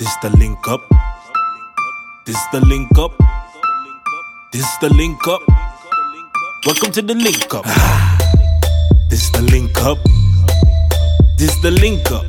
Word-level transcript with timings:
This 0.00 0.08
is 0.08 0.16
the 0.22 0.30
link 0.38 0.66
up. 0.66 0.80
This 2.24 2.34
is 2.34 2.46
the 2.52 2.60
link 2.64 2.88
up. 2.96 3.12
This 4.50 4.64
the 4.78 4.88
link 4.88 5.28
up. 5.28 5.42
Welcome 6.64 6.90
to 6.92 7.02
the 7.02 7.12
link 7.12 7.52
up. 7.52 7.66
This 9.10 9.28
the 9.28 9.42
link 9.42 9.76
up. 9.84 9.98
This 11.36 11.54
the 11.60 11.70
link 11.70 12.10
up. 12.10 12.24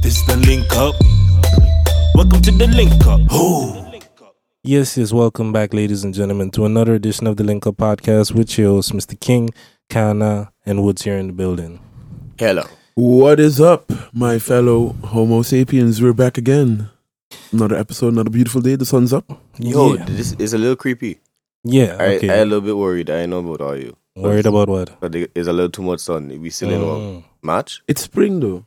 This 0.00 0.22
the 0.26 0.36
link 0.36 0.70
up. 0.76 0.94
Welcome 2.14 2.40
to 2.42 2.52
the 2.52 2.68
link 2.68 3.04
up. 3.04 3.20
Oh. 3.32 3.92
Yes, 4.62 4.96
yes, 4.96 5.12
welcome 5.12 5.52
back, 5.52 5.74
ladies 5.74 6.04
and 6.04 6.14
gentlemen, 6.14 6.52
to 6.52 6.66
another 6.66 6.94
edition 6.94 7.26
of 7.26 7.36
the 7.36 7.42
Link 7.42 7.66
Up 7.66 7.78
Podcast 7.78 8.32
with 8.32 8.56
your 8.56 8.74
hosts, 8.74 8.92
Mr. 8.92 9.18
King, 9.18 9.50
Kana, 9.90 10.52
and 10.64 10.84
Woods 10.84 11.02
here 11.02 11.18
in 11.18 11.26
the 11.26 11.32
building. 11.32 11.80
Hello. 12.38 12.62
What 13.00 13.38
is 13.38 13.60
up, 13.60 13.92
my 14.12 14.40
fellow 14.40 14.88
Homo 15.04 15.42
sapiens? 15.42 16.02
We're 16.02 16.12
back 16.12 16.36
again. 16.36 16.90
Another 17.52 17.76
episode, 17.76 18.12
another 18.14 18.28
beautiful 18.28 18.60
day. 18.60 18.74
The 18.74 18.84
sun's 18.84 19.12
up. 19.12 19.24
Yo, 19.56 19.94
yeah, 19.94 20.04
this 20.06 20.32
is 20.32 20.52
a 20.52 20.58
little 20.58 20.74
creepy. 20.74 21.20
yeah 21.62 21.96
I, 21.96 22.16
okay. 22.16 22.28
I 22.28 22.36
a 22.38 22.44
little 22.44 22.60
bit 22.60 22.76
worried. 22.76 23.08
I 23.08 23.24
know 23.26 23.38
about 23.38 23.60
all 23.60 23.76
you. 23.76 23.96
Worried 24.16 24.46
about 24.46 24.68
what? 24.68 24.98
But 24.98 25.12
there 25.12 25.28
is 25.36 25.46
a 25.46 25.52
little 25.52 25.70
too 25.70 25.82
much 25.82 26.00
sun. 26.00 26.26
We 26.42 26.50
still 26.50 26.70
in 26.70 26.82
what? 26.84 26.98
Mm. 26.98 27.24
March? 27.40 27.82
It's 27.86 28.02
spring 28.02 28.40
though. 28.40 28.66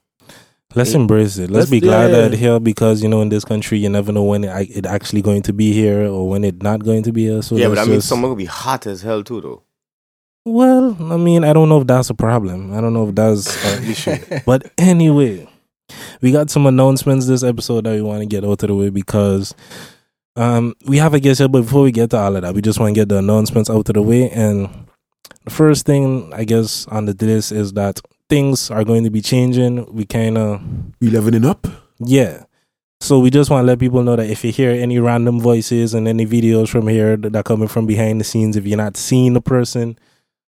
Let's 0.75 0.93
embrace 0.93 1.37
it. 1.37 1.51
Let's, 1.51 1.69
Let's- 1.69 1.69
be 1.71 1.81
glad 1.81 2.11
yeah. 2.11 2.29
that 2.29 2.33
here 2.33 2.57
because 2.61 3.03
you 3.03 3.09
know 3.09 3.21
in 3.21 3.27
this 3.27 3.43
country 3.43 3.79
you 3.79 3.89
never 3.89 4.13
know 4.13 4.23
when 4.23 4.45
it, 4.45 4.69
it 4.69 4.85
actually 4.85 5.23
going 5.23 5.41
to 5.41 5.51
be 5.51 5.73
here 5.73 6.07
or 6.07 6.29
when 6.29 6.45
it 6.45 6.63
not 6.63 6.85
going 6.85 7.03
to 7.03 7.11
be 7.11 7.25
here. 7.25 7.41
So 7.41 7.57
yeah, 7.57 7.67
but 7.67 7.79
I 7.79 7.81
let's 7.81 7.89
mean, 7.89 7.97
just- 7.97 8.07
summer 8.07 8.29
will 8.29 8.37
be 8.37 8.45
hot 8.45 8.87
as 8.87 9.01
hell 9.01 9.25
too, 9.25 9.41
though. 9.41 9.63
Well, 10.45 10.97
I 11.11 11.17
mean, 11.17 11.43
I 11.43 11.53
don't 11.53 11.69
know 11.69 11.81
if 11.81 11.87
that's 11.87 12.09
a 12.09 12.13
problem. 12.15 12.73
I 12.73 12.81
don't 12.81 12.93
know 12.93 13.07
if 13.07 13.15
that's 13.15 13.63
an 13.65 13.83
issue. 13.89 14.17
But 14.45 14.71
anyway, 14.77 15.47
we 16.21 16.31
got 16.31 16.49
some 16.49 16.65
announcements 16.65 17.27
this 17.27 17.43
episode 17.43 17.83
that 17.85 17.93
we 17.93 18.01
want 18.01 18.21
to 18.21 18.25
get 18.25 18.43
out 18.43 18.63
of 18.63 18.67
the 18.67 18.75
way 18.75 18.89
because 18.89 19.53
um 20.37 20.73
we 20.87 20.97
have 20.97 21.13
a 21.13 21.19
guest 21.19 21.39
here, 21.39 21.47
but 21.47 21.61
before 21.63 21.83
we 21.83 21.91
get 21.91 22.09
to 22.11 22.17
all 22.17 22.35
of 22.35 22.41
that, 22.41 22.55
we 22.55 22.61
just 22.61 22.79
want 22.79 22.95
to 22.95 22.99
get 23.01 23.09
the 23.09 23.17
announcements 23.17 23.69
out 23.69 23.87
of 23.89 23.93
the 23.93 24.01
way. 24.01 24.29
And 24.31 24.67
the 25.45 25.51
first 25.51 25.85
thing 25.85 26.31
I 26.33 26.43
guess 26.43 26.87
on 26.87 27.05
the 27.05 27.13
list 27.25 27.51
is 27.51 27.73
that 27.73 27.99
things 28.29 28.71
are 28.71 28.83
going 28.83 29.03
to 29.03 29.09
be 29.11 29.21
changing. 29.21 29.93
We 29.93 30.05
kind 30.05 30.37
of 30.37 30.61
We 31.01 31.09
leveling 31.09 31.45
up. 31.45 31.67
yeah. 31.99 32.45
So 33.01 33.17
we 33.17 33.31
just 33.31 33.49
want 33.49 33.63
to 33.63 33.67
let 33.67 33.79
people 33.79 34.03
know 34.03 34.15
that 34.15 34.29
if 34.29 34.43
you 34.45 34.51
hear 34.51 34.69
any 34.69 34.99
random 34.99 35.39
voices 35.39 35.95
and 35.95 36.07
any 36.07 36.23
videos 36.23 36.69
from 36.69 36.87
here 36.87 37.17
that 37.17 37.35
are 37.35 37.41
coming 37.41 37.67
from 37.67 37.87
behind 37.87 38.21
the 38.21 38.23
scenes, 38.23 38.55
if 38.55 38.67
you're 38.67 38.77
not 38.77 38.95
seeing 38.95 39.33
the 39.33 39.41
person, 39.41 39.97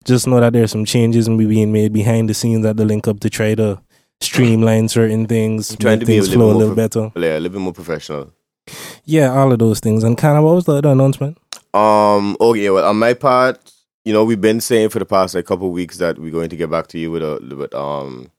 just 0.05 0.27
know 0.27 0.41
that 0.41 0.53
there's 0.53 0.70
some 0.70 0.84
changes 0.84 1.27
and 1.27 1.39
be 1.39 1.47
being 1.47 1.73
made 1.73 1.93
behind 1.93 2.29
the 2.29 2.34
scenes 2.34 2.65
at 2.65 2.77
the 2.77 2.84
link 2.84 3.06
up 3.06 3.20
to 3.20 3.31
try 3.31 3.55
to 3.55 3.81
streamline 4.20 4.89
certain 4.89 5.27
things, 5.27 5.70
I'm 5.73 5.77
trying 5.79 5.98
make 5.98 6.01
to 6.01 6.07
be 6.07 6.19
a 6.19 6.23
things 6.23 6.34
flow 6.34 6.51
a 6.51 6.55
little 6.55 6.75
pro- 6.75 6.89
better. 6.89 7.12
Yeah, 7.17 7.39
a 7.39 7.41
little 7.41 7.51
bit 7.51 7.61
more 7.61 7.73
professional. 7.73 8.33
Yeah, 9.05 9.33
all 9.33 9.53
of 9.53 9.59
those 9.59 9.81
things. 9.81 10.05
And 10.05 10.17
kind 10.17 10.39
of 10.39 10.45
what 10.45 10.55
was 10.55 10.65
the 10.65 10.75
other 10.75 10.91
announcement? 10.91 11.39
Um. 11.75 12.37
Okay. 12.41 12.70
Well, 12.70 12.84
on 12.84 12.98
my 12.98 13.15
part, 13.15 13.59
you 14.05 14.12
know, 14.12 14.25
we've 14.25 14.41
been 14.41 14.61
saying 14.61 14.89
for 14.91 14.98
the 14.98 15.05
past 15.05 15.34
like 15.34 15.47
couple 15.47 15.69
of 15.69 15.73
weeks 15.73 15.98
that 15.98 16.19
we're 16.19 16.33
going 16.33 16.51
to 16.51 16.57
get 16.57 16.70
back 16.70 16.89
to 16.89 16.98
you 16.98 17.11
with 17.11 17.23
a 17.23 17.39
with 17.57 17.75
um 17.75 18.31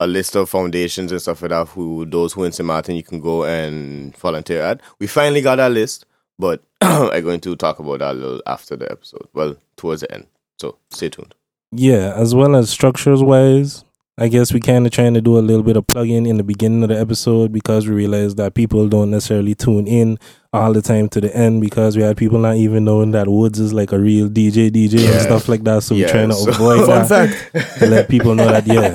a 0.00 0.06
list 0.06 0.34
of 0.34 0.50
foundations 0.50 1.12
and 1.12 1.20
stuff 1.20 1.42
like 1.42 1.50
that. 1.50 1.68
Who 1.68 2.04
those 2.06 2.32
who 2.32 2.44
in 2.44 2.52
St. 2.52 2.66
Martin 2.66 2.96
you 2.96 3.02
can 3.02 3.20
go 3.20 3.44
and 3.44 4.16
volunteer 4.16 4.62
at. 4.62 4.80
We 4.98 5.06
finally 5.06 5.40
got 5.40 5.60
our 5.60 5.70
list, 5.70 6.06
but 6.38 6.62
I'm 6.80 7.22
going 7.22 7.40
to 7.40 7.56
talk 7.56 7.78
about 7.78 8.00
that 8.00 8.12
a 8.12 8.18
little 8.18 8.42
after 8.46 8.76
the 8.76 8.90
episode. 8.90 9.28
Well, 9.32 9.56
towards 9.76 10.00
the 10.00 10.12
end. 10.12 10.26
So 10.60 10.78
stay 10.90 11.08
tuned. 11.08 11.34
Yeah, 11.72 12.12
as 12.16 12.34
well 12.34 12.54
as 12.56 12.70
structures 12.70 13.22
wise, 13.22 13.84
I 14.16 14.28
guess 14.28 14.52
we 14.52 14.60
kind 14.60 14.86
of 14.86 14.92
trying 14.92 15.14
to 15.14 15.20
do 15.20 15.36
a 15.36 15.40
little 15.40 15.64
bit 15.64 15.76
of 15.76 15.88
plugging 15.88 16.26
in 16.26 16.36
the 16.36 16.44
beginning 16.44 16.84
of 16.84 16.88
the 16.90 17.00
episode 17.00 17.50
because 17.52 17.88
we 17.88 17.94
realized 17.96 18.36
that 18.36 18.54
people 18.54 18.88
don't 18.88 19.10
necessarily 19.10 19.56
tune 19.56 19.88
in 19.88 20.20
all 20.52 20.72
the 20.72 20.80
time 20.80 21.08
to 21.08 21.20
the 21.20 21.34
end 21.36 21.60
because 21.60 21.96
we 21.96 22.04
had 22.04 22.16
people 22.16 22.38
not 22.38 22.54
even 22.54 22.84
knowing 22.84 23.10
that 23.10 23.26
Woods 23.26 23.58
is 23.58 23.72
like 23.74 23.90
a 23.90 23.98
real 23.98 24.28
DJ, 24.28 24.70
DJ 24.70 25.00
Yeah. 25.00 25.10
and 25.14 25.20
stuff 25.22 25.48
like 25.48 25.64
that. 25.64 25.82
So 25.82 25.96
Yeah, 25.96 26.06
we're 26.06 26.12
trying 26.12 26.28
to 26.28 26.34
so- 26.36 26.50
avoid 26.50 26.88
that 26.88 27.08
fact. 27.08 27.78
to 27.80 27.86
let 27.88 28.08
people 28.08 28.36
know 28.36 28.46
that 28.46 28.64
yeah, 28.68 28.94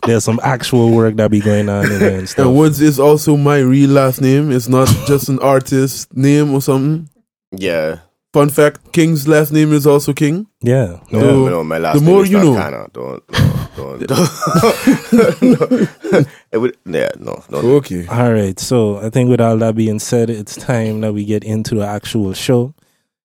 there's 0.06 0.24
some 0.24 0.40
actual 0.42 0.90
work 0.92 1.16
that 1.16 1.30
be 1.30 1.40
going 1.40 1.68
on 1.68 1.84
in 1.92 1.98
there 1.98 2.18
and 2.18 2.26
stuff. 2.28 2.46
And 2.46 2.56
Woods 2.56 2.80
is 2.80 2.98
also 2.98 3.36
my 3.36 3.58
real 3.58 3.90
last 3.90 4.22
name. 4.22 4.50
It's 4.50 4.68
not 4.68 4.88
just 5.06 5.28
an 5.28 5.38
artist 5.40 6.16
name 6.16 6.54
or 6.54 6.62
something. 6.62 7.10
Yeah. 7.52 7.98
Fun 8.38 8.50
fact: 8.50 8.92
King's 8.92 9.26
last 9.26 9.50
name 9.52 9.72
is 9.72 9.84
also 9.84 10.12
King. 10.12 10.46
yeah, 10.62 11.00
No, 11.10 11.18
yeah. 11.18 11.20
So, 11.20 11.48
no, 11.48 11.64
my 11.64 11.78
last 11.78 11.94
the 11.94 12.04
name 12.04 12.14
more 12.14 12.22
is 12.22 12.30
you 12.30 12.36
not 12.36 12.44
know. 12.44 12.54
Kana. 12.54 12.88
Don't, 12.92 13.22
no, 13.76 13.96
don't, 13.98 14.10
no. 15.42 15.86
it 16.52 16.58
would, 16.58 16.76
yeah, 16.86 17.10
no, 17.18 17.42
no. 17.50 17.58
Okay. 17.78 18.06
All 18.06 18.32
right. 18.32 18.56
So 18.60 18.98
I 18.98 19.10
think 19.10 19.28
with 19.28 19.40
all 19.40 19.56
that 19.56 19.74
being 19.74 19.98
said, 19.98 20.30
it's 20.30 20.54
time 20.54 21.00
that 21.00 21.12
we 21.14 21.24
get 21.24 21.42
into 21.42 21.74
the 21.74 21.84
actual 21.84 22.32
show. 22.32 22.74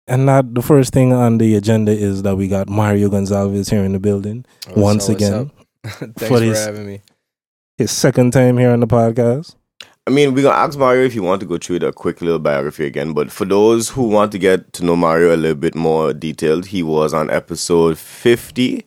And 0.06 0.26
not 0.26 0.52
the 0.52 0.60
first 0.60 0.92
thing 0.92 1.14
on 1.14 1.38
the 1.38 1.54
agenda 1.54 1.92
is 1.92 2.22
that 2.24 2.36
we 2.36 2.46
got 2.48 2.68
Mario 2.68 3.08
Gonsalves 3.08 3.70
here 3.70 3.82
in 3.84 3.94
the 3.94 4.00
building 4.00 4.44
oh, 4.68 4.82
once 4.82 5.08
again. 5.08 5.50
Thanks 5.84 6.20
For 6.20 6.26
for, 6.26 6.40
his- 6.40 6.58
having 6.58 6.86
me. 6.86 7.00
His 7.78 7.90
second 7.90 8.34
time 8.34 8.58
here 8.58 8.70
on 8.70 8.80
the 8.80 8.86
podcast. 8.86 9.54
I 10.06 10.10
mean, 10.10 10.34
we're 10.34 10.42
gonna 10.42 10.56
ask 10.56 10.78
Mario 10.78 11.04
if 11.04 11.14
you 11.14 11.22
want 11.22 11.40
to 11.40 11.46
go 11.46 11.58
through 11.58 11.80
the 11.80 11.92
quick 11.92 12.20
little 12.20 12.38
biography 12.38 12.86
again. 12.86 13.12
But 13.12 13.30
for 13.30 13.44
those 13.44 13.90
who 13.90 14.04
want 14.08 14.32
to 14.32 14.38
get 14.38 14.72
to 14.74 14.84
know 14.84 14.96
Mario 14.96 15.34
a 15.34 15.36
little 15.36 15.56
bit 15.56 15.74
more 15.74 16.12
detailed, 16.12 16.66
he 16.66 16.82
was 16.82 17.12
on 17.14 17.30
episode 17.30 17.98
fifty. 17.98 18.86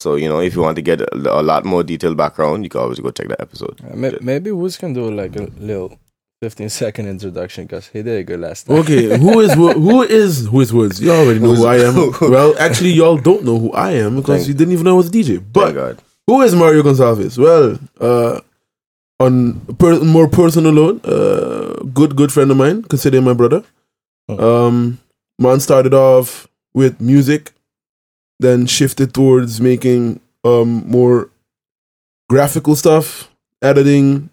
So 0.00 0.16
you 0.16 0.28
know, 0.28 0.40
if 0.40 0.54
you 0.54 0.62
want 0.62 0.76
to 0.76 0.82
get 0.82 1.00
a, 1.00 1.40
a 1.40 1.42
lot 1.42 1.64
more 1.64 1.82
detailed 1.82 2.16
background, 2.16 2.64
you 2.64 2.70
can 2.70 2.80
always 2.80 2.98
go 3.00 3.10
check 3.10 3.28
that 3.28 3.40
episode. 3.40 3.80
Uh, 3.88 3.96
may- 3.96 4.18
maybe 4.20 4.50
Woods 4.52 4.76
can 4.76 4.92
do 4.92 5.10
like 5.10 5.34
a 5.36 5.44
little 5.58 5.98
15 6.42 6.68
second 6.68 7.08
introduction 7.08 7.64
because 7.64 7.88
he 7.88 8.02
did 8.02 8.20
it 8.20 8.24
good 8.24 8.38
last 8.40 8.66
time. 8.66 8.76
Okay. 8.78 9.16
who 9.18 9.40
is 9.40 9.54
who 9.54 10.02
is 10.02 10.46
who 10.46 10.60
is 10.60 10.72
Woods? 10.72 11.00
You 11.00 11.12
already 11.12 11.38
know 11.40 11.54
who 11.54 11.66
I 11.66 11.76
am. 11.78 12.12
Well, 12.20 12.54
actually, 12.58 12.90
y'all 12.90 13.16
don't 13.16 13.44
know 13.44 13.58
who 13.58 13.72
I 13.72 13.92
am 13.92 14.16
because 14.16 14.40
Thank- 14.40 14.48
you 14.48 14.54
didn't 14.54 14.72
even 14.72 14.84
know 14.84 14.94
I 14.94 14.96
was 14.98 15.08
a 15.08 15.12
DJ. 15.12 15.42
But 15.52 15.72
God. 15.72 15.98
Who 16.26 16.42
is 16.42 16.54
Mario 16.54 16.82
Gonsalves? 16.82 17.38
Well, 17.38 17.78
uh, 18.00 18.40
on 19.20 19.60
per- 19.76 20.02
more 20.04 20.28
personal 20.28 20.72
note, 20.72 21.04
uh, 21.04 21.82
good 21.92 22.16
good 22.16 22.32
friend 22.32 22.50
of 22.50 22.56
mine, 22.56 22.82
consider 22.82 23.20
my 23.20 23.34
brother. 23.34 23.64
Hmm. 24.28 24.40
Um, 24.40 24.98
man 25.38 25.60
started 25.60 25.94
off 25.94 26.46
with 26.74 27.00
music, 27.00 27.52
then 28.38 28.66
shifted 28.66 29.14
towards 29.14 29.60
making 29.60 30.20
um 30.44 30.84
more 30.86 31.30
graphical 32.28 32.76
stuff, 32.76 33.30
editing. 33.62 34.30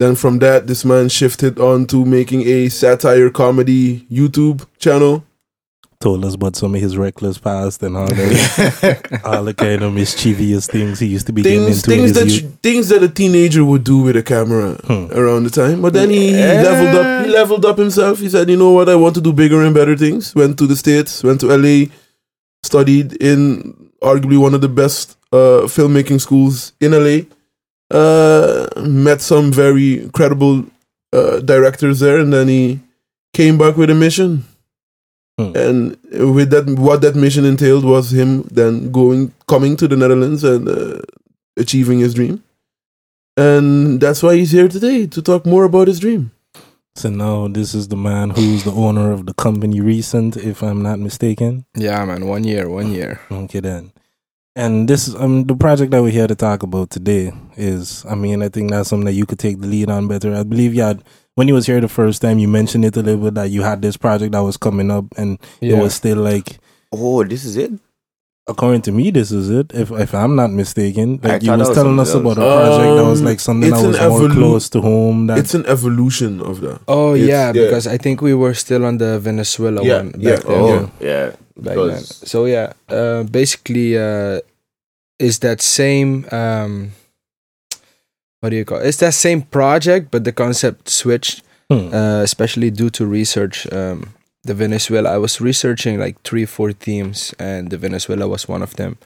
Then 0.00 0.16
from 0.16 0.40
that, 0.40 0.66
this 0.66 0.84
man 0.84 1.08
shifted 1.08 1.60
on 1.60 1.86
to 1.86 2.04
making 2.04 2.42
a 2.48 2.68
satire 2.70 3.30
comedy 3.30 4.00
YouTube 4.10 4.66
channel. 4.78 5.24
Told 6.02 6.24
us 6.24 6.34
about 6.34 6.56
some 6.56 6.74
of 6.74 6.80
his 6.80 6.96
reckless 6.96 7.38
past 7.38 7.80
and 7.84 7.96
all 7.96 8.06
the 8.08 9.20
all 9.24 9.44
the 9.44 9.54
kind 9.54 9.82
of 9.84 9.92
mischievous 9.94 10.66
things 10.66 10.98
he 10.98 11.06
used 11.06 11.26
to 11.28 11.32
be 11.32 11.42
getting 11.42 11.60
Things 11.66 11.84
into 11.84 11.92
in 11.92 11.96
things 11.98 12.08
his 12.10 12.18
that 12.18 12.26
youth. 12.32 12.42
you- 12.42 12.58
things 12.60 12.88
that 12.88 13.02
a 13.04 13.08
teenager 13.08 13.64
would 13.64 13.84
do 13.84 13.98
with 13.98 14.16
a 14.16 14.22
camera. 14.22 14.72
Hmm. 14.88 15.06
around 15.12 15.44
the 15.44 15.50
time. 15.50 15.80
But 15.80 15.92
then 15.92 16.10
he, 16.10 16.32
he 16.32 16.32
leveled 16.68 16.96
up. 17.00 17.24
He 17.26 17.30
leveled 17.32 17.64
up 17.64 17.78
himself. 17.78 18.18
He 18.18 18.28
said, 18.28 18.50
"You 18.50 18.56
know 18.56 18.72
what? 18.72 18.88
I 18.88 18.96
want 18.96 19.14
to 19.14 19.20
do 19.20 19.32
bigger 19.32 19.62
and 19.62 19.72
better 19.72 19.96
things." 19.96 20.34
Went 20.34 20.58
to 20.58 20.66
the 20.66 20.74
states. 20.76 21.22
Went 21.22 21.40
to 21.42 21.46
LA. 21.56 21.86
Studied 22.64 23.12
in 23.22 23.90
arguably 24.02 24.38
one 24.38 24.54
of 24.54 24.60
the 24.60 24.68
best 24.68 25.16
uh, 25.32 25.66
filmmaking 25.70 26.20
schools 26.20 26.72
in 26.80 26.90
LA. 26.92 27.26
Uh, 27.96 28.66
met 28.80 29.20
some 29.20 29.52
very 29.52 30.08
credible 30.12 30.64
uh, 31.12 31.38
directors 31.40 32.00
there, 32.00 32.18
and 32.18 32.32
then 32.32 32.48
he 32.48 32.80
came 33.34 33.56
back 33.56 33.76
with 33.76 33.90
a 33.90 33.94
mission. 33.94 34.44
Hmm. 35.38 35.56
And 35.56 35.98
with 36.34 36.50
that, 36.50 36.66
what 36.78 37.00
that 37.02 37.14
mission 37.16 37.44
entailed 37.44 37.84
was 37.84 38.12
him 38.12 38.42
then 38.50 38.92
going, 38.92 39.32
coming 39.48 39.76
to 39.78 39.88
the 39.88 39.96
Netherlands 39.96 40.44
and 40.44 40.68
uh, 40.68 41.00
achieving 41.56 42.00
his 42.00 42.14
dream. 42.14 42.42
And 43.36 44.00
that's 44.00 44.22
why 44.22 44.36
he's 44.36 44.50
here 44.50 44.68
today 44.68 45.06
to 45.06 45.22
talk 45.22 45.46
more 45.46 45.64
about 45.64 45.88
his 45.88 46.00
dream. 46.00 46.32
So 46.94 47.08
now 47.08 47.48
this 47.48 47.74
is 47.74 47.88
the 47.88 47.96
man 47.96 48.30
who's 48.30 48.64
the 48.64 48.72
owner 48.72 49.10
of 49.12 49.24
the 49.24 49.32
company 49.32 49.80
Recent, 49.80 50.36
if 50.36 50.62
I'm 50.62 50.82
not 50.82 50.98
mistaken. 50.98 51.64
yeah, 51.74 52.04
man. 52.04 52.26
One 52.26 52.44
year, 52.44 52.68
one 52.68 52.92
year. 52.92 53.20
Okay 53.30 53.60
then. 53.60 53.92
And 54.54 54.86
this 54.86 55.14
um 55.14 55.44
the 55.44 55.56
project 55.56 55.92
that 55.92 56.02
we're 56.02 56.10
here 56.10 56.26
to 56.26 56.34
talk 56.34 56.62
about 56.62 56.90
today 56.90 57.32
is 57.56 58.04
I 58.04 58.14
mean, 58.14 58.42
I 58.42 58.50
think 58.50 58.70
that's 58.70 58.90
something 58.90 59.06
that 59.06 59.14
you 59.14 59.24
could 59.24 59.38
take 59.38 59.62
the 59.62 59.66
lead 59.66 59.88
on 59.88 60.08
better. 60.08 60.34
I 60.34 60.42
believe 60.42 60.74
you 60.74 60.82
had 60.82 61.02
when 61.34 61.48
you 61.48 61.54
was 61.54 61.66
here 61.66 61.80
the 61.80 61.88
first 61.88 62.20
time 62.22 62.38
you 62.38 62.48
mentioned 62.48 62.84
it 62.84 62.96
a 62.96 63.02
little 63.02 63.24
bit 63.24 63.34
that 63.34 63.50
you 63.50 63.62
had 63.62 63.80
this 63.82 63.96
project 63.96 64.32
that 64.32 64.42
was 64.42 64.56
coming 64.56 64.90
up 64.90 65.04
and 65.16 65.38
Yeah. 65.60 65.76
it 65.78 65.82
was 65.82 65.94
still 65.94 66.18
like 66.18 66.58
oh, 66.92 67.24
this 67.24 67.44
is 67.44 67.56
it. 67.56 67.72
according 68.48 68.82
to 68.82 68.92
me 68.92 69.10
this 69.10 69.30
is 69.32 69.48
it. 69.50 69.72
If 69.72 69.90
if 69.92 70.14
I'm 70.14 70.34
not 70.36 70.50
mistaken. 70.50 71.20
I 71.22 71.28
Like 71.38 71.42
you 71.42 71.50
was 71.52 71.60
that 71.60 71.68
was 71.68 71.76
telling 71.76 71.98
us 72.00 72.10
something 72.12 72.32
about 72.32 72.42
a 72.42 72.50
else. 72.50 72.76
project 72.76 72.96
that 72.98 73.08
was 73.10 73.20
Um, 73.20 73.26
like 73.30 73.40
something 73.40 73.70
that 73.70 73.86
was 73.86 73.96
an 73.98 74.08
more 74.08 74.28
close 74.28 74.68
to 74.70 74.80
home 74.82 75.26
that 75.28 75.38
It's 75.38 75.54
an 75.54 75.64
evolution 75.66 76.40
of 76.42 76.60
that. 76.60 76.80
Oh 76.88 77.14
yeah, 77.14 77.26
yeah. 77.26 77.52
because 77.52 77.86
I 77.86 77.96
think 77.98 78.20
we 78.20 78.34
were 78.34 78.52
still 78.54 78.84
on 78.84 78.98
the 78.98 79.18
Venezuela 79.20 79.80
Yeah, 79.84 79.98
one 80.02 80.14
yeah. 80.18 80.34
back 80.36 80.44
then. 80.44 80.52
Oh, 80.58 80.90
Yeah. 81.00 81.08
yeah. 81.08 81.26
back 81.56 81.76
then. 81.76 82.02
So 82.04 82.44
yeah, 82.46 82.72
uh, 82.90 83.22
basically, 83.24 83.96
uh, 83.96 84.40
is 85.18 85.38
that 85.46 85.62
same 85.62 86.26
um, 86.32 86.90
what 88.42 88.50
do 88.50 88.56
you 88.56 88.64
call? 88.64 88.78
It's 88.78 88.98
that 88.98 89.14
same 89.14 89.42
project, 89.42 90.10
but 90.10 90.24
the 90.24 90.32
concept 90.32 90.88
switched, 90.88 91.42
Hmm. 91.70 91.94
uh, 91.94 92.22
especially 92.22 92.70
due 92.70 92.90
to 92.90 93.06
research. 93.06 93.66
Um, 93.72 94.12
the 94.44 94.54
Venezuela, 94.54 95.14
I 95.14 95.18
was 95.18 95.40
researching 95.40 95.98
like 96.00 96.16
three, 96.24 96.44
four 96.46 96.72
themes, 96.72 97.32
and 97.38 97.70
the 97.70 97.78
Venezuela 97.78 98.26
was 98.26 98.48
one 98.48 98.62
of 98.62 98.74
them. 98.74 98.96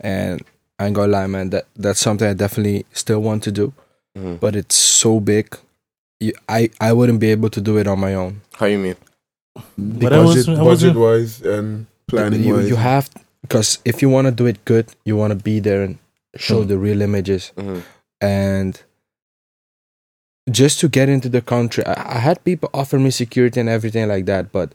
And 0.00 0.42
I 0.78 0.86
ain't 0.86 0.94
gonna 0.94 1.12
lie, 1.12 1.26
man, 1.26 1.50
that 1.50 1.64
that's 1.76 2.00
something 2.00 2.28
I 2.28 2.34
definitely 2.34 2.84
still 2.92 3.20
want 3.20 3.42
to 3.44 3.50
do, 3.52 3.72
Mhm. 4.18 4.38
but 4.40 4.54
it's 4.54 4.76
so 4.76 5.18
big. 5.20 5.46
You, 6.20 6.32
I 6.48 6.68
I 6.80 6.92
wouldn't 6.92 7.20
be 7.20 7.30
able 7.32 7.48
to 7.50 7.60
do 7.60 7.78
it 7.78 7.86
on 7.86 7.98
my 7.98 8.14
own. 8.14 8.40
How 8.58 8.66
you 8.66 8.78
mean? 8.78 8.96
But 9.78 10.12
I 10.12 10.18
was, 10.18 10.46
budget, 10.46 10.58
was, 10.62 10.82
budget 10.82 10.96
wise 10.96 11.42
and 11.42 11.86
planning 12.06 12.44
you, 12.44 12.54
wise. 12.54 12.68
you 12.68 12.76
have 12.76 13.08
because 13.42 13.78
if 13.84 14.02
you 14.02 14.10
want 14.12 14.26
to 14.26 14.30
do 14.32 14.46
it 14.46 14.64
good, 14.64 14.86
you 15.04 15.16
want 15.16 15.30
to 15.30 15.36
be 15.42 15.60
there 15.60 15.82
and 15.82 15.96
show 16.36 16.60
Hmm. 16.62 16.68
the 16.68 16.76
real 16.78 17.00
images. 17.02 17.52
Mhm. 17.56 17.82
And 18.20 18.82
just 20.50 20.78
to 20.80 20.88
get 20.88 21.08
into 21.08 21.28
the 21.28 21.40
country 21.40 21.84
I, 21.86 22.16
I 22.16 22.18
had 22.18 22.44
people 22.44 22.68
offer 22.74 22.98
me 22.98 23.10
security 23.10 23.60
and 23.60 23.68
everything 23.68 24.08
like 24.08 24.26
that 24.26 24.52
but 24.52 24.72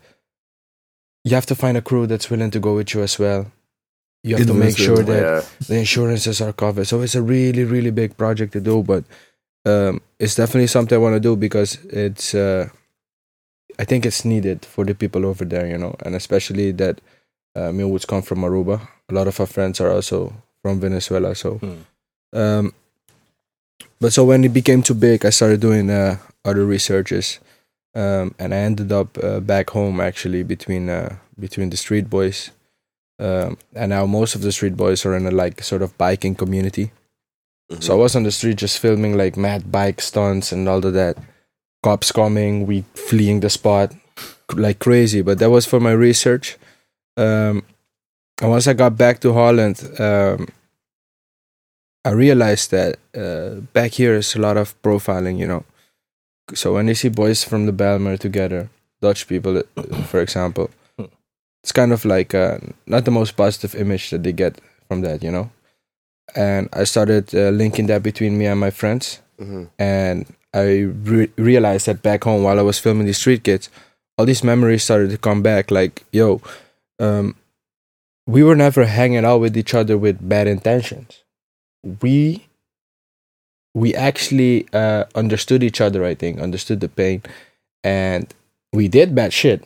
you 1.24 1.36
have 1.36 1.46
to 1.48 1.56
find 1.56 1.78
a 1.78 1.82
crew 1.82 2.08
that's 2.08 2.30
willing 2.30 2.52
to 2.52 2.60
go 2.60 2.76
with 2.76 2.94
you 2.94 3.02
as 3.04 3.20
well 3.20 3.52
you 4.24 4.36
have 4.36 4.48
to 4.48 4.54
make 4.54 4.78
sure 4.78 5.04
that 5.04 5.22
Yeah. 5.24 5.42
the 5.68 5.78
insurances 5.80 6.42
are 6.42 6.54
covered 6.54 6.86
so 6.88 7.02
it's 7.02 7.16
a 7.16 7.22
really 7.22 7.64
really 7.64 7.92
big 7.92 8.18
project 8.18 8.54
to 8.54 8.60
do 8.62 8.84
but 8.84 9.04
um, 9.66 10.02
it's 10.20 10.36
definitely 10.36 10.68
something 10.68 10.96
i 10.96 11.00
want 11.00 11.16
to 11.16 11.20
do 11.20 11.36
because 11.36 11.78
it's 11.86 12.34
uh, 12.34 12.68
i 13.78 13.86
think 13.86 14.06
it's 14.06 14.26
needed 14.26 14.66
for 14.66 14.84
the 14.86 14.96
people 14.96 15.26
over 15.26 15.46
there 15.46 15.68
you 15.68 15.78
know 15.78 15.96
and 16.06 16.16
especially 16.16 16.72
that 16.72 17.00
uh, 17.56 17.70
Millwoods 17.72 18.08
come 18.08 18.22
from 18.22 18.40
aruba 18.40 18.88
a 19.10 19.14
lot 19.14 19.28
of 19.28 19.40
our 19.40 19.46
friends 19.48 19.80
are 19.82 19.92
also 19.92 20.34
from 20.64 20.80
venezuela 20.80 21.36
so 21.36 21.58
Hmm. 21.60 21.82
um, 22.34 22.74
but 24.00 24.14
so 24.14 24.26
when 24.26 24.44
it 24.44 24.54
became 24.54 24.82
too 24.82 24.94
big, 24.94 25.26
I 25.26 25.30
started 25.30 25.60
doing 25.60 25.90
uh, 25.90 26.18
other 26.46 26.66
researches, 26.66 27.40
um, 27.96 28.34
and 28.40 28.54
I 28.54 28.58
ended 28.58 28.92
up 28.92 29.18
uh, 29.24 29.40
back 29.40 29.70
home 29.72 30.00
actually 30.00 30.44
between 30.44 30.90
uh, 30.90 31.16
between 31.40 31.70
the 31.70 31.78
street 31.78 32.10
boys, 32.10 32.52
um, 33.20 33.58
and 33.76 33.90
now 33.90 34.06
most 34.06 34.36
of 34.36 34.42
the 34.42 34.52
street 34.52 34.76
boys 34.78 35.06
are 35.06 35.16
in 35.16 35.26
a 35.28 35.32
like 35.32 35.64
sort 35.64 35.82
of 35.82 35.98
biking 35.98 36.36
community. 36.36 36.92
Mhm. 37.72 37.84
So 37.84 37.94
I 37.94 37.98
was 37.98 38.16
on 38.16 38.24
the 38.24 38.32
street 38.32 38.58
just 38.58 38.80
filming 38.80 39.18
like 39.18 39.38
mad 39.38 39.72
bike 39.72 40.02
stunts 40.02 40.52
and 40.52 40.68
all 40.68 40.86
of 40.86 40.94
that. 40.94 41.18
Cops 41.84 42.12
coming, 42.12 42.66
we 42.68 42.84
fleeing 42.94 43.40
the 43.40 43.50
spot 43.50 43.94
like 44.54 44.80
crazy. 44.80 45.22
But 45.22 45.40
that 45.40 45.50
was 45.50 45.66
for 45.66 45.80
my 45.80 45.92
research. 45.92 46.58
Um, 47.16 47.64
and 48.42 48.50
once 48.50 48.68
I 48.68 48.74
got 48.74 48.98
back 48.98 49.20
to 49.22 49.34
Holland, 49.34 49.78
um, 50.00 50.48
I 52.06 52.12
realized 52.12 52.72
that 52.72 52.98
uh, 53.16 53.62
back 53.74 53.92
here 53.92 54.16
is 54.16 54.36
a 54.36 54.40
lot 54.40 54.58
of 54.58 54.80
profiling, 54.82 55.38
you 55.38 55.48
know. 55.48 55.64
So 56.54 56.74
when 56.74 56.88
you 56.88 56.96
see 56.96 57.10
boys 57.10 57.44
from 57.44 57.66
the 57.66 57.72
Bijlmer 57.74 58.18
together, 58.18 58.70
Dutch 59.02 59.28
people, 59.28 59.58
uh, 59.58 59.84
for 60.08 60.20
example, 60.22 60.70
it's 61.64 61.72
kind 61.72 61.92
of 61.92 62.06
like 62.06 62.34
uh, 62.34 62.58
not 62.88 63.06
the 63.06 63.12
most 63.12 63.36
positive 63.36 63.76
image 63.76 64.10
that 64.10 64.24
they 64.24 64.32
get 64.32 64.60
from 64.88 65.02
that, 65.02 65.22
you 65.24 65.32
know. 65.32 65.52
And 66.36 66.70
I 66.74 66.86
started 66.86 67.34
uh, 67.36 67.50
linking 67.50 67.88
that 67.88 68.02
between 68.04 68.38
me 68.38 68.46
and 68.46 68.60
my 68.60 68.72
friends, 68.72 69.20
Mhm. 69.40 69.70
and 69.80 70.26
I 70.54 70.92
re- 71.06 71.32
realized 71.38 71.86
that 71.86 72.02
back 72.02 72.24
home 72.24 72.44
while 72.44 72.60
I 72.60 72.64
was 72.64 72.80
filming 72.80 73.06
these 73.06 73.18
street 73.20 73.44
kids, 73.44 73.70
all 74.18 74.26
these 74.26 74.44
memories 74.44 74.84
started 74.84 75.12
to 75.12 75.18
come 75.18 75.42
back. 75.42 75.72
Like, 75.72 76.04
yo, 76.12 76.42
um, 77.00 77.36
we 78.28 78.44
were 78.44 78.56
never 78.56 78.86
hanging 78.86 79.26
out 79.26 79.40
with 79.42 79.56
each 79.58 79.74
other 79.74 79.98
with 79.98 80.18
bad 80.28 80.48
intentions. 80.48 81.24
We 82.02 82.46
we 83.74 83.96
actually 83.96 84.68
uh, 84.74 85.06
understood 85.16 85.64
each 85.64 85.80
other. 85.82 86.04
I 86.04 86.16
think 86.16 86.40
understood 86.40 86.80
the 86.80 86.90
pain, 86.90 87.24
and 87.84 88.34
we 88.74 88.88
did 88.88 89.16
bad 89.16 89.34
shit. 89.34 89.64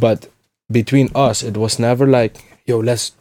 But 0.00 0.28
between 0.70 1.10
us, 1.14 1.42
it 1.42 1.56
was 1.56 1.78
never 1.78 2.06
like, 2.06 2.36
yo, 2.66 2.78
let's 2.78 3.12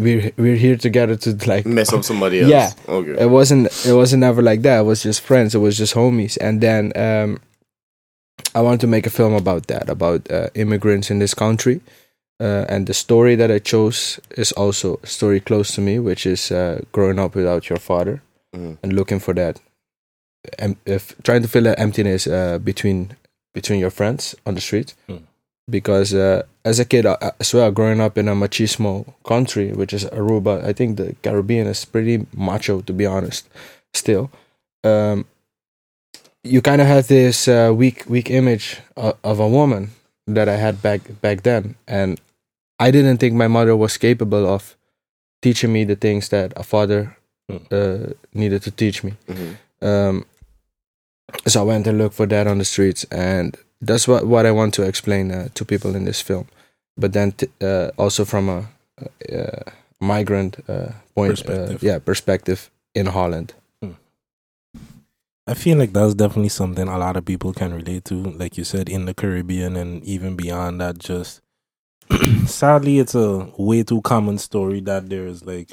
we're 0.00 0.32
we're 0.36 0.56
here 0.56 0.76
together 0.76 1.14
to 1.16 1.36
like 1.46 1.66
Mess 1.66 1.92
up 1.92 2.04
somebody 2.04 2.40
else. 2.42 2.50
Yeah. 2.50 2.70
Okay. 2.88 3.22
it 3.22 3.30
wasn't 3.30 3.66
it 3.86 3.92
wasn't 3.92 4.22
ever 4.22 4.42
like 4.42 4.62
that 4.62 4.80
it 4.80 4.82
was 4.84 5.02
just 5.02 5.20
friends 5.20 5.54
it 5.54 5.58
was 5.58 5.76
just 5.76 5.94
homies 5.94 6.38
and 6.40 6.60
then 6.60 6.92
um 6.96 7.38
i 8.54 8.60
wanted 8.60 8.80
to 8.80 8.86
make 8.86 9.06
a 9.06 9.10
film 9.10 9.34
about 9.34 9.66
that 9.66 9.88
about 9.90 10.30
uh, 10.30 10.48
immigrants 10.54 11.10
in 11.10 11.18
this 11.18 11.34
country 11.34 11.80
uh, 12.40 12.64
and 12.68 12.86
the 12.86 12.94
story 12.94 13.36
that 13.36 13.50
i 13.50 13.58
chose 13.58 14.20
is 14.36 14.52
also 14.52 14.98
a 15.02 15.06
story 15.06 15.40
close 15.40 15.74
to 15.74 15.80
me 15.80 15.98
which 15.98 16.26
is 16.26 16.50
uh, 16.50 16.80
growing 16.92 17.18
up 17.18 17.34
without 17.34 17.68
your 17.70 17.78
father 17.80 18.20
Mhm. 18.54 18.76
and 18.82 18.92
looking 18.92 19.20
for 19.20 19.34
that 19.34 19.60
em- 20.58 20.76
if 20.86 21.14
trying 21.22 21.42
to 21.42 21.48
fill 21.48 21.64
that 21.64 21.78
emptiness 21.78 22.26
uh, 22.26 22.58
between 22.58 23.16
between 23.54 23.78
your 23.80 23.90
friends 23.90 24.34
on 24.46 24.54
the 24.54 24.60
street 24.60 24.94
Mm. 25.08 25.22
because 25.70 26.14
uh, 26.14 26.42
as 26.64 26.80
a 26.80 26.84
kid 26.84 27.06
uh, 27.06 27.16
as 27.40 27.54
well 27.54 27.70
growing 27.70 28.00
up 28.00 28.18
in 28.18 28.28
a 28.28 28.34
machismo 28.34 29.04
country 29.24 29.72
which 29.72 29.92
is 29.92 30.04
aruba 30.06 30.64
i 30.64 30.72
think 30.72 30.96
the 30.96 31.14
caribbean 31.22 31.66
is 31.66 31.84
pretty 31.84 32.26
macho 32.34 32.80
to 32.80 32.92
be 32.92 33.06
honest 33.06 33.46
still 33.94 34.30
um, 34.84 35.24
you 36.42 36.60
kind 36.62 36.80
of 36.80 36.86
have 36.86 37.06
this 37.08 37.46
uh, 37.48 37.70
weak 37.74 38.04
weak 38.08 38.30
image 38.30 38.78
of, 38.96 39.14
of 39.22 39.38
a 39.40 39.48
woman 39.48 39.90
that 40.26 40.48
i 40.48 40.56
had 40.56 40.80
back 40.82 41.00
back 41.20 41.42
then 41.42 41.74
and 41.86 42.20
i 42.86 42.90
didn't 42.90 43.18
think 43.18 43.34
my 43.34 43.48
mother 43.48 43.76
was 43.76 43.96
capable 43.98 44.44
of 44.54 44.76
teaching 45.42 45.72
me 45.72 45.84
the 45.84 45.96
things 45.96 46.28
that 46.28 46.52
a 46.56 46.62
father 46.62 47.16
Mm. 47.50 47.60
uh, 47.78 48.12
needed 48.32 48.62
to 48.62 48.70
teach 48.70 49.02
me 49.04 49.12
Mhm. 49.28 49.56
um, 49.88 50.24
so 51.46 51.60
I 51.62 51.64
went 51.64 51.86
and 51.86 51.98
looked 51.98 52.14
for 52.16 52.26
that 52.26 52.46
on 52.46 52.58
the 52.58 52.64
streets, 52.64 53.02
and 53.10 53.56
that's 53.88 54.06
what 54.08 54.22
what 54.32 54.46
I 54.46 54.52
want 54.52 54.74
to 54.74 54.82
explain 54.82 55.30
uh, 55.32 55.48
to 55.54 55.64
people 55.64 55.96
in 55.98 56.04
this 56.04 56.20
film. 56.22 56.46
But 56.96 57.12
then 57.12 57.32
t- 57.32 57.48
uh, 57.62 57.90
also 57.96 58.24
from 58.24 58.48
a, 58.48 58.58
uh 59.38 59.62
migrant 60.00 60.56
uh, 60.68 60.92
point, 61.14 61.30
Perspective. 61.30 61.76
Uh, 61.82 61.86
yeah, 61.88 61.98
perspective 61.98 62.60
in 62.94 63.06
Holland. 63.06 63.54
I 65.46 65.54
feel 65.54 65.78
like 65.78 65.92
that's 65.92 66.14
definitely 66.14 66.50
something 66.50 66.86
a 66.88 66.98
lot 66.98 67.16
of 67.16 67.24
people 67.24 67.52
can 67.52 67.72
relate 67.74 68.04
to. 68.06 68.14
Like 68.14 68.56
you 68.58 68.64
said, 68.64 68.88
in 68.88 69.06
the 69.06 69.14
Caribbean 69.14 69.76
and 69.76 70.04
even 70.04 70.36
beyond 70.36 70.80
that, 70.80 70.98
just 70.98 71.40
sadly, 72.46 72.98
it's 72.98 73.14
a 73.14 73.48
way 73.56 73.82
too 73.82 74.00
common 74.02 74.38
story 74.38 74.80
that 74.82 75.08
there's 75.08 75.44
like 75.44 75.72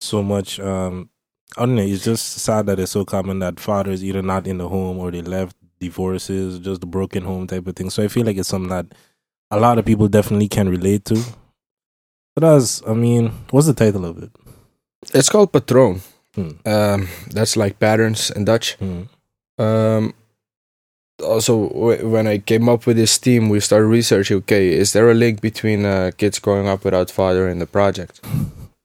so 0.00 0.22
much. 0.22 0.58
um 0.60 1.10
I 1.56 1.66
don't 1.66 1.74
know. 1.74 1.82
It's 1.82 2.04
just 2.04 2.24
sad 2.38 2.66
that 2.66 2.78
it's 2.78 2.92
so 2.92 3.04
common 3.04 3.40
that 3.40 3.58
fathers 3.58 4.04
either 4.04 4.22
not 4.22 4.46
in 4.46 4.58
the 4.58 4.68
home 4.68 4.98
or 4.98 5.10
they 5.10 5.20
left, 5.20 5.56
divorces, 5.80 6.60
just 6.60 6.84
a 6.84 6.86
broken 6.86 7.24
home 7.24 7.48
type 7.48 7.66
of 7.66 7.74
thing. 7.74 7.90
So 7.90 8.04
I 8.04 8.08
feel 8.08 8.24
like 8.24 8.36
it's 8.36 8.48
something 8.48 8.70
that 8.70 8.86
a 9.50 9.58
lot 9.58 9.76
of 9.78 9.84
people 9.84 10.06
definitely 10.06 10.46
can 10.46 10.68
relate 10.68 11.04
to. 11.06 11.20
But 12.36 12.44
as 12.44 12.82
I 12.86 12.94
mean, 12.94 13.32
what's 13.50 13.66
the 13.66 13.74
title 13.74 14.04
of 14.04 14.22
it? 14.22 14.30
It's 15.12 15.28
called 15.28 15.52
Patroon. 15.52 16.00
Hmm. 16.34 16.50
Um, 16.64 17.08
that's 17.30 17.56
like 17.56 17.80
patterns 17.80 18.30
in 18.30 18.44
Dutch. 18.44 18.74
Hmm. 18.74 19.02
Um, 19.58 20.14
also, 21.22 21.68
when 22.08 22.26
I 22.26 22.38
came 22.38 22.68
up 22.68 22.86
with 22.86 22.96
this 22.96 23.18
theme, 23.18 23.48
we 23.48 23.60
started 23.60 23.86
researching. 23.86 24.38
Okay, 24.38 24.68
is 24.72 24.92
there 24.92 25.10
a 25.10 25.14
link 25.14 25.40
between 25.40 25.84
uh, 25.84 26.10
kids 26.16 26.38
growing 26.38 26.68
up 26.68 26.84
without 26.84 27.10
father 27.10 27.48
and 27.48 27.60
the 27.60 27.66
project? 27.66 28.20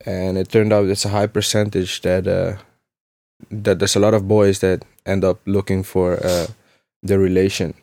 And 0.05 0.37
it 0.37 0.49
turned 0.49 0.71
out 0.73 0.87
it's 0.89 1.05
a 1.05 1.09
high 1.09 1.27
percentage 1.27 2.01
that 2.01 2.27
uh, 2.27 2.57
that 3.49 3.79
there's 3.79 3.95
a 3.95 3.99
lot 3.99 4.13
of 4.13 4.27
boys 4.27 4.59
that 4.59 4.85
end 5.05 5.23
up 5.23 5.39
looking 5.45 5.83
for 5.83 6.13
uh, 6.23 6.47
the 7.03 7.17
relation 7.19 7.73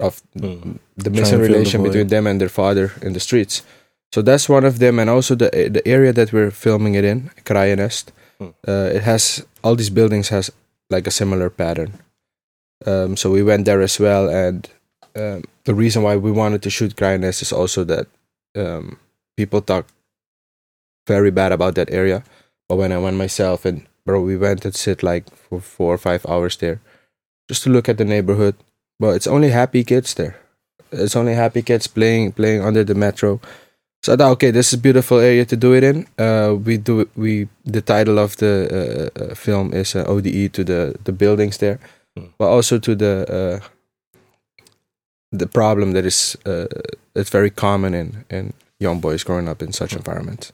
of 0.00 0.22
Hmm. 0.38 0.76
the 0.96 1.10
missing 1.10 1.38
fill 1.38 1.38
the 1.38 1.52
relation 1.52 1.82
between 1.82 2.08
them 2.08 2.26
and 2.26 2.40
their 2.40 2.48
father 2.48 2.92
in 3.02 3.12
the 3.12 3.20
streets. 3.20 3.62
So 4.14 4.22
that's 4.22 4.48
one 4.48 4.64
of 4.66 4.78
them, 4.78 4.98
and 4.98 5.10
also 5.10 5.34
the 5.34 5.50
the 5.70 5.82
area 5.86 6.12
that 6.12 6.32
we're 6.32 6.50
filming 6.52 6.94
it 6.94 7.04
in, 7.04 7.30
Kraaiennest. 7.44 8.04
Hmm. 8.38 8.50
Uh, 8.66 8.90
it 8.96 9.02
has 9.02 9.44
all 9.62 9.76
these 9.76 9.90
buildings 9.92 10.28
has 10.28 10.50
like 10.90 11.06
a 11.08 11.10
similar 11.10 11.50
pattern. 11.50 11.92
Um, 12.86 13.16
so 13.16 13.30
we 13.30 13.42
went 13.42 13.64
there 13.64 13.82
as 13.82 13.98
well, 13.98 14.28
and 14.28 14.68
um, 15.16 15.44
the 15.64 15.74
reason 15.74 16.02
why 16.02 16.16
we 16.16 16.30
wanted 16.30 16.62
to 16.62 16.70
shoot 16.70 16.96
Kraaiennest 16.96 17.42
is 17.42 17.52
also 17.52 17.84
that 17.84 18.06
um, 18.56 18.98
people 19.36 19.60
talk 19.60 19.86
very 21.06 21.30
bad 21.30 21.52
about 21.52 21.74
that 21.74 21.90
area. 21.90 22.22
But 22.68 22.76
when 22.76 22.92
I 22.92 22.98
went 22.98 23.16
myself 23.16 23.64
and 23.64 23.86
bro, 24.04 24.20
we 24.20 24.36
went 24.36 24.64
and 24.64 24.74
sit 24.74 25.02
like 25.02 25.28
for 25.34 25.60
four 25.60 25.94
or 25.94 25.98
five 25.98 26.24
hours 26.26 26.56
there, 26.56 26.80
just 27.48 27.62
to 27.64 27.70
look 27.70 27.88
at 27.88 27.98
the 27.98 28.04
neighborhood. 28.04 28.54
But 29.00 29.16
it's 29.16 29.26
only 29.26 29.50
happy 29.50 29.84
kids 29.84 30.14
there. 30.14 30.36
It's 30.92 31.16
only 31.16 31.34
happy 31.34 31.62
kids 31.62 31.86
playing 31.86 32.32
playing 32.32 32.62
under 32.62 32.84
the 32.84 32.94
metro. 32.94 33.40
So 34.02 34.12
I 34.12 34.16
thought, 34.16 34.32
okay, 34.32 34.50
this 34.50 34.72
is 34.72 34.78
beautiful 34.78 35.18
area 35.18 35.44
to 35.44 35.56
do 35.56 35.74
it 35.74 35.82
in. 35.82 36.06
Uh, 36.18 36.54
we 36.54 36.78
do 36.78 37.08
we 37.16 37.48
the 37.64 37.82
title 37.82 38.18
of 38.18 38.36
the 38.36 38.54
uh, 38.70 39.20
uh, 39.20 39.34
film 39.34 39.74
is 39.74 39.96
uh, 39.96 40.04
ODE 40.06 40.52
to 40.54 40.64
the 40.64 40.94
the 41.04 41.12
buildings 41.12 41.58
there. 41.58 41.78
But 42.38 42.48
also 42.48 42.78
to 42.78 42.94
the 42.94 43.60
uh, 43.62 43.66
the 45.32 45.46
problem 45.46 45.92
that 45.92 46.04
is 46.06 46.36
uh, 46.46 46.66
it's 47.14 47.30
very 47.30 47.50
common 47.50 47.94
in 47.94 48.24
in 48.30 48.52
young 48.80 49.00
boys 49.00 49.24
growing 49.24 49.48
up 49.48 49.62
in 49.62 49.72
such 49.72 49.92
environments. 49.94 50.52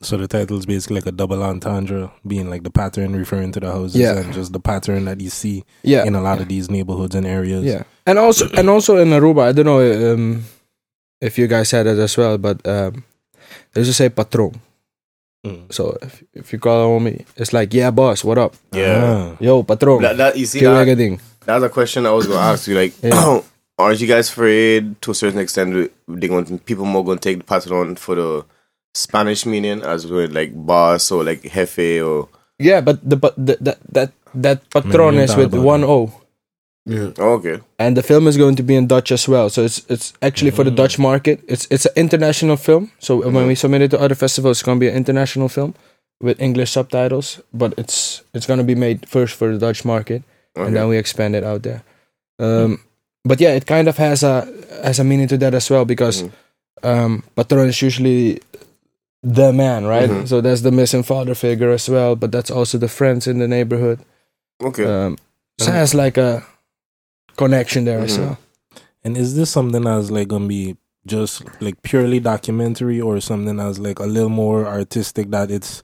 So 0.00 0.16
the 0.16 0.26
title 0.26 0.56
is 0.58 0.64
basically 0.64 0.96
like 0.96 1.06
a 1.06 1.12
double 1.12 1.42
entendre, 1.42 2.10
being 2.26 2.48
like 2.48 2.62
the 2.62 2.70
pattern 2.70 3.14
referring 3.14 3.52
to 3.52 3.60
the 3.60 3.70
houses 3.70 4.00
Yeah. 4.00 4.16
and 4.16 4.32
just 4.32 4.52
the 4.54 4.60
pattern 4.60 5.04
that 5.04 5.20
you 5.20 5.28
see 5.28 5.64
Yeah, 5.82 6.06
in 6.06 6.14
a 6.14 6.22
lot 6.22 6.36
yeah. 6.38 6.42
of 6.42 6.48
these 6.48 6.70
neighborhoods 6.70 7.14
and 7.14 7.26
areas. 7.26 7.62
Yeah, 7.64 7.82
and 8.06 8.18
also 8.18 8.48
and 8.56 8.70
also 8.70 8.96
in 8.96 9.08
Aruba, 9.12 9.42
I 9.48 9.52
don't 9.52 9.66
know 9.66 9.82
um, 10.14 10.44
if 11.20 11.36
you 11.36 11.46
guys 11.46 11.70
had 11.70 11.86
it 11.86 11.98
as 11.98 12.16
well, 12.16 12.38
but 12.38 12.66
um, 12.66 13.04
there's 13.74 13.86
just 13.88 13.98
say 13.98 14.08
patron. 14.08 14.60
Mm. 15.46 15.72
So 15.72 15.96
if, 16.02 16.22
if 16.34 16.52
you 16.52 16.58
call 16.58 16.96
on 16.96 17.04
me, 17.04 17.24
it's 17.36 17.52
like 17.52 17.72
yeah, 17.72 17.90
boss, 17.90 18.24
what 18.24 18.38
up? 18.38 18.54
Ah. 18.74 19.36
Yo, 19.38 19.62
patron. 19.62 20.02
That, 20.02 20.16
that 20.16 20.36
you 20.36 20.46
see 20.46 20.60
that, 20.60 21.20
that's 21.44 21.64
a 21.64 21.68
question 21.68 22.06
I 22.06 22.10
was 22.12 22.26
gonna 22.26 22.40
ask 22.40 22.66
you. 22.66 22.74
Like, 22.74 22.94
Yeah. 23.02 23.40
aren't 23.78 24.00
you 24.00 24.06
guys 24.08 24.30
afraid 24.30 25.00
to 25.02 25.10
a 25.10 25.14
certain 25.14 25.38
extent 25.38 25.92
they 26.08 26.28
going 26.28 26.44
to, 26.46 26.58
people 26.58 26.84
more 26.84 27.04
gonna 27.04 27.20
take 27.20 27.38
the 27.38 27.44
pattern 27.44 27.72
on 27.72 27.96
for 27.96 28.14
the 28.14 28.44
Spanish 28.94 29.44
meaning 29.46 29.82
as 29.82 30.06
with 30.06 30.32
like 30.32 30.50
boss 30.54 31.10
or 31.12 31.22
like 31.22 31.42
jefe 31.42 32.00
or 32.02 32.28
Yeah, 32.58 32.80
but 32.80 32.98
the 33.08 33.16
but 33.16 33.34
the, 33.36 33.56
that 33.60 33.78
that 33.92 34.10
that 34.34 34.70
patron 34.70 35.14
you 35.14 35.20
is 35.20 35.36
with 35.36 35.52
about 35.52 35.62
one 35.62 35.80
that. 35.82 35.88
O, 35.88 36.12
Yeah. 36.88 37.10
oh, 37.18 37.32
okay. 37.38 37.58
and 37.78 37.96
the 37.96 38.02
film 38.02 38.26
is 38.28 38.36
going 38.36 38.54
to 38.56 38.62
be 38.62 38.74
in 38.76 38.86
Dutch 38.86 39.10
as 39.12 39.26
well. 39.28 39.50
So 39.50 39.62
it's 39.64 39.82
it's 39.88 40.12
actually 40.22 40.52
for 40.52 40.64
the 40.64 40.70
Mm. 40.70 40.76
Dutch 40.76 40.98
market. 40.98 41.40
It's 41.48 41.66
it's 41.70 41.86
an 41.86 41.92
international 41.96 42.56
film. 42.56 42.90
So 42.98 43.16
when 43.16 43.34
Mm-hmm. 43.34 43.48
we 43.48 43.54
submit 43.56 43.82
it 43.82 43.90
to 43.90 43.98
other 44.00 44.14
festivals, 44.14 44.58
it's 44.58 44.62
going 44.66 44.78
to 44.78 44.84
be 44.86 44.90
an 44.90 44.96
international 44.96 45.48
film 45.48 45.74
with 46.22 46.40
English 46.40 46.70
subtitles. 46.70 47.40
But 47.52 47.74
it's 47.76 48.22
it's 48.34 48.46
going 48.46 48.58
to 48.60 48.64
be 48.74 48.74
made 48.76 48.98
first 49.08 49.34
for 49.34 49.48
the 49.52 49.58
Dutch 49.66 49.84
market. 49.84 50.22
okay. 50.56 50.66
and 50.66 50.76
then 50.76 50.88
we 50.88 50.96
expand 50.96 51.34
it 51.36 51.44
out 51.44 51.62
there. 51.62 51.82
Um, 52.38 52.78
But 53.28 53.40
yeah, 53.40 53.56
it 53.56 53.66
kind 53.66 53.88
of 53.88 53.96
has 53.98 54.22
a 54.22 54.46
has 54.84 55.00
a 55.00 55.04
meaning 55.04 55.28
to 55.28 55.36
that 55.38 55.54
as 55.54 55.70
well 55.70 55.84
because 55.84 56.22
Mhm. 56.22 56.30
um, 56.82 57.22
patron 57.34 57.68
is 57.68 57.82
usually 57.82 58.40
the 59.36 59.52
man, 59.52 59.84
right? 59.86 60.10
Mhm. 60.10 60.26
So 60.28 60.40
that's 60.40 60.62
the 60.62 60.70
missing 60.70 61.02
father 61.04 61.34
figure 61.34 61.72
as 61.74 61.88
well, 61.88 62.14
but 62.16 62.30
that's 62.32 62.50
also 62.50 62.78
the 62.78 62.88
friends 62.88 63.26
in 63.26 63.38
the 63.38 63.48
neighborhood. 63.48 63.98
okay. 64.62 64.84
Um, 64.84 65.18
so 65.60 65.70
it 65.70 65.74
has 65.74 65.94
like 65.94 66.16
a 66.20 66.42
connection 67.36 67.84
there 67.84 68.00
as 68.00 68.16
Mhm. 68.16 68.20
well. 68.20 68.38
And 69.04 69.16
is 69.16 69.36
this 69.36 69.50
something 69.50 69.82
that's 69.82 70.10
like 70.10 70.28
gonna 70.28 70.46
be 70.48 70.76
just 71.06 71.42
like 71.60 71.80
purely 71.82 72.18
documentary 72.20 73.00
or 73.00 73.20
something 73.20 73.56
that's 73.56 73.78
like 73.78 74.00
a 74.00 74.06
little 74.06 74.28
more 74.28 74.66
artistic 74.66 75.30
that 75.30 75.50
it's 75.50 75.82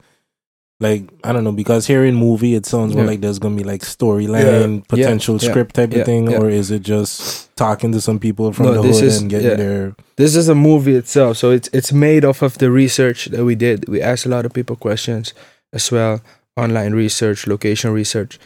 like 0.81 1.07
I 1.23 1.31
don't 1.31 1.45
know 1.45 1.53
because 1.53 1.87
here 1.87 2.03
in 2.03 2.15
movie 2.15 2.55
it 2.55 2.65
sounds 2.65 2.93
more 2.93 3.05
like 3.05 3.21
there's 3.21 3.39
gonna 3.39 3.55
be 3.55 3.63
like 3.63 3.81
storyline 3.83 4.85
potential 4.87 5.37
yeah, 5.39 5.49
script 5.49 5.75
type 5.75 5.93
yeah, 5.93 5.99
of 5.99 6.05
thing 6.05 6.31
yeah. 6.31 6.37
or 6.39 6.49
is 6.49 6.71
it 6.71 6.81
just 6.81 7.55
talking 7.55 7.91
to 7.93 8.01
some 8.01 8.19
people 8.19 8.51
from 8.51 8.65
No, 8.65 8.73
the 8.73 8.81
hood 8.81 9.03
is- 9.03 9.21
and 9.21 9.29
getting 9.29 9.49
yeah. 9.51 9.55
their 9.55 9.95
This 10.17 10.35
is 10.35 10.49
a 10.49 10.55
movie 10.55 10.95
itself, 10.95 11.37
so 11.37 11.51
it's 11.51 11.69
it's 11.73 11.93
made 11.93 12.25
off 12.25 12.41
of 12.41 12.57
the 12.57 12.69
research 12.69 13.27
that 13.27 13.45
we 13.45 13.55
did. 13.55 13.87
We 13.87 14.01
asked 14.01 14.25
a 14.25 14.29
lot 14.29 14.45
of 14.45 14.51
people 14.53 14.75
questions 14.75 15.33
as 15.71 15.89
well, 15.91 16.19
online 16.57 16.93
research, 16.93 17.47
location 17.47 17.91
research. 17.93 18.37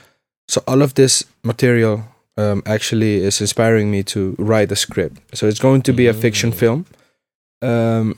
So 0.47 0.61
all 0.67 0.81
of 0.81 0.93
this 0.93 1.23
material 1.43 2.05
um, 2.37 2.61
actually 2.65 3.15
is 3.17 3.41
inspiring 3.41 3.89
me 3.91 4.03
to 4.03 4.35
write 4.37 4.71
a 4.71 4.75
script. 4.75 5.17
So 5.33 5.47
it's 5.47 5.59
going 5.59 5.81
to 5.83 5.93
be 5.93 6.07
a 6.07 6.13
fiction 6.13 6.51
Mm. 6.51 6.55
film, 6.55 6.85
um, 7.61 8.15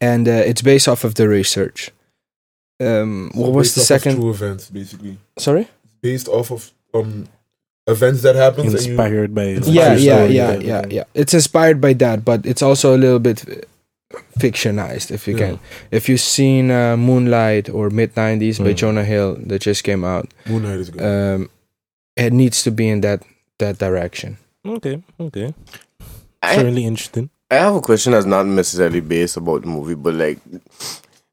and 0.00 0.28
uh, 0.28 0.32
it's 0.50 0.62
based 0.62 0.88
off 0.88 1.04
of 1.04 1.14
the 1.14 1.28
research. 1.28 1.90
Um, 2.80 3.30
what 3.34 3.52
was 3.52 3.74
the 3.74 3.80
second? 3.80 4.16
True 4.16 4.30
events, 4.30 4.70
basically. 4.70 5.18
Sorry. 5.36 5.66
Based 6.00 6.28
off 6.28 6.50
of 6.52 6.70
um 6.94 7.26
events 7.86 8.22
that 8.22 8.36
happened. 8.36 8.68
and 8.68 8.80
you- 8.80 8.90
inspired 8.92 9.34
by 9.34 9.42
It's 9.58 9.68
yeah, 9.68 9.94
true 9.94 10.02
yeah, 10.02 10.24
yeah, 10.26 10.56
yeah, 10.58 10.84
yeah. 10.90 11.04
It's 11.14 11.34
inspired 11.34 11.80
by 11.80 11.94
that, 11.94 12.24
but 12.24 12.46
it's 12.46 12.62
also 12.62 12.94
a 12.94 12.98
little 12.98 13.18
bit 13.18 13.44
uh, 13.48 14.18
fictionized, 14.38 15.10
if 15.10 15.26
you 15.26 15.36
Yeah. 15.36 15.46
can. 15.46 15.58
If 15.90 16.08
you've 16.08 16.20
seen 16.20 16.70
uh, 16.70 16.96
Moonlight 16.96 17.68
or 17.68 17.90
Mid 17.90 18.14
'90s 18.14 18.58
by 18.58 18.72
Mm. 18.72 18.76
Jonah 18.76 19.04
Hill 19.04 19.36
that 19.46 19.60
just 19.62 19.82
came 19.84 20.04
out, 20.04 20.28
Moonlight 20.46 20.78
is 20.80 20.90
good. 20.90 21.02
um, 21.02 21.50
it 22.18 22.32
needs 22.32 22.62
to 22.64 22.70
be 22.70 22.88
in 22.88 23.00
that 23.00 23.22
that 23.58 23.78
direction. 23.78 24.36
okay 24.66 25.02
okay 25.20 25.54
I, 26.42 26.56
certainly 26.56 26.84
interesting 26.84 27.30
I 27.50 27.54
have 27.56 27.74
a 27.76 27.80
question 27.80 28.12
that's 28.12 28.26
not 28.26 28.46
necessarily 28.46 29.00
based 29.00 29.38
about 29.38 29.62
the 29.62 29.68
movie, 29.68 29.94
but 29.94 30.14
like 30.14 30.38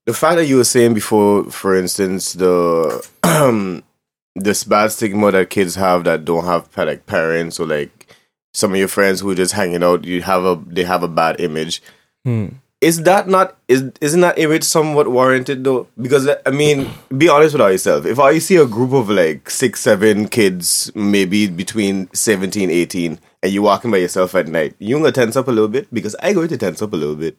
the 0.06 0.13
fact 0.13 0.38
that 0.38 0.46
you 0.46 0.58
were 0.58 0.63
saying 0.63 0.94
before, 0.94 1.44
for 1.51 1.75
instance, 1.75 2.34
the 2.34 3.06
this 4.36 4.63
bad 4.63 4.92
stigma 4.92 5.32
that 5.32 5.50
kids 5.50 5.75
have 5.75 6.06
that 6.06 6.24
don't 6.24 6.46
have 6.46 6.72
pa- 6.72 6.84
like 6.84 7.06
parents 7.06 7.60
or 7.60 7.68
like 7.68 8.08
some 8.54 8.72
of 8.72 8.77
your 8.77 8.88
friends 8.88 9.20
who 9.20 9.32
are 9.32 9.36
just 9.36 9.54
hanging 9.54 9.84
out, 9.84 10.06
you 10.06 10.22
have 10.22 10.46
a 10.46 10.62
they 10.68 10.84
have 10.86 11.04
a 11.04 11.10
bad 11.10 11.42
image. 11.42 11.82
Hmm. 12.24 12.48
Is 12.86 13.01
that 13.01 13.27
not 13.27 13.58
is 13.68 13.92
isn't 14.00 14.22
that 14.22 14.38
image 14.38 14.63
somewhat 14.63 15.08
warranted 15.08 15.63
though? 15.63 15.88
Because 16.00 16.30
I 16.46 16.51
mean, 16.51 16.88
be 17.18 17.27
honest 17.27 17.56
with 17.58 17.62
yourself. 17.72 18.06
If 18.06 18.20
I 18.20 18.38
see 18.38 18.58
a 18.58 18.68
group 18.68 18.94
of 18.94 19.10
like 19.10 19.50
six, 19.50 19.82
seven 19.82 20.27
kids, 20.27 20.92
maybe 20.94 21.48
between 21.48 22.13
17, 22.13 22.70
18, 22.70 23.20
and 23.42 23.51
you 23.51 23.63
walking 23.63 23.89
by 23.89 23.98
yourself 23.98 24.36
at 24.36 24.48
night, 24.48 24.75
you 24.77 24.96
gonna 24.96 25.12
tense 25.12 25.36
up 25.36 25.48
a 25.48 25.51
little 25.51 25.68
bit 25.68 25.92
because 25.92 26.15
I 26.22 26.34
going 26.34 26.48
to 26.50 26.58
tense 26.58 26.80
up 26.84 26.94
a 26.94 26.96
little 26.96 27.15
bit. 27.15 27.36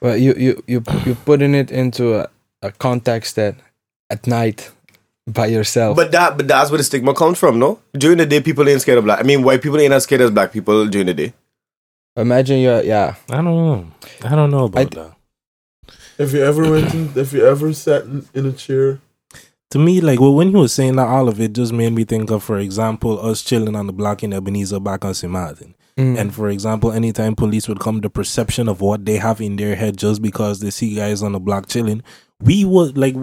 Well, 0.00 0.16
you 0.16 0.34
you 0.34 0.60
you 0.66 0.82
you 1.06 1.14
putting 1.14 1.54
it 1.54 1.70
into 1.70 2.16
a, 2.16 2.28
a 2.60 2.72
context 2.72 3.36
that 3.36 3.54
at 4.10 4.26
night 4.26 4.72
by 5.28 5.46
yourself. 5.46 5.96
But 5.96 6.10
that 6.10 6.36
but 6.36 6.48
that's 6.48 6.72
where 6.72 6.78
the 6.78 6.84
stigma 6.84 7.14
comes 7.14 7.38
from, 7.38 7.60
no? 7.60 7.78
During 7.92 8.18
the 8.18 8.26
day, 8.26 8.40
people 8.40 8.68
ain't 8.68 8.80
scared 8.80 8.98
of 8.98 9.04
black. 9.04 9.20
I 9.20 9.22
mean, 9.22 9.44
white 9.44 9.62
people 9.62 9.78
ain't 9.78 9.92
as 9.92 10.02
scared 10.02 10.22
as 10.22 10.32
black 10.32 10.50
people 10.50 10.84
during 10.88 11.06
the 11.06 11.14
day. 11.14 11.32
Imagine 12.18 12.58
you're 12.60 12.82
yeah. 12.82 13.14
I 13.30 13.36
don't 13.36 13.44
know 13.44 13.86
I 14.24 14.34
don't 14.34 14.50
know 14.50 14.64
about 14.64 14.80
I- 14.80 15.00
that 15.02 15.12
Have 16.18 16.32
you 16.32 16.42
ever 16.44 16.68
went 16.70 16.92
in, 16.94 17.08
have 17.10 17.32
you 17.32 17.46
ever 17.46 17.72
sat 17.72 18.02
in, 18.04 18.26
in 18.34 18.46
a 18.46 18.52
chair? 18.52 19.00
to 19.70 19.78
me, 19.78 20.00
like 20.00 20.18
well, 20.18 20.34
when 20.34 20.48
he 20.48 20.56
was 20.56 20.72
saying 20.72 20.96
that, 20.96 21.06
all 21.06 21.28
of 21.28 21.40
it 21.40 21.52
just 21.52 21.72
made 21.74 21.92
me 21.92 22.02
think 22.04 22.30
of, 22.30 22.42
for 22.42 22.58
example, 22.58 23.20
us 23.24 23.42
chilling 23.42 23.76
on 23.76 23.86
the 23.86 23.92
block 23.92 24.22
in 24.22 24.32
Ebenezer 24.32 24.80
back 24.80 25.04
on 25.04 25.12
St. 25.14 25.30
Martin. 25.30 25.74
Mm. 25.98 26.18
And 26.18 26.34
for 26.34 26.48
example, 26.48 26.90
anytime 26.90 27.34
police 27.36 27.68
would 27.68 27.78
come, 27.80 28.00
the 28.00 28.08
perception 28.08 28.68
of 28.68 28.80
what 28.80 29.04
they 29.04 29.16
have 29.18 29.40
in 29.40 29.56
their 29.56 29.76
head 29.76 29.96
just 29.98 30.22
because 30.22 30.60
they 30.60 30.70
see 30.70 30.94
guys 30.94 31.22
on 31.22 31.32
the 31.32 31.40
block 31.40 31.66
chilling, 31.68 32.02
we 32.40 32.64
was 32.64 32.96
like 32.96 33.14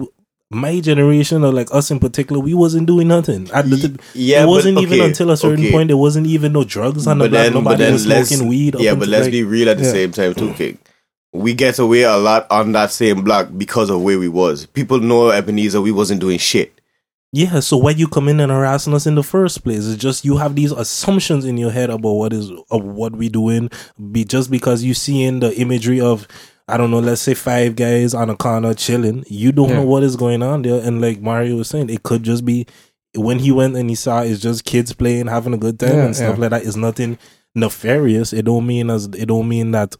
my 0.50 0.80
generation 0.80 1.42
or 1.44 1.52
like 1.52 1.68
us 1.74 1.90
in 1.90 1.98
particular, 1.98 2.40
we 2.40 2.54
wasn't 2.54 2.86
doing 2.86 3.08
nothing. 3.08 3.44
The 3.44 3.98
Yeah, 4.14 4.44
it 4.44 4.46
wasn't 4.46 4.78
even 4.78 5.00
okay, 5.00 5.06
until 5.08 5.30
a 5.30 5.36
certain 5.36 5.64
okay. 5.64 5.72
point 5.72 5.88
there 5.88 5.96
wasn't 5.96 6.26
even 6.28 6.52
no 6.52 6.62
drugs 6.64 7.06
on 7.06 7.18
the 7.18 7.24
But 7.24 7.30
block. 7.30 7.42
then, 7.42 7.52
but 7.52 7.58
Nobody 7.60 7.82
then 7.84 7.92
was 7.94 8.02
smoking 8.28 8.46
weed. 8.48 8.76
yeah, 8.78 8.94
but 8.94 9.08
let's 9.08 9.24
like- 9.24 9.32
be 9.32 9.42
real 9.42 9.68
at 9.68 9.78
the 9.78 9.84
Yeah. 9.84 9.90
same 9.92 10.12
time 10.12 10.34
too, 10.34 10.48
mm. 10.50 10.56
King. 10.56 10.78
We 11.32 11.52
get 11.52 11.78
away 11.78 12.02
a 12.02 12.16
lot 12.16 12.46
on 12.50 12.72
that 12.72 12.92
same 12.92 13.22
block 13.22 13.48
because 13.58 13.90
of 13.90 14.00
where 14.02 14.18
we 14.18 14.28
was. 14.28 14.66
People 14.66 15.00
know 15.00 15.30
Ebenezer, 15.30 15.80
we 15.82 15.90
wasn't 15.92 16.20
doing 16.20 16.38
shit. 16.38 16.72
Yeah, 17.32 17.60
so 17.60 17.76
why 17.76 17.90
you 17.90 18.06
come 18.06 18.28
in 18.28 18.40
and 18.40 18.50
harassing 18.50 18.94
us 18.94 19.04
in 19.06 19.16
the 19.16 19.22
first 19.24 19.62
place? 19.64 19.86
It's 19.86 20.00
just 20.00 20.24
you 20.24 20.36
have 20.38 20.54
these 20.54 20.70
assumptions 20.72 21.44
in 21.44 21.58
your 21.58 21.70
head 21.72 21.90
about 21.90 22.12
what 22.14 22.32
is 22.32 22.50
of 22.70 22.84
what 22.84 23.14
we 23.16 23.28
doing. 23.28 23.68
Be 24.12 24.24
just 24.24 24.50
because 24.50 24.84
you 24.84 24.94
see 24.94 25.24
in 25.24 25.40
the 25.40 25.54
imagery 25.58 26.00
of 26.00 26.26
I 26.68 26.76
don't 26.76 26.90
know, 26.90 26.98
let's 26.98 27.20
say 27.22 27.34
five 27.34 27.76
guys 27.76 28.12
on 28.12 28.28
a 28.28 28.36
corner 28.36 28.74
chilling, 28.74 29.24
you 29.28 29.52
don't 29.52 29.68
Yeah. 29.68 29.76
know 29.76 29.84
what 29.84 30.02
is 30.02 30.16
going 30.16 30.42
on 30.42 30.62
there. 30.62 30.80
And 30.82 31.00
like 31.00 31.20
Mario 31.20 31.56
was 31.56 31.68
saying, 31.68 31.90
it 31.90 32.02
could 32.02 32.22
just 32.24 32.44
be 32.44 32.66
when 33.14 33.38
he 33.38 33.52
went 33.52 33.76
and 33.76 33.88
he 33.88 33.94
saw 33.94 34.20
it's 34.22 34.40
just 34.40 34.64
kids 34.64 34.92
playing, 34.92 35.28
having 35.28 35.54
a 35.54 35.58
good 35.58 35.78
time 35.78 35.94
Yeah, 35.94 36.04
and 36.06 36.16
stuff 36.16 36.36
yeah. 36.36 36.40
like 36.42 36.50
that. 36.50 36.64
It's 36.66 36.76
nothing 36.76 37.18
nefarious. 37.54 38.32
It 38.32 38.44
don't 38.44 38.66
mean 38.66 38.90
as 38.90 39.06
it 39.06 39.26
don't 39.26 39.48
mean 39.48 39.70
that 39.72 39.96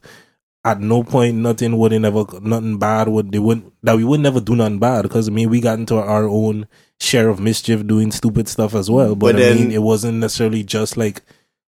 at 0.64 0.80
no 0.80 1.04
point 1.04 1.36
nothing 1.36 1.78
would 1.78 1.92
never 1.92 2.24
nothing 2.42 2.76
bad 2.78 3.06
would 3.06 3.30
they 3.30 3.38
wouldn't 3.38 3.72
that 3.84 3.96
we 3.96 4.02
would 4.02 4.18
never 4.20 4.40
do 4.40 4.56
nothing 4.56 4.80
bad 4.80 5.02
because 5.02 5.28
I 5.28 5.30
mean 5.30 5.48
we 5.48 5.60
got 5.60 5.78
into 5.78 5.94
our 5.94 6.24
own 6.28 6.66
share 6.98 7.28
of 7.28 7.38
mischief 7.38 7.86
doing 7.86 8.10
stupid 8.10 8.48
stuff 8.48 8.74
as 8.74 8.90
well. 8.90 9.14
But, 9.14 9.34
But 9.34 9.36
I 9.36 9.38
then- 9.40 9.56
mean 9.56 9.70
it 9.70 9.82
wasn't 9.82 10.18
necessarily 10.18 10.64
just 10.64 10.96
like 10.96 11.22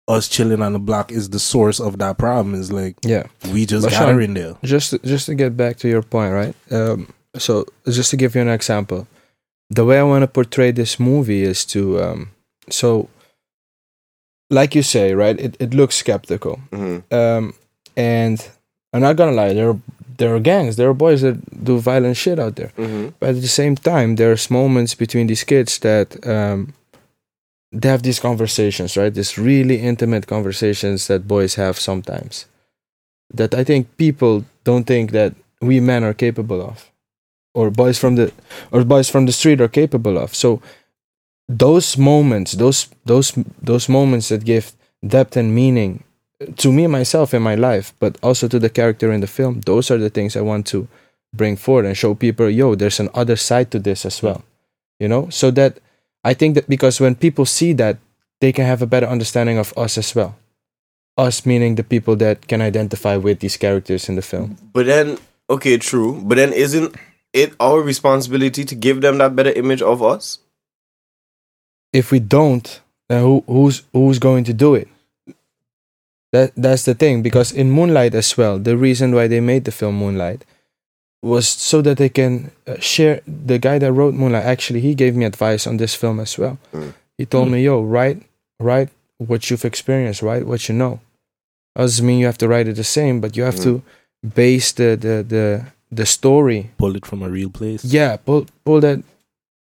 us 0.08 0.28
chilling 0.30 0.62
on 0.62 0.74
the 0.74 0.80
block 0.80 1.12
is 1.12 1.30
the 1.30 1.40
source 1.40 1.80
of 1.80 1.98
that 2.00 2.18
problem. 2.18 2.56
Is 2.56 2.72
like 2.72 2.96
yeah. 3.04 3.24
we 3.54 3.66
just 3.66 3.86
But 3.86 3.92
got 3.92 4.00
Sean- 4.06 4.16
her 4.16 4.22
in 4.22 4.34
there. 4.34 4.56
just 4.64 4.94
just 5.04 5.26
to 5.28 5.36
get 5.36 5.56
back 5.58 5.78
to 5.78 5.88
your 5.88 6.02
point, 6.02 6.34
right? 6.34 6.56
Um, 6.72 7.14
so 7.38 7.66
just 7.86 8.10
to 8.12 8.18
give 8.18 8.34
you 8.36 8.42
an 8.42 8.50
example, 8.50 9.08
the 9.70 9.84
way 9.86 10.00
I 10.00 10.04
want 10.04 10.24
to 10.24 10.28
portray 10.28 10.72
this 10.72 11.00
movie 11.00 11.44
is 11.44 11.66
to 11.66 12.02
um, 12.02 12.30
so 12.70 13.10
like 14.50 14.76
you 14.76 14.84
say, 14.84 15.14
right? 15.14 15.40
It 15.40 15.58
it 15.60 15.74
looks 15.74 15.96
skeptical, 15.96 16.60
hmm 16.72 17.00
um, 17.12 17.54
and 17.96 18.40
I'm 18.94 19.02
not 19.02 19.18
gonna 19.18 19.34
lie, 19.34 19.54
there 19.54 19.70
are 19.70 19.80
there 20.18 20.34
are 20.36 20.40
gangs, 20.40 20.76
there 20.78 20.90
are 20.90 20.94
boys 20.96 21.22
that 21.22 21.38
do 21.64 21.78
violent 21.80 22.18
shit 22.18 22.40
out 22.40 22.56
there. 22.56 22.72
hmm 22.78 23.10
But 23.20 23.30
at 23.36 23.42
the 23.42 23.48
same 23.48 23.76
time, 23.76 24.16
there's 24.16 24.50
moments 24.50 24.96
between 24.96 25.28
these 25.28 25.44
kids 25.44 25.80
that 25.80 26.16
um, 26.26 26.74
they 27.72 27.90
have 27.90 28.04
these 28.04 28.20
conversations, 28.20 28.98
right? 28.98 29.14
These 29.14 29.38
really 29.38 29.80
intimate 29.80 30.28
conversations 30.28 31.08
that 31.08 31.28
boys 31.28 31.56
have 31.56 31.80
sometimes. 31.80 32.46
That 33.34 33.54
I 33.54 33.64
think 33.64 33.98
people 33.98 34.46
don't 34.64 34.86
think 34.86 35.12
that 35.12 35.34
we 35.62 35.80
men 35.80 36.04
are 36.04 36.14
capable 36.14 36.62
of, 36.62 36.90
or 37.54 37.70
boys 37.70 38.00
from 38.00 38.16
the 38.16 38.32
or 38.72 38.84
boys 38.86 39.10
from 39.10 39.26
the 39.26 39.34
street 39.34 39.60
are 39.60 39.68
capable 39.68 40.18
of. 40.18 40.34
So 40.34 40.62
those 41.50 41.98
moments, 41.98 42.54
those 42.54 42.88
those 43.06 43.34
those 43.62 43.90
moments 43.90 44.30
that 44.30 44.46
give 44.46 44.72
depth 45.06 45.36
and 45.36 45.54
meaning 45.54 46.04
to 46.58 46.72
me 46.72 46.88
myself 46.88 47.34
in 47.34 47.42
my 47.42 47.56
life, 47.56 47.94
but 48.00 48.18
also 48.22 48.48
to 48.48 48.60
the 48.60 48.70
character 48.70 49.12
in 49.12 49.22
the 49.22 49.28
film. 49.28 49.62
Those 49.62 49.90
are 49.92 49.98
the 49.98 50.10
things 50.10 50.36
I 50.36 50.42
want 50.42 50.68
to 50.68 50.88
bring 51.34 51.56
forward 51.56 51.86
and 51.86 51.98
show 51.98 52.14
people, 52.14 52.50
yo, 52.50 52.76
there's 52.76 53.00
an 53.00 53.10
other 53.14 53.36
side 53.36 53.72
to 53.72 53.80
this 53.80 54.06
as 54.06 54.22
well. 54.22 54.44
You 55.00 55.08
know, 55.08 55.30
so 55.30 55.52
that 55.52 55.80
I 56.28 56.36
think 56.36 56.56
that 56.56 56.68
because 56.68 57.00
when 57.00 57.16
people 57.16 57.48
see 57.48 57.72
that, 57.80 57.98
they 58.44 58.52
can 58.52 58.68
have 58.68 58.84
a 58.84 58.92
better 58.92 59.08
understanding 59.08 59.58
of 59.58 59.72
us 59.80 59.98
as 59.98 60.12
well. 60.12 60.36
Us 61.16 61.46
meaning 61.48 61.76
the 61.80 61.88
people 61.88 62.16
that 62.18 62.48
can 62.52 62.62
identify 62.62 63.16
with 63.16 63.40
these 63.40 63.56
characters 63.56 64.10
in 64.10 64.16
the 64.20 64.22
film. 64.22 64.58
But 64.74 64.86
then, 64.86 65.18
okay, 65.50 65.78
true. 65.80 66.22
But 66.22 66.36
then, 66.36 66.52
isn't 66.54 66.94
it 67.32 67.56
our 67.60 67.82
responsibility 67.82 68.66
to 68.66 68.76
give 68.76 69.02
them 69.02 69.18
that 69.18 69.36
better 69.40 69.56
image 69.56 69.82
of 69.82 70.04
us? 70.04 70.38
if 71.94 72.12
we 72.12 72.20
don't, 72.20 72.82
then 73.10 73.22
who, 73.24 73.44
who's 73.48 73.84
who's 73.94 74.20
going 74.20 74.44
to 74.46 74.54
do 74.54 74.76
it? 74.76 74.88
That 76.32 76.52
that's 76.56 76.84
the 76.84 76.94
thing 76.94 77.22
because 77.22 77.52
in 77.52 77.72
Moonlight 77.72 78.14
as 78.14 78.38
well, 78.38 78.60
the 78.60 78.78
reason 78.78 79.16
why 79.16 79.28
they 79.28 79.40
made 79.40 79.66
the 79.66 79.72
film 79.72 79.96
Moonlight 79.96 80.46
was 81.24 81.48
so 81.48 81.82
that 81.82 81.98
they 81.98 82.10
can 82.10 82.52
uh, 82.68 82.80
share. 82.80 83.22
The 83.28 83.58
guy 83.60 83.80
that 83.80 83.92
wrote 83.92 84.14
Moonlight 84.14 84.46
actually 84.46 84.82
he 84.82 84.94
gave 84.96 85.16
me 85.16 85.26
advice 85.26 85.66
on 85.68 85.78
this 85.78 85.96
film 85.96 86.20
as 86.20 86.38
well. 86.38 86.58
Mm. 86.74 86.94
He 87.18 87.26
told 87.26 87.50
me, 87.50 87.64
"Yo, 87.64 87.82
write 87.82 88.22
write 88.60 88.90
what 89.18 89.50
you've 89.50 89.66
experienced, 89.66 90.22
write 90.22 90.46
what 90.46 90.68
you 90.70 90.76
know." 90.76 91.00
Doesn't 91.76 92.06
mean 92.06 92.20
you 92.20 92.26
have 92.26 92.38
to 92.40 92.48
write 92.48 92.68
it 92.68 92.76
the 92.76 92.84
same, 92.84 93.20
but 93.22 93.36
you 93.38 93.44
have 93.44 93.56
Mm. 93.56 93.64
to 93.64 93.82
base 94.36 94.72
the 94.74 94.96
the 94.96 95.24
the 95.28 95.66
the 95.92 96.06
story 96.06 96.70
Pull 96.78 96.96
it 96.96 97.06
from 97.06 97.22
a 97.24 97.30
real 97.30 97.50
place. 97.50 97.86
yeah 97.86 98.18
pull 98.18 98.46
pull 98.66 98.82
that 98.82 99.00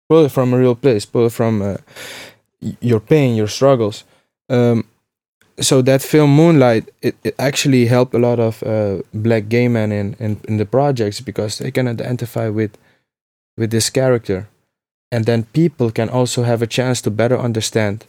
pull 0.10 0.26
it 0.26 0.32
from 0.32 0.54
a 0.54 0.58
real 0.58 0.76
place 0.76 1.06
pull 1.06 1.28
it 1.28 1.32
from 1.32 1.62
uh, 1.62 1.78
your 2.82 3.00
pain 3.00 3.36
your 3.36 3.48
struggles 3.48 4.04
um 4.50 4.84
so 5.60 5.82
that 5.82 6.02
film 6.02 6.30
moonlight 6.36 6.90
it, 7.02 7.16
it 7.24 7.36
actually 7.40 7.86
helped 7.88 8.14
a 8.14 8.20
lot 8.20 8.40
of 8.40 8.62
uh, 8.64 9.02
black 9.14 9.50
gay 9.50 9.68
men 9.68 9.92
in, 9.92 10.16
in 10.20 10.40
in 10.48 10.58
the 10.58 10.66
projects 10.66 11.22
because 11.22 11.58
they 11.58 11.72
can 11.72 11.88
identify 11.88 12.48
with 12.50 12.78
with 13.58 13.72
this 13.72 13.90
character 13.90 14.48
and 15.12 15.26
then 15.26 15.44
people 15.54 15.92
can 15.92 16.10
also 16.10 16.44
have 16.44 16.62
a 16.62 16.68
chance 16.68 17.02
to 17.02 17.10
better 17.12 17.38
understand 17.40 18.06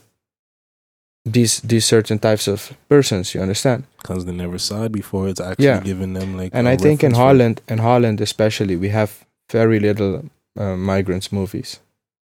these 1.24 1.60
these 1.60 1.84
certain 1.86 2.18
types 2.18 2.48
of 2.48 2.72
persons 2.88 3.34
you 3.34 3.42
understand 3.42 3.84
because 3.98 4.24
they 4.24 4.32
never 4.32 4.58
saw 4.58 4.84
it 4.84 4.92
before. 4.92 5.28
It's 5.28 5.40
actually 5.40 5.66
Yeah. 5.66 5.80
giving 5.80 6.14
them 6.14 6.36
like. 6.36 6.50
and 6.54 6.68
I 6.68 6.76
think 6.76 7.02
in. 7.02 7.12
Holland, 7.14 7.60
in 7.68 7.78
Holland 7.78 8.20
especially, 8.20 8.76
we 8.76 8.88
have 8.90 9.10
very 9.52 9.78
little 9.80 10.22
uh, 10.56 10.76
migrants 10.76 11.30
movies, 11.32 11.80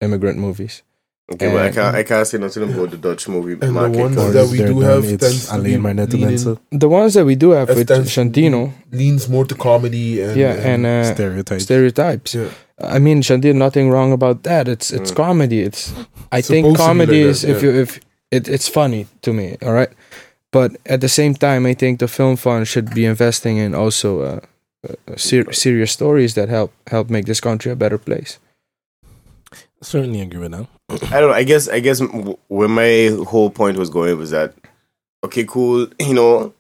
immigrant 0.02 0.40
movies. 0.40 0.84
Okay, 1.34 1.52
but 1.52 1.62
I 1.62 1.72
can't. 1.72 1.96
I 1.96 2.04
can't 2.04 2.26
say 2.26 2.38
nothing 2.40 2.64
about 2.74 2.90
the 2.92 2.98
Dutch 2.98 3.28
movie 3.28 3.56
the 3.56 3.72
market. 3.72 4.00
ones 4.00 4.16
'cause- 4.16 4.34
that 4.34 4.48
we 4.50 4.58
They're 4.60 4.68
do 4.74 4.80
done, 4.82 4.90
have 4.90 5.04
it's 5.14 5.24
tends 5.26 5.46
to 5.48 5.54
alleen 5.54 5.64
be 5.64 5.78
maar 5.78 5.94
net 5.94 6.14
mensen. 6.20 6.58
The 6.72 6.88
ones 6.88 7.14
that 7.14 7.26
we 7.26 7.36
do 7.36 7.50
have 7.52 7.68
with 7.76 7.90
Shantino, 8.08 8.72
leans 8.92 9.28
more 9.28 9.46
to 9.46 9.56
comedy 9.56 10.22
and 10.22 10.36
yeah, 10.38 10.56
and 10.74 10.86
uh, 10.86 11.04
Stereotypes. 11.14 11.64
stereotypes. 11.64 12.34
yeah. 12.34 12.48
I 12.96 13.00
mean, 13.00 13.22
Shantino, 13.24 13.56
nothing 13.56 13.90
wrong 13.92 14.12
about 14.14 14.44
that. 14.44 14.68
It's 14.68 14.92
it's 14.92 15.12
Mm. 15.12 15.16
comedy. 15.16 15.60
It's 15.64 15.92
I 16.32 16.38
It's 16.40 16.48
think 16.48 16.66
supposed 16.66 16.78
to 16.78 16.84
be 16.84 16.88
comedy 16.88 17.22
like 17.24 17.30
is 17.32 17.42
that, 17.42 17.52
if 17.56 17.62
you 17.64 17.72
if 17.82 18.00
it, 18.32 18.48
it's 18.48 18.70
funny 18.70 19.06
to 19.22 19.32
me. 19.34 19.58
All 19.62 19.74
right, 19.74 19.90
but 20.52 20.72
at 20.86 21.00
the 21.02 21.10
same 21.10 21.34
time, 21.34 21.70
I 21.70 21.76
think 21.76 22.00
the 22.00 22.08
film 22.08 22.38
fund 22.38 22.68
should 22.68 22.94
be 22.94 23.04
investing 23.06 23.58
in 23.58 23.76
also 23.76 24.22
uh, 24.22 24.40
uh, 24.88 24.94
ser- 25.18 25.52
serious 25.54 25.92
stories 25.92 26.34
that 26.34 26.48
help 26.50 26.72
help 26.92 27.10
make 27.10 27.26
this 27.26 27.42
country 27.42 27.72
a 27.72 27.76
better 27.76 27.98
place. 27.98 28.40
Certainly 29.82 30.22
agree 30.22 30.40
with 30.40 30.52
that. 30.52 30.68
I 30.90 31.20
don't 31.20 31.30
know. 31.30 31.34
I 31.34 31.44
guess. 31.44 31.68
I 31.68 31.80
guess 31.80 32.02
where 32.48 32.70
my 32.70 33.18
whole 33.28 33.50
point 33.50 33.78
was 33.78 33.90
going 33.90 34.18
was 34.18 34.32
that, 34.32 34.54
okay, 35.24 35.44
cool. 35.44 35.88
You 36.00 36.14
know, 36.14 36.54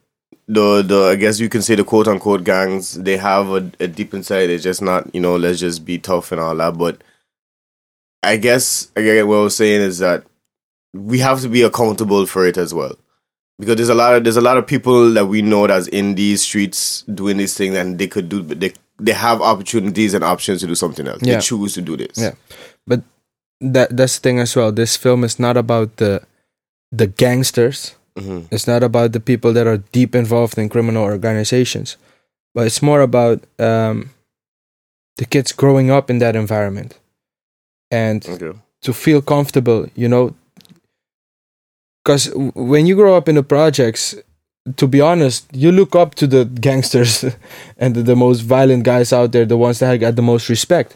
the 0.48 0.81
the 0.81 1.03
I 1.05 1.15
guess 1.15 1.39
you 1.39 1.50
can 1.50 1.62
say 1.62 1.75
the 1.75 1.84
quote 1.84 2.07
unquote 2.07 2.43
gangs 2.43 2.93
they 2.93 3.17
have 3.17 3.50
a, 3.50 3.72
a 3.79 3.88
deep 3.88 4.13
inside. 4.13 4.50
It's 4.50 4.63
just 4.63 4.81
not 4.81 5.13
you 5.13 5.22
know 5.22 5.36
let's 5.36 5.60
just 5.60 5.86
be 5.86 5.98
tough 5.98 6.31
and 6.31 6.41
all 6.41 6.55
that. 6.55 6.77
But 6.77 7.01
I 8.24 8.38
guess 8.38 8.91
I 8.96 9.01
get 9.01 9.27
what 9.27 9.38
I 9.38 9.43
was 9.43 9.55
saying 9.55 9.81
is 9.81 10.00
that 10.00 10.24
we 10.93 11.19
have 11.19 11.41
to 11.41 11.50
be 11.50 11.62
accountable 11.62 12.25
for 12.25 12.46
it 12.46 12.57
as 12.57 12.74
well. 12.74 12.96
Because 13.60 13.75
there's 13.77 13.89
a 13.89 13.96
lot 13.96 14.15
of 14.15 14.24
there's 14.24 14.38
a 14.38 14.41
lot 14.41 14.57
of 14.57 14.68
people 14.68 15.11
that 15.13 15.25
we 15.25 15.42
know 15.42 15.68
that's 15.68 15.87
in 15.87 16.16
these 16.16 16.42
streets 16.42 17.01
doing 17.03 17.37
these 17.37 17.57
things 17.57 17.75
and 17.75 17.98
they 17.98 18.07
could 18.07 18.29
do 18.29 18.44
but 18.44 18.59
they 18.59 18.74
they 19.00 19.13
have 19.13 19.42
opportunities 19.42 20.13
and 20.13 20.24
options 20.24 20.61
to 20.61 20.68
do 20.68 20.75
something 20.75 21.07
else. 21.07 21.22
Yeah. 21.22 21.35
They 21.35 21.42
choose 21.42 21.74
to 21.75 21.81
do 21.81 21.98
this. 21.98 22.18
Yeah. 22.18 22.33
That 23.61 23.96
that's 23.98 24.17
the 24.20 24.22
thing 24.22 24.39
as 24.39 24.55
well. 24.55 24.72
This 24.72 24.96
film 24.98 25.24
is 25.24 25.39
not 25.39 25.57
about 25.57 25.98
the 25.98 26.22
the 26.91 27.07
gangsters. 27.07 27.96
hmm 28.17 28.41
It's 28.51 28.67
not 28.67 28.83
about 28.83 29.11
the 29.13 29.20
people 29.20 29.53
that 29.53 29.67
are 29.67 29.77
deep 29.91 30.15
involved 30.15 30.57
in 30.57 30.70
criminal 30.70 31.03
organizations, 31.03 31.98
but 32.53 32.65
it's 32.67 32.81
more 32.81 33.01
about 33.01 33.43
um, 33.59 34.09
the 35.17 35.25
kids 35.25 35.51
growing 35.53 35.89
up 35.91 36.09
in 36.09 36.20
that 36.20 36.35
environment 36.35 37.00
and 37.91 38.25
Okay. 38.27 38.53
to 38.81 38.93
feel 38.93 39.22
comfortable, 39.22 39.87
you 39.96 40.07
know. 40.07 40.33
Because 42.03 42.31
when 42.55 42.85
you 42.85 42.96
grow 42.96 43.17
up 43.17 43.27
in 43.27 43.35
the 43.35 43.43
projects, 43.43 44.15
to 44.77 44.87
be 44.87 45.01
honest, 45.01 45.46
you 45.53 45.72
look 45.72 45.96
up 45.96 46.15
to 46.15 46.27
the 46.27 46.46
gangsters 46.46 47.25
and 47.77 47.96
the, 47.96 48.03
the 48.03 48.15
most 48.15 48.41
violent 48.41 48.83
guys 48.83 49.11
out 49.13 49.31
there, 49.31 49.46
the 49.46 49.57
ones 49.57 49.79
that 49.79 49.96
got 50.00 50.15
the 50.15 50.22
most 50.22 50.50
respect. 50.50 50.96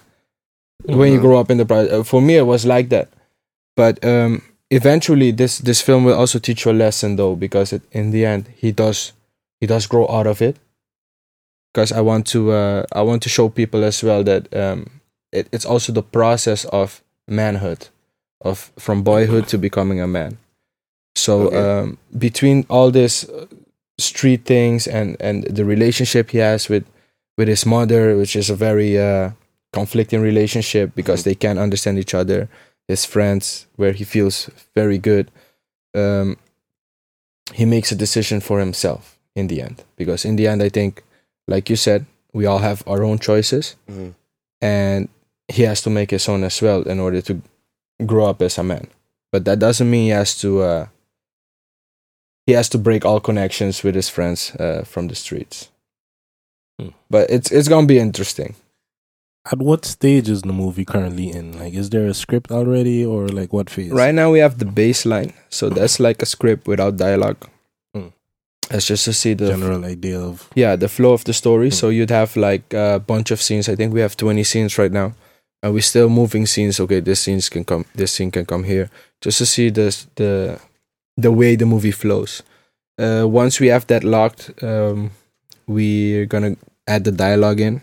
When 0.86 1.12
you 1.13 1.20
Mhm. 1.20 1.22
grow 1.22 1.39
up 1.39 1.50
in 1.52 1.58
the 1.58 1.65
project, 1.65 2.08
for 2.08 2.22
me, 2.22 2.36
it 2.38 2.46
was 2.46 2.65
like 2.65 2.89
that. 2.89 3.08
But 3.76 4.04
um, 4.04 4.41
eventually, 4.70 5.32
this 5.32 5.60
this 5.60 5.82
film 5.82 6.04
will 6.06 6.15
also 6.17 6.39
teach 6.39 6.65
you 6.65 6.72
a 6.72 6.74
lesson, 6.74 7.15
though, 7.15 7.36
because 7.36 7.72
it, 7.76 7.82
in 7.91 8.12
the 8.12 8.26
end, 8.26 8.50
he 8.58 8.72
does 8.72 9.13
he 9.60 9.67
does 9.67 9.88
grow 9.88 10.08
out 10.10 10.28
of 10.28 10.41
it. 10.41 10.58
Because 11.74 11.91
I 11.94 12.02
want 12.02 12.26
to 12.28 12.52
uh, 12.52 12.84
I 12.91 13.02
want 13.02 13.22
to 13.24 13.30
show 13.30 13.50
people 13.50 13.84
as 13.84 14.04
well 14.04 14.24
that 14.24 14.54
um, 14.54 14.86
it, 15.32 15.48
it's 15.52 15.65
also 15.65 15.94
the 15.94 16.04
process 16.04 16.65
of 16.65 17.02
manhood, 17.28 17.88
of 18.41 18.72
from 18.78 19.04
boyhood 19.04 19.48
to 19.48 19.58
becoming 19.58 20.02
a 20.02 20.08
man. 20.08 20.38
So 21.15 21.48
Okay. 21.48 21.58
um, 21.58 21.98
between 22.17 22.65
all 22.70 22.91
this 22.91 23.24
uh, 23.30 23.46
street 23.98 24.46
things 24.46 24.88
and 24.88 25.15
and 25.22 25.44
the 25.44 25.63
relationship 25.63 26.32
he 26.32 26.39
has 26.39 26.67
with 26.70 26.84
with 27.38 27.48
his 27.48 27.65
mother, 27.65 28.17
which 28.17 28.36
is 28.36 28.50
a 28.50 28.56
very 28.56 28.98
uh, 29.00 29.32
conflicting 29.74 30.22
relationship 30.22 30.92
because 30.96 31.24
they 31.24 31.36
can't 31.36 31.60
understand 31.60 31.98
each 32.00 32.14
other. 32.14 32.50
His 32.88 33.06
friends, 33.06 33.68
where 33.76 33.94
he 33.94 34.04
feels 34.04 34.50
very 34.76 34.98
good, 34.98 35.32
um, 35.96 36.38
he 37.54 37.66
makes 37.66 37.92
a 37.92 37.96
decision 37.96 38.42
for 38.42 38.60
himself 38.60 39.18
in 39.36 39.48
the 39.48 39.62
end. 39.62 39.84
Because 39.96 40.26
in 40.26 40.36
the 40.36 40.48
end, 40.48 40.62
I 40.62 40.70
think, 40.70 41.04
like 41.48 41.70
you 41.70 41.76
said, 41.76 42.06
we 42.34 42.46
all 42.46 42.60
have 42.60 42.84
our 42.88 43.04
own 43.04 43.20
choices 43.20 43.76
Mhm. 43.90 44.14
and 44.62 45.10
he 45.48 45.64
has 45.64 45.82
to 45.82 45.90
make 45.90 46.12
his 46.12 46.28
own 46.30 46.44
as 46.44 46.62
well 46.62 46.82
in 46.84 47.00
order 47.00 47.22
to 47.22 47.42
grow 48.06 48.26
up 48.30 48.42
as 48.42 48.58
a 48.58 48.64
man. 48.64 48.88
But 49.32 49.46
that 49.46 49.60
doesn't 49.60 49.90
mean 49.90 50.04
he 50.06 50.10
has 50.10 50.38
to. 50.40 50.62
Uh, 50.62 50.88
he 52.46 52.54
has 52.54 52.70
to 52.70 52.78
break 52.78 53.06
all 53.06 53.20
connections 53.20 53.84
with 53.84 53.96
his 53.96 54.10
friends 54.10 54.52
uh, 54.56 54.84
from 54.86 55.08
the 55.08 55.16
streets. 55.16 55.70
Hmm. 56.80 56.90
But 57.10 57.30
it's 57.30 57.52
it's 57.52 57.68
gonna 57.70 57.88
be 57.88 58.00
interesting. 58.00 58.56
At 59.50 59.58
what 59.58 59.86
stage 59.86 60.30
is 60.30 60.44
the 60.44 60.54
movie 60.54 60.86
currently 60.86 61.30
in? 61.32 61.58
Like, 61.58 61.74
is 61.74 61.90
there 61.90 62.06
a 62.06 62.14
script 62.14 62.52
already, 62.52 63.04
or 63.04 63.28
like 63.28 63.52
what 63.52 63.72
phase? 63.72 63.92
Right 63.92 64.14
now 64.14 64.30
we 64.32 64.40
have 64.40 64.60
the 64.60 64.66
baseline, 64.66 65.34
so 65.50 65.70
that's 65.70 66.00
like 66.00 66.22
a 66.22 66.28
script 66.28 66.68
without 66.68 66.98
dialogue. 66.98 67.38
Hmm. 67.96 68.10
That's 68.70 68.86
just 68.86 69.06
to 69.06 69.14
see 69.14 69.34
the 69.34 69.48
General 69.48 69.84
idea 69.84 70.20
of 70.20 70.48
yeah 70.54 70.76
the 70.76 70.88
flow 70.88 71.14
of 71.14 71.24
the 71.24 71.34
story. 71.34 71.70
Hmm. 71.70 71.74
So 71.74 71.90
you'd 71.90 72.12
have 72.12 72.36
like 72.36 72.72
a 72.74 73.00
bunch 73.00 73.32
of 73.32 73.42
scenes. 73.42 73.68
I 73.68 73.76
think 73.76 73.94
we 73.94 74.02
have 74.02 74.16
twenty 74.16 74.44
scenes 74.44 74.78
right 74.78 74.92
now, 74.92 75.16
and 75.64 75.74
we're 75.74 75.82
still 75.82 76.10
moving 76.10 76.46
scenes. 76.46 76.80
Okay, 76.80 77.00
this 77.00 77.22
scenes 77.22 77.50
can 77.50 77.66
come. 77.66 77.86
This 77.96 78.12
scene 78.12 78.30
can 78.30 78.46
come 78.46 78.64
here, 78.64 78.92
just 79.22 79.40
to 79.40 79.48
see 79.48 79.72
this 79.72 80.06
the 80.16 80.60
the 81.18 81.32
way 81.32 81.56
the 81.56 81.66
movie 81.66 81.92
flows. 81.92 82.44
Uh, 83.00 83.26
once 83.28 83.60
we 83.60 83.70
have 83.70 83.88
that 83.88 84.04
locked, 84.04 84.52
um, 84.62 85.10
we're 85.66 86.28
gonna 86.28 86.58
add 86.86 87.06
the 87.06 87.12
dialogue 87.12 87.60
in. 87.60 87.82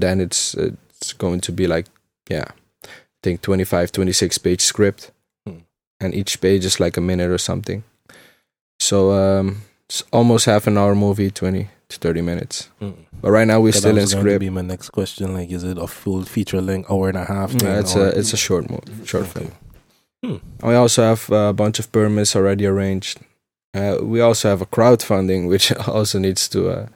Then 0.00 0.20
it's 0.20 0.54
it's 0.54 1.12
going 1.12 1.40
to 1.42 1.52
be 1.52 1.66
like 1.66 1.86
yeah, 2.30 2.44
I 2.84 2.88
think 3.22 3.42
25, 3.42 3.92
26 3.92 4.38
page 4.38 4.60
script, 4.60 5.10
Hmm. 5.46 5.58
and 6.00 6.14
each 6.14 6.40
page 6.40 6.64
is 6.64 6.80
like 6.80 6.96
a 6.96 7.00
minute 7.00 7.30
or 7.30 7.38
something. 7.38 7.82
So 8.80 9.12
um, 9.12 9.62
it's 9.88 10.02
almost 10.12 10.46
half 10.46 10.66
an 10.66 10.78
hour 10.78 10.94
movie, 10.94 11.30
twenty 11.30 11.68
to 11.88 11.98
thirty 11.98 12.22
minutes. 12.22 12.68
Mm. 12.80 12.94
But 13.20 13.30
right 13.30 13.46
now 13.46 13.60
we're 13.60 13.72
still 13.72 13.90
in 13.96 14.02
was 14.02 14.14
going 14.14 14.24
to 14.24 14.30
script. 14.30 14.40
Be 14.40 14.50
my 14.50 14.62
next 14.62 14.90
question. 14.90 15.34
Like, 15.34 15.50
is 15.52 15.62
it 15.64 15.78
a 15.78 15.86
full 15.86 16.24
feature 16.24 16.60
length, 16.60 16.90
hour 16.90 17.08
and 17.08 17.18
a 17.18 17.24
half? 17.24 17.52
Yeah, 17.62 17.78
it's 17.80 17.94
a 17.94 18.08
it's 18.18 18.32
a 18.32 18.36
short 18.36 18.68
movie, 18.70 19.04
short 19.06 19.24
Okay. 19.24 19.32
film. 19.40 19.52
Hmm. 20.24 20.66
We 20.68 20.74
also 20.74 21.02
have 21.02 21.30
a 21.30 21.52
bunch 21.52 21.78
of 21.78 21.90
permits 21.92 22.34
already 22.36 22.66
arranged. 22.66 23.18
Uh, 23.74 23.98
we 24.02 24.20
also 24.20 24.48
have 24.48 24.62
a 24.62 24.66
crowdfunding 24.66 25.48
which 25.48 25.72
also 25.88 26.18
needs 26.18 26.48
to 26.48 26.68
uh, 26.70 26.86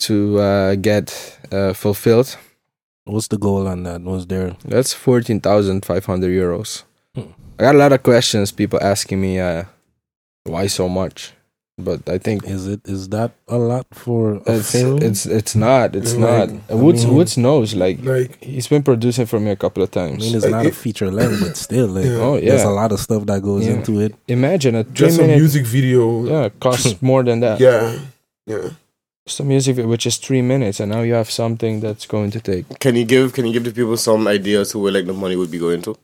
to 0.00 0.38
uh, 0.38 0.74
get 0.76 1.38
uh, 1.52 1.72
fulfilled. 1.72 2.36
What's 3.04 3.28
the 3.28 3.38
goal 3.38 3.66
on 3.68 3.82
that? 3.84 4.00
Was 4.02 4.26
there? 4.26 4.56
That's 4.64 4.92
fourteen 4.92 5.40
thousand 5.40 5.84
five 5.84 6.06
hundred 6.06 6.30
euros. 6.30 6.84
Hmm. 7.14 7.22
I 7.58 7.62
got 7.64 7.74
a 7.74 7.78
lot 7.78 7.92
of 7.92 8.02
questions. 8.02 8.50
People 8.52 8.78
asking 8.82 9.20
me, 9.20 9.38
uh, 9.40 9.64
why 10.44 10.66
so 10.68 10.88
much? 10.88 11.32
but 11.76 12.08
I 12.08 12.18
think 12.18 12.44
Is 12.46 12.68
it 12.68 12.82
is 12.86 13.08
that 13.08 13.32
a 13.48 13.56
lot 13.58 13.84
for 13.90 14.34
a 14.46 14.58
it's 14.58 14.70
film? 14.70 15.02
it's 15.02 15.26
it's 15.26 15.56
not. 15.56 15.96
It's 15.96 16.14
Like, 16.14 16.50
not. 16.50 16.60
I 16.70 16.74
Woods 16.74 17.04
mean- 17.04 17.16
Woods 17.16 17.36
knows. 17.36 17.74
Like 17.74 17.98
Like 18.04 18.42
he's 18.44 18.68
been 18.68 18.84
producing 18.84 19.26
for 19.26 19.40
me 19.40 19.50
a 19.50 19.56
couple 19.56 19.82
of 19.82 19.90
times. 19.90 20.12
I 20.12 20.18
times. 20.18 20.24
mean, 20.24 20.36
it's 20.36 20.44
Like, 20.44 20.52
not 20.52 20.66
a 20.66 20.70
feature 20.70 21.10
length, 21.10 21.40
but 21.40 21.56
still, 21.56 21.88
like, 21.88 22.04
Yeah. 22.04 22.20
oh 22.20 22.38
there's 22.40 22.62
a 22.62 22.70
lot 22.70 22.92
of 22.92 23.00
stuff 23.00 23.26
that 23.26 23.42
goes 23.42 23.66
Yeah. 23.66 23.72
into 23.74 23.98
it. 24.00 24.14
imagine 24.28 24.76
a 24.76 24.84
three 24.84 24.94
just 24.94 25.18
a 25.18 25.26
music 25.26 25.66
video. 25.66 26.24
Yeah, 26.24 26.48
costs 26.60 27.02
more 27.10 27.24
than 27.24 27.40
that. 27.40 27.58
Yeah. 27.58 27.98
Yeah. 28.46 28.70
A 29.26 29.42
music 29.42 29.78
which 29.86 30.04
is 30.06 30.18
three 30.18 30.42
minutes, 30.42 30.80
and 30.80 30.92
now 30.92 31.00
you 31.00 31.14
have 31.14 31.30
something 31.30 31.80
that's 31.80 32.04
going 32.06 32.30
to 32.32 32.40
take. 32.40 32.78
Can 32.78 32.94
you 32.94 33.06
give 33.06 33.32
Can 33.32 33.46
you 33.46 33.54
give 33.54 33.64
the 33.64 33.72
people 33.72 33.96
some 33.96 34.28
ideas 34.28 34.72
to 34.72 34.78
where 34.78 34.92
like 34.92 35.06
the 35.06 35.14
money 35.14 35.34
would 35.34 35.50
be 35.50 35.58
going 35.58 35.80
to? 35.82 35.96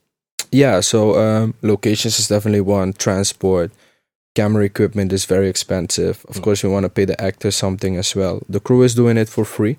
Yeah, 0.51 0.81
so 0.81 1.17
um, 1.21 1.55
locations 1.61 2.19
is 2.19 2.29
definitely 2.29 2.63
one. 2.63 2.95
Transport, 2.95 3.73
camera 4.35 4.65
equipment 4.65 5.13
is 5.13 5.27
very 5.27 5.49
expensive. 5.51 6.25
Of 6.29 6.37
Mm. 6.37 6.43
course, 6.43 6.63
we 6.65 6.71
want 6.71 6.85
to 6.85 6.89
pay 6.89 7.05
the 7.05 7.21
actors 7.21 7.57
something 7.57 7.97
as 7.99 8.17
well. 8.17 8.41
The 8.49 8.59
crew 8.59 8.83
is 8.83 8.95
doing 8.95 9.19
it 9.19 9.29
for 9.29 9.45
free. 9.45 9.77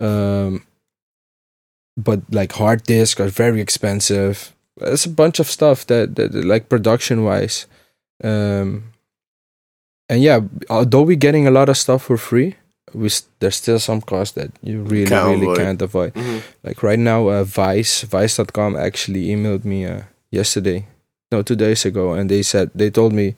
Um, 0.00 0.62
but 1.96 2.20
like 2.30 2.52
hard 2.52 2.84
disk 2.84 3.18
are 3.20 3.28
very 3.28 3.60
expensive. 3.60 4.54
It's 4.80 5.04
a 5.04 5.10
bunch 5.10 5.40
of 5.40 5.50
stuff 5.50 5.84
that, 5.88 6.14
that 6.14 6.32
like 6.32 6.68
production 6.68 7.24
wise. 7.24 7.66
Um, 8.22 8.91
and 10.08 10.22
yeah, 10.22 10.40
although 10.70 11.02
we're 11.02 11.16
getting 11.16 11.46
a 11.46 11.50
lot 11.50 11.68
of 11.68 11.76
stuff 11.76 12.02
for 12.04 12.16
free, 12.16 12.56
we 12.94 13.08
there's 13.40 13.56
still 13.56 13.78
some 13.78 14.00
cost 14.00 14.34
that 14.34 14.50
you 14.62 14.82
really 14.82 15.06
Can't 15.06 15.28
really 15.30 15.42
avoid. 15.46 15.56
can't 15.58 15.82
avoid. 15.82 16.12
Like 16.62 16.82
right 16.82 16.98
now 16.98 17.28
uh, 17.28 17.44
vice 17.44 18.02
vice.com 18.02 18.76
actually 18.76 19.26
emailed 19.28 19.64
me 19.64 19.86
uh, 19.86 20.02
yesterday. 20.30 20.86
No 21.30 21.42
two 21.42 21.56
days 21.56 21.84
ago. 21.86 22.12
And 22.12 22.28
they 22.30 22.42
said 22.42 22.70
they 22.74 22.90
told 22.90 23.12
me 23.14 23.34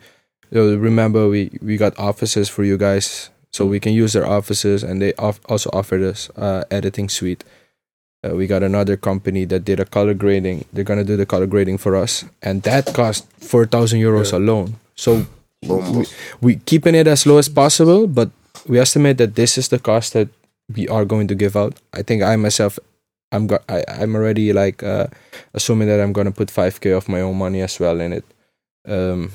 "Yo, 0.51 0.75
remember 0.77 1.29
we 1.29 1.51
we 1.63 1.77
got 1.77 1.97
offices 1.99 2.49
for 2.49 2.65
you 2.65 2.77
guys 2.77 3.31
so 3.53 3.65
we 3.67 3.79
can 3.79 3.93
use 3.93 4.13
their 4.15 4.27
offices. 4.27 4.83
And 4.83 5.01
they 5.01 5.15
off- 5.15 5.41
also 5.49 5.71
offered 5.73 6.03
us 6.03 6.29
uh, 6.37 6.65
editing 6.73 7.09
suite. 7.09 7.45
Uh, 8.27 8.35
we 8.35 8.49
got 8.49 8.63
another 8.65 8.97
company 8.97 9.45
that 9.45 9.65
did 9.65 9.79
a 9.79 9.85
color 9.85 10.15
grading. 10.15 10.65
They're 10.73 10.83
gonna 10.83 11.05
do 11.05 11.17
the 11.17 11.27
color 11.27 11.47
grading 11.47 11.79
for 11.79 11.95
us. 11.95 12.25
And 12.43 12.63
that 12.65 12.93
cost 12.95 13.27
4000 13.39 14.01
euros 14.01 14.33
Yeah. 14.33 14.39
alone. 14.39 14.75
So. 14.97 15.27
We, 15.69 16.07
we 16.41 16.57
keeping 16.67 16.95
it 16.95 17.07
as 17.07 17.27
low 17.27 17.39
as 17.39 17.49
possible 17.49 18.07
but 18.07 18.31
we 18.69 18.79
estimate 18.79 19.19
that 19.19 19.35
this 19.35 19.59
is 19.59 19.69
the 19.69 19.79
cost 19.79 20.13
that 20.13 20.29
we 20.75 20.89
are 20.89 21.05
going 21.05 21.29
to 21.29 21.35
give 21.35 21.57
out. 21.57 21.75
I 21.93 22.03
think 22.03 22.23
i 22.23 22.37
myself 22.37 22.79
i'm 23.33 23.47
go- 23.47 23.63
I, 23.69 23.85
i'm 23.89 24.15
already 24.15 24.53
like 24.53 24.83
uh, 24.83 25.07
assuming 25.53 25.89
that 25.89 26.01
i'm 26.01 26.13
going 26.13 26.27
to 26.27 26.33
put 26.33 26.49
5k 26.49 26.97
of 26.97 27.09
my 27.09 27.21
own 27.21 27.37
money 27.37 27.61
as 27.63 27.79
well 27.81 28.01
in 28.01 28.13
it 28.13 28.25
um 28.87 29.31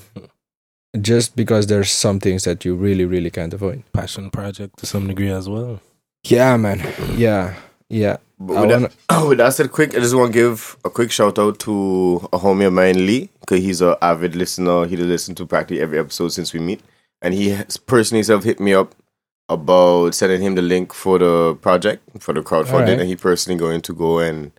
just 1.01 1.35
because 1.35 1.67
there's 1.67 1.91
some 1.91 2.19
things 2.19 2.43
that 2.45 2.65
you 2.65 2.75
really 2.75 3.05
really 3.05 3.29
can't 3.29 3.53
avoid. 3.53 3.83
Passion 3.93 4.29
project 4.31 4.77
to 4.79 4.85
some 4.85 5.07
degree 5.07 5.29
as 5.31 5.47
well. 5.47 5.79
yeah 6.23 6.57
man. 6.57 6.79
Yeah. 7.15 7.55
Yeah 7.89 8.17
with, 8.39 8.58
wanna- 8.58 8.89
that, 9.10 9.25
with 9.28 9.38
that 9.39 9.54
said, 9.54 9.71
quick, 9.71 9.95
I 9.95 9.99
just 9.99 10.15
want 10.15 10.34
to 10.34 10.39
give 10.39 10.78
a 10.86 10.89
quick 10.89 11.12
shout 11.12 11.38
out 11.38 11.60
to 11.60 12.28
a 12.34 12.39
homie 12.39 12.67
of 12.67 12.73
mine, 12.73 13.06
Lee, 13.06 13.30
because 13.41 13.60
he's 13.60 13.82
an 13.82 13.95
avid 14.02 14.36
listener. 14.36 14.86
He 14.86 14.97
listened 14.97 15.38
to 15.38 15.45
practically 15.45 15.82
every 15.82 15.99
episode 15.99 16.30
since 16.30 16.54
we 16.54 16.60
meet, 16.60 16.82
and 17.21 17.34
he 17.34 17.49
has 17.49 17.78
personally 17.78 18.19
himself 18.19 18.43
hit 18.43 18.60
me 18.60 18.73
up 18.73 18.95
about 19.49 20.13
sending 20.15 20.41
him 20.41 20.56
the 20.56 20.62
link 20.62 20.93
for 20.93 21.17
the 21.19 21.56
project 21.62 22.04
for 22.19 22.34
the 22.34 22.41
crowdfunding, 22.41 22.73
Alright. 22.73 22.99
and 22.99 23.10
he 23.10 23.15
personally 23.15 23.60
going 23.60 23.82
to 23.82 23.93
go 23.93 24.19
and. 24.19 24.52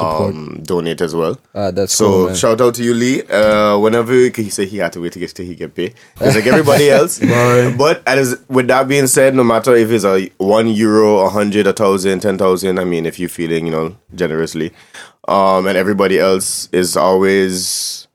Um, 0.00 0.60
donate 0.64 1.00
as 1.00 1.14
well. 1.14 1.38
uh, 1.54 1.70
that's 1.70 1.92
So 1.92 2.06
cool 2.08 2.26
man. 2.26 2.34
shout 2.34 2.60
out 2.60 2.74
to 2.76 2.82
you, 2.82 2.94
Lee. 2.94 3.22
Uh, 3.22 3.78
whenever 3.78 4.12
he 4.12 4.50
said 4.50 4.68
he 4.68 4.78
had 4.78 4.92
to 4.94 5.00
wait 5.00 5.12
to 5.12 5.18
get 5.18 5.30
till 5.34 5.46
he 5.46 5.54
get 5.54 5.74
paid, 5.74 5.94
just 6.18 6.36
like 6.36 6.46
everybody 6.46 6.90
else. 6.98 7.18
But 7.20 8.02
as 8.06 8.40
with 8.48 8.66
that 8.68 8.88
being 8.88 9.06
said, 9.06 9.34
no 9.34 9.44
matter 9.44 9.74
if 9.76 9.90
it's 9.90 10.04
a 10.04 10.28
one 10.38 10.68
euro, 10.68 11.18
a 11.18 11.28
hundred, 11.28 11.66
a 11.66 11.72
thousand, 11.72 12.20
ten 12.20 12.36
thousand, 12.38 12.78
I 12.78 12.84
mean, 12.84 13.06
if 13.06 13.18
you're 13.18 13.28
feeling, 13.28 13.66
you 13.66 13.72
know, 13.72 13.96
generously, 14.14 14.72
um, 15.28 15.66
and 15.66 15.76
everybody 15.78 16.18
else 16.18 16.68
is 16.72 16.96
always, 16.96 18.08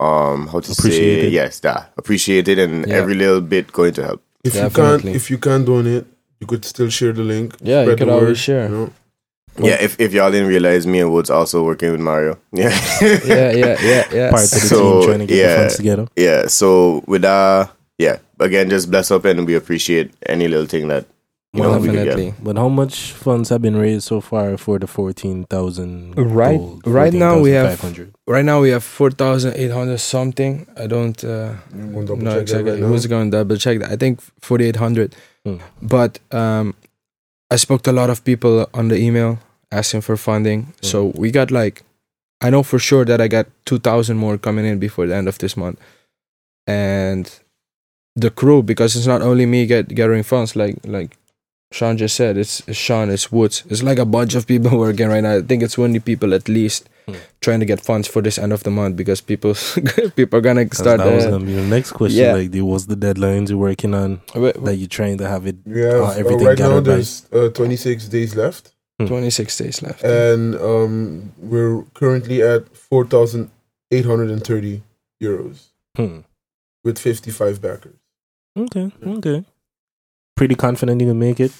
um, 0.00 0.48
how 0.48 0.60
to 0.60 0.74
say, 0.74 0.80
Appreciated. 0.80 1.32
yes, 1.32 1.60
that 1.60 1.92
appreciated, 1.96 2.58
and 2.58 2.86
Yeah. 2.86 2.94
every 2.96 3.14
little 3.14 3.40
bit 3.40 3.72
going 3.72 3.92
to 3.94 4.02
help. 4.04 4.22
If 4.44 4.54
you 4.56 4.70
can't 4.70 5.04
if 5.04 5.30
you 5.30 5.38
can't 5.38 5.64
donate, 5.64 6.04
you 6.40 6.46
could 6.48 6.64
still 6.64 6.88
share 6.88 7.12
the 7.12 7.22
link. 7.22 7.54
Yeah, 7.62 7.82
you 7.82 7.86
spread 7.86 7.98
could 7.98 8.08
the 8.08 8.12
always 8.12 8.38
share. 8.38 8.64
You 8.64 8.74
know? 8.74 8.90
Yeah, 9.58 9.76
if 9.80 10.00
if 10.00 10.12
y'all 10.14 10.30
didn't 10.30 10.48
realize, 10.48 10.86
me 10.86 11.00
and 11.00 11.12
Woods 11.12 11.30
also 11.30 11.62
working 11.64 11.92
with 11.92 12.00
Mario. 12.00 12.38
Yeah, 12.52 12.70
yeah 13.24 13.50
yeah 13.52 13.76
yeah 13.82 14.04
yeah 14.12 14.30
Part 14.30 14.44
of 14.44 14.50
the 14.50 14.60
So, 14.68 15.00
team 15.00 15.06
trying 15.08 15.18
to 15.20 15.26
get 15.26 15.36
yeah. 15.36 15.48
the 15.54 15.56
funds 15.60 15.76
together. 15.76 16.06
yeah. 16.16 16.46
So 16.46 17.02
with 17.06 17.22
that, 17.22 17.70
yeah. 17.98 18.18
Again, 18.40 18.70
just 18.70 18.90
bless 18.90 19.10
up, 19.10 19.24
and 19.24 19.46
we 19.46 19.54
appreciate 19.54 20.10
any 20.26 20.48
little 20.48 20.66
thing 20.66 20.88
that 20.88 21.04
you 21.52 21.62
know 21.62 21.76
we 21.78 21.88
could 21.88 21.96
get. 21.96 22.04
definitely 22.16 22.34
But 22.42 22.56
how 22.56 22.68
much 22.70 23.12
funds 23.12 23.50
have 23.50 23.60
been 23.60 23.76
raised 23.76 24.04
so 24.04 24.20
far 24.22 24.56
for 24.56 24.78
the 24.78 24.86
fourteen 24.86 25.44
thousand? 25.44 26.14
Right- 26.16 26.58
right 26.86 27.12
now 27.12 27.38
we 27.38 27.50
have- 27.50 27.78
right 28.26 28.44
now 28.44 28.60
we 28.62 28.70
have 28.70 28.82
4800 28.82 29.98
something 30.00 30.66
i 30.78 30.86
don't 30.86 31.22
uh 31.24 31.52
I'm 31.74 31.92
gonna 31.92 32.06
double 32.06 32.22
no, 32.24 32.38
exactly. 32.38 32.72
right. 32.72 32.80
Who's 32.80 33.06
going 33.06 33.30
to 33.30 33.36
double 33.36 33.56
check 33.58 33.78
that? 33.80 33.90
I 33.92 33.96
think 33.96 34.20
4,800. 34.40 35.14
Hmm. 35.44 35.56
But 35.82 36.18
um, 36.32 36.74
I 37.52 37.56
spoke 37.56 37.82
to 37.82 37.90
a 37.90 37.98
lot 38.00 38.08
of 38.08 38.24
people 38.24 38.66
on 38.72 38.88
the 38.88 38.96
email 38.96 39.38
asking 39.70 40.00
for 40.00 40.16
funding. 40.16 40.62
Mm. 40.62 40.84
So 40.84 41.12
we 41.14 41.30
got 41.30 41.50
like, 41.50 41.82
I 42.40 42.48
know 42.48 42.62
for 42.62 42.78
sure 42.78 43.04
that 43.04 43.20
I 43.20 43.28
got 43.28 43.46
2,000 43.66 44.16
more 44.16 44.38
coming 44.38 44.64
in 44.64 44.78
before 44.78 45.06
the 45.06 45.14
end 45.14 45.28
of 45.28 45.36
this 45.36 45.54
month. 45.54 45.78
And 46.66 47.30
the 48.16 48.30
crew, 48.30 48.62
because 48.62 48.96
it's 48.96 49.06
not 49.06 49.20
only 49.20 49.44
me 49.44 49.66
get 49.66 49.88
gathering 49.88 50.22
funds, 50.22 50.56
like 50.56 50.76
like 50.84 51.18
Sean 51.72 51.98
just 51.98 52.16
said, 52.16 52.38
it's, 52.38 52.62
it's 52.66 52.78
Sean, 52.78 53.10
it's 53.10 53.30
Woods. 53.30 53.64
It's 53.68 53.82
like 53.82 53.98
a 53.98 54.06
bunch 54.06 54.34
of 54.34 54.46
people 54.46 54.78
working 54.86 55.08
right 55.08 55.22
now. 55.22 55.36
I 55.36 55.42
think 55.42 55.62
it's 55.62 55.74
20 55.74 56.00
people 56.00 56.32
at 56.32 56.48
least 56.48 56.88
Hmm. 57.06 57.14
trying 57.40 57.58
to 57.60 57.66
get 57.66 57.80
funds 57.80 58.06
for 58.06 58.22
this 58.22 58.38
end 58.38 58.52
of 58.52 58.62
the 58.62 58.70
month 58.70 58.94
because 58.96 59.20
people 59.20 59.54
people 60.16 60.38
are 60.38 60.42
gonna 60.42 60.66
start. 60.72 60.98
that 60.98 61.12
was 61.12 61.24
uh, 61.26 61.30
gonna 61.30 61.44
be 61.44 61.54
the 61.54 61.62
next 61.66 61.92
question. 61.92 62.20
yeah. 62.24 62.34
Like, 62.34 62.50
there 62.52 62.64
was 62.64 62.86
the 62.86 62.94
deadlines 62.96 63.48
you're 63.50 63.58
working 63.58 63.92
on 63.94 64.20
Wait, 64.36 64.54
that 64.64 64.76
you're 64.76 64.88
trying 64.88 65.18
to 65.18 65.26
have 65.28 65.46
it. 65.46 65.56
Yeah, 65.66 65.98
Uh, 65.98 66.14
uh, 66.20 66.38
right 66.38 66.58
now 66.58 66.78
there's 66.80 67.26
uh, 67.32 67.48
26 67.48 68.06
days 68.08 68.36
left, 68.36 68.70
26 69.04 69.56
days 69.58 69.82
left. 69.82 70.04
and 70.04 70.54
um, 70.56 71.32
we're 71.38 71.82
currently 71.94 72.40
at 72.42 72.68
4,830 73.90 74.82
euros 75.22 75.68
Hmm. 75.96 76.20
with 76.84 76.98
55 76.98 77.60
backers. 77.60 77.96
Okay. 78.56 78.90
Okay. 79.06 79.44
Pretty 80.36 80.54
confident 80.54 81.00
you 81.00 81.08
can 81.08 81.18
make 81.18 81.40
it. 81.40 81.52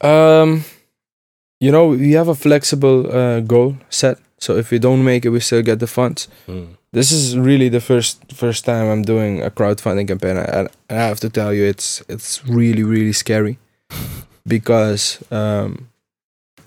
Um, 0.00 0.64
you 1.60 1.70
know, 1.72 1.88
we 1.88 2.12
have 2.12 2.28
a 2.28 2.34
flexible 2.34 3.06
uh, 3.12 3.40
goal 3.40 3.76
set. 3.90 4.18
So 4.38 4.56
if 4.56 4.70
we 4.70 4.78
don't 4.78 5.04
make 5.04 5.24
it, 5.24 5.30
we 5.30 5.40
still 5.40 5.62
get 5.62 5.78
the 5.80 5.86
funds. 5.86 6.28
Hmm. 6.46 6.64
This 6.92 7.12
is 7.12 7.36
really 7.36 7.68
the 7.68 7.80
first 7.80 8.32
first 8.32 8.64
time 8.64 8.88
I'm 8.88 9.02
doing 9.02 9.42
a 9.42 9.50
crowdfunding 9.50 10.08
campaign. 10.08 10.38
I, 10.38 10.68
I 10.88 10.94
have 10.94 11.20
to 11.20 11.28
tell 11.28 11.52
you, 11.52 11.64
it's 11.64 12.02
it's 12.08 12.44
really 12.46 12.82
really 12.82 13.12
scary 13.12 13.58
because 14.46 15.18
um, 15.30 15.88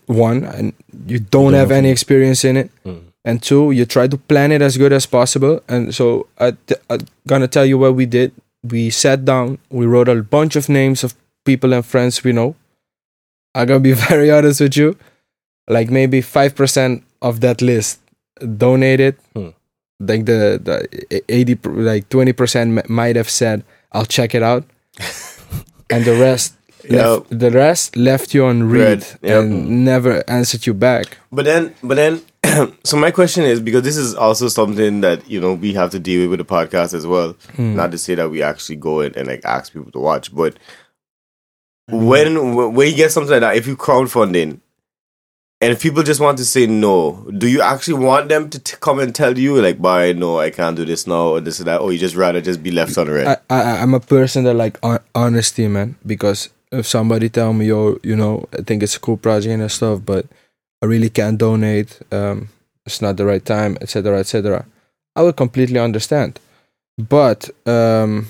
one, 0.05 0.43
and 0.43 0.73
you 1.07 1.19
don't 1.19 1.51
don't 1.51 1.53
have 1.53 1.71
any 1.71 1.89
experience 1.89 2.43
in 2.45 2.57
it. 2.57 2.69
Hmm. 2.83 2.99
and 3.23 3.41
two 3.41 3.69
you 3.71 3.85
try 3.85 4.07
to 4.07 4.17
plan 4.17 4.51
it 4.51 4.61
as 4.61 4.77
good 4.77 4.91
as 4.91 5.05
possible 5.05 5.61
and 5.69 5.93
so 5.93 6.25
I 6.41 6.51
t- 6.65 6.81
i'm 6.89 7.05
gonna 7.27 7.47
tell 7.47 7.65
you 7.69 7.77
what 7.77 7.93
we 7.93 8.07
did 8.09 8.31
we 8.65 8.89
sat 8.89 9.25
down 9.25 9.59
we 9.69 9.85
wrote 9.85 10.09
a 10.09 10.23
bunch 10.23 10.55
of 10.55 10.69
names 10.69 11.03
of 11.03 11.13
people 11.45 11.71
and 11.73 11.85
friends 11.85 12.23
we 12.23 12.31
know 12.33 12.55
i'm 13.53 13.67
gonna 13.67 13.79
be 13.79 13.93
very 14.09 14.31
honest 14.31 14.59
with 14.61 14.75
you 14.75 14.97
like 15.69 15.91
maybe 15.93 16.19
5% 16.21 17.03
of 17.21 17.39
that 17.41 17.61
list 17.61 17.99
donated 18.57 19.15
Hmm. 19.35 19.49
like 19.99 20.25
the, 20.25 20.59
the 20.63 21.23
80 21.29 21.55
like 21.69 22.09
20% 22.09 22.55
m- 22.77 22.81
might 22.87 23.15
have 23.15 23.29
said 23.29 23.63
i'll 23.91 24.05
check 24.05 24.33
it 24.33 24.41
out 24.43 24.63
and 25.89 26.05
the 26.05 26.15
rest 26.19 26.55
left, 26.89 27.29
the 27.29 27.51
rest 27.51 27.95
left 27.95 28.33
you 28.33 28.45
on 28.45 28.63
read 28.69 29.05
yep. 29.21 29.43
and 29.43 29.85
never 29.85 30.23
answered 30.29 30.65
you 30.65 30.73
back 30.73 31.17
But 31.31 31.45
then, 31.45 31.75
but 31.83 31.95
then, 31.95 32.21
so 32.83 32.97
my 32.97 33.11
question 33.11 33.43
is 33.45 33.59
because 33.61 33.83
this 33.83 33.95
is 33.97 34.15
also 34.15 34.47
something 34.47 35.01
that 35.01 35.29
you 35.29 35.39
know 35.39 35.53
we 35.53 35.73
have 35.73 35.91
to 35.91 35.99
deal 35.99 36.21
with 36.27 36.31
with 36.39 36.47
the 36.47 36.53
podcast 36.55 36.93
as 36.95 37.05
well. 37.05 37.35
Hmm. 37.55 37.75
Not 37.75 37.91
to 37.91 37.97
say 37.97 38.15
that 38.15 38.29
we 38.31 38.41
actually 38.41 38.77
go 38.77 38.99
in 39.01 39.13
and 39.15 39.27
like 39.27 39.45
ask 39.45 39.71
people 39.71 39.91
to 39.91 39.99
watch, 39.99 40.33
but 40.35 40.57
when 41.87 42.55
when 42.73 42.87
you 42.89 42.95
get 42.95 43.11
something 43.11 43.31
like 43.31 43.41
that, 43.41 43.55
if 43.55 43.67
you 43.67 43.75
crowdfunding, 43.77 44.59
and 45.61 45.71
if 45.71 45.81
people 45.81 46.01
just 46.01 46.19
want 46.19 46.39
to 46.39 46.45
say 46.45 46.65
no, 46.65 47.23
do 47.37 47.47
you 47.47 47.61
actually 47.61 48.03
want 48.03 48.29
them 48.29 48.49
to 48.49 48.59
t- 48.59 48.75
come 48.79 48.99
and 48.99 49.13
tell 49.13 49.37
you 49.37 49.61
like, 49.61 49.79
"Bye, 49.79 50.13
no, 50.13 50.39
I 50.39 50.49
can't 50.49 50.75
do 50.75 50.85
this 50.85 51.05
now," 51.05 51.27
or 51.29 51.39
this 51.41 51.61
or 51.61 51.65
that, 51.65 51.81
or 51.81 51.93
you 51.93 51.99
just 51.99 52.15
rather 52.15 52.41
just 52.41 52.63
be 52.63 52.71
left 52.71 52.97
on 52.97 53.07
the 53.07 53.13
red? 53.13 53.27
I, 53.27 53.37
I 53.49 53.81
I'm 53.81 53.93
a 53.93 53.99
person 53.99 54.43
that 54.45 54.55
like 54.55 54.79
hon- 54.83 55.03
honesty, 55.13 55.67
man. 55.67 55.95
Because 56.05 56.49
if 56.71 56.87
somebody 56.87 57.29
tell 57.29 57.53
me, 57.53 57.67
yo, 57.67 57.99
you 58.01 58.15
know, 58.15 58.47
I 58.57 58.63
think 58.63 58.81
it's 58.81 58.95
a 58.95 58.99
cool 58.99 59.17
project 59.17 59.61
and 59.61 59.71
stuff, 59.71 60.01
but 60.03 60.25
I 60.81 60.87
really 60.87 61.09
can't 61.09 61.37
donate. 61.37 61.99
Um, 62.11 62.49
it's 62.85 63.01
not 63.01 63.17
the 63.17 63.25
right 63.25 63.45
time, 63.45 63.77
etc., 63.81 64.19
etc. 64.19 64.65
I 65.15 65.21
would 65.21 65.35
completely 65.37 65.79
understand. 65.79 66.39
But 66.97 67.49
um, 67.67 68.27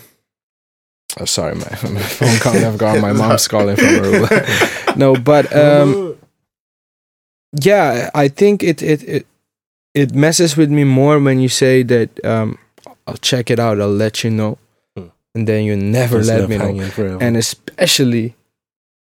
Oh, 1.19 1.25
sorry, 1.25 1.55
my, 1.55 1.61
my 1.91 2.01
phone 2.01 2.37
call 2.39 2.53
never 2.53 2.77
got. 2.77 3.01
My 3.01 3.11
mom's 3.21 3.47
calling 3.47 3.75
from 3.75 3.85
Aruba. 3.85 4.95
no, 4.97 5.15
but 5.15 5.53
um, 5.55 6.10
yeah, 7.53 8.09
I 8.13 8.27
think 8.27 8.63
it 8.63 8.81
it 8.81 9.03
it 9.03 9.25
it 9.93 10.13
messes 10.15 10.55
with 10.57 10.69
me 10.71 10.83
more 10.83 11.19
when 11.19 11.39
you 11.39 11.49
say 11.49 11.83
that 11.83 12.09
um, 12.25 12.57
I'll 13.07 13.17
check 13.17 13.49
it 13.51 13.59
out, 13.59 13.81
I'll 13.81 13.89
let 13.89 14.23
you 14.23 14.29
know, 14.31 14.57
Hmm. 14.95 15.07
and 15.35 15.47
then 15.47 15.63
you 15.65 15.75
never 15.75 16.17
Just 16.19 16.29
let 16.29 16.49
me 16.49 16.57
know. 16.57 16.89
forever. 16.89 17.17
And 17.21 17.35
especially 17.37 18.35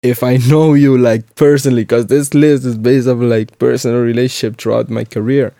if 0.01 0.23
I 0.23 0.37
know 0.37 0.73
you 0.73 0.97
like 0.97 1.35
personally, 1.35 1.83
because 1.83 2.07
this 2.07 2.33
list 2.33 2.65
is 2.65 2.77
based 2.77 3.07
on 3.07 3.29
like 3.29 3.57
personal 3.59 3.99
relationship 4.01 4.57
throughout 4.57 4.89
my 4.89 5.03
career. 5.03 5.53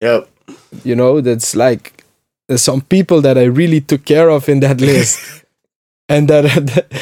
Yep. 0.00 0.28
You 0.84 0.96
know, 0.96 1.20
that's 1.20 1.54
like 1.56 2.04
there's 2.48 2.62
some 2.62 2.82
people 2.82 3.20
that 3.22 3.38
I 3.38 3.44
really 3.44 3.80
took 3.80 4.04
care 4.04 4.28
of 4.28 4.48
in 4.48 4.60
that 4.60 4.80
list. 4.80 5.20
And 6.08 6.28
that, 6.28 6.44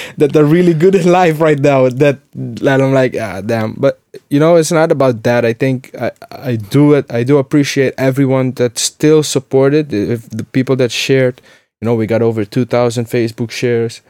that 0.16 0.36
are 0.36 0.44
really 0.44 0.74
good 0.74 0.94
in 0.94 1.10
life 1.10 1.40
right 1.40 1.58
now. 1.58 1.88
That 1.88 2.20
that 2.34 2.80
I'm 2.80 2.92
like, 2.92 3.16
ah, 3.18 3.40
damn. 3.40 3.74
But 3.74 4.00
you 4.30 4.38
know, 4.38 4.56
it's 4.56 4.70
not 4.70 4.92
about 4.92 5.24
that. 5.24 5.44
I 5.44 5.52
think 5.52 5.90
I, 5.98 6.12
I 6.30 6.56
do 6.56 6.94
it. 6.94 7.10
I 7.12 7.24
do 7.24 7.38
appreciate 7.38 7.94
everyone 7.98 8.52
that 8.52 8.78
still 8.78 9.22
supported. 9.22 9.92
If 9.92 10.30
the 10.30 10.44
people 10.44 10.76
that 10.76 10.92
shared, 10.92 11.42
you 11.80 11.86
know, 11.86 11.94
we 11.96 12.06
got 12.06 12.22
over 12.22 12.44
two 12.44 12.64
thousand 12.64 13.06
Facebook 13.06 13.50
shares. 13.50 14.02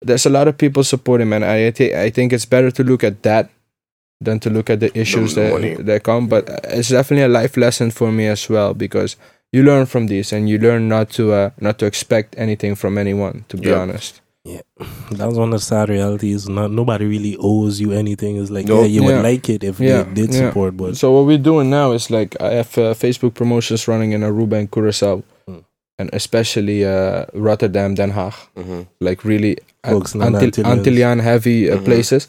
There's 0.00 0.26
a 0.26 0.30
lot 0.30 0.48
of 0.48 0.56
people 0.58 0.84
supporting, 0.84 1.28
man. 1.28 1.42
I 1.42 1.66
I, 1.66 1.70
thi- 1.70 1.94
I 1.94 2.10
think 2.10 2.32
it's 2.32 2.46
better 2.46 2.70
to 2.70 2.82
look 2.84 3.04
at 3.04 3.22
that 3.24 3.50
than 4.20 4.40
to 4.40 4.48
look 4.50 4.70
at 4.70 4.80
the 4.80 4.96
issues 4.98 5.34
the 5.34 5.52
that 5.76 5.84
that 5.86 6.02
come. 6.02 6.28
But 6.28 6.48
it's 6.64 6.88
definitely 6.88 7.24
a 7.24 7.28
life 7.28 7.56
lesson 7.58 7.90
for 7.90 8.10
me 8.10 8.26
as 8.26 8.48
well 8.48 8.72
because 8.74 9.16
you 9.54 9.62
learn 9.70 9.86
from 9.86 10.06
these 10.12 10.28
and 10.36 10.48
you 10.50 10.58
learn 10.66 10.82
not 10.88 11.06
to 11.16 11.22
uh, 11.40 11.50
not 11.66 11.74
to 11.78 11.86
expect 11.86 12.28
anything 12.44 12.74
from 12.76 12.92
anyone. 12.98 13.36
To 13.50 13.56
be 13.56 13.68
Yeah. 13.68 13.82
honest, 13.82 14.20
yeah 14.44 14.62
That's 15.18 15.36
one 15.42 15.52
of 15.54 15.60
the 15.60 15.66
sad 15.72 15.88
realities. 15.96 16.48
Not 16.58 16.70
nobody 16.80 17.06
really 17.14 17.34
owes 17.50 17.74
you 17.84 17.92
anything. 18.02 18.32
It's 18.40 18.50
like 18.56 18.66
No. 18.68 18.80
yeah, 18.80 18.86
you 18.94 19.00
Yeah. 19.02 19.06
would 19.08 19.22
like 19.30 19.46
it 19.54 19.62
if 19.70 19.76
Yeah, 19.80 20.02
they 20.02 20.14
did 20.20 20.30
yeah. 20.34 20.40
support, 20.48 20.72
but 20.76 20.96
So 20.96 21.06
what 21.14 21.24
we're 21.28 21.44
doing 21.52 21.68
now 21.70 21.92
is 21.98 22.10
like 22.10 22.30
I 22.48 22.50
have 22.60 22.72
uh, 22.78 22.94
Facebook 23.04 23.34
promotions 23.40 23.86
running 23.88 24.12
in 24.12 24.20
Aruba 24.28 24.56
and 24.58 24.68
Curacao, 24.70 25.22
Hmm. 25.48 25.60
and 25.98 26.10
especially 26.12 26.78
uh, 26.84 27.24
Rotterdam, 27.48 27.94
Den 27.94 28.12
Haag, 28.12 28.34
hmm 28.56 28.82
like 29.00 29.20
really 29.32 29.54
uh, 29.84 29.90
Folks 29.92 30.14
in 30.14 30.20
Antil- 30.20 30.42
Antilles. 30.50 30.66
Antillian 30.72 31.18
heavy 31.30 31.70
uh, 31.70 31.76
Mhm. 31.78 31.84
places. 31.84 32.28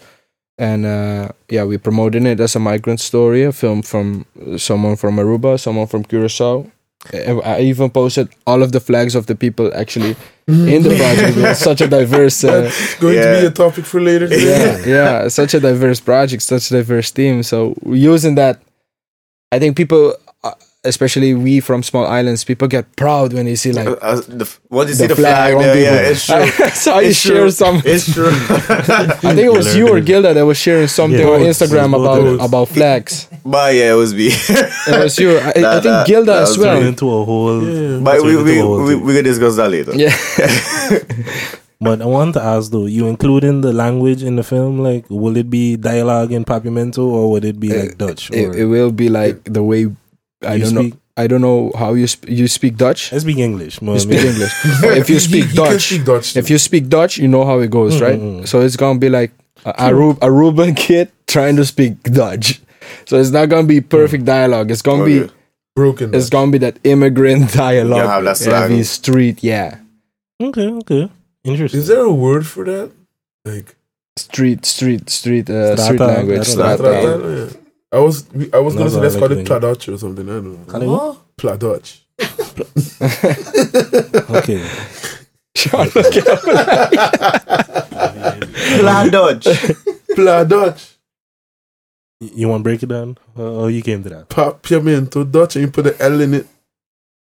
And 0.58 0.86
uh, 0.86 1.26
yeah, 1.52 1.64
we're 1.70 1.84
promoting 1.84 2.26
it 2.32 2.40
as 2.40 2.56
a 2.56 2.60
migrant 2.60 3.02
story, 3.02 3.44
a 3.44 3.52
film 3.52 3.82
from 3.82 4.24
someone 4.58 4.96
from 4.96 5.18
Aruba, 5.20 5.58
someone 5.60 5.88
from 5.88 6.04
Curacao. 6.06 6.66
I 7.14 7.62
even 7.62 7.90
posted 7.90 8.30
all 8.48 8.64
of 8.64 8.72
the 8.72 8.80
flags 8.80 9.16
of 9.16 9.26
the 9.28 9.36
people 9.36 9.72
actually 9.76 10.16
in 10.48 10.84
the 10.84 10.96
project. 11.02 11.38
It 11.38 11.42
was 11.42 11.60
such 11.60 11.82
a 11.82 11.88
diverse. 11.88 12.44
Uh, 12.44 12.62
That's 12.62 12.96
going 12.96 13.16
to 13.16 13.42
be 13.42 13.46
a 13.48 13.52
topic 13.52 13.86
for 13.86 14.02
later. 14.02 14.28
yeah, 14.28 14.86
yeah, 14.86 15.28
such 15.28 15.54
a 15.54 15.60
diverse 15.60 16.00
project, 16.00 16.42
such 16.44 16.72
a 16.72 16.76
diverse 16.76 17.12
team. 17.12 17.44
So 17.44 17.76
using 17.86 18.36
that, 18.36 18.62
I 19.52 19.60
think 19.60 19.78
people, 19.78 20.16
especially 20.86 21.34
we 21.34 21.60
from 21.60 21.84
small 21.84 22.06
islands, 22.06 22.44
people 22.44 22.68
get 22.68 22.96
proud 22.96 23.34
when 23.34 23.46
they 23.46 23.56
see 23.56 23.72
like 23.74 23.88
Uh, 23.88 23.98
uh, 24.02 24.22
the, 24.28 24.46
f- 24.46 24.60
once 24.70 24.90
you 24.90 24.96
see 24.96 25.08
the 25.08 25.16
flag 25.16 25.52
flag, 25.52 25.56
on 25.56 25.62
there, 25.62 25.76
people. 25.76 25.96
yeah, 25.96 26.12
it's 26.12 26.26
true. 26.26 26.66
I 26.66 26.70
saw 26.70 27.00
you 27.00 27.10
It's 27.10 27.18
share 27.20 27.36
true. 27.38 27.52
some. 27.52 27.82
It's 27.86 28.14
true. 28.14 28.30
I 28.32 29.34
think 29.36 29.40
it 29.40 29.52
was 29.54 29.76
you 29.76 29.90
or 29.90 30.00
Gilda 30.02 30.34
that 30.34 30.46
was 30.46 30.58
sharing 30.58 30.88
something 30.88 31.20
Yeah, 31.20 31.34
on. 31.34 31.42
Instagram 31.42 31.96
about 32.00 32.22
of 32.26 32.40
about 32.42 32.68
flags. 32.70 33.28
but 33.46 33.74
yeah, 33.76 33.92
it 33.94 33.98
was 33.98 34.14
me. 34.14 34.30
It 34.32 35.04
was 35.04 35.18
you. 35.20 35.38
I, 35.38 35.50
I 35.50 35.52
think 35.52 35.84
that- 35.84 36.08
Gilda 36.08 36.32
that 36.34 36.44
as 36.44 36.58
well. 36.58 36.82
Into 36.82 37.06
a 37.12 37.26
whole. 37.26 37.62
Yeah. 37.64 38.00
but 38.00 38.22
we, 38.24 38.32
Turn 38.32 38.40
into 38.40 38.44
we, 38.44 38.60
a 38.60 38.62
whole 38.64 38.84
we, 38.84 38.94
thing. 38.96 39.04
we 39.06 39.14
can 39.16 39.24
discuss 39.24 39.56
that 39.58 39.70
later. 39.72 39.94
Yeah. 39.96 40.14
But 41.82 42.02
I 42.02 42.06
want 42.06 42.34
to 42.36 42.42
ask 42.42 42.72
though, 42.72 42.86
you 42.88 43.06
including 43.08 43.60
the 43.62 43.74
language 43.74 44.24
in 44.24 44.38
the 44.38 44.44
film? 44.44 44.80
Like, 44.80 45.06
will 45.10 45.36
it 45.36 45.50
be 45.50 45.76
dialogue 45.76 46.32
in 46.32 46.46
Papiamento 46.46 47.00
or 47.04 47.30
would 47.32 47.44
it 47.44 47.60
be 47.60 47.68
like 47.68 47.98
Dutch? 47.98 48.32
Or 48.32 48.36
It, 48.36 48.56
it 48.64 48.66
will 48.66 48.92
be 48.94 49.10
like 49.10 49.44
the 49.44 49.62
way 49.62 49.92
I 50.44 50.56
you 50.56 50.64
don't 50.64 50.76
speak? 50.76 50.94
know. 50.94 51.00
I 51.18 51.28
don't 51.28 51.42
know 51.42 51.72
how 51.78 51.94
you 51.94 52.08
sp- 52.12 52.28
you 52.28 52.48
speak 52.48 52.76
Dutch. 52.76 53.14
I 53.14 53.20
speak 53.20 53.38
English. 53.38 53.82
You 53.82 54.00
speak 54.00 54.20
English. 54.20 54.52
if 55.00 55.10
you 55.10 55.20
speak 55.20 55.46
he, 55.46 55.50
he 55.52 55.56
Dutch, 55.56 55.82
speak 55.88 56.06
Dutch. 56.06 56.36
if 56.36 56.50
you 56.50 56.58
speak 56.58 56.90
Dutch, 56.90 57.18
you 57.18 57.28
know 57.28 57.46
how 57.46 57.60
it 57.60 57.72
goes, 57.72 57.96
mm-hmm, 57.96 58.04
right? 58.04 58.20
Mm-mm. 58.20 58.48
So 58.48 58.62
it's 58.62 58.76
gonna 58.76 59.00
be 59.00 59.10
like 59.10 59.32
a 59.64 59.74
Aruba, 59.74 60.20
Aruban 60.20 60.76
kid 60.76 61.12
trying 61.28 61.56
to 61.56 61.66
speak 61.66 62.04
Dutch. 62.04 62.62
So 63.06 63.18
it's 63.18 63.32
not 63.32 63.48
gonna 63.48 63.68
be 63.68 63.80
perfect 63.80 64.24
mm. 64.24 64.28
dialogue. 64.28 64.72
It's 64.72 64.82
gonna 64.82 65.04
oh, 65.04 65.06
be 65.06 65.20
Okay. 65.22 65.34
broken. 65.76 66.14
it's 66.14 66.30
gonna 66.30 66.52
be 66.52 66.58
that 66.60 66.80
immigrant 66.84 67.54
dialogue, 67.54 68.26
have 68.26 68.40
that 68.40 68.70
heavy 68.70 68.84
street, 68.84 69.42
yeah, 69.42 69.80
Okay, 70.42 70.68
okay, 70.68 71.10
interesting. 71.46 71.80
Is 71.80 71.88
there 71.88 72.02
a 72.02 72.12
word 72.12 72.46
for 72.46 72.66
that? 72.66 72.92
Like 73.46 73.76
street, 74.18 74.66
street, 74.66 75.10
street, 75.10 75.50
uh, 75.50 75.78
street 75.78 75.96
Strata, 75.98 76.14
language. 76.14 76.40
I 76.40 76.44
don't 76.44 76.58
know. 76.58 76.76
strata. 76.76 77.48
Strata? 77.48 77.65
Yeah. 77.96 78.00
I 78.00 78.04
was 78.04 78.26
I 78.54 78.60
was 78.60 78.76
gonna 78.76 78.90
say 78.90 79.00
let's 79.00 79.16
call 79.16 79.32
it 79.32 79.46
to 79.46 79.60
Pladotch 79.60 79.94
or 79.94 79.98
something. 79.98 80.30
I 80.30 80.34
don't 80.34 80.54
know. 80.54 80.66
Call 80.72 80.82
it 80.82 80.88
what? 80.88 81.18
Pladotch. 81.38 82.00
Okay. 84.38 84.62
Sean, 85.56 85.88
look 85.96 86.16
at- 86.16 86.40
Flat 88.76 89.12
Dutch. 89.12 89.44
Pladotch. 90.16 90.94
You 92.22 92.48
want 92.50 92.62
to 92.62 92.64
break 92.64 92.84
it 92.84 92.88
down? 92.88 93.18
Oh, 93.36 93.68
you 93.68 93.82
came 93.82 94.04
to 94.04 94.10
that. 94.10 94.30
Papiamento 94.30 95.30
Dutch 95.30 95.56
and 95.56 95.66
you 95.66 95.72
put 95.72 95.84
the 95.84 96.02
L 96.02 96.22
in 96.22 96.34
it. 96.34 96.48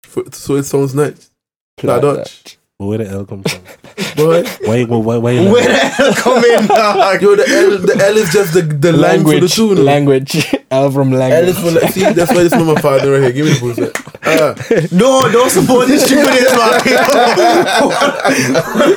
For, 0.05 0.25
so 0.33 0.57
it 0.57 0.65
sounds 0.65 0.95
nice. 0.95 1.31
Pladotch. 1.79 2.57
But 2.83 2.89
where 2.89 2.99
the 2.99 3.09
L 3.11 3.25
come 3.25 3.45
from? 3.45 3.61
Boy. 4.17 4.43
Why? 4.67 4.83
Why? 4.85 4.99
Why? 4.99 5.17
why 5.19 5.53
Where 5.53 5.63
the 5.69 5.73
hell 5.79 6.13
come 6.15 6.45
in, 6.45 6.67
dog? 6.67 7.23
Yo, 7.23 7.37
the 7.37 7.47
L 7.49 7.79
the 7.79 8.05
L 8.07 8.17
is 8.17 8.33
just 8.33 8.55
the, 8.55 8.63
the 8.63 8.91
line 8.93 9.23
for 9.23 9.31
the 9.31 9.47
language, 9.47 9.55
tune. 9.55 9.85
language, 9.85 10.55
L 10.73 10.91
from 10.91 11.13
L 11.13 11.19
language. 11.21 11.55
is 11.55 11.59
for 11.63 11.71
see, 11.93 12.03
that's 12.13 12.33
why 12.33 12.43
this 12.43 12.53
is 12.53 12.63
my 12.65 12.75
father 12.81 13.13
right 13.13 13.23
here. 13.23 13.33
Give 13.33 13.47
me 13.47 13.53
the 13.53 13.61
bullshit. 13.61 13.97
Ah, 14.25 14.55
No, 14.91 15.31
don't 15.31 15.51
support 15.51 15.87
this 15.87 16.03
stupid 16.05 16.27
man. 16.27 16.81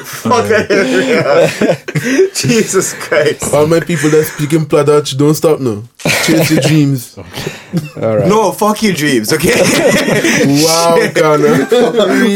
Fuck 0.04 0.46
it. 0.50 2.34
Jesus 2.36 2.94
Christ. 2.96 3.54
all 3.54 3.68
my 3.68 3.80
people 3.82 4.10
that 4.10 4.24
speaking 4.26 4.66
Pladotch, 4.66 5.16
don't 5.18 5.36
stop 5.36 5.60
now. 5.60 5.84
Chase 6.26 6.50
your 6.52 6.62
dreams. 6.62 7.18
All 7.18 8.18
right. 8.18 8.28
No, 8.28 8.52
fuck 8.52 8.82
your 8.84 8.94
dreams, 8.94 9.32
okay? 9.34 9.54
Wow, 10.64 10.98
Kana. 11.14 11.66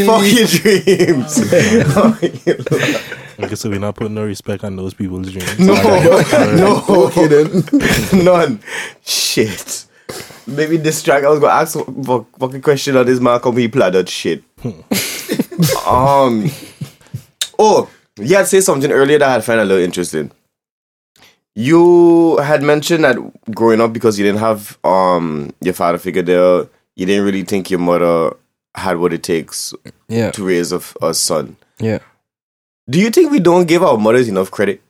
Fuck 0.05 0.25
your 0.31 0.47
dreams. 0.47 1.38
Okay, 3.41 3.55
so 3.55 3.69
we're 3.69 3.79
not 3.79 3.95
putting 3.95 4.15
no 4.15 4.25
respect 4.25 4.65
on 4.65 4.75
those 4.75 4.93
people's 4.93 5.31
dreams. 5.31 5.59
no, 5.59 5.73
no, 6.55 6.83
Okay 7.07 7.27
then. 7.27 7.63
none. 8.25 8.59
Shit. 9.05 9.85
Maybe 10.45 10.75
this 10.77 11.01
track 11.01 11.23
I 11.23 11.29
was 11.29 11.39
gonna 11.39 11.53
ask 11.53 11.77
a 11.77 12.25
fucking 12.37 12.61
question 12.61 12.97
on 12.97 13.05
this 13.05 13.19
man. 13.21 13.39
Come 13.39 13.55
he 13.55 13.67
plaid 13.69 14.09
shit. 14.09 14.43
um. 15.87 16.49
Oh, 17.57 17.89
you 18.17 18.35
had 18.35 18.47
say 18.47 18.59
something 18.59 18.91
earlier 18.91 19.19
that 19.19 19.37
I 19.37 19.41
found 19.41 19.61
a 19.61 19.65
little 19.65 19.83
interesting. 19.83 20.31
You 21.55 22.37
had 22.37 22.61
mentioned 22.61 23.03
that 23.05 23.17
growing 23.53 23.79
up 23.79 23.93
because 23.93 24.19
you 24.19 24.25
didn't 24.25 24.39
have 24.39 24.77
um 24.83 25.53
your 25.61 25.73
father 25.73 25.97
figure 25.97 26.23
there, 26.23 26.67
you 26.95 27.05
didn't 27.05 27.25
really 27.25 27.43
think 27.43 27.69
your 27.69 27.79
mother 27.79 28.35
had 28.79 28.97
what 28.97 29.13
it 29.13 29.23
takes 29.23 29.73
Yeah, 30.07 30.31
to 30.31 30.43
raise 30.45 30.71
a 30.71 31.13
son. 31.13 31.55
yeah. 31.79 31.99
Do 32.89 32.99
you 32.99 33.09
think 33.11 33.31
we 33.31 33.39
don't 33.39 33.67
give 33.67 33.83
our 33.83 33.97
mothers 33.97 34.27
enough 34.27 34.49
credit 34.51 34.81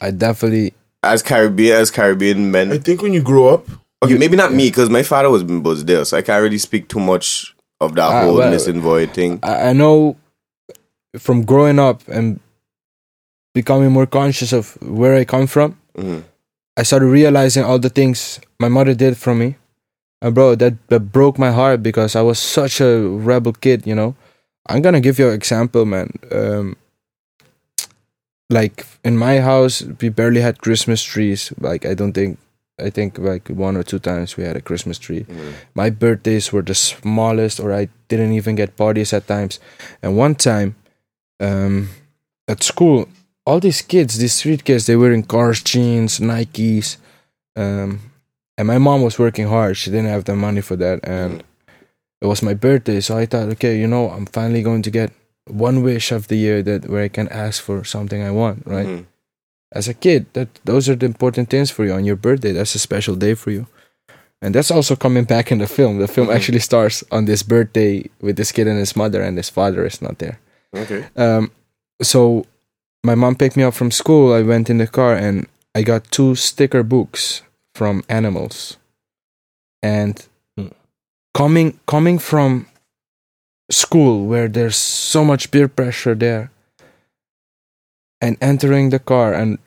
I 0.00 0.10
definitely. 0.12 0.72
as 1.02 1.22
Caribbean 1.22 1.76
as 1.76 1.90
Caribbean 1.90 2.50
men? 2.50 2.70
I 2.72 2.78
think 2.78 3.02
when 3.02 3.12
you 3.12 3.22
grow 3.22 3.48
up, 3.54 3.66
Okay, 4.02 4.16
maybe 4.16 4.36
not 4.36 4.52
me 4.54 4.68
because 4.70 4.88
my 4.88 5.02
father 5.02 5.28
was 5.28 5.44
was 5.44 5.84
there, 5.84 6.04
so 6.06 6.16
I 6.16 6.22
can't 6.22 6.42
really 6.42 6.56
speak 6.58 6.88
too 6.88 7.00
much 7.00 7.54
of 7.80 7.94
that 7.96 8.08
Ah, 8.10 8.22
whole 8.24 8.36
well- 8.38 8.50
missing 8.50 8.80
void 8.80 9.12
thing. 9.12 9.38
I, 9.42 9.70
I 9.70 9.72
know 9.74 10.16
from 11.18 11.44
growing 11.44 11.78
up 11.78 12.06
and 12.08 12.40
becoming 13.54 13.90
more 13.92 14.06
conscious 14.06 14.52
of 14.54 14.78
where 14.80 15.16
I 15.16 15.24
come 15.24 15.46
from. 15.46 15.76
Mhm. 15.98 16.22
I 16.78 16.82
started 16.84 17.06
realizing 17.12 17.64
all 17.64 17.78
the 17.78 17.90
things 17.90 18.40
my 18.58 18.68
mother 18.68 18.94
did 18.94 19.16
for 19.18 19.34
me. 19.34 19.56
And 20.22 20.34
bro, 20.34 20.54
that, 20.56 20.74
that 20.88 21.12
broke 21.12 21.38
my 21.38 21.50
heart 21.50 21.82
because 21.82 22.14
I 22.14 22.22
was 22.22 22.38
such 22.38 22.80
a 22.80 23.00
rebel 23.00 23.52
kid, 23.52 23.86
you 23.86 23.94
know. 23.94 24.14
I'm 24.68 24.82
gonna 24.82 25.00
give 25.00 25.18
you 25.18 25.28
an 25.28 25.34
example, 25.34 25.84
man. 25.86 26.12
Um, 26.30 26.76
like 28.48 28.86
in 29.04 29.16
my 29.16 29.40
house, 29.40 29.82
we 30.00 30.08
barely 30.08 30.40
had 30.40 30.60
Christmas 30.60 31.02
trees. 31.02 31.52
Like 31.58 31.86
I 31.86 31.94
don't 31.94 32.12
think, 32.12 32.38
I 32.78 32.90
think 32.90 33.18
like 33.18 33.48
one 33.48 33.76
or 33.76 33.82
two 33.82 33.98
times 33.98 34.36
we 34.36 34.44
had 34.44 34.56
a 34.56 34.60
Christmas 34.60 34.98
tree. 34.98 35.24
Mhm. 35.24 35.52
My 35.74 35.90
birthdays 35.90 36.52
were 36.52 36.62
the 36.62 36.74
smallest, 36.74 37.60
or 37.60 37.72
I 37.72 37.88
didn't 38.08 38.32
even 38.32 38.56
get 38.56 38.76
parties 38.76 39.12
at 39.12 39.26
times. 39.26 39.60
And 40.02 40.16
one 40.16 40.34
time, 40.34 40.74
um, 41.40 41.88
at 42.48 42.62
school, 42.62 43.08
all 43.46 43.60
these 43.60 43.82
kids, 43.82 44.18
these 44.18 44.34
street 44.34 44.64
kids, 44.64 44.86
they 44.86 44.96
were 44.96 45.12
in 45.12 45.22
cars, 45.22 45.62
jeans, 45.62 46.18
Nikes, 46.20 46.96
um, 47.56 48.00
and 48.60 48.66
my 48.66 48.76
mom 48.76 49.00
was 49.00 49.18
working 49.18 49.48
hard. 49.48 49.78
She 49.78 49.90
didn't 49.90 50.10
have 50.12 50.24
the 50.24 50.36
money 50.36 50.60
for 50.60 50.76
that, 50.76 51.00
and 51.02 51.42
it 52.20 52.26
was 52.26 52.42
my 52.42 52.52
birthday, 52.52 53.00
so 53.00 53.16
I 53.16 53.24
thought, 53.24 53.48
okay, 53.56 53.78
you 53.80 53.86
know, 53.86 54.10
I'm 54.10 54.26
finally 54.26 54.62
going 54.62 54.82
to 54.82 54.90
get 54.90 55.10
one 55.46 55.82
wish 55.82 56.12
of 56.12 56.28
the 56.28 56.36
year 56.36 56.62
that 56.62 56.86
where 56.90 57.02
I 57.02 57.08
can 57.08 57.26
ask 57.28 57.62
for 57.62 57.84
something 57.84 58.22
I 58.22 58.30
want, 58.30 58.62
right? 58.66 58.86
Mhm. 58.86 59.06
As 59.72 59.88
a 59.88 59.94
kid, 59.94 60.26
that 60.34 60.48
those 60.66 60.90
are 60.90 60.94
the 60.98 61.06
important 61.06 61.48
things 61.48 61.70
for 61.70 61.86
you 61.86 61.92
on 61.94 62.04
your 62.04 62.16
birthday. 62.16 62.52
That's 62.52 62.74
a 62.74 62.78
special 62.78 63.14
day 63.16 63.32
for 63.34 63.50
you. 63.50 63.66
And 64.42 64.54
that's 64.54 64.70
also 64.70 64.94
coming 64.94 65.24
back 65.24 65.50
in 65.52 65.58
the 65.58 65.66
film. 65.66 65.98
The 65.98 66.08
film 66.08 66.28
Mhm. 66.28 66.34
actually 66.36 66.60
starts 66.60 67.02
on 67.10 67.24
this 67.24 67.42
birthday 67.42 68.04
with 68.20 68.36
this 68.36 68.52
kid 68.52 68.66
and 68.68 68.78
his 68.78 68.94
mother, 68.94 69.22
and 69.22 69.36
his 69.38 69.48
father 69.48 69.86
is 69.86 70.02
not 70.02 70.18
there. 70.18 70.36
Okay. 70.76 71.04
Um, 71.16 71.50
so 72.02 72.44
my 73.02 73.14
mom 73.14 73.34
picked 73.36 73.56
me 73.56 73.62
up 73.64 73.74
from 73.74 73.90
school. 73.90 74.34
I 74.34 74.42
went 74.42 74.68
in 74.68 74.76
the 74.78 74.86
car 74.86 75.14
and 75.16 75.46
I 75.74 75.80
got 75.82 76.10
two 76.10 76.34
sticker 76.34 76.82
books 76.82 77.42
from 77.74 78.02
animals. 78.08 78.76
And 79.82 80.20
Hmm. 80.58 80.68
coming 81.34 81.78
coming 81.86 82.18
from 82.18 82.66
school 83.70 84.26
where 84.26 84.48
there's 84.48 84.76
so 84.76 85.24
much 85.24 85.50
peer 85.50 85.68
pressure 85.68 86.14
there 86.14 86.50
and 88.20 88.36
entering 88.40 88.90
the 88.90 88.98
car 88.98 89.32
and 89.32 89.58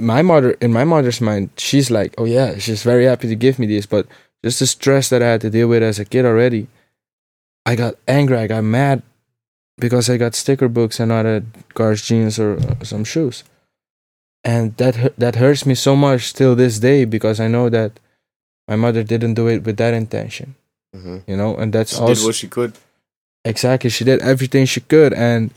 my 0.00 0.22
mother 0.22 0.52
in 0.60 0.72
my 0.72 0.84
mother's 0.84 1.20
mind 1.20 1.50
she's 1.56 1.90
like 1.90 2.14
oh 2.18 2.24
yeah 2.24 2.58
she's 2.58 2.82
very 2.82 3.04
happy 3.04 3.28
to 3.28 3.36
give 3.36 3.58
me 3.58 3.66
this 3.66 3.86
but 3.86 4.06
just 4.44 4.58
the 4.58 4.66
stress 4.66 5.08
that 5.08 5.22
i 5.22 5.26
had 5.26 5.40
to 5.40 5.50
deal 5.50 5.68
with 5.68 5.82
as 5.82 5.98
a 6.00 6.04
kid 6.04 6.24
already 6.24 6.66
i 7.64 7.76
got 7.76 7.94
angry 8.08 8.36
i 8.36 8.46
got 8.48 8.64
mad 8.64 9.02
because 9.78 10.10
i 10.10 10.16
got 10.16 10.34
sticker 10.34 10.68
books 10.68 10.98
and 10.98 11.08
not 11.10 11.24
a 11.24 11.44
Guards 11.74 12.02
jeans 12.02 12.38
or 12.38 12.58
some 12.82 13.04
shoes 13.04 13.44
and 14.44 14.76
that 14.76 15.12
that 15.18 15.36
hurts 15.36 15.64
me 15.66 15.74
so 15.74 15.94
much 15.96 16.32
till 16.34 16.54
this 16.56 16.78
day 16.80 17.04
because 17.04 17.38
i 17.40 17.46
know 17.48 17.68
that 17.68 17.92
my 18.68 18.76
mother 18.76 19.02
didn't 19.02 19.34
do 19.34 19.46
it 19.48 19.64
with 19.64 19.76
that 19.76 19.94
intention 19.94 20.54
Mhm. 20.94 21.22
you 21.26 21.36
know 21.36 21.56
and 21.56 21.72
that's 21.72 21.94
She 21.94 22.00
also 22.00 22.14
did 22.14 22.24
what 22.26 22.34
she 22.34 22.48
could. 22.48 22.72
Exactly, 23.44 23.90
she 23.90 24.04
did 24.04 24.20
everything 24.22 24.66
she 24.66 24.80
could, 24.80 25.12
and 25.14 25.50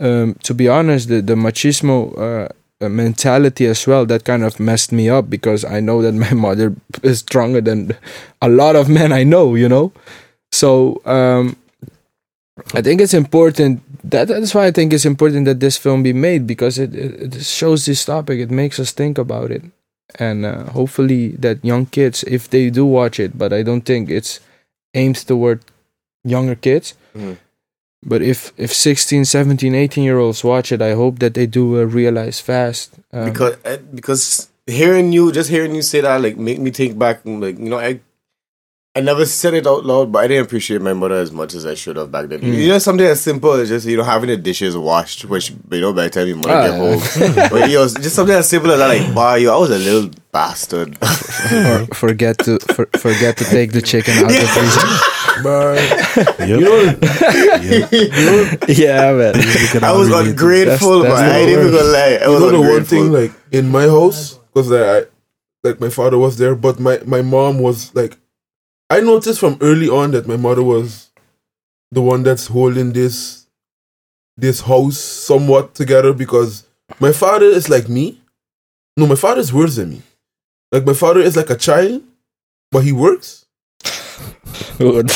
um, 0.00 0.34
to 0.42 0.54
be 0.54 0.66
honest, 0.66 1.08
the 1.08 1.20
the 1.22 1.34
machismo 1.36 1.96
uh, 2.18 2.48
uh, 2.80 2.88
mentality 2.88 3.66
as 3.66 3.86
well 3.86 4.06
that 4.06 4.24
kind 4.24 4.42
of 4.42 4.58
messed 4.58 4.90
me 4.90 5.08
up 5.10 5.28
because 5.30 5.62
I 5.64 5.78
know 5.80 6.02
that 6.02 6.14
my 6.26 6.32
mother 6.32 6.74
is 7.02 7.18
stronger 7.20 7.60
than 7.60 7.94
a 8.42 8.48
lot 8.48 8.74
of 8.76 8.88
men 8.88 9.12
I 9.12 9.24
know, 9.24 9.54
you 9.54 9.68
know. 9.68 9.92
So 10.50 11.00
um, 11.04 11.54
I 12.74 12.82
think 12.82 13.00
it's 13.00 13.14
important 13.14 13.82
that 14.04 14.28
that's 14.28 14.54
why 14.54 14.66
I 14.66 14.70
think 14.70 14.92
it's 14.92 15.04
important 15.04 15.44
that 15.46 15.60
this 15.60 15.76
film 15.76 16.02
be 16.02 16.12
made 16.12 16.46
because 16.46 16.78
it 16.78 16.94
it, 16.94 17.34
it 17.34 17.44
shows 17.44 17.86
this 17.86 18.04
topic, 18.04 18.38
it 18.40 18.50
makes 18.50 18.78
us 18.78 18.92
think 18.92 19.18
about 19.18 19.50
it, 19.50 19.62
and 20.18 20.44
uh, 20.46 20.64
hopefully 20.72 21.30
that 21.38 21.64
young 21.64 21.86
kids, 21.86 22.24
if 22.24 22.48
they 22.48 22.70
do 22.70 22.84
watch 22.86 23.18
it, 23.20 23.36
but 23.38 23.52
I 23.52 23.62
don't 23.62 23.82
think 23.82 24.10
it's 24.10 24.40
aimed 24.94 25.16
toward 25.26 25.60
younger 26.24 26.54
kids. 26.54 26.94
Mhm. 27.14 27.36
But 28.04 28.22
if 28.22 28.52
if 28.56 28.72
16, 28.72 29.24
17, 29.24 29.74
18 29.74 30.04
year 30.04 30.18
olds 30.18 30.44
watch 30.44 30.70
it, 30.70 30.80
I 30.80 30.94
hope 30.94 31.18
that 31.18 31.34
they 31.34 31.46
do 31.46 31.80
uh, 31.80 31.84
realize 31.84 32.40
fast. 32.40 32.94
Um, 33.12 33.24
because 33.32 33.56
uh, 33.64 33.78
because 33.92 34.48
hearing 34.66 35.12
you 35.12 35.32
just 35.32 35.50
hearing 35.50 35.74
you 35.74 35.82
say 35.82 36.00
that 36.02 36.22
like 36.22 36.36
make 36.36 36.60
me 36.60 36.70
think 36.70 36.98
back 36.98 37.20
like 37.24 37.58
you 37.58 37.68
know 37.68 37.78
I 37.78 38.00
I 38.98 39.00
never 39.00 39.24
said 39.26 39.54
it 39.54 39.66
out 39.72 39.84
loud 39.90 40.10
but 40.12 40.20
I 40.24 40.26
didn't 40.28 40.46
appreciate 40.46 40.80
my 40.82 40.92
mother 41.02 41.14
as 41.24 41.30
much 41.40 41.54
as 41.58 41.64
I 41.72 41.74
should 41.74 41.96
have 42.00 42.10
back 42.10 42.26
then 42.30 42.40
Mm. 42.40 42.54
you 42.62 42.68
know 42.68 42.78
something 42.86 43.06
as 43.06 43.20
simple 43.20 43.52
as 43.52 43.68
just 43.68 43.86
you 43.86 43.96
know 43.98 44.02
having 44.14 44.28
the 44.30 44.36
dishes 44.36 44.76
washed 44.76 45.24
which 45.32 45.50
you 45.70 45.80
know 45.84 45.92
by 45.92 46.04
the 46.04 46.10
time 46.10 46.26
your 46.28 46.36
mother 46.38 46.54
Ah, 46.54 46.66
get 46.68 46.76
home 46.84 47.00
but 47.52 47.70
you 47.70 47.76
know 47.78 47.86
just 48.06 48.14
something 48.18 48.34
as 48.36 48.48
simple 48.48 48.70
as 48.72 48.78
that 48.78 48.88
like 48.94 49.16
wow 49.16 49.34
yo 49.36 49.54
I 49.56 49.58
was 49.64 49.70
a 49.70 49.78
little 49.78 50.10
bastard 50.32 50.96
or 51.02 51.86
forget 52.04 52.38
to 52.46 52.58
for, 52.74 52.86
forget 53.06 53.36
to 53.38 53.44
take 53.44 53.72
the 53.72 53.82
chicken 53.82 54.14
out 54.18 54.24
of 54.24 54.40
the 54.42 54.48
freezer. 54.56 54.88
But 55.46 55.78
Yep. 56.40 56.48
you 56.48 56.60
know, 56.66 56.78
yeah, 58.68 59.12
man. 59.12 59.34
You 59.36 59.80
I 59.82 59.92
was 59.92 60.08
relate 60.08 60.24
to 60.24 60.30
ungrateful 60.30 61.00
That's- 61.02 61.18
that's 61.18 61.20
man 61.20 61.30
I 61.30 61.38
ain't 61.38 61.46
the 61.46 61.52
even 61.52 61.64
worst. 61.72 61.78
gonna 61.78 61.92
lie 61.92 62.18
I 62.20 62.24
you 62.24 62.30
was 62.32 62.40
know 62.40 62.50
the 62.50 62.60
one 62.74 62.84
thing 62.84 63.12
like 63.12 63.32
in 63.52 63.68
my 63.68 63.82
house 63.84 64.38
because 64.52 64.72
I, 64.72 64.98
I 64.98 65.04
like 65.64 65.80
my 65.80 65.88
father 65.90 66.18
was 66.18 66.38
there, 66.38 66.54
but 66.54 66.78
my 66.80 67.00
my 67.04 67.22
mom 67.22 67.58
was 67.58 67.94
like, 67.94 68.16
I 68.90 69.00
noticed 69.00 69.40
from 69.40 69.58
early 69.60 69.88
on 69.88 70.12
that 70.12 70.26
my 70.26 70.36
mother 70.36 70.62
was 70.62 71.10
the 71.90 72.00
one 72.02 72.22
that's 72.22 72.46
holding 72.46 72.92
this 72.92 73.46
this 74.36 74.60
house 74.62 74.98
somewhat 74.98 75.74
together 75.74 76.12
because 76.12 76.64
my 77.00 77.12
father 77.12 77.46
is 77.46 77.68
like 77.68 77.88
me. 77.88 78.20
No, 78.96 79.06
my 79.06 79.14
father 79.16 79.40
is 79.40 79.52
worse 79.52 79.76
than 79.76 79.90
me. 79.90 80.02
Like 80.72 80.84
my 80.86 80.92
father 80.94 81.20
is 81.20 81.36
like 81.36 81.50
a 81.50 81.56
child, 81.56 82.02
but 82.70 82.84
he 82.84 82.92
works. 82.92 83.46
Good. 84.78 85.10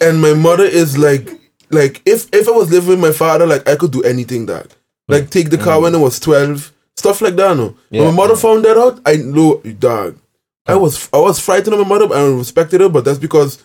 and 0.00 0.20
my 0.20 0.34
mother 0.34 0.64
is 0.64 0.98
like 0.98 1.28
like 1.70 2.02
if 2.04 2.28
if 2.34 2.48
I 2.48 2.52
was 2.52 2.70
living 2.70 2.90
with 2.90 3.00
my 3.00 3.12
father, 3.12 3.46
like 3.46 3.68
I 3.68 3.76
could 3.76 3.92
do 3.92 4.02
anything 4.02 4.46
that. 4.46 4.74
Like 5.08 5.30
take 5.30 5.50
the 5.50 5.58
car 5.58 5.80
when 5.80 5.94
I 5.94 5.98
was 5.98 6.18
twelve, 6.18 6.72
stuff 6.96 7.20
like 7.20 7.36
that. 7.36 7.56
No, 7.56 7.76
when 7.90 8.02
Yeah. 8.02 8.10
my 8.10 8.16
mother 8.16 8.36
found 8.36 8.64
that 8.64 8.76
out, 8.76 9.00
I 9.06 9.16
know, 9.16 9.58
dog. 9.78 10.18
I 10.66 10.72
oh. 10.72 10.78
was 10.78 11.08
I 11.12 11.18
was 11.18 11.38
frightened 11.40 11.74
of 11.74 11.80
my 11.80 11.88
mother, 11.88 12.06
but 12.08 12.18
I 12.18 12.24
respected 12.26 12.80
her, 12.80 12.88
but 12.88 13.04
that's 13.04 13.18
because 13.18 13.62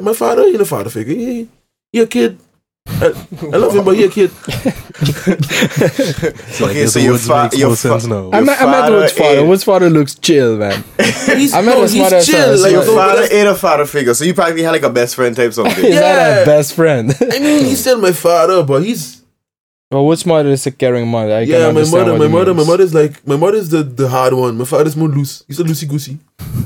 my 0.00 0.12
father, 0.12 0.46
you 0.46 0.58
know, 0.58 0.64
father 0.64 0.90
figure. 0.90 1.14
He, 1.14 1.48
he 1.92 2.00
a 2.00 2.06
kid. 2.06 2.38
I, 2.88 3.06
I 3.52 3.56
love 3.56 3.74
him, 3.74 3.84
but 3.84 3.96
he 3.96 4.04
a 4.04 4.08
kid. 4.08 4.30
So 6.56 6.66
I 6.66 6.70
Okay, 6.70 6.74
guess 6.82 6.92
so 6.92 6.98
the 6.98 7.04
your 7.04 7.12
words 7.14 7.26
fa- 7.26 7.42
makes 7.44 7.58
your 7.58 7.68
more 7.68 7.76
fa- 7.76 7.88
sense 8.00 8.06
now. 8.06 8.30
I 8.30 8.36
Your 8.38 8.44
met, 8.46 8.60
I 8.60 8.64
met 8.64 8.72
father 8.80 8.96
Wood's 8.96 9.12
father. 9.12 9.38
ain't- 9.40 9.48
Wood's 9.48 9.64
father 9.64 9.90
looks 9.90 10.14
chill, 10.14 10.56
man. 10.56 10.84
He's, 11.00 11.52
I 11.52 11.60
met 11.62 11.74
no, 11.76 11.82
his 11.82 11.92
he's 11.92 12.02
mother 12.02 12.22
chill. 12.22 12.34
says, 12.34 12.62
Like, 12.62 12.72
your 12.72 12.82
father 12.84 13.14
that's- 13.22 13.32
ain't 13.32 13.48
a 13.48 13.54
father 13.54 13.84
figure 13.86 14.14
so 14.14 14.24
you 14.24 14.34
probably 14.34 14.62
had 14.62 14.70
like 14.70 14.82
a 14.82 14.90
best 14.90 15.14
friend 15.16 15.34
type 15.36 15.52
something 15.52 15.74
He's 15.84 15.94
not 15.94 16.00
Yeah. 16.00 16.36
a 16.42 16.46
best 16.46 16.74
friend. 16.74 17.12
I 17.20 17.38
mean, 17.38 17.64
he's 17.64 17.80
still 17.80 18.00
my 18.00 18.12
father, 18.12 18.62
but 18.62 18.82
he's 18.84 19.22
well, 19.90 20.04
Wood's 20.06 20.26
mother 20.26 20.50
is 20.50 20.66
a 20.66 20.70
caring 20.72 21.08
mother. 21.08 21.34
I 21.34 21.40
yeah. 21.42 21.70
My 21.70 21.84
mother, 21.84 22.16
my 22.18 22.26
he 22.26 22.32
mother, 22.32 22.52
my 22.54 22.58
means. 22.58 22.68
mother's 22.68 22.94
like 22.94 23.26
my 23.26 23.36
mother's 23.36 23.68
the 23.68 23.82
the 23.82 24.08
hard 24.08 24.34
one. 24.34 24.56
My 24.58 24.64
father's 24.64 24.96
more 24.96 25.08
loose. 25.08 25.44
He's 25.46 25.60
a 25.60 25.64
loosey 25.64 25.88
goosey. 25.88 26.18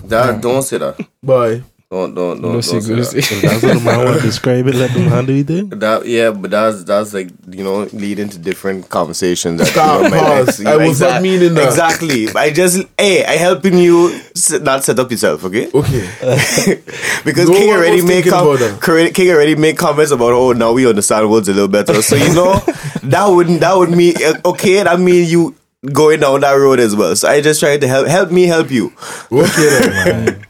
Dad, 0.07 0.41
don't 0.41 0.63
say 0.63 0.79
that 0.79 0.97
Bye. 1.23 1.63
Don't 1.91 2.15
don't 2.15 2.41
don't, 2.41 2.53
Lucy 2.53 2.73
don't 2.75 2.83
say 2.83 2.89
that. 2.95 2.97
goosey. 2.97 3.21
So 3.21 3.35
that's 3.49 3.63
what 3.65 3.75
the 3.75 3.81
man 3.85 4.05
want 4.05 4.21
to 4.21 4.23
describe 4.25 4.67
it. 4.69 4.77
Let 4.77 4.93
them 4.95 5.09
handle 5.09 5.35
it. 5.35 5.47
Then. 5.49 5.71
That 5.71 6.07
yeah, 6.07 6.31
but 6.31 6.53
that's 6.53 6.85
that's 6.85 7.13
like 7.13 7.31
you 7.49 7.65
know 7.65 7.89
leading 7.93 8.29
to 8.29 8.39
different 8.39 8.89
conversations. 8.89 9.59
That, 9.59 9.67
Stop, 9.67 10.05
you 10.05 10.11
know, 10.11 10.11
might 10.11 10.45
pause. 10.47 10.61
like- 10.63 10.81
I 10.81 10.87
was 10.87 11.01
not 11.01 11.21
meaning 11.21 11.55
that. 11.55 11.67
Exactly. 11.67 12.29
I 12.37 12.51
just 12.51 12.87
hey, 12.97 13.25
I 13.25 13.33
helping 13.33 13.77
you 13.77 14.13
s- 14.37 14.53
not 14.61 14.85
set 14.85 15.01
up 15.01 15.11
yourself, 15.11 15.43
okay? 15.47 15.69
Okay. 15.75 16.09
because 17.25 17.49
No 17.49 17.57
King 17.57 17.71
already 17.73 17.97
was 17.97 18.05
made 18.05 18.25
com- 18.25 18.47
about 18.47 18.59
that. 18.61 18.81
Cor- 18.81 19.09
King 19.11 19.31
already 19.31 19.57
made 19.57 19.77
comments 19.77 20.13
about 20.13 20.31
oh 20.33 20.53
now 20.53 20.73
we 20.73 20.87
understand 20.89 21.29
words 21.29 21.49
a 21.49 21.53
little 21.53 21.67
better. 21.67 22.01
So 22.03 22.15
you 22.15 22.33
know 22.33 22.55
that 23.03 23.27
wouldn't 23.27 23.59
that 23.63 23.75
would 23.77 23.91
mean 23.91 24.15
uh, 24.25 24.35
okay 24.51 24.81
that 24.85 25.01
mean 25.01 25.29
you 25.29 25.57
going 25.93 26.21
down 26.21 26.43
that 26.43 26.53
road 26.53 26.79
as 26.79 26.95
well. 26.95 27.17
So 27.17 27.27
I 27.27 27.41
just 27.41 27.59
tried 27.59 27.81
to 27.81 27.89
help 27.89 28.07
help 28.07 28.31
me 28.31 28.45
help 28.45 28.71
you. 28.71 28.93
Okay 29.33 29.49
then. 29.91 30.47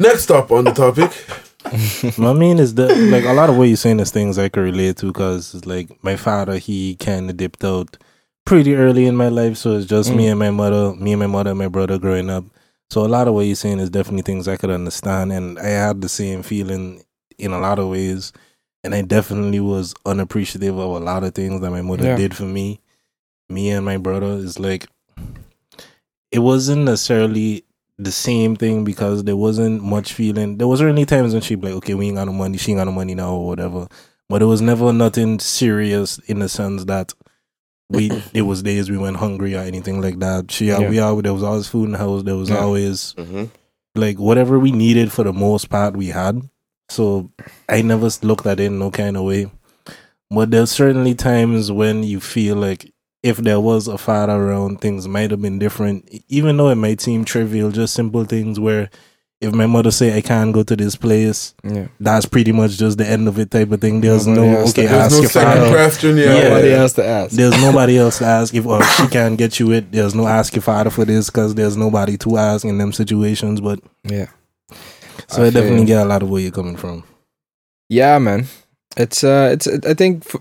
Next 0.00 0.30
up 0.30 0.50
on 0.50 0.64
the 0.64 0.72
topic. 0.72 1.12
I 2.18 2.32
mean, 2.32 2.58
is 2.58 2.74
the 2.74 2.88
like 3.10 3.24
a 3.26 3.34
lot 3.34 3.50
of 3.50 3.58
what 3.58 3.68
you're 3.68 3.76
saying 3.76 4.00
is 4.00 4.10
things 4.10 4.38
I 4.38 4.48
can 4.48 4.62
relate 4.62 4.96
to 4.98 5.06
because 5.06 5.66
like 5.66 6.02
my 6.02 6.16
father, 6.16 6.56
he 6.56 6.96
kind 6.96 7.28
of 7.28 7.36
dipped 7.36 7.62
out 7.62 7.98
pretty 8.46 8.74
early 8.74 9.04
in 9.04 9.14
my 9.14 9.28
life, 9.28 9.58
so 9.58 9.76
it's 9.76 9.86
just 9.86 10.14
me 10.14 10.24
mm. 10.24 10.30
and 10.30 10.38
my 10.38 10.50
mother, 10.50 10.94
me 10.94 11.12
and 11.12 11.20
my 11.20 11.26
mother 11.26 11.50
and 11.50 11.58
my 11.58 11.68
brother 11.68 11.98
growing 11.98 12.30
up. 12.30 12.44
So 12.88 13.04
a 13.04 13.08
lot 13.08 13.28
of 13.28 13.34
what 13.34 13.42
you're 13.44 13.54
saying 13.54 13.78
is 13.78 13.90
definitely 13.90 14.22
things 14.22 14.48
I 14.48 14.56
could 14.56 14.70
understand, 14.70 15.32
and 15.32 15.58
I 15.58 15.68
had 15.68 16.00
the 16.00 16.08
same 16.08 16.42
feeling 16.42 17.04
in 17.38 17.52
a 17.52 17.58
lot 17.58 17.78
of 17.78 17.88
ways, 17.88 18.32
and 18.82 18.94
I 18.94 19.02
definitely 19.02 19.60
was 19.60 19.94
unappreciative 20.06 20.78
of 20.78 20.90
a 20.90 21.04
lot 21.04 21.24
of 21.24 21.34
things 21.34 21.60
that 21.60 21.70
my 21.70 21.82
mother 21.82 22.04
Yeah. 22.04 22.16
did 22.16 22.34
for 22.34 22.44
me. 22.44 22.80
Me 23.50 23.68
and 23.70 23.84
my 23.84 23.98
brother 23.98 24.32
is 24.32 24.58
like, 24.58 24.86
it 26.32 26.38
wasn't 26.38 26.84
necessarily 26.84 27.64
the 28.04 28.12
same 28.12 28.56
thing 28.56 28.84
because 28.84 29.24
there 29.24 29.36
wasn't 29.36 29.82
much 29.82 30.12
feeling. 30.12 30.58
There 30.58 30.68
was 30.68 30.82
really 30.82 31.04
times 31.06 31.32
when 31.32 31.42
she'd 31.42 31.60
be 31.60 31.68
like, 31.68 31.76
okay, 31.76 31.94
we 31.94 32.06
ain't 32.06 32.16
got 32.16 32.24
no 32.26 32.32
money, 32.32 32.58
she 32.58 32.72
ain't 32.72 32.78
got 32.80 32.84
no 32.84 32.92
money 32.92 33.14
now 33.14 33.34
or 33.34 33.46
whatever. 33.46 33.86
But 34.28 34.42
it 34.42 34.46
was 34.46 34.60
never 34.60 34.92
nothing 34.92 35.38
serious 35.40 36.18
in 36.26 36.38
the 36.38 36.48
sense 36.48 36.84
that 36.84 37.12
we 37.88 38.10
it 38.34 38.42
was 38.42 38.62
days 38.62 38.90
we 38.90 38.98
went 38.98 39.16
hungry 39.16 39.54
or 39.54 39.60
anything 39.60 40.00
like 40.00 40.18
that. 40.20 40.50
She 40.50 40.66
Yeah. 40.66 40.88
we 40.88 40.98
all 41.00 41.20
there 41.20 41.34
was 41.34 41.42
always 41.42 41.68
food 41.68 41.86
in 41.86 41.92
the 41.92 41.98
house. 41.98 42.22
There 42.22 42.36
was 42.36 42.50
Yeah. 42.50 42.58
always 42.58 43.14
Mm-hmm. 43.18 43.44
like 43.96 44.18
whatever 44.18 44.58
we 44.58 44.70
needed 44.72 45.10
for 45.12 45.24
the 45.24 45.32
most 45.32 45.68
part 45.68 45.96
we 45.96 46.06
had. 46.08 46.42
So 46.88 47.30
I 47.68 47.82
never 47.82 48.08
looked 48.22 48.46
at 48.46 48.60
it 48.60 48.64
in 48.64 48.78
no 48.78 48.90
kind 48.90 49.16
of 49.16 49.24
way. 49.24 49.50
But 50.30 50.52
there's 50.52 50.70
certainly 50.70 51.14
times 51.16 51.72
when 51.72 52.04
you 52.04 52.20
feel 52.20 52.54
like 52.56 52.92
if 53.22 53.36
there 53.38 53.60
was 53.60 53.86
a 53.88 53.98
father 53.98 54.32
around, 54.34 54.80
things 54.80 55.06
might 55.08 55.30
have 55.30 55.42
been 55.42 55.58
different. 55.58 56.08
Even 56.28 56.56
though 56.56 56.68
it 56.70 56.76
might 56.76 57.00
seem 57.00 57.24
trivial, 57.24 57.70
just 57.70 57.94
simple 57.94 58.24
things 58.24 58.58
where 58.58 58.88
if 59.42 59.54
my 59.54 59.64
mother 59.66 59.90
say 59.90 60.14
I 60.16 60.20
can't 60.20 60.52
go 60.52 60.62
to 60.62 60.76
this 60.76 60.96
place, 60.96 61.54
Yeah. 61.64 61.88
that's 61.98 62.26
pretty 62.26 62.52
much 62.52 62.76
just 62.76 62.98
the 62.98 63.06
end 63.06 63.26
of 63.26 63.38
it 63.38 63.50
type 63.50 63.70
of 63.72 63.80
thing. 63.80 64.00
There's 64.02 64.26
Nobody 64.26 64.50
no 64.52 64.58
okay, 64.68 64.86
There's 64.86 64.92
ask 64.92 65.12
no 65.12 65.20
your 65.20 65.30
second 65.30 65.62
father. 65.62 65.70
question. 65.70 66.16
Yeah. 66.18 66.24
Yeah. 66.36 66.42
Nobody 66.48 66.72
else 66.74 66.92
to 66.94 67.04
ask. 67.06 67.30
There's 67.36 67.60
nobody 67.62 67.96
else 67.98 68.18
to 68.18 68.26
ask 68.26 68.54
if 68.54 68.66
or 68.66 68.82
she 68.84 69.06
can't 69.08 69.38
get 69.38 69.58
you 69.58 69.72
it. 69.72 69.92
There's 69.92 70.14
no 70.14 70.26
ask 70.26 70.54
your 70.54 70.62
father 70.62 70.90
for 70.90 71.04
this 71.06 71.30
because 71.30 71.54
there's 71.54 71.76
nobody 71.76 72.18
to 72.18 72.36
ask 72.36 72.64
in 72.66 72.76
them 72.76 72.92
situations. 72.92 73.60
But 73.62 73.80
Yeah. 74.04 74.26
so 75.28 75.42
I 75.42 75.46
I 75.46 75.50
definitely 75.50 75.86
get 75.86 76.02
a 76.02 76.04
lot 76.04 76.22
of 76.22 76.28
where 76.28 76.42
you're 76.42 76.50
coming 76.52 76.76
from. 76.76 77.04
Yeah, 77.88 78.18
man. 78.18 78.46
It's 78.96 79.22
uh, 79.22 79.50
it's 79.52 79.68
I 79.86 79.94
think, 79.94 80.26
f 80.26 80.36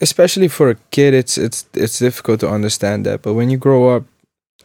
especially 0.00 0.48
for 0.48 0.70
a 0.70 0.74
kid, 0.90 1.14
it's 1.14 1.38
it's 1.38 1.66
it's 1.74 1.98
difficult 1.98 2.40
to 2.40 2.48
understand 2.50 3.06
that. 3.06 3.22
But 3.22 3.34
when 3.34 3.50
you 3.50 3.56
grow 3.56 3.96
up, 3.96 4.04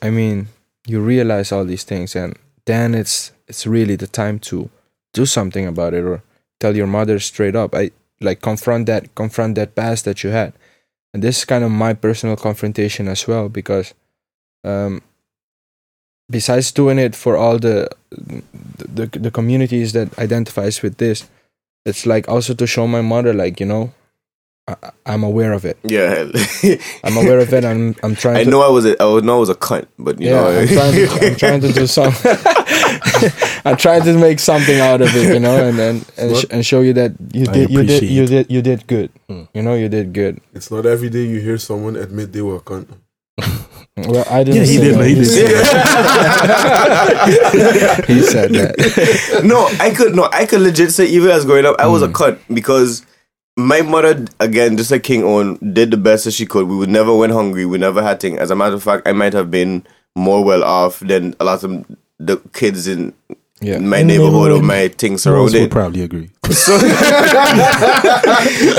I 0.02 0.10
mean, 0.10 0.48
you 0.88 1.00
realize 1.00 1.52
all 1.52 1.66
these 1.66 1.84
things, 1.84 2.16
and 2.16 2.36
then 2.66 2.96
it's 2.96 3.32
it's 3.48 3.68
really 3.68 3.96
the 3.96 4.08
time 4.08 4.40
to 4.40 4.70
do 5.14 5.26
something 5.26 5.68
about 5.68 5.94
it, 5.94 6.04
or 6.04 6.24
tell 6.60 6.76
your 6.76 6.88
mother 6.88 7.20
straight 7.20 7.56
up. 7.56 7.76
I 7.76 7.92
like 8.20 8.42
confront 8.42 8.88
that 8.88 9.14
confront 9.14 9.56
that 9.56 9.76
past 9.76 10.06
that 10.06 10.24
you 10.24 10.32
had, 10.32 10.54
and 11.14 11.22
this 11.24 11.38
is 11.38 11.46
kind 11.46 11.64
of 11.64 11.70
my 11.70 11.94
personal 11.94 12.36
confrontation 12.36 13.08
as 13.08 13.28
well 13.28 13.48
because, 13.48 13.94
um, 14.64 15.02
besides 16.32 16.72
doing 16.72 16.98
it 16.98 17.16
for 17.16 17.38
all 17.38 17.60
the 17.60 17.90
the 18.96 19.06
the 19.06 19.32
communities 19.32 19.94
that 19.94 20.18
identifies 20.18 20.82
with 20.82 20.98
this 20.98 21.30
it's 21.86 22.06
like 22.06 22.28
also 22.30 22.54
to 22.54 22.66
show 22.68 22.88
my 22.88 23.02
mother 23.02 23.34
like 23.34 23.60
you 23.60 23.66
know 23.66 23.92
I, 24.68 24.76
i'm 25.06 25.24
aware 25.24 25.52
of 25.52 25.66
it 25.66 25.78
Yeah. 25.84 26.32
i'm 27.04 27.18
aware 27.18 27.40
of 27.40 27.52
it 27.54 27.66
i'm 27.66 27.96
i'm 28.04 28.16
trying 28.16 28.38
I 28.38 28.44
to 28.46 28.50
know 28.50 28.62
I 28.62 28.70
was 28.70 28.86
a, 28.86 28.96
I 29.02 29.20
know 29.20 29.36
I 29.36 29.40
was 29.40 29.50
a 29.50 29.56
cunt, 29.56 29.88
but 30.00 30.22
you 30.22 30.30
yeah 30.30 30.40
know. 30.40 30.60
I'm, 30.60 30.68
trying 30.68 30.94
to, 30.94 31.28
I'm 31.28 31.36
trying 31.36 31.62
to 31.62 31.72
do 31.74 31.86
some 31.88 32.14
i'm 33.66 33.76
trying 33.78 34.04
to 34.04 34.14
make 34.18 34.40
something 34.40 34.80
out 34.80 35.02
of 35.02 35.10
it 35.16 35.34
you 35.34 35.40
know 35.40 35.56
and 35.68 35.78
and 35.80 35.98
and, 36.18 36.38
sh- 36.38 36.46
and 36.50 36.66
show 36.66 36.80
you 36.82 36.94
that 36.94 37.12
you 37.34 37.46
did 37.46 37.70
you 37.70 37.84
did 37.84 38.04
you 38.04 38.26
did 38.26 38.46
you 38.52 38.62
did 38.62 38.88
good 38.88 39.12
Hmm. 39.28 39.44
you 39.54 39.62
know 39.62 39.74
you 39.76 39.90
did 39.90 40.14
good 40.14 40.40
It's 40.54 40.72
not 40.72 40.86
every 40.86 41.10
day 41.10 41.24
you 41.28 41.40
hear 41.40 41.58
someone 41.58 41.96
admit 41.96 42.32
they 42.34 42.42
were 42.42 42.58
a 42.58 42.62
cunt. 42.64 42.88
Well 43.98 44.26
i 44.30 44.44
didn't 44.44 44.62
Yeah, 44.62 44.66
he 44.66 44.78
say 44.78 44.84
did, 44.84 44.96
that. 44.96 45.08
he 45.08 45.16
did 45.16 45.26
say 45.28 45.44
he 48.14 48.22
said 48.22 48.52
that 48.52 49.42
no, 49.46 49.68
I 49.80 49.92
could 49.92 50.16
no, 50.16 50.30
I 50.32 50.46
could 50.46 50.62
legit 50.62 50.92
say 50.92 51.06
even 51.08 51.30
as 51.30 51.46
growing 51.46 51.66
up, 51.66 51.76
I 51.80 51.88
was 51.88 52.02
a 52.02 52.08
Hmm. 52.08 52.14
cunt 52.14 52.40
because 52.54 53.06
my 53.56 53.82
mother 53.84 54.26
again, 54.40 54.78
just 54.78 54.90
like 54.92 55.04
King 55.04 55.24
Owen, 55.24 55.58
did 55.74 55.92
the 55.92 55.98
best 55.98 56.26
that 56.26 56.32
she 56.32 56.46
could. 56.48 56.68
We 56.68 56.76
would 56.76 56.90
never 56.90 57.16
went 57.16 57.34
hungry. 57.34 57.66
We 57.66 57.78
never 57.78 58.02
had 58.02 58.20
things. 58.20 58.40
As 58.40 58.50
a 58.50 58.56
matter 58.56 58.74
of 58.76 58.82
fact, 58.84 59.08
I 59.08 59.12
might 59.14 59.34
have 59.34 59.52
been 59.52 59.86
more 60.16 60.44
well 60.44 60.64
off 60.64 61.00
than 61.00 61.36
a 61.40 61.44
lot 61.46 61.64
of 61.64 61.86
the 62.20 62.38
kids 62.54 62.88
in 62.88 63.14
yeah 63.62 63.78
my 63.78 64.00
In 64.00 64.08
the 64.08 64.18
neighborhood 64.18 64.52
or 64.52 64.62
my 64.62 64.90
things 64.90 65.26
Rose 65.26 65.54
would 65.54 65.62
surrounding. 65.70 65.70
probably 65.70 66.02
agree. 66.02 66.30
So, 66.52 66.78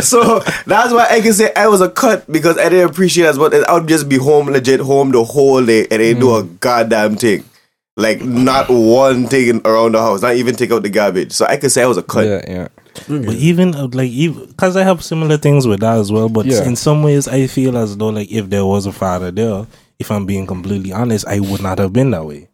so 0.01 0.41
that's 0.67 0.93
why 0.93 1.07
I 1.11 1.21
can 1.21 1.33
say 1.33 1.53
I 1.55 1.67
was 1.69 1.81
a 1.81 1.89
cut 1.89 2.31
because 2.31 2.59
I 2.59 2.69
didn't 2.69 2.91
appreciate 2.91 3.27
as 3.27 3.39
much. 3.39 3.53
I 3.55 3.73
would 3.75 3.89
just 3.89 4.09
be 4.09 4.17
home, 4.17 4.47
legit 4.49 4.81
home 4.81 5.13
the 5.13 5.25
whole 5.25 5.65
day, 5.65 5.83
and 5.91 6.01
they 6.01 6.15
do 6.15 6.35
a 6.37 6.45
goddamn 6.45 7.17
thing. 7.17 7.45
Like 7.97 8.23
not 8.23 8.69
one 8.69 9.27
thing 9.29 9.61
around 9.65 9.93
the 9.93 10.01
house, 10.03 10.23
not 10.23 10.35
even 10.35 10.57
take 10.57 10.73
out 10.73 10.83
the 10.83 10.91
garbage. 10.91 11.33
So 11.33 11.47
I 11.47 11.57
could 11.57 11.71
say 11.71 11.83
I 11.83 11.87
was 11.87 11.97
a 11.97 12.03
cut. 12.03 12.27
yeah 12.27 12.43
yeah 12.49 12.69
But 13.09 13.35
even 13.37 13.75
uh, 13.75 13.89
like 13.93 14.11
even 14.11 14.47
because 14.47 14.77
I 14.77 14.83
have 14.83 15.03
similar 15.05 15.37
things 15.37 15.67
with 15.67 15.81
that 15.81 15.99
as 15.99 16.11
well. 16.11 16.29
But 16.29 16.47
Yeah. 16.47 16.65
in 16.65 16.75
some 16.77 17.03
ways, 17.05 17.29
I 17.29 17.47
feel 17.47 17.79
as 17.79 17.97
though 17.97 18.09
like 18.09 18.31
if 18.33 18.51
there 18.51 18.67
was 18.67 18.87
a 18.87 18.93
father 18.93 19.31
there, 19.31 19.67
if 20.01 20.11
I'm 20.11 20.27
being 20.27 20.47
completely 20.47 20.93
honest, 20.93 21.27
I 21.29 21.39
would 21.41 21.63
not 21.63 21.79
have 21.79 21.93
been 21.93 22.11
that 22.11 22.27
way. 22.27 22.49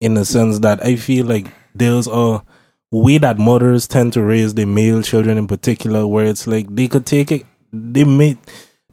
In 0.00 0.14
the 0.14 0.24
sense 0.24 0.58
that 0.60 0.84
I 0.84 0.96
feel 0.96 1.26
like 1.26 1.46
there's 1.78 2.06
a 2.06 2.42
way 2.90 3.18
that 3.18 3.38
mothers 3.38 3.86
tend 3.86 4.12
to 4.14 4.22
raise 4.22 4.54
their 4.54 4.66
male 4.66 5.02
children 5.02 5.38
in 5.38 5.46
particular, 5.46 6.06
where 6.06 6.26
it's 6.26 6.46
like 6.46 6.66
they 6.74 6.88
could 6.88 7.06
take 7.06 7.30
it, 7.32 7.44
they 7.72 8.04
may 8.04 8.36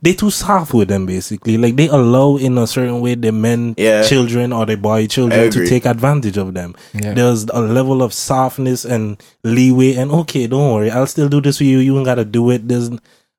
they 0.01 0.13
too 0.13 0.29
soft 0.29 0.73
with 0.73 0.89
them 0.89 1.05
basically. 1.05 1.57
Like 1.57 1.77
they 1.77 1.87
allow 1.87 2.35
in 2.35 2.57
a 2.57 2.67
certain 2.67 2.99
way 2.99 3.15
the 3.15 3.31
men 3.31 3.73
Yeah. 3.77 4.03
children 4.03 4.51
or 4.51 4.65
the 4.65 4.75
boy 4.75 5.07
children 5.07 5.49
to 5.51 5.65
take 5.65 5.85
advantage 5.85 6.35
of 6.35 6.53
them. 6.53 6.75
Yeah. 6.93 7.13
There's 7.13 7.45
a 7.45 7.61
level 7.61 8.03
of 8.03 8.13
softness 8.13 8.83
and 8.83 9.15
leeway 9.45 9.93
and 9.95 10.11
okay, 10.11 10.47
don't 10.47 10.73
worry, 10.73 10.91
I'll 10.91 11.07
still 11.07 11.29
do 11.29 11.39
this 11.39 11.57
for 11.59 11.63
you. 11.63 11.77
You 11.79 11.95
ain't 11.95 12.05
gotta 12.05 12.25
do 12.25 12.49
it. 12.51 12.67
There's 12.67 12.89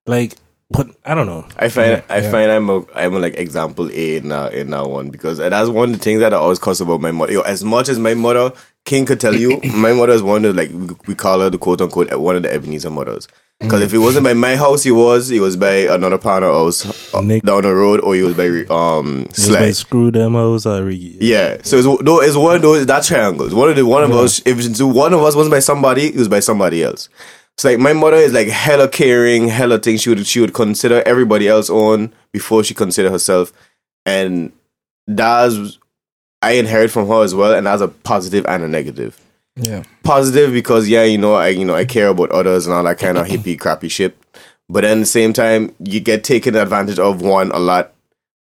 like 0.07 0.37
but 0.71 0.89
I 1.05 1.15
don't 1.15 1.27
know. 1.27 1.47
I 1.59 1.69
find 1.69 1.91
Yeah, 1.91 2.03
I 2.09 2.19
yeah. 2.21 2.31
find 2.31 2.51
I'm 2.51 2.71
a 2.71 2.83
I'm 2.95 3.15
a 3.15 3.19
like 3.19 3.37
example 3.37 3.91
A 3.93 4.17
in 4.17 4.31
that 4.31 4.55
in 4.55 4.71
that 4.71 4.89
one 4.89 5.11
because 5.11 5.37
that's 5.37 5.69
one 5.69 5.91
of 5.91 5.99
the 5.99 6.03
things 6.03 6.21
that 6.21 6.33
I 6.33 6.39
always 6.39 6.59
cuss 6.59 6.81
about 6.81 7.03
my 7.03 7.11
mother. 7.13 7.33
Yo, 7.35 7.43
as 7.43 7.63
much 7.63 7.91
as 7.91 7.99
my 7.99 8.15
mother 8.15 8.53
King 8.85 9.07
could 9.07 9.21
tell 9.21 9.35
you, 9.35 9.61
my 9.75 9.93
mother 9.93 10.13
is 10.13 10.23
one 10.23 10.45
of 10.45 10.57
like 10.57 10.71
we- 11.07 11.15
call 11.15 11.41
her 11.41 11.51
the 11.51 11.59
quote 11.59 11.81
unquote 11.81 12.13
one 12.19 12.37
of 12.37 12.43
the 12.43 12.53
Ebenezer 12.53 12.91
mothers. 12.91 13.29
Because 13.61 13.83
if 13.83 13.95
it 13.95 13.99
wasn't 13.99 14.25
by 14.25 14.35
my 14.35 14.57
house, 14.57 14.83
he 14.83 14.91
was 14.91 15.29
he 15.29 15.39
was 15.41 15.57
by 15.57 15.75
another 15.89 16.19
partner 16.19 16.49
house 16.51 17.15
uh, 17.15 17.21
Nick. 17.21 17.45
down 17.45 17.63
the 17.63 17.73
road, 17.73 18.01
or 18.01 18.15
he 18.15 18.23
was 18.23 18.35
by 18.35 18.49
um 18.69 19.27
It's 19.31 19.45
Slay. 19.45 19.73
screw 19.73 20.11
them 20.11 20.33
hoes 20.35 20.67
or 20.67 20.81
Riggy. 20.83 21.17
Yeah, 21.21 21.59
so 21.63 21.77
it's 21.79 22.03
no, 22.03 22.21
it's 22.21 22.37
one 22.37 22.57
of 22.57 22.63
those 22.63 22.85
that 22.85 23.05
triangles. 23.05 23.55
One 23.55 23.71
of 23.71 23.77
the 23.77 23.87
one 23.87 24.03
of 24.03 24.11
us, 24.11 24.43
if 24.45 24.59
it's 24.59 24.83
one 24.83 25.15
of 25.15 25.23
us 25.23 25.37
wasn't 25.37 25.53
by 25.53 25.61
somebody, 25.61 26.07
it 26.09 26.17
was 26.17 26.29
by 26.29 26.41
somebody 26.41 26.83
else. 26.83 27.09
It's 27.55 27.65
like 27.65 27.79
my 27.79 27.93
mother 27.93 28.17
is 28.17 28.33
like 28.33 28.49
hella 28.49 28.89
caring, 28.89 29.47
hella 29.47 29.79
thing. 29.79 29.97
She 29.99 30.11
would 30.11 30.27
she 30.27 30.41
would 30.41 30.53
consider 30.53 31.03
everybody 31.07 31.47
else 31.49 31.71
on 31.71 32.13
before 32.33 32.65
she 32.65 32.75
consider 32.75 33.09
herself, 33.09 33.53
and 34.05 34.51
that's 35.07 35.79
I 36.45 36.53
inherit 36.53 36.91
from 36.91 37.09
her 37.09 37.23
as 37.23 37.35
well, 37.35 37.55
and 37.55 37.67
that's 37.67 37.83
a 37.83 37.89
positive 37.89 38.45
and 38.47 38.63
a 38.63 38.69
negative. 38.69 39.21
yeah 39.57 39.83
Positive 40.03 40.53
because 40.53 40.89
yeah, 40.89 41.05
you 41.05 41.19
know 41.19 41.35
I 41.35 41.49
you 41.49 41.65
know 41.65 41.75
I 41.75 41.85
care 41.85 42.09
about 42.09 42.31
others 42.31 42.67
and 42.67 42.75
all 42.75 42.85
that 42.85 42.99
kind 42.99 43.19
of 43.19 43.27
hippie 43.27 43.59
crappy 43.65 43.89
shit, 43.89 44.17
but 44.69 44.83
then 44.83 44.99
at 44.99 45.01
the 45.01 45.07
same 45.07 45.33
time 45.33 45.75
you 45.79 46.01
get 46.01 46.25
taken 46.25 46.55
advantage 46.57 46.99
of 46.99 47.23
one 47.23 47.51
a 47.53 47.59
lot 47.59 47.93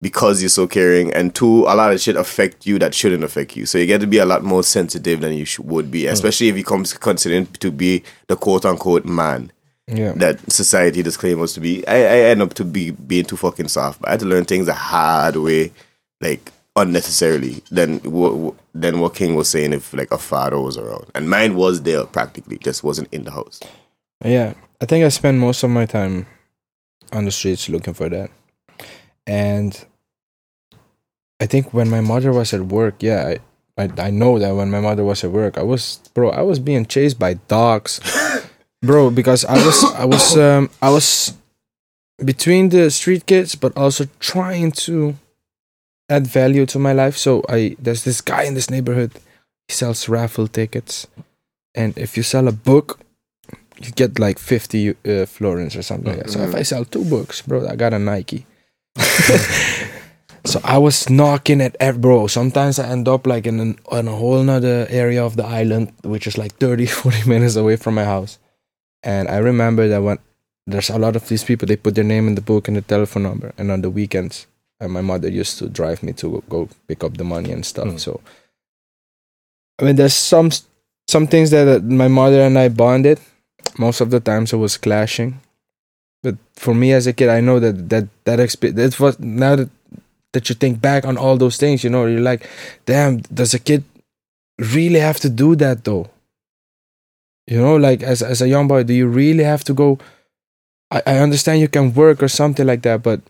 because 0.01 0.41
you're 0.41 0.49
so 0.49 0.68
caring, 0.68 1.14
and 1.14 1.34
two, 1.34 1.62
a 1.62 1.74
lot 1.74 1.93
of 1.93 2.01
shit 2.01 2.18
affect 2.18 2.66
you 2.66 2.78
that 2.78 2.93
shouldn't 2.93 3.24
affect 3.24 3.56
you. 3.56 3.66
So 3.66 3.78
you 3.78 3.86
get 3.86 4.01
to 4.01 4.08
be 4.08 4.18
a 4.18 4.26
lot 4.26 4.43
more 4.43 4.62
sensitive 4.62 5.22
than 5.22 5.34
you 5.34 5.45
sh- 5.45 5.60
would 5.60 5.89
be, 5.89 6.04
hmm. 6.04 6.12
especially 6.12 6.49
if 6.49 6.58
you 6.58 6.64
come 6.64 6.84
considering 6.84 7.47
to 7.47 7.72
be 7.72 8.04
the 8.28 8.36
quote 8.36 8.66
unquote 8.66 9.06
man 9.06 9.51
yeah 9.88 10.14
that 10.14 10.39
society 10.51 11.04
disclaims 11.04 11.41
us 11.41 11.54
to 11.54 11.60
be. 11.60 11.88
I, 11.88 11.95
I 11.95 12.18
end 12.32 12.41
up 12.41 12.54
to 12.56 12.66
be 12.66 12.91
being 12.91 13.26
too 13.26 13.38
fucking 13.38 13.70
soft. 13.70 14.01
But 14.01 14.10
I 14.10 14.12
had 14.12 14.20
to 14.22 14.26
learn 14.26 14.45
things 14.45 14.66
the 14.66 14.74
hard 14.74 15.36
way, 15.38 15.72
like 16.22 16.51
unnecessarily. 16.76 17.63
Than 17.71 17.99
what 17.99 18.55
than 18.74 18.99
what 18.99 19.15
King 19.15 19.36
was 19.36 19.49
saying 19.49 19.74
if 19.74 19.93
like 19.93 20.11
a 20.11 20.17
father 20.17 20.59
was 20.59 20.78
around, 20.78 21.05
and 21.15 21.30
mine 21.30 21.55
was 21.55 21.84
there 21.84 22.05
practically, 22.05 22.57
just 22.57 22.84
wasn't 22.84 23.11
in 23.11 23.24
the 23.24 23.32
house. 23.32 23.59
Yeah, 24.24 24.53
I 24.82 24.86
think 24.86 25.05
I 25.05 25.09
spend 25.09 25.39
most 25.39 25.63
of 25.63 25.69
my 25.69 25.86
time 25.86 26.26
on 27.11 27.26
the 27.26 27.32
streets 27.32 27.69
looking 27.69 27.93
for 27.93 28.09
that. 28.09 28.30
And 29.28 29.86
I 31.39 31.45
think 31.45 31.74
when 31.74 31.89
my 31.89 32.01
mother 32.01 32.32
was 32.32 32.53
at 32.53 32.61
work, 32.61 32.95
yeah, 33.01 33.36
I, 33.78 33.84
I 33.84 34.07
I 34.07 34.09
know 34.11 34.39
that 34.39 34.55
when 34.55 34.71
my 34.71 34.80
mother 34.80 35.03
was 35.03 35.24
at 35.24 35.32
work, 35.32 35.57
I 35.57 35.63
was 35.63 35.99
bro, 36.13 36.30
I 36.30 36.41
was 36.41 36.59
being 36.59 36.86
chased 36.86 37.19
by 37.19 37.36
dogs. 37.47 37.99
bro, 38.82 39.09
because 39.09 39.45
I 39.45 39.55
was 39.65 39.84
I 39.95 40.05
was 40.05 40.38
um 40.38 40.69
I 40.82 40.89
was 40.89 41.34
between 42.24 42.69
the 42.69 42.89
street 42.91 43.26
kids 43.26 43.55
but 43.55 43.76
also 43.76 44.05
trying 44.19 44.71
to 44.71 45.15
add 46.10 46.28
value 46.28 46.66
to 46.68 46.80
my 46.80 46.93
life. 46.93 47.18
So 47.18 47.43
I 47.49 47.76
there's 47.80 48.04
this 48.04 48.22
guy 48.22 48.43
in 48.43 48.54
this 48.54 48.70
neighborhood, 48.70 49.12
he 49.68 49.74
sells 49.74 50.10
raffle 50.10 50.47
tickets. 50.47 51.08
And 51.76 51.97
if 51.97 52.18
you 52.18 52.24
sell 52.24 52.47
a 52.47 52.51
book, 52.51 52.99
you 53.82 53.91
get 53.91 54.20
like 54.20 54.38
50 54.38 54.89
uh, 54.89 54.93
florins 55.26 55.76
or 55.76 55.82
something 55.82 56.12
like 56.14 56.24
that. 56.24 56.32
So 56.32 56.41
if 56.41 56.54
I 56.54 56.64
sell 56.64 56.86
two 56.86 57.04
books, 57.04 57.41
bro, 57.41 57.68
I 57.68 57.76
got 57.76 57.93
a 57.93 57.99
Nike. 57.99 58.45
so 60.45 60.62
I 60.64 60.78
was 60.78 61.10
knocking 61.10 61.62
at 61.62 61.76
every 61.80 61.99
bro. 61.99 62.28
Sometimes 62.28 62.78
I 62.78 62.88
end 62.89 63.08
up 63.08 63.26
like 63.26 63.47
in, 63.47 63.60
an, 63.60 63.80
in 63.91 64.08
a 64.08 64.16
whole 64.16 64.43
nother 64.43 64.86
area 64.89 65.26
of 65.26 65.36
the 65.36 65.45
island, 65.45 65.91
which 66.04 66.28
is 66.28 66.38
like 66.38 66.56
30, 66.58 66.86
40 67.01 67.28
minutes 67.30 67.56
away 67.56 67.76
from 67.76 67.95
my 67.95 68.06
house. 68.06 68.38
And 69.01 69.28
I 69.28 69.38
remember 69.38 69.88
that 69.88 70.04
when 70.04 70.20
there's 70.68 70.89
a 70.89 70.99
lot 70.99 71.16
of 71.16 71.28
these 71.28 71.43
people, 71.43 71.68
they 71.68 71.76
put 71.76 71.95
their 71.95 72.04
name 72.04 72.28
in 72.28 72.36
the 72.36 72.41
book 72.41 72.68
and 72.68 72.78
the 72.78 72.82
telephone 72.82 73.24
number. 73.24 73.54
And 73.58 73.72
on 73.72 73.82
the 73.82 73.89
weekends, 73.89 74.47
and 74.80 74.91
my 74.91 75.01
mother 75.01 75.30
used 75.30 75.57
to 75.59 75.69
drive 75.69 76.03
me 76.03 76.13
to 76.13 76.43
go 76.49 76.69
pick 76.88 77.03
up 77.03 77.17
the 77.17 77.24
money 77.24 77.51
and 77.51 77.65
stuff. 77.65 77.88
Mm. 77.88 77.99
So, 77.99 78.21
I 79.80 79.86
mean, 79.86 79.95
there's 79.95 80.13
some 80.13 80.51
some 81.07 81.28
things 81.28 81.51
that 81.51 81.84
my 81.84 82.07
mother 82.07 82.41
and 82.41 82.57
I 82.57 82.69
bonded. 82.69 83.19
Most 83.78 84.01
of 84.01 84.11
the 84.11 84.19
times 84.19 84.53
it 84.53 84.57
was 84.57 84.78
clashing, 84.78 85.39
but 86.21 86.36
for 86.55 86.74
me 86.74 86.93
as 86.93 87.07
a 87.07 87.13
kid, 87.13 87.30
I 87.30 87.41
know 87.41 87.59
that 87.59 87.89
that 87.89 88.07
that 88.26 88.39
experience. 88.39 88.97
That 88.97 88.99
was 88.99 89.19
now 89.19 89.55
that 89.55 89.69
that 90.34 90.49
you 90.49 90.55
think 90.55 90.82
back 90.82 91.05
on 91.05 91.17
all 91.17 91.38
those 91.38 91.57
things, 91.57 91.84
you 91.84 91.89
know, 91.89 92.05
you're 92.05 92.19
like, 92.19 92.47
damn, 92.86 93.19
does 93.34 93.53
a 93.53 93.59
kid 93.59 93.84
really 94.59 94.99
have 94.99 95.19
to 95.21 95.30
do 95.30 95.55
that 95.55 95.84
though? 95.84 96.09
You 97.47 97.57
know, 97.57 97.76
like 97.76 98.03
as 98.03 98.21
as 98.21 98.41
a 98.41 98.47
young 98.47 98.67
boy, 98.67 98.84
do 98.84 98.93
you 98.93 99.07
really 99.07 99.43
have 99.43 99.63
to 99.65 99.74
go? 99.74 99.99
I, 100.91 101.01
I 101.05 101.17
understand 101.19 101.61
you 101.61 101.67
can 101.67 101.93
work 101.93 102.21
or 102.21 102.28
something 102.28 102.65
like 102.65 102.82
that, 102.84 103.03
but 103.03 103.21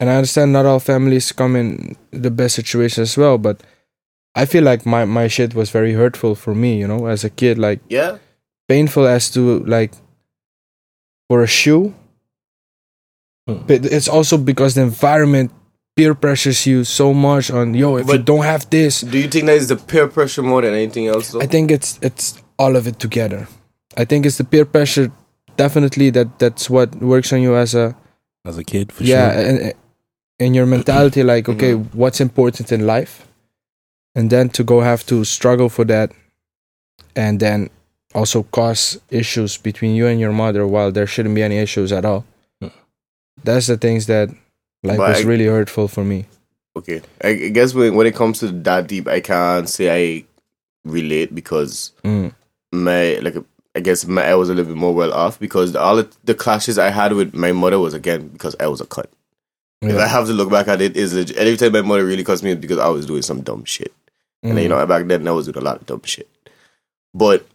and 0.00 0.10
I 0.10 0.16
understand 0.16 0.52
not 0.52 0.66
all 0.66 0.80
families 0.80 1.32
come 1.32 1.56
in 1.56 1.96
the 2.10 2.30
best 2.30 2.54
situation 2.54 3.02
as 3.02 3.16
well, 3.16 3.38
but 3.38 3.62
I 4.34 4.44
feel 4.46 4.62
like 4.64 4.84
my, 4.84 5.04
my 5.04 5.28
shit 5.28 5.54
was 5.54 5.70
very 5.70 5.92
hurtful 5.94 6.34
for 6.34 6.54
me, 6.54 6.78
you 6.78 6.86
know, 6.86 7.06
as 7.06 7.24
a 7.24 7.30
kid, 7.30 7.58
like 7.58 7.80
Yeah, 7.88 8.18
painful 8.68 9.06
as 9.06 9.30
to 9.30 9.60
like 9.60 9.92
for 11.28 11.42
a 11.42 11.46
shoe. 11.46 11.94
Hmm. 13.48 13.62
But 13.66 13.84
it's 13.86 14.08
also 14.08 14.36
because 14.38 14.74
the 14.74 14.82
environment 14.82 15.52
peer 15.96 16.14
pressures 16.14 16.66
you 16.66 16.84
so 16.84 17.14
much 17.14 17.50
on 17.50 17.72
yo, 17.74 17.96
if 17.96 18.06
you 18.06 18.12
But- 18.18 18.24
don't 18.26 18.44
have 18.44 18.68
this, 18.70 19.00
do 19.00 19.18
you 19.18 19.28
think 19.28 19.46
that 19.46 19.56
is 19.56 19.68
the 19.68 19.76
peer 19.76 20.08
pressure 20.08 20.42
more 20.42 20.60
than 20.62 20.74
anything 20.74 21.06
else? 21.06 21.30
Though? 21.30 21.40
I 21.40 21.46
think 21.46 21.70
it's 21.70 21.98
it's 22.02 22.34
all 22.58 22.76
of 22.76 22.86
it 22.86 22.98
together. 22.98 23.48
I 23.96 24.04
think 24.04 24.26
it's 24.26 24.36
the 24.36 24.44
peer 24.44 24.64
pressure 24.66 25.10
definitely 25.56 26.10
that 26.10 26.38
that's 26.38 26.68
what 26.68 26.94
works 26.96 27.32
on 27.32 27.40
you 27.40 27.56
as 27.56 27.74
a 27.74 27.96
as 28.44 28.58
a 28.58 28.64
kid 28.64 28.92
for 28.92 29.04
yeah 29.04 29.32
sure. 29.32 29.44
and 29.48 29.74
in 30.38 30.54
your 30.54 30.66
mentality 30.66 31.22
like 31.22 31.48
okay 31.48 31.72
Mm-hmm. 31.74 31.98
what's 31.98 32.20
important 32.20 32.72
in 32.72 32.86
life 32.86 33.26
and 34.14 34.30
then 34.30 34.48
to 34.50 34.64
go 34.64 34.80
have 34.80 35.04
to 35.06 35.24
struggle 35.24 35.68
for 35.68 35.84
that 35.84 36.12
and 37.14 37.40
then 37.40 37.70
also 38.14 38.42
cause 38.44 38.98
issues 39.10 39.56
between 39.56 39.94
you 39.94 40.06
and 40.06 40.20
your 40.20 40.32
mother 40.32 40.66
while 40.66 40.90
there 40.92 41.06
shouldn't 41.06 41.34
be 41.34 41.42
any 41.42 41.58
issues 41.58 41.92
at 41.92 42.04
all 42.04 42.24
Mm. 42.62 42.72
that's 43.44 43.66
the 43.66 43.76
things 43.76 44.06
that 44.06 44.28
like 44.82 44.98
But 44.98 45.08
was 45.10 45.24
I- 45.24 45.28
really 45.28 45.46
hurtful 45.46 45.88
for 45.88 46.04
me 46.04 46.26
Okay, 46.76 47.00
I, 47.24 47.28
I 47.28 47.48
guess 47.48 47.72
when 47.72 47.94
when 47.94 48.06
it 48.06 48.14
comes 48.14 48.38
to 48.40 48.48
that 48.52 48.86
deep, 48.86 49.08
I 49.08 49.20
can't 49.20 49.66
say 49.66 49.88
I 49.88 50.24
relate 50.84 51.34
because 51.34 51.92
Mm. 52.04 52.32
my 52.70 53.14
like 53.22 53.36
I 53.74 53.80
guess 53.80 54.06
my 54.06 54.22
I 54.28 54.34
was 54.34 54.50
a 54.50 54.54
little 54.54 54.72
bit 54.74 54.78
more 54.78 54.94
well 54.94 55.10
off 55.14 55.38
because 55.40 55.74
all 55.74 55.96
the, 55.96 56.06
the 56.24 56.34
clashes 56.34 56.76
I 56.78 56.90
had 56.90 57.14
with 57.14 57.32
my 57.34 57.52
mother 57.52 57.78
was 57.78 57.94
again 57.94 58.28
because 58.28 58.54
I 58.60 58.66
was 58.66 58.82
a 58.82 58.84
cunt. 58.84 59.06
If 59.82 59.96
I 59.98 60.06
have 60.06 60.26
to 60.26 60.32
look 60.32 60.50
back 60.50 60.68
at 60.68 60.80
it, 60.80 60.96
is 60.96 61.12
legit- 61.14 61.36
every 61.36 61.56
time 61.56 61.72
my 61.72 61.82
mother 61.82 62.04
really 62.04 62.24
cussed 62.24 62.42
me 62.42 62.54
because 62.54 62.78
I 62.78 62.88
was 62.88 63.06
doing 63.06 63.22
some 63.22 63.42
dumb 63.42 63.64
shit. 63.64 63.92
And 64.42 64.58
you 64.58 64.66
Mm. 64.66 64.68
know, 64.70 64.86
back 64.86 65.06
then 65.06 65.26
I 65.28 65.32
was 65.32 65.46
doing 65.46 65.58
a 65.58 65.60
lot 65.60 65.76
of 65.80 65.86
dumb 65.86 66.02
shit. 66.04 66.28
But 67.14 67.46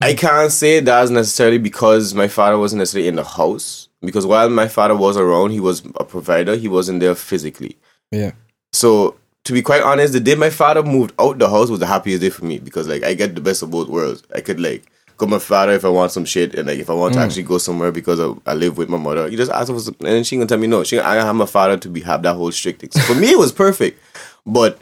I 0.00 0.14
can't 0.14 0.50
say 0.50 0.80
that's 0.80 1.10
necessarily 1.10 1.58
because 1.58 2.14
my 2.14 2.28
father 2.28 2.58
wasn't 2.58 2.78
necessarily 2.80 3.08
in 3.08 3.16
the 3.16 3.24
house. 3.24 3.88
Because 4.00 4.26
while 4.26 4.48
my 4.48 4.66
father 4.66 4.96
was 4.96 5.16
around, 5.16 5.50
he 5.50 5.60
was 5.60 5.82
a 5.96 6.04
provider. 6.04 6.56
He 6.56 6.68
wasn't 6.68 7.00
there 7.00 7.14
physically. 7.14 7.76
Yeah. 8.10 8.32
So 8.72 9.16
to 9.44 9.52
be 9.52 9.62
quite 9.62 9.82
honest, 9.82 10.12
the 10.12 10.20
day 10.20 10.34
my 10.34 10.50
father 10.50 10.82
moved 10.82 11.12
out 11.20 11.38
the 11.38 11.48
house 11.48 11.68
was 11.70 11.80
the 11.80 11.86
happiest 11.86 12.20
day 12.22 12.30
for 12.30 12.44
me 12.44 12.58
because 12.58 12.88
like 12.88 13.02
I 13.04 13.14
get 13.14 13.34
the 13.34 13.40
best 13.40 13.62
of 13.62 13.70
both 13.70 13.88
worlds. 13.88 14.22
I 14.34 14.40
could 14.40 14.58
like 14.60 14.84
go 15.16 15.26
my 15.26 15.38
father 15.38 15.72
if 15.72 15.84
I 15.84 15.88
want 15.88 16.12
some 16.12 16.24
shit 16.24 16.54
and 16.54 16.66
like 16.68 16.78
if 16.78 16.90
I 16.90 16.94
want 16.94 17.14
to 17.14 17.20
Mm. 17.20 17.24
actually 17.24 17.42
go 17.44 17.58
somewhere 17.58 17.92
because 17.92 18.18
I, 18.20 18.32
I 18.46 18.54
live 18.54 18.76
with 18.78 18.88
my 18.88 18.96
mother. 18.98 19.28
You 19.28 19.36
just 19.36 19.50
ask 19.52 19.68
her 19.68 19.74
for 19.74 19.80
some, 19.80 19.96
and 20.04 20.26
she 20.26 20.36
gonna 20.36 20.46
tell 20.46 20.58
me 20.58 20.66
no. 20.66 20.84
She 20.84 20.98
I 20.98 21.16
have 21.24 21.34
my 21.36 21.46
father 21.46 21.76
to 21.76 21.88
be 21.88 22.00
have 22.02 22.22
that 22.22 22.34
whole 22.34 22.52
strict 22.52 22.80
thing. 22.80 22.90
So 22.90 23.00
for 23.00 23.14
me 23.14 23.30
it 23.30 23.38
was 23.38 23.52
perfect, 23.52 24.00
but 24.46 24.78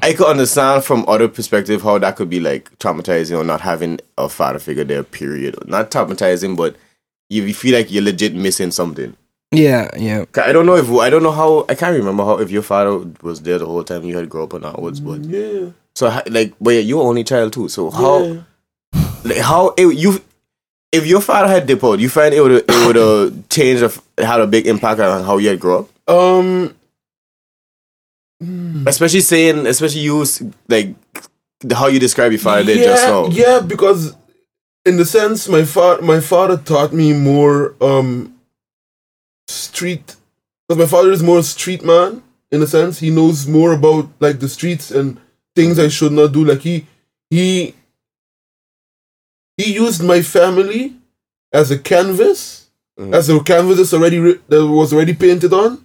I 0.00 0.14
could 0.14 0.26
understand 0.26 0.84
from 0.84 1.04
other 1.06 1.28
perspective 1.28 1.82
how 1.82 1.98
that 1.98 2.16
could 2.16 2.30
be 2.30 2.40
like 2.40 2.70
traumatizing 2.78 3.36
or 3.38 3.44
not 3.44 3.60
having 3.60 4.00
a 4.16 4.28
father 4.28 4.58
figure 4.58 4.84
there. 4.84 5.02
Period. 5.02 5.56
Not 5.68 5.90
traumatizing, 5.90 6.56
but 6.56 6.76
you, 7.28 7.42
you 7.44 7.54
feel 7.54 7.74
like 7.76 7.90
you're 7.92 8.02
legit 8.02 8.34
missing 8.34 8.70
something. 8.70 9.14
yeah 9.52 9.90
yeah. 9.98 10.24
I 10.36 10.52
don't 10.52 10.64
know 10.64 10.76
if 10.76 10.90
I 10.90 11.10
don't 11.10 11.22
know 11.22 11.30
how 11.32 11.66
I 11.68 11.74
can't 11.74 11.96
remember 11.96 12.24
how 12.24 12.38
if 12.38 12.50
your 12.50 12.62
father 12.62 13.04
was 13.22 13.42
there 13.42 13.58
the 13.58 13.66
whole 13.66 13.84
time 13.84 14.04
you 14.04 14.16
had 14.16 14.30
grown 14.30 14.44
up 14.44 14.54
or 14.54 14.60
not. 14.60 14.80
Was 14.80 15.00
but 15.00 15.24
Yeah. 15.24 15.70
so 15.94 16.08
like 16.30 16.54
but 16.58 16.70
yeah, 16.70 16.80
you 16.80 16.96
were 16.96 17.04
only 17.04 17.22
child 17.24 17.52
too. 17.52 17.68
So 17.68 17.90
how 17.90 18.22
Yeah. 18.24 18.40
Like 19.24 19.38
how 19.38 19.74
it, 19.76 19.96
you 19.96 20.22
if 20.92 21.06
your 21.06 21.20
father 21.20 21.48
had 21.48 21.66
dipped 21.66 21.82
you 22.00 22.08
find 22.08 22.34
it 22.34 22.40
would 22.40 22.52
it 22.52 22.86
would 22.86 22.96
have 22.96 23.48
changed 23.50 23.82
of 23.82 24.02
had 24.18 24.40
a 24.40 24.46
big 24.46 24.66
impact 24.66 25.00
on 25.00 25.24
how 25.24 25.38
you 25.38 25.48
had 25.48 25.60
grown 25.60 25.84
up. 25.84 26.10
Um. 26.10 26.74
Especially 28.86 29.20
saying, 29.20 29.66
especially 29.68 30.00
you 30.00 30.24
like 30.68 30.96
how 31.72 31.86
you 31.86 32.00
describe 32.00 32.32
your 32.32 32.40
father 32.40 32.64
did 32.64 32.78
yeah, 32.78 32.86
just 32.86 33.06
now. 33.06 33.26
Yeah, 33.28 33.60
because 33.60 34.16
in 34.84 34.96
the 34.96 35.04
sense 35.04 35.48
my 35.48 35.64
father 35.64 36.02
my 36.02 36.18
father 36.18 36.56
taught 36.56 36.92
me 36.92 37.12
more 37.12 37.76
um 37.80 38.34
street 39.46 40.16
because 40.66 40.78
my 40.78 40.86
father 40.86 41.12
is 41.12 41.22
more 41.22 41.42
street 41.42 41.84
man 41.84 42.22
in 42.50 42.62
a 42.62 42.66
sense. 42.66 42.98
He 42.98 43.10
knows 43.10 43.46
more 43.46 43.72
about 43.72 44.10
like 44.20 44.40
the 44.40 44.48
streets 44.48 44.90
and 44.90 45.20
things 45.54 45.78
I 45.78 45.88
should 45.88 46.12
not 46.12 46.32
do. 46.32 46.44
Like 46.44 46.60
he 46.60 46.86
he 47.30 47.74
he 49.62 49.72
used 49.74 50.02
my 50.02 50.22
family 50.22 50.92
as 51.52 51.70
a 51.70 51.78
canvas, 51.78 52.66
Mhm. 53.00 53.14
as 53.14 53.28
a 53.28 53.38
canvas 53.40 53.76
that's 53.78 53.94
already 53.94 54.18
writ- 54.18 54.48
that 54.48 54.66
was 54.66 54.92
already 54.92 55.14
painted 55.14 55.52
on, 55.52 55.78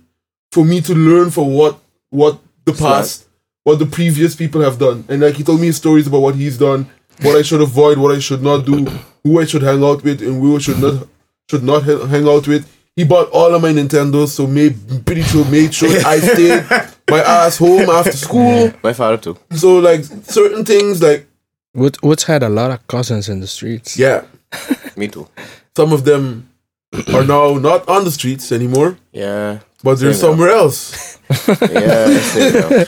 for 0.52 0.64
me 0.66 0.82
to 0.82 0.94
learn 0.94 1.30
from 1.32 1.54
what 1.54 1.80
what 2.10 2.40
the 2.66 2.74
Smart. 2.74 2.94
past, 2.94 3.26
what 3.66 3.80
the 3.80 3.86
previous 3.86 4.36
people 4.36 4.62
have 4.62 4.78
done, 4.80 5.04
and 5.10 5.22
like 5.22 5.36
he 5.36 5.44
told 5.44 5.60
me 5.62 5.72
stories 5.72 6.08
about 6.08 6.22
what 6.22 6.36
he's 6.36 6.58
done, 6.58 6.88
what 7.22 7.36
I 7.36 7.42
should 7.42 7.62
avoid, 7.62 7.98
what 7.98 8.16
I 8.16 8.20
should 8.20 8.42
not 8.44 8.66
do, 8.66 8.86
who 9.24 9.40
I 9.42 9.46
should 9.46 9.62
hang 9.64 9.84
out 9.84 10.04
with, 10.04 10.22
and 10.22 10.40
who 10.42 10.56
I 10.56 10.60
should 10.60 10.80
not 10.80 11.08
should 11.50 11.64
not 11.64 11.84
ha- 11.84 12.06
hang 12.08 12.28
out 12.28 12.48
with. 12.48 12.66
He 12.96 13.04
bought 13.04 13.30
all 13.30 13.54
of 13.54 13.62
my 13.62 13.72
Nintendos, 13.72 14.30
so 14.30 14.48
made 14.48 14.76
pretty 15.06 15.22
sure 15.24 15.46
made 15.46 15.74
sure 15.74 15.90
I 16.06 16.20
stayed 16.20 16.64
my 17.10 17.20
ass 17.22 17.58
home 17.58 17.90
after 17.90 18.12
school. 18.18 18.72
My 18.84 18.94
father 18.94 19.18
too. 19.18 19.38
So 19.56 19.78
like 19.80 20.04
certain 20.24 20.64
things, 20.66 21.02
like 21.02 21.28
Wood, 21.78 21.98
Woods 22.02 22.24
had 22.26 22.44
a 22.44 22.50
lot 22.50 22.72
of 22.72 22.86
cousins 22.88 23.30
in 23.30 23.40
the 23.40 23.48
streets 23.48 23.98
yeah, 23.98 24.26
Me 24.98 25.08
too. 25.08 25.28
some 25.76 25.94
of 25.94 26.04
them 26.04 26.50
are 27.14 27.24
now 27.24 27.54
not 27.56 27.88
on 27.88 28.04
the 28.06 28.12
streets 28.12 28.52
anymore, 28.52 28.98
Yeah. 29.14 29.60
but 29.84 30.00
they're 30.00 30.14
Same 30.14 30.32
somewhere 30.32 30.50
else. 30.52 31.20
Yeah. 31.72 32.86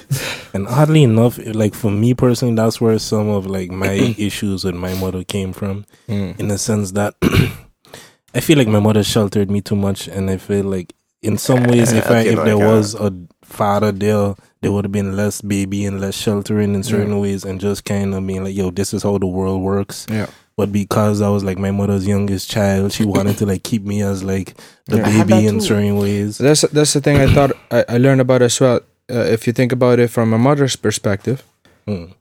And 0.54 0.68
oddly 0.68 1.04
enough, 1.04 1.38
like 1.54 1.76
for 1.76 1.92
me 1.92 2.14
personally, 2.14 2.56
that's 2.56 2.80
where 2.82 2.98
some 3.00 3.28
of 3.30 3.46
like 3.46 3.70
my 3.70 3.94
issues 4.18 4.64
with 4.64 4.76
my 4.76 4.94
mother 4.96 5.24
came 5.24 5.54
from, 5.54 5.86
Mm. 6.08 6.40
in 6.40 6.48
the 6.48 6.58
sense 6.58 6.92
that 6.92 7.14
I 8.34 8.40
feel 8.42 8.58
like 8.58 8.68
my 8.68 8.80
mother 8.80 9.04
sheltered 9.04 9.52
me 9.52 9.62
too 9.62 9.76
much, 9.76 10.08
and 10.08 10.30
I 10.30 10.38
feel 10.38 10.66
like 10.66 10.94
in 11.22 11.38
some 11.38 11.64
ways, 11.66 11.92
if 11.92 12.10
I 12.10 12.22
Okay, 12.22 12.30
if 12.30 12.36
no, 12.36 12.42
I 12.42 12.46
there 12.46 12.58
can't. 12.58 12.70
was 12.72 12.96
a 12.96 13.14
father 13.44 13.92
there, 13.92 14.36
there 14.62 14.72
would 14.72 14.86
have 14.86 14.92
been 14.92 15.16
less 15.16 15.42
baby 15.42 15.86
and 15.86 16.00
less 16.02 16.16
sheltering 16.16 16.76
in 16.76 16.84
certain 16.84 17.20
ways, 17.20 17.46
and 17.46 17.60
just 17.62 17.86
kind 17.86 18.14
of 18.14 18.26
being 18.28 18.44
like, 18.44 18.56
"Yo, 18.56 18.72
this 18.72 18.94
is 18.94 19.04
how 19.04 19.18
the 19.18 19.28
world 19.28 19.62
works." 19.62 20.06
yeah 20.10 20.28
But 20.58 20.72
because 20.74 21.22
I 21.22 21.30
was 21.30 21.44
like 21.44 21.58
my 21.58 21.72
mother's 21.72 22.06
youngest 22.06 22.52
child, 22.52 22.92
she 22.92 23.06
wanted 23.06 23.38
to 23.38 23.46
like 23.46 23.64
keep 23.64 23.84
me 23.84 24.02
as 24.04 24.24
like 24.24 24.56
the 24.88 24.98
Yeah, 24.98 25.24
baby 25.24 25.48
in 25.48 25.60
too. 25.60 25.66
certain 25.72 25.96
ways. 25.98 26.38
That's 26.38 26.62
that's 26.76 26.92
the 26.94 27.00
thing 27.02 27.18
I 27.18 27.28
thought 27.34 27.52
I, 27.72 27.86
I 27.96 27.98
learned 27.98 28.20
about 28.22 28.42
as 28.42 28.60
well. 28.60 28.82
Uh, 29.10 29.26
if 29.36 29.48
you 29.48 29.54
think 29.54 29.72
about 29.72 29.98
it 30.00 30.10
from 30.10 30.34
a 30.34 30.38
mother's 30.38 30.76
perspective, 30.76 31.44
Mm. 31.88 32.14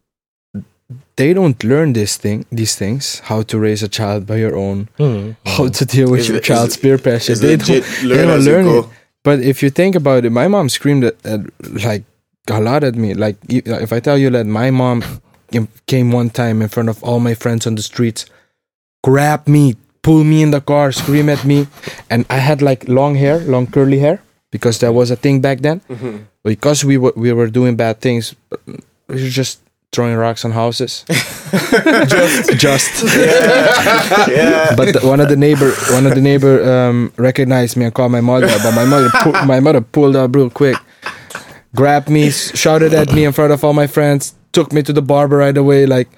they 1.16 1.34
don't 1.34 1.62
learn 1.64 1.92
this 1.92 2.16
thing, 2.16 2.46
these 2.50 2.74
things, 2.76 3.20
how 3.24 3.42
to 3.42 3.58
raise 3.58 3.82
a 3.82 3.88
child 3.88 4.26
by 4.26 4.36
your 4.36 4.56
own, 4.56 4.88
Mm. 4.98 5.36
how 5.44 5.68
to 5.68 5.84
deal 5.84 6.08
with 6.10 6.20
Is 6.20 6.28
your 6.28 6.36
it- 6.38 6.42
is 6.42 6.46
child's 6.46 6.76
it- 6.76 6.82
peer 6.82 6.96
pressure. 6.98 7.34
They 7.34 7.56
don't, 7.56 7.68
Learn 8.04 8.16
they 8.16 8.24
don't 8.26 8.44
learn 8.44 8.66
it. 8.78 8.84
But 9.24 9.40
if 9.40 9.62
you 9.62 9.68
think 9.70 9.94
about 9.96 10.24
it, 10.24 10.30
my 10.30 10.48
mom 10.48 10.68
screamed 10.70 11.04
at, 11.04 11.16
at 11.26 11.40
like 11.84 12.04
a 12.50 12.60
lot 12.60 12.84
at 12.84 12.94
me. 12.94 13.14
Like 13.14 13.36
e- 13.48 13.62
uh, 13.66 13.78
if 13.80 13.92
I 13.92 14.00
tell 14.00 14.18
you 14.18 14.30
that 14.30 14.46
my 14.46 14.70
mom 14.70 15.02
came- 15.52 15.68
came 15.86 16.12
one 16.12 16.30
time 16.30 16.62
in 16.62 16.68
front 16.68 16.88
of 16.88 17.02
all 17.02 17.20
my 17.20 17.34
friends 17.34 17.66
on 17.66 17.74
the 17.74 17.82
streets, 17.82 18.26
grab 19.04 19.46
me, 19.46 19.74
pull 20.02 20.24
me 20.24 20.42
in 20.42 20.50
the 20.50 20.60
car, 20.60 20.92
scream 20.92 21.28
at 21.28 21.44
me, 21.44 21.66
and 22.10 22.24
I 22.30 22.38
had 22.38 22.62
like 22.62 22.88
long 22.88 23.14
hair, 23.16 23.38
long 23.40 23.66
curly 23.66 23.98
hair, 23.98 24.20
because 24.50 24.78
that 24.80 24.92
was 24.92 25.10
a 25.10 25.16
thing 25.16 25.40
back 25.40 25.60
then. 25.60 25.80
Mm-hmm. 25.88 26.16
Because 26.44 26.84
we 26.84 26.96
were 26.98 27.12
we 27.16 27.32
were 27.32 27.48
doing 27.50 27.76
bad 27.76 28.00
things, 28.00 28.34
uh, 28.52 28.56
we 29.08 29.14
were 29.22 29.28
just 29.30 29.60
throwing 29.92 30.16
rocks 30.16 30.44
on 30.44 30.52
houses. 30.52 31.04
just, 32.08 32.52
just. 32.58 32.92
Yeah. 34.28 34.74
But 34.76 34.92
the- 34.94 35.00
one 35.06 35.20
of 35.20 35.28
the 35.28 35.36
neighbor, 35.36 35.72
one 35.90 36.06
of 36.06 36.14
the 36.14 36.20
neighbor, 36.20 36.60
um, 36.64 37.12
recognized 37.16 37.76
me 37.76 37.84
and 37.86 37.94
called 37.94 38.12
my 38.12 38.20
mother. 38.20 38.46
But 38.62 38.72
my 38.74 38.84
mother, 38.84 39.08
pu- 39.22 39.46
my 39.46 39.60
mother 39.60 39.80
pulled 39.80 40.16
up 40.16 40.34
real 40.34 40.50
quick, 40.50 40.76
grabbed 41.74 42.08
me, 42.08 42.30
shouted 42.30 42.94
at 42.94 43.12
me 43.12 43.24
in 43.24 43.32
front 43.32 43.52
of 43.52 43.62
all 43.64 43.72
my 43.72 43.86
friends, 43.86 44.34
took 44.52 44.72
me 44.72 44.82
to 44.82 44.92
the 44.92 45.02
barber 45.02 45.36
right 45.38 45.56
away. 45.56 45.86
Like, 45.86 46.08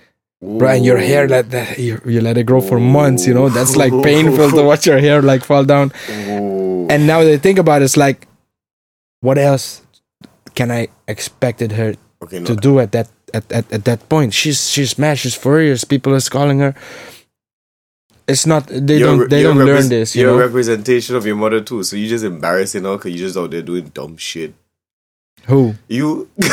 Brian, 0.43 0.85
your 0.85 0.99
hair 0.99 1.29
let 1.29 1.51
that 1.51 1.79
you, 1.79 2.01
you 2.07 2.21
let 2.21 2.39
it 2.39 2.45
grow 2.45 2.61
for 2.61 2.81
months. 2.81 3.27
You 3.27 3.35
know 3.35 3.49
that's 3.49 3.77
like 3.77 3.93
painful 4.03 4.51
to 4.53 4.63
watch 4.63 4.87
your 4.87 4.99
hair 4.99 5.21
like 5.23 5.45
fall 5.45 5.65
down. 5.65 5.93
And 6.09 7.07
now 7.07 7.23
they 7.23 7.37
think 7.39 7.59
about 7.59 7.83
it, 7.83 7.85
it's 7.85 7.97
like, 7.97 8.27
what 9.21 9.37
else 9.39 9.83
can 10.55 10.71
I 10.71 10.89
expected 11.07 11.73
her 11.73 11.95
Okay, 12.23 12.39
no. 12.41 12.47
to 12.47 12.57
do 12.57 12.81
at 12.81 12.93
that 12.93 13.09
at, 13.33 13.51
at, 13.53 13.73
at 13.73 13.85
that 13.85 14.09
point. 14.09 14.35
She's 14.35 14.69
she's 14.69 14.99
mad. 14.99 15.19
She's 15.19 15.35
furious. 15.35 15.85
People 15.85 16.15
is 16.15 16.29
calling 16.29 16.59
her. 16.61 16.75
It's 18.29 18.47
not. 18.47 18.67
They 18.69 18.99
You're- 18.99 19.19
don't. 19.19 19.31
They 19.31 19.43
don't 19.43 19.57
repres- 19.57 19.67
learn 19.67 19.89
this. 19.89 20.15
You 20.17 20.23
You're 20.23 20.35
a 20.43 20.47
representation 20.47 21.17
of 21.17 21.27
your 21.27 21.37
mother 21.37 21.61
too, 21.61 21.83
so 21.83 21.97
you 21.97 22.09
just 22.09 22.25
embarrassing 22.25 22.85
her 22.85 22.97
because 22.97 23.13
you 23.13 23.19
just 23.19 23.37
out 23.37 23.51
there 23.51 23.63
doing 23.63 23.89
dumb 23.89 24.17
shit. 24.17 24.55
Who? 25.47 25.75
You, 25.89 26.29
you 26.39 26.49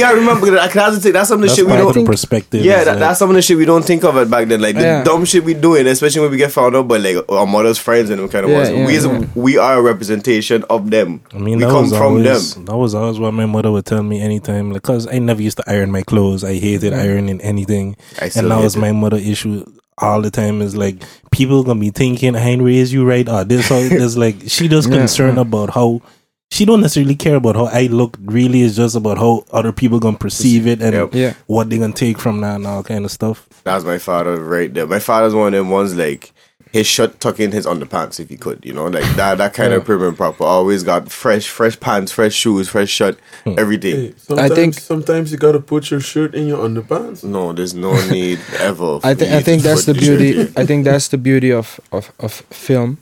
gotta 0.00 0.16
remember 0.16 0.50
that. 0.52 0.72
That's, 0.72 0.96
the 0.96 1.00
thing, 1.00 1.12
that's 1.12 1.28
some 1.28 1.36
of 1.38 1.42
the 1.42 1.46
That's 1.48 1.56
shit 1.58 1.66
we 1.66 1.72
part 1.72 1.86
of 1.88 1.94
don't. 1.94 2.04
the 2.04 2.10
perspective. 2.10 2.64
Yeah, 2.64 2.84
that, 2.84 2.90
like, 2.92 2.98
that's 2.98 3.18
some 3.18 3.30
of 3.30 3.36
the 3.36 3.42
shit 3.42 3.56
we 3.56 3.64
don't 3.64 3.84
think 3.84 4.04
of 4.04 4.16
it 4.16 4.30
back 4.30 4.48
then. 4.48 4.60
Like 4.60 4.74
the 4.76 4.82
Yeah. 4.82 5.04
dumb 5.04 5.24
shit 5.24 5.44
we 5.44 5.54
doing, 5.54 5.86
especially 5.86 6.22
when 6.22 6.30
we 6.30 6.36
get 6.36 6.52
found 6.52 6.74
out 6.76 6.88
by 6.88 6.96
like 6.98 7.16
our 7.30 7.46
mother's 7.46 7.78
friends 7.78 8.10
and 8.10 8.20
them 8.20 8.28
kind 8.28 8.44
of 8.44 8.50
Yeah, 8.50 8.56
ones. 8.58 8.70
yeah, 8.70 8.86
we, 8.86 8.94
yeah. 9.20 9.26
we 9.34 9.58
are 9.58 9.78
a 9.78 9.82
representation 9.82 10.64
of 10.70 10.90
them. 10.90 11.20
I 11.32 11.38
mean, 11.38 11.58
we 11.58 11.64
that 11.64 11.70
come 11.70 11.82
was 11.82 11.92
from 11.92 12.02
always, 12.02 12.54
them. 12.54 12.64
That 12.64 12.76
was 12.76 12.94
always 12.94 13.18
what 13.18 13.32
my 13.34 13.46
mother 13.46 13.70
would 13.70 13.86
tell 13.86 14.02
me 14.02 14.20
anytime, 14.20 14.72
like, 14.72 14.82
cause 14.82 15.06
I 15.06 15.18
never 15.18 15.42
used 15.42 15.58
to 15.58 15.64
iron 15.66 15.90
my 15.90 16.02
clothes. 16.02 16.42
I 16.44 16.54
hated 16.54 16.92
ironing 16.92 17.40
anything, 17.40 17.96
I 18.20 18.28
still 18.28 18.42
and 18.44 18.50
that 18.50 18.56
hate 18.56 18.64
was 18.64 18.76
it. 18.76 18.80
my 18.80 18.92
mother 18.92 19.16
issue 19.18 19.64
all 19.98 20.20
the 20.20 20.30
time. 20.30 20.60
Is 20.62 20.76
like 20.76 21.02
people 21.30 21.62
gonna 21.62 21.78
be 21.80 21.90
thinking 21.90 22.34
I 22.34 22.40
ain't 22.48 22.62
raised 22.62 22.92
you 22.92 23.04
right, 23.04 23.28
or 23.28 23.44
this, 23.44 23.70
or 23.70 23.80
this. 23.88 24.16
Like 24.16 24.36
she 24.48 24.66
just 24.68 24.88
Yeah, 24.88 24.96
concerned 24.96 25.36
yeah. 25.36 25.42
about 25.42 25.70
how 25.70 26.02
she 26.50 26.64
don't 26.64 26.80
necessarily 26.80 27.16
care 27.16 27.36
about 27.36 27.56
how 27.56 27.64
I 27.66 27.86
look. 27.86 28.16
Really, 28.24 28.62
it's 28.62 28.76
just 28.76 28.94
about 28.96 29.18
how 29.18 29.44
other 29.52 29.72
people 29.72 29.98
gonna 29.98 30.18
perceive 30.18 30.66
it 30.66 30.80
and 30.82 30.94
Yep. 30.94 31.14
Yeah. 31.14 31.34
what 31.46 31.68
they 31.70 31.78
gonna 31.78 31.92
take 31.92 32.18
from 32.18 32.40
that 32.42 32.56
and 32.56 32.66
all 32.66 32.82
kind 32.82 33.04
of 33.04 33.10
stuff. 33.10 33.48
That's 33.64 33.84
my 33.84 33.98
father 33.98 34.36
right 34.42 34.72
there. 34.72 34.86
My 34.86 34.98
father's 35.00 35.34
one 35.34 35.48
of 35.48 35.52
them 35.58 35.70
ones 35.70 35.96
like 35.96 36.32
his 36.72 36.86
shirt 36.88 37.20
tuck 37.20 37.38
in 37.38 37.52
his 37.52 37.66
underpants 37.66 38.18
if 38.18 38.28
he 38.28 38.36
could, 38.36 38.64
you 38.64 38.72
know, 38.72 38.86
like 38.86 39.04
that 39.16 39.38
that 39.38 39.54
kind 39.54 39.72
of 39.72 39.84
prim 39.84 40.02
and 40.02 40.16
proper. 40.16 40.44
Always 40.44 40.82
got 40.82 41.10
fresh, 41.10 41.48
fresh 41.48 41.78
pants, 41.78 42.10
fresh 42.12 42.34
shoes, 42.34 42.68
fresh 42.68 42.90
shirt, 42.90 43.18
everything. 43.46 43.94
Hey, 43.96 44.14
sometimes, 44.16 44.54
think- 44.54 44.74
sometimes 44.74 45.32
you 45.32 45.38
gotta 45.38 45.60
put 45.60 45.90
your 45.90 46.00
shirt 46.00 46.34
in 46.34 46.46
your 46.48 46.58
underpants. 46.68 47.22
No, 47.24 47.52
there's 47.52 47.74
no 47.74 47.94
need 48.10 48.40
ever. 48.58 48.98
I 49.04 49.14
for 49.14 49.20
think 49.20 49.32
I 49.32 49.42
think 49.42 49.62
that's 49.62 49.84
the 49.86 49.94
beauty. 49.94 50.52
I 50.56 50.66
think 50.66 50.84
that's 50.84 51.08
the 51.08 51.18
beauty 51.18 51.50
of 51.52 51.80
of 51.92 52.12
of 52.20 52.32
film, 52.50 52.98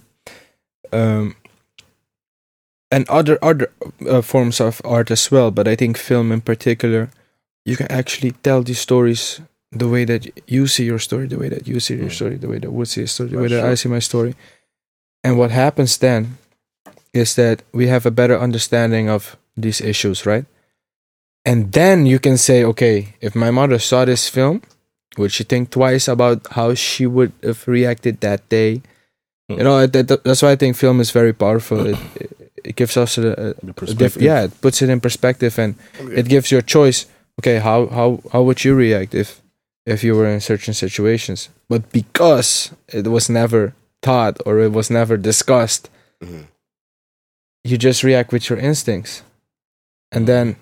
um, 0.92 1.34
and 2.92 3.08
other 3.08 3.36
other 3.42 3.66
uh, 4.06 4.22
forms 4.22 4.60
of 4.60 4.80
art 4.84 5.10
as 5.10 5.30
well. 5.32 5.50
But 5.50 5.66
I 5.66 5.74
think 5.76 5.96
film 5.98 6.30
in 6.32 6.40
particular, 6.42 7.08
you 7.64 7.76
can 7.76 7.90
actually 7.90 8.32
tell 8.44 8.62
these 8.62 8.78
stories 8.80 9.40
the 9.78 9.88
way 9.88 10.04
that 10.04 10.28
you 10.46 10.66
see 10.66 10.84
your 10.84 10.98
story, 11.00 11.26
the 11.26 11.38
way 11.38 11.48
that 11.48 11.66
you 11.66 11.80
see 11.80 11.96
your 11.96 12.10
Mm. 12.10 12.16
story, 12.20 12.36
the 12.36 12.48
way 12.48 12.58
that 12.60 12.70
Wood 12.70 12.88
sees 12.88 13.02
his 13.08 13.12
story, 13.12 13.30
the 13.30 13.38
way 13.38 13.48
that 13.48 13.64
I 13.72 13.74
see 13.76 13.88
my 13.88 14.00
story. 14.00 14.34
And 15.24 15.38
what 15.38 15.50
happens 15.50 15.96
then 15.98 16.36
is 17.14 17.34
that 17.34 17.62
we 17.72 17.88
have 17.88 18.04
a 18.06 18.10
better 18.10 18.38
understanding 18.38 19.08
of 19.08 19.36
these 19.56 19.80
issues, 19.80 20.26
right? 20.26 20.44
And 21.44 21.72
then 21.72 22.06
you 22.06 22.18
can 22.18 22.36
say, 22.38 22.64
okay, 22.64 23.14
if 23.20 23.34
my 23.34 23.50
mother 23.50 23.78
saw 23.78 24.04
this 24.04 24.28
film, 24.28 24.60
would 25.18 25.32
she 25.32 25.44
think 25.44 25.70
twice 25.70 26.08
about 26.08 26.46
how 26.52 26.74
she 26.74 27.06
would 27.06 27.32
have 27.42 27.66
reacted 27.66 28.20
that 28.20 28.48
day? 28.48 28.82
You 29.48 29.64
know, 29.64 29.86
that, 29.86 30.08
that- 30.08 30.24
that's 30.24 30.42
why 30.42 30.52
I 30.52 30.56
think 30.56 30.76
film 30.76 31.00
is 31.00 31.10
very 31.10 31.32
powerful. 31.32 31.86
It, 31.86 31.98
it, 32.16 32.41
it 32.64 32.76
gives 32.76 32.96
us 32.96 33.18
a, 33.18 33.22
a, 33.22 33.54
The 33.66 33.90
a 33.90 33.94
diff- 33.94 34.16
yeah, 34.20 34.44
it 34.44 34.60
puts 34.60 34.82
it 34.82 34.88
in 34.90 35.00
perspective 35.00 35.58
and 35.58 35.74
Okay. 36.00 36.14
it 36.20 36.28
gives 36.28 36.50
you 36.50 36.58
a 36.58 36.62
choice. 36.62 37.06
Okay, 37.40 37.58
how 37.58 37.86
how 37.88 38.20
how 38.32 38.42
would 38.42 38.64
you 38.64 38.74
react 38.74 39.14
if 39.14 39.40
if 39.86 40.04
you 40.04 40.14
were 40.16 40.26
in 40.28 40.40
certain 40.40 40.74
situations? 40.74 41.48
But 41.68 41.90
because 41.92 42.70
it 42.88 43.06
was 43.06 43.28
never 43.28 43.72
taught 44.02 44.36
or 44.46 44.58
it 44.60 44.72
was 44.72 44.90
never 44.90 45.16
discussed, 45.16 45.88
Mhm. 46.20 46.46
you 47.64 47.78
just 47.78 48.02
react 48.04 48.32
with 48.32 48.48
your 48.50 48.58
instincts, 48.58 49.22
and 50.12 50.26
then 50.26 50.56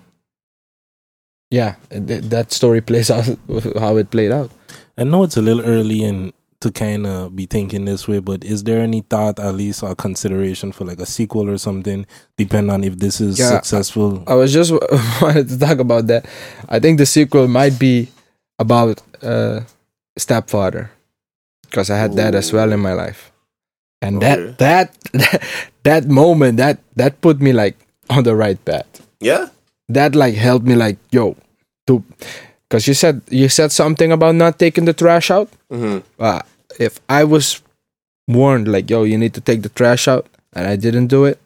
yeah, 1.49 1.75
th- 1.89 2.23
that 2.29 2.51
story 2.51 2.81
plays 2.89 3.11
out 3.11 3.25
how 3.79 3.97
it 3.97 4.09
played 4.11 4.31
out. 4.31 4.51
I 4.97 5.03
know 5.03 5.23
it's 5.23 5.37
a 5.37 5.41
little 5.41 5.63
early 5.65 6.03
and 6.03 6.31
to 6.61 6.71
kind 6.71 7.05
of 7.07 7.35
be 7.35 7.45
thinking 7.45 7.85
this 7.85 8.07
way, 8.07 8.19
but 8.19 8.43
is 8.43 8.63
there 8.63 8.81
any 8.81 9.01
thought, 9.01 9.39
at 9.39 9.53
least, 9.55 9.83
or 9.83 9.93
consideration 9.95 10.71
for 10.71 10.85
like 10.85 10.99
a 10.99 11.05
sequel 11.05 11.49
or 11.49 11.57
something, 11.57 12.05
depending 12.37 12.71
on 12.73 12.83
if 12.83 12.97
this 12.97 13.19
is 13.19 13.37
Yeah, 13.39 13.49
successful? 13.57 14.23
I 14.27 14.35
was 14.35 14.53
just 14.53 14.71
wanted 15.21 15.49
to 15.49 15.57
talk 15.59 15.79
about 15.79 16.07
that. 16.07 16.25
I 16.69 16.79
think 16.79 16.97
the 16.97 17.05
sequel 17.05 17.47
might 17.47 17.77
be 17.79 18.09
about 18.59 19.01
uh, 19.23 19.61
stepfather 20.17 20.91
because 21.63 21.89
I 21.89 21.97
had 21.97 22.13
that 22.15 22.35
as 22.35 22.53
well 22.53 22.71
in 22.71 22.79
my 22.79 22.93
life, 22.93 23.31
and 24.01 24.17
Okay. 24.17 24.55
that 24.59 24.91
that 25.13 25.43
that 25.83 26.05
moment 26.07 26.57
that 26.57 26.79
that 26.95 27.21
put 27.21 27.41
me 27.41 27.53
like 27.53 27.77
on 28.09 28.23
the 28.23 28.35
right 28.35 28.63
path. 28.65 28.85
Yeah? 29.19 29.49
That 29.89 30.15
like 30.15 30.35
helped 30.35 30.65
me 30.65 30.75
like 30.75 30.97
yo, 31.11 31.35
to 31.87 32.03
because 32.69 32.87
you 32.87 32.93
said 32.93 33.21
you 33.29 33.49
said 33.49 33.71
something 33.71 34.11
about 34.11 34.35
not 34.35 34.59
taking 34.59 34.85
the 34.85 34.93
trash 34.93 35.31
out. 35.31 35.49
hmm 35.71 35.99
Uh, 36.19 36.41
if 36.79 36.99
I 37.09 37.23
was 37.23 37.61
warned 38.27 38.67
like 38.67 38.89
yo, 38.89 39.03
you 39.03 39.17
need 39.17 39.33
to 39.33 39.41
take 39.41 39.61
the 39.61 39.69
trash 39.69 40.07
out, 40.07 40.27
and 40.53 40.67
I 40.67 40.75
didn't 40.75 41.07
do 41.07 41.25
it, 41.25 41.39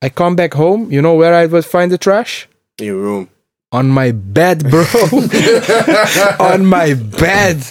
I 0.00 0.08
come 0.08 0.36
back 0.36 0.54
home. 0.54 0.90
You 0.90 1.02
know 1.02 1.14
where 1.14 1.34
I 1.34 1.46
would 1.46 1.64
find 1.64 1.90
the 1.90 1.98
trash? 1.98 2.48
In 2.78 2.86
your 2.86 2.96
room. 2.96 3.28
on 3.72 3.88
my 3.88 4.12
bed, 4.12 4.68
bro. 4.70 4.84
on 6.40 6.66
my 6.66 6.94
bed. 6.94 7.64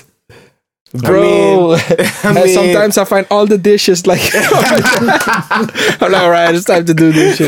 Bro, 0.93 1.73
and 2.23 2.35
mean- 2.35 2.53
sometimes 2.53 2.97
I 2.97 3.05
find 3.05 3.25
all 3.31 3.45
the 3.45 3.57
dishes 3.57 4.05
like 4.05 4.19
I'm 4.33 6.11
like, 6.11 6.21
all 6.21 6.29
right, 6.29 6.53
it's 6.53 6.65
time 6.65 6.85
to 6.85 6.93
do 6.93 7.13
this 7.13 7.37
shit, 7.37 7.47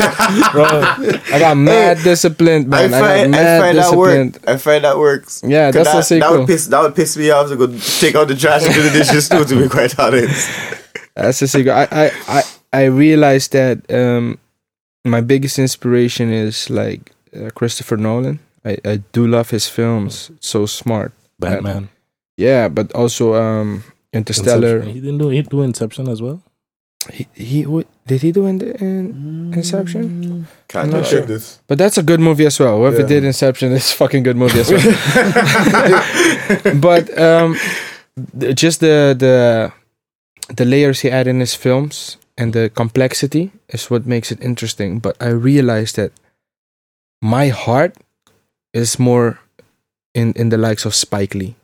bro. 0.52 0.64
I 0.64 1.38
got 1.38 1.54
mad 1.58 1.98
disciplined, 2.02 2.74
I 2.74 2.88
man. 2.88 2.94
I, 2.94 2.98
got 2.98 3.00
find, 3.06 3.34
I 3.34 3.38
mad 3.38 3.60
find 3.60 3.78
that 3.78 3.82
disciplined. 3.82 4.32
work. 4.34 4.48
I 4.48 4.56
find 4.56 4.84
that 4.84 4.98
works. 4.98 5.42
Yeah, 5.46 5.70
that's 5.70 6.08
the 6.08 6.14
that, 6.14 6.20
that 6.30 6.38
would 6.38 6.46
piss 6.46 6.66
that 6.68 6.80
would 6.82 6.94
piss 6.96 7.16
me 7.18 7.30
off 7.30 7.48
to 7.50 7.56
go 7.56 7.66
take 7.66 8.14
out 8.14 8.28
the 8.28 8.36
trash 8.36 8.64
and 8.64 8.74
do 8.74 8.82
the 8.82 8.90
dishes 8.90 9.28
too. 9.28 9.44
To 9.44 9.62
be 9.62 9.68
quite 9.68 9.98
honest. 9.98 10.48
That's 11.14 11.38
the 11.40 11.46
secret. 11.46 11.72
I, 11.72 11.86
I, 11.90 12.10
I, 12.28 12.42
I 12.72 12.84
realized 12.86 13.52
that 13.52 13.88
um, 13.92 14.38
my 15.04 15.20
biggest 15.20 15.58
inspiration 15.58 16.32
is 16.32 16.70
like 16.70 17.12
uh, 17.36 17.50
Christopher 17.50 17.96
Nolan. 17.98 18.40
I, 18.64 18.78
I 18.84 18.96
do 19.12 19.26
love 19.26 19.50
his 19.50 19.68
films. 19.68 20.30
So 20.40 20.64
smart. 20.66 21.12
Batman. 21.38 21.90
Yeah, 22.36 22.68
but 22.68 22.92
also 22.92 23.34
um, 23.34 23.84
Interstellar. 24.12 24.76
Inception. 24.78 24.94
He 24.94 25.00
didn't 25.00 25.18
do 25.18 25.28
he 25.28 25.42
do 25.42 25.62
Inception 25.62 26.08
as 26.08 26.20
well. 26.22 26.42
He, 27.12 27.26
he 27.34 27.66
what, 27.66 27.86
did 28.06 28.22
he 28.22 28.32
do 28.32 28.46
in, 28.46 28.58
the, 28.58 28.74
in 28.82 29.52
Inception? 29.54 30.46
Can't 30.68 30.86
I'm 30.86 30.90
not 30.90 31.06
sure. 31.06 31.20
This. 31.20 31.60
But 31.66 31.78
that's 31.78 31.98
a 31.98 32.02
good 32.02 32.20
movie 32.20 32.46
as 32.46 32.58
well. 32.58 32.78
Whoever 32.78 33.00
Yeah. 33.00 33.06
did 33.06 33.24
Inception 33.24 33.72
is 33.72 33.92
a 33.92 33.94
fucking 33.94 34.22
good 34.22 34.36
movie 34.36 34.60
as 34.60 34.70
well. 34.70 34.80
but 36.80 37.18
um, 37.18 37.56
th- 38.40 38.56
just 38.56 38.80
the 38.80 39.14
the 39.18 39.72
the 40.54 40.64
layers 40.64 41.00
he 41.00 41.10
add 41.10 41.26
in 41.26 41.40
his 41.40 41.54
films 41.54 42.16
and 42.38 42.52
the 42.52 42.70
complexity 42.74 43.50
is 43.68 43.90
what 43.90 44.06
makes 44.06 44.32
it 44.32 44.42
interesting. 44.42 44.98
But 44.98 45.16
I 45.20 45.28
realized 45.28 45.96
that 45.96 46.12
my 47.22 47.48
heart 47.48 47.96
is 48.72 48.98
more 48.98 49.38
in 50.14 50.32
in 50.36 50.48
the 50.48 50.58
likes 50.58 50.86
of 50.86 50.94
Spike 50.94 51.34
Lee. 51.34 51.54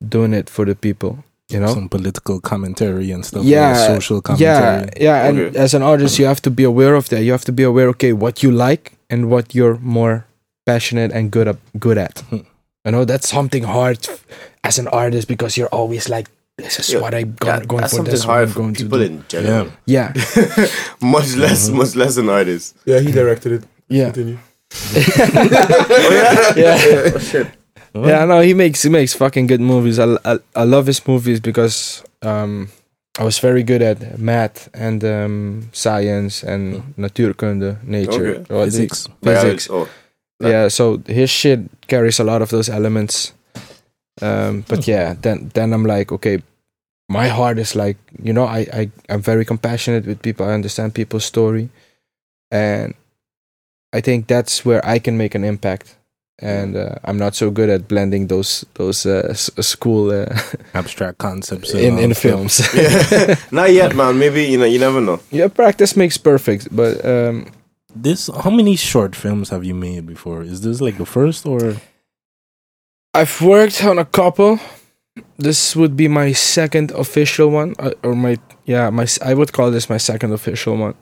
Doing 0.00 0.32
it 0.34 0.50
for 0.50 0.64
the 0.64 0.74
people. 0.74 1.24
You 1.48 1.60
know, 1.60 1.72
Some 1.72 1.88
political 1.88 2.40
commentary 2.40 3.12
and 3.12 3.24
stuff. 3.24 3.44
Yeah, 3.44 3.70
like 3.70 3.94
social 4.02 4.16
yeah, 4.16 4.20
commentary. 4.20 4.90
yeah. 5.04 5.28
And 5.28 5.38
Okay. 5.38 5.58
as 5.58 5.74
an 5.74 5.82
artist, 5.82 6.18
you 6.18 6.26
have 6.26 6.42
to 6.42 6.50
be 6.50 6.64
aware 6.64 6.94
of 6.96 7.08
that. 7.10 7.22
You 7.22 7.30
have 7.30 7.44
to 7.44 7.52
be 7.52 7.62
aware, 7.62 7.88
okay, 7.90 8.12
what 8.12 8.42
you 8.42 8.50
like 8.50 8.94
and 9.08 9.30
what 9.30 9.54
you're 9.54 9.78
more 9.80 10.26
passionate 10.66 11.12
and 11.12 11.30
good 11.30 11.46
up, 11.46 11.58
good 11.78 11.98
at. 11.98 12.18
Hmm. 12.30 12.42
You 12.84 12.90
know, 12.92 13.04
that's 13.04 13.28
something 13.28 13.62
hard 13.62 13.98
f- 14.08 14.26
as 14.64 14.78
an 14.80 14.88
artist 14.88 15.28
because 15.28 15.56
you're 15.56 15.68
always 15.70 16.08
like, 16.08 16.26
this 16.58 16.80
is 16.80 16.90
Yeah, 16.90 17.00
what 17.00 17.14
I'm 17.14 17.36
Yeah, 17.44 17.58
going, 17.62 17.66
going 17.68 17.80
that's 17.82 17.92
for. 17.92 17.96
something 17.98 18.10
This 18.10 18.20
is 18.20 18.26
what 18.26 18.32
hard 18.34 18.48
I'm 18.48 18.52
for 18.52 18.60
going 18.60 18.74
people 18.74 18.98
to 18.98 19.06
do. 19.08 19.14
in 19.14 19.24
general. 19.28 19.68
Yeah, 19.86 20.12
much 21.00 21.36
less, 21.36 21.68
much 21.70 21.94
less 21.94 22.16
an 22.16 22.28
artist. 22.28 22.74
Yeah, 22.86 22.98
he 22.98 23.12
directed 23.12 23.52
it. 23.52 23.62
yeah, 23.88 24.10
Continue. 24.10 24.38
Oh 25.98 26.10
yeah. 26.10 26.54
yeah. 26.56 27.12
Oh, 27.14 27.18
shit. 27.18 27.46
Yeah, 28.04 28.24
no, 28.26 28.40
he 28.40 28.54
makes 28.54 28.82
he 28.82 28.90
makes 28.90 29.14
fucking 29.14 29.46
good 29.46 29.60
movies. 29.60 29.98
I, 29.98 30.16
I, 30.24 30.38
I 30.54 30.64
love 30.64 30.86
his 30.86 31.06
movies 31.06 31.40
because 31.40 32.02
um, 32.22 32.68
I 33.18 33.24
was 33.24 33.38
very 33.38 33.62
good 33.62 33.80
at 33.82 34.18
math 34.18 34.68
and 34.74 35.02
um, 35.04 35.68
science 35.72 36.42
and 36.42 36.82
natuurkunde, 36.96 37.82
nature, 37.84 38.36
Okay. 38.36 38.54
Or 38.54 38.64
Physics. 38.64 39.08
physics. 39.22 39.68
Oh, 39.70 39.88
yeah 40.40 40.68
so 40.68 40.98
his 41.06 41.30
shit 41.30 41.60
carries 41.86 42.20
a 42.20 42.24
lot 42.24 42.42
of 42.42 42.50
those 42.50 42.68
elements. 42.68 43.32
Um 44.20 44.64
but 44.68 44.86
yeah 44.86 45.14
then 45.20 45.50
then 45.54 45.72
i'm 45.72 45.84
like 45.84 46.10
okay 46.12 46.42
my 47.08 47.28
heart 47.28 47.58
is 47.58 47.74
like 47.74 47.96
you 48.22 48.32
know 48.32 48.44
i 48.44 48.66
i 48.72 48.90
i'm 49.08 49.22
very 49.22 49.44
compassionate 49.44 50.06
with 50.06 50.20
people. 50.22 50.44
I 50.46 50.52
understand 50.52 50.92
people's 50.94 51.24
story. 51.24 51.68
And 52.50 52.94
i 53.92 54.00
think 54.02 54.26
that's 54.26 54.64
where 54.64 54.84
i 54.84 54.98
can 54.98 55.16
make 55.16 55.34
an 55.34 55.44
impact 55.44 55.96
and 56.38 56.76
uh, 56.76 56.94
i'm 57.04 57.16
not 57.18 57.34
so 57.34 57.50
good 57.50 57.68
at 57.70 57.88
blending 57.88 58.26
those 58.28 58.64
those 58.74 59.06
uh, 59.06 59.26
s- 59.30 59.50
school 59.60 60.10
uh, 60.10 60.26
abstract 60.74 61.18
concepts 61.18 61.72
in 61.74 61.98
in 61.98 62.12
films 62.14 62.60
yeah. 62.74 63.34
Not 63.50 63.72
yet, 63.72 63.94
man. 63.96 64.18
Maybe 64.18 64.42
you 64.44 64.58
know. 64.58 64.66
You 64.66 64.78
never 64.78 65.00
know. 65.00 65.18
yeah 65.30 65.48
practice 65.48 65.96
makes 65.96 66.18
perfect 66.18 66.68
but 66.70 66.94
um 67.04 67.46
This 68.04 68.28
how 68.44 68.50
many 68.50 68.76
short 68.76 69.16
films 69.16 69.48
have 69.50 69.64
you 69.64 69.74
made 69.74 70.04
before? 70.06 70.44
Is 70.44 70.60
this 70.60 70.80
like 70.86 70.96
the 70.98 71.06
first 71.06 71.46
or 71.46 71.76
I've 73.14 73.40
worked 73.40 73.82
on 73.84 73.98
a 73.98 74.04
couple. 74.04 74.58
This 75.38 75.74
would 75.76 75.96
be 75.96 76.08
my 76.08 76.32
second 76.34 76.90
official 76.92 77.48
one, 77.50 77.74
uh, 77.78 77.92
or 78.02 78.14
my 78.14 78.36
yeah, 78.66 78.90
my 78.90 79.04
s- 79.04 79.18
I 79.30 79.32
would 79.34 79.52
call 79.52 79.70
this 79.70 79.88
my 79.88 79.96
second 79.98 80.32
official 80.32 80.76
one. 80.76 80.94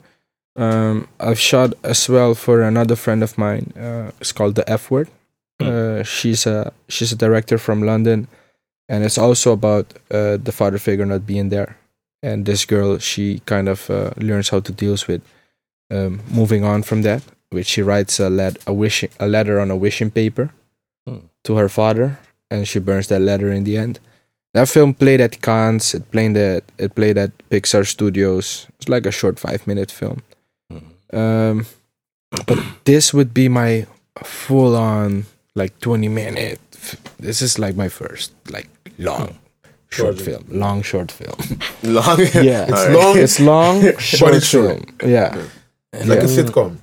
Um, 0.56 1.08
I've 1.18 1.40
shot 1.40 1.74
as 1.82 2.08
well 2.08 2.34
for 2.34 2.62
another 2.62 2.96
friend 2.96 3.22
of 3.22 3.36
mine. 3.36 3.72
Uh, 3.76 4.10
it's 4.20 4.32
called 4.32 4.54
the 4.54 4.62
F 4.70 4.90
Word. 4.90 5.08
Hmm. 5.60 5.68
Uh, 5.68 6.02
she's 6.02 6.46
a 6.46 6.72
she's 6.88 7.12
a 7.12 7.16
director 7.16 7.58
from 7.58 7.82
London, 7.82 8.26
and 8.88 9.04
it's 9.04 9.18
also 9.18 9.52
about 9.52 9.86
uh, 10.10 10.36
the 10.36 10.52
father 10.52 10.78
figure 10.78 11.06
not 11.06 11.26
being 11.26 11.48
there. 11.50 11.76
And 12.22 12.46
this 12.46 12.64
girl, 12.64 12.98
she 12.98 13.40
kind 13.46 13.68
of 13.68 13.88
uh, 13.90 14.10
learns 14.16 14.48
how 14.48 14.60
to 14.60 14.72
deal 14.72 14.96
with 15.06 15.22
um, 15.90 16.20
moving 16.30 16.64
on 16.64 16.82
from 16.82 17.02
that, 17.02 17.22
which 17.50 17.66
she 17.66 17.82
writes 17.82 18.18
a 18.18 18.28
let 18.30 18.56
a 18.66 18.72
wishing 18.72 19.10
a 19.20 19.26
letter 19.28 19.60
on 19.60 19.70
a 19.70 19.76
wishing 19.76 20.10
paper 20.10 20.50
Hmm. 21.06 21.18
to 21.44 21.56
her 21.56 21.68
father, 21.68 22.18
and 22.50 22.66
she 22.66 22.78
burns 22.80 23.08
that 23.08 23.20
letter 23.20 23.52
in 23.52 23.64
the 23.64 23.76
end. 23.76 24.00
That 24.54 24.68
film 24.68 24.94
played 24.94 25.20
at 25.20 25.42
Cannes. 25.42 25.94
It 25.94 26.10
played 26.10 26.36
at 26.36 26.64
it 26.78 26.94
played 26.94 27.18
at 27.18 27.30
Pixar 27.50 27.84
Studios. 27.86 28.66
It's 28.78 28.88
like 28.88 29.04
a 29.06 29.10
short 29.12 29.38
five 29.38 29.66
minute 29.66 29.90
film. 29.92 30.22
Um, 31.12 31.66
but 32.46 32.58
this 32.84 33.12
would 33.14 33.32
be 33.34 33.48
my 33.48 33.86
full 34.24 34.74
on 34.76 35.26
like 35.54 35.78
twenty 35.80 36.08
minute. 36.08 36.60
f- 36.74 36.96
This 37.18 37.42
is 37.42 37.58
like 37.58 37.76
my 37.76 37.88
first 37.88 38.32
like 38.50 38.68
long 38.98 39.38
short 39.90 40.16
Project. 40.16 40.44
film, 40.48 40.60
long 40.60 40.82
short 40.82 41.12
film. 41.12 41.38
Long. 41.82 42.18
Yeah, 42.34 42.64
It's 42.68 42.72
Alright. 42.72 42.92
long, 42.96 43.18
it's 43.18 43.40
long, 43.40 43.98
short 43.98 44.34
it's 44.34 44.46
short. 44.46 44.66
film. 44.66 45.10
Yeah, 45.10 45.36
like 45.92 46.18
a 46.20 46.26
sitcom 46.28 46.78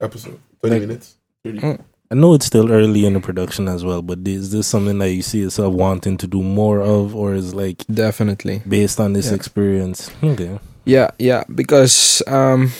episode, 0.00 0.38
twenty 0.60 0.78
Like- 0.78 0.88
minutes. 0.88 1.16
30. 1.44 1.58
Mm. 1.58 1.80
I 2.12 2.14
know 2.14 2.34
it's 2.34 2.44
still 2.46 2.70
early 2.70 3.06
in 3.06 3.14
the 3.14 3.20
production 3.20 3.66
as 3.68 3.82
well, 3.84 4.02
but 4.02 4.18
is 4.28 4.52
this 4.52 4.66
something 4.66 4.98
that 4.98 5.10
you 5.10 5.22
see 5.22 5.40
yourself 5.40 5.72
wanting 5.74 6.18
to 6.18 6.26
do 6.26 6.42
more 6.42 6.80
of, 6.82 7.16
or 7.16 7.34
is 7.34 7.54
like 7.54 7.84
definitely. 7.92 8.60
based 8.68 9.00
on 9.00 9.14
this 9.14 9.28
Yeah. 9.28 9.34
experience? 9.34 10.10
Okay. 10.22 10.60
Yeah, 10.84 11.10
yeah, 11.18 11.42
because 11.52 12.22
um, 12.26 12.70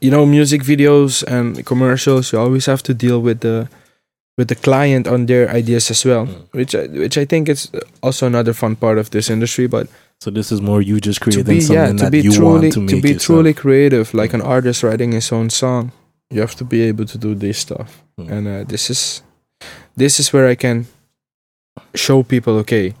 you 0.00 0.10
know, 0.10 0.26
music 0.26 0.62
videos 0.62 1.24
and 1.26 1.64
commercials, 1.66 2.32
you 2.32 2.38
always 2.38 2.66
have 2.66 2.82
to 2.84 2.92
deal 2.94 3.18
with 3.20 3.40
the 3.40 3.68
with 4.36 4.48
the 4.48 4.54
client 4.56 5.06
on 5.06 5.26
their 5.26 5.48
ideas 5.56 5.90
as 5.90 6.04
well, 6.04 6.26
Mm. 6.26 6.42
which 6.52 6.74
I, 6.74 6.86
which 6.86 7.16
I 7.18 7.24
think 7.24 7.48
is 7.48 7.70
also 8.02 8.26
another 8.26 8.52
fun 8.52 8.76
part 8.76 8.98
of 8.98 9.10
this 9.10 9.30
industry. 9.30 9.66
But 9.68 9.86
So 10.20 10.30
this 10.30 10.50
is 10.52 10.60
more 10.60 10.80
you 10.82 11.00
just 11.00 11.20
to 11.20 11.24
creating 11.24 11.54
be 11.54 11.60
something 11.60 11.76
yeah, 11.76 11.90
to 11.98 12.04
that 12.04 12.12
be 12.12 12.20
you 12.22 12.32
truly 12.32 12.50
want 12.60 12.72
to 12.72 12.80
make 12.80 13.02
be 13.02 13.08
yourself. 13.12 13.26
truly 13.26 13.52
creative, 13.54 14.14
like 14.14 14.32
an 14.34 14.40
artist 14.42 14.82
writing 14.82 15.12
his 15.12 15.32
own 15.32 15.50
song, 15.50 15.90
you 16.30 16.40
have 16.40 16.54
to 16.56 16.64
be 16.64 16.82
able 16.88 17.04
to 17.06 17.18
do 17.18 17.34
this 17.34 17.58
stuff. 17.58 18.02
Mm. 18.18 18.30
And 18.32 18.48
uh, 18.48 18.64
this 18.68 18.90
is 18.90 19.22
this 19.96 20.18
is 20.20 20.32
where 20.32 20.48
I 20.52 20.56
can 20.56 20.86
show 21.94 22.22
people, 22.22 22.54
okay, 22.58 22.94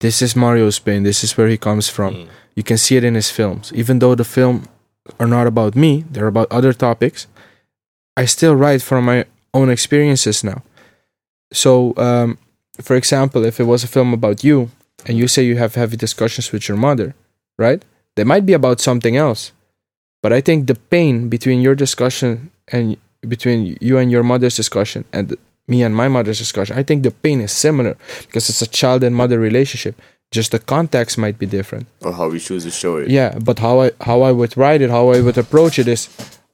this 0.00 0.22
is 0.22 0.34
Mario's 0.36 0.78
pain. 0.78 1.02
This 1.02 1.24
is 1.24 1.36
where 1.36 1.48
he 1.48 1.56
comes 1.56 1.88
from. 1.88 2.14
Mm. 2.14 2.26
You 2.54 2.62
can 2.62 2.78
see 2.78 2.96
it 2.96 3.04
in 3.04 3.14
his 3.14 3.30
films. 3.30 3.72
Even 3.74 3.98
though 3.98 4.14
the 4.16 4.24
film 4.24 4.62
are 5.18 5.26
not 5.28 5.46
about 5.46 5.74
me, 5.74 6.04
they're 6.10 6.26
about 6.28 6.48
other 6.50 6.72
topics. 6.72 7.26
I 8.20 8.26
still 8.26 8.54
write 8.54 8.82
from 8.82 9.04
my 9.06 9.24
own 9.54 9.70
experiences 9.70 10.44
now. 10.44 10.62
So, 11.52 11.94
um, 11.96 12.38
for 12.80 12.96
example, 12.96 13.44
if 13.44 13.60
it 13.60 13.64
was 13.64 13.84
a 13.84 13.88
film 13.88 14.12
about 14.12 14.44
you 14.44 14.70
and 15.06 15.16
you 15.16 15.28
say 15.28 15.42
you 15.42 15.56
have 15.56 15.74
heavy 15.74 15.96
discussions 15.96 16.52
with 16.52 16.68
your 16.68 16.76
mother, 16.76 17.14
right? 17.56 17.82
They 18.16 18.24
might 18.24 18.46
be 18.46 18.52
about 18.52 18.80
something 18.80 19.16
else. 19.16 19.52
But 20.22 20.32
I 20.32 20.40
think 20.40 20.66
the 20.66 20.74
pain 20.74 21.28
between 21.28 21.60
your 21.60 21.74
discussion 21.74 22.50
and 22.68 22.96
between 23.26 23.76
you 23.80 23.98
and 23.98 24.10
your 24.10 24.22
mother's 24.22 24.56
discussion 24.56 25.04
and 25.12 25.36
me 25.66 25.82
and 25.82 25.94
my 25.94 26.08
mother's 26.08 26.38
discussion, 26.38 26.76
I 26.76 26.82
think 26.82 27.02
the 27.02 27.10
pain 27.10 27.40
is 27.40 27.52
similar 27.52 27.96
because 28.26 28.48
it's 28.48 28.62
a 28.62 28.66
child 28.66 29.04
and 29.04 29.14
mother 29.14 29.38
relationship. 29.38 30.00
Just 30.30 30.52
the 30.52 30.58
context 30.58 31.16
might 31.16 31.38
be 31.38 31.46
different. 31.46 31.86
Or 32.02 32.12
how 32.12 32.28
we 32.28 32.38
choose 32.38 32.64
to 32.64 32.70
show 32.70 32.96
it. 32.96 33.08
Yeah, 33.08 33.38
but 33.38 33.60
how 33.60 33.80
I 33.80 33.92
how 34.02 34.22
I 34.22 34.32
would 34.32 34.56
write 34.56 34.82
it, 34.82 34.90
how 34.90 35.10
I 35.10 35.20
would 35.20 35.38
approach 35.38 35.78
it 35.78 35.88
is, 35.88 36.08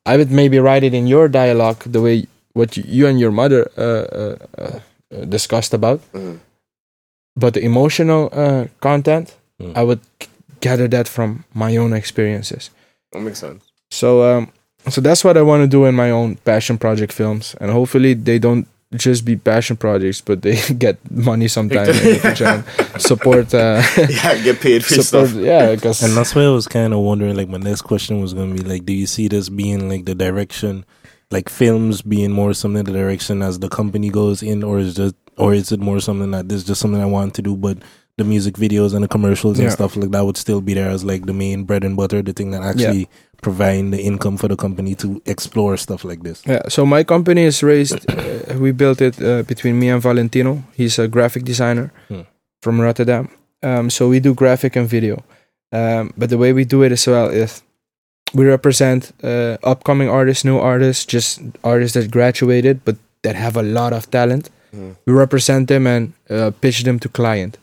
I 0.06 0.16
would 0.16 0.30
maybe 0.30 0.58
write 0.58 0.84
it 0.84 0.94
in 0.94 1.06
your 1.06 1.28
dialogue 1.28 1.80
the 1.84 2.00
way 2.00 2.26
what 2.54 2.76
you, 2.76 2.84
you 2.86 3.06
and 3.06 3.20
your 3.20 3.30
mother 3.30 3.70
uh, 3.76 3.82
uh, 3.82 4.36
uh, 4.58 4.78
uh, 5.14 5.24
discussed 5.26 5.74
about, 5.74 6.00
Mhm. 6.12 6.38
but 7.36 7.54
the 7.54 7.60
emotional 7.64 8.28
uh, 8.32 8.66
content, 8.80 9.34
Mm. 9.60 9.76
I 9.76 9.82
would 9.84 10.00
g- 10.18 10.26
gather 10.60 10.88
that 10.88 11.06
from 11.06 11.44
my 11.54 11.76
own 11.76 11.92
experiences. 11.92 12.70
That 13.12 13.20
makes 13.22 13.38
sense. 13.38 13.62
So 13.92 14.08
um, 14.24 14.48
so 14.90 15.00
that's 15.00 15.22
what 15.22 15.36
I 15.36 15.42
want 15.42 15.62
to 15.62 15.68
do 15.68 15.84
in 15.84 15.94
my 15.94 16.10
own 16.10 16.34
passion 16.44 16.76
project 16.76 17.12
films, 17.12 17.54
and 17.60 17.70
hopefully 17.70 18.14
they 18.14 18.40
don't 18.40 18.66
just 18.96 19.24
be 19.24 19.36
passion 19.36 19.76
projects, 19.76 20.20
but 20.20 20.42
they 20.42 20.58
get 20.78 20.96
money 21.10 21.46
sometime 21.48 21.88
and 21.88 21.98
they 21.98 22.18
can 22.18 22.34
try 22.34 22.54
and 22.54 22.64
support. 23.00 23.54
Uh, 23.54 23.80
yeah, 24.10 24.34
get 24.42 24.58
paid 24.60 24.84
for 24.84 24.94
support 25.02 25.28
stuff. 25.30 25.40
yeah, 25.42 25.70
because 25.74 26.02
And 26.02 26.16
that's 26.16 26.34
why 26.34 26.42
I 26.42 26.50
was 26.50 26.66
kind 26.66 26.92
of 26.92 26.98
wondering. 27.00 27.36
Like, 27.36 27.48
my 27.48 27.58
next 27.58 27.82
question 27.82 28.20
was 28.20 28.34
going 28.34 28.56
to 28.56 28.62
be 28.62 28.68
like, 28.68 28.84
do 28.84 28.92
you 28.92 29.06
see 29.06 29.28
this 29.28 29.48
being 29.48 29.88
like 29.88 30.04
the 30.04 30.14
direction, 30.16 30.84
like 31.30 31.48
films 31.48 32.02
being 32.02 32.30
more 32.32 32.54
something 32.54 32.84
the 32.84 32.92
direction 32.92 33.42
as 33.42 33.58
the 33.58 33.68
company 33.68 34.10
goes 34.10 34.42
in, 34.42 34.62
or 34.62 34.78
is 34.78 34.94
just, 34.94 35.14
or 35.38 35.54
is 35.54 35.72
it 35.72 35.80
more 35.80 36.00
something 36.00 36.30
that 36.32 36.48
this 36.48 36.58
is 36.58 36.64
just 36.64 36.80
something 36.80 37.00
I 37.02 37.06
want 37.06 37.34
to 37.34 37.42
do, 37.42 37.56
but 37.56 37.78
the 38.16 38.24
music 38.24 38.54
videos 38.54 38.94
and 38.94 39.02
the 39.02 39.08
commercials 39.08 39.58
and 39.58 39.66
Yeah. 39.66 39.74
stuff 39.74 39.96
like 39.96 40.10
that 40.12 40.24
would 40.24 40.36
still 40.36 40.60
be 40.60 40.74
there 40.74 40.88
as 40.90 41.02
like 41.02 41.26
the 41.26 41.32
main 41.32 41.64
bread 41.64 41.82
and 41.82 41.96
butter, 41.96 42.22
the 42.22 42.32
thing 42.32 42.52
that 42.52 42.62
actually 42.62 43.08
providing 43.42 43.90
the 43.90 44.00
income 44.00 44.36
for 44.36 44.46
the 44.46 44.54
company 44.56 44.94
to 44.94 45.20
explore 45.26 45.76
stuff 45.76 46.04
like 46.04 46.22
this. 46.22 46.40
Yeah, 46.46 46.62
so 46.68 46.86
my 46.86 47.02
company 47.02 47.42
is 47.42 47.60
raised. 47.62 48.08
Uh, 48.08 48.56
we 48.58 48.70
built 48.70 49.00
it 49.00 49.20
uh, 49.20 49.42
between 49.42 49.80
me 49.80 49.88
and 49.88 50.00
Valentino. 50.00 50.62
He's 50.76 50.98
a 51.00 51.08
graphic 51.08 51.42
designer 51.44 51.90
Hmm. 52.08 52.20
from 52.62 52.80
Rotterdam. 52.80 53.28
Um, 53.64 53.90
so 53.90 54.08
we 54.08 54.20
do 54.20 54.32
graphic 54.34 54.76
and 54.76 54.88
video. 54.88 55.24
Um, 55.72 56.12
but 56.16 56.30
the 56.30 56.38
way 56.38 56.52
we 56.52 56.64
do 56.64 56.84
it 56.84 56.92
as 56.92 57.04
well 57.08 57.28
is 57.30 57.63
we 58.34 58.44
represent 58.44 59.12
uh, 59.22 59.56
upcoming 59.62 60.08
artists, 60.08 60.44
new 60.44 60.58
artists, 60.58 61.04
just 61.04 61.40
artists 61.62 61.94
that 61.94 62.10
graduated 62.10 62.84
but 62.84 62.96
that 63.22 63.36
have 63.36 63.56
a 63.56 63.62
lot 63.62 63.92
of 63.92 64.10
talent. 64.10 64.50
Mhm. 64.74 64.96
We 65.06 65.12
represent 65.12 65.68
them 65.68 65.86
and 65.86 66.12
uh, 66.30 66.50
pitch 66.60 66.82
them 66.84 66.98
to 66.98 67.08
client 67.08 67.58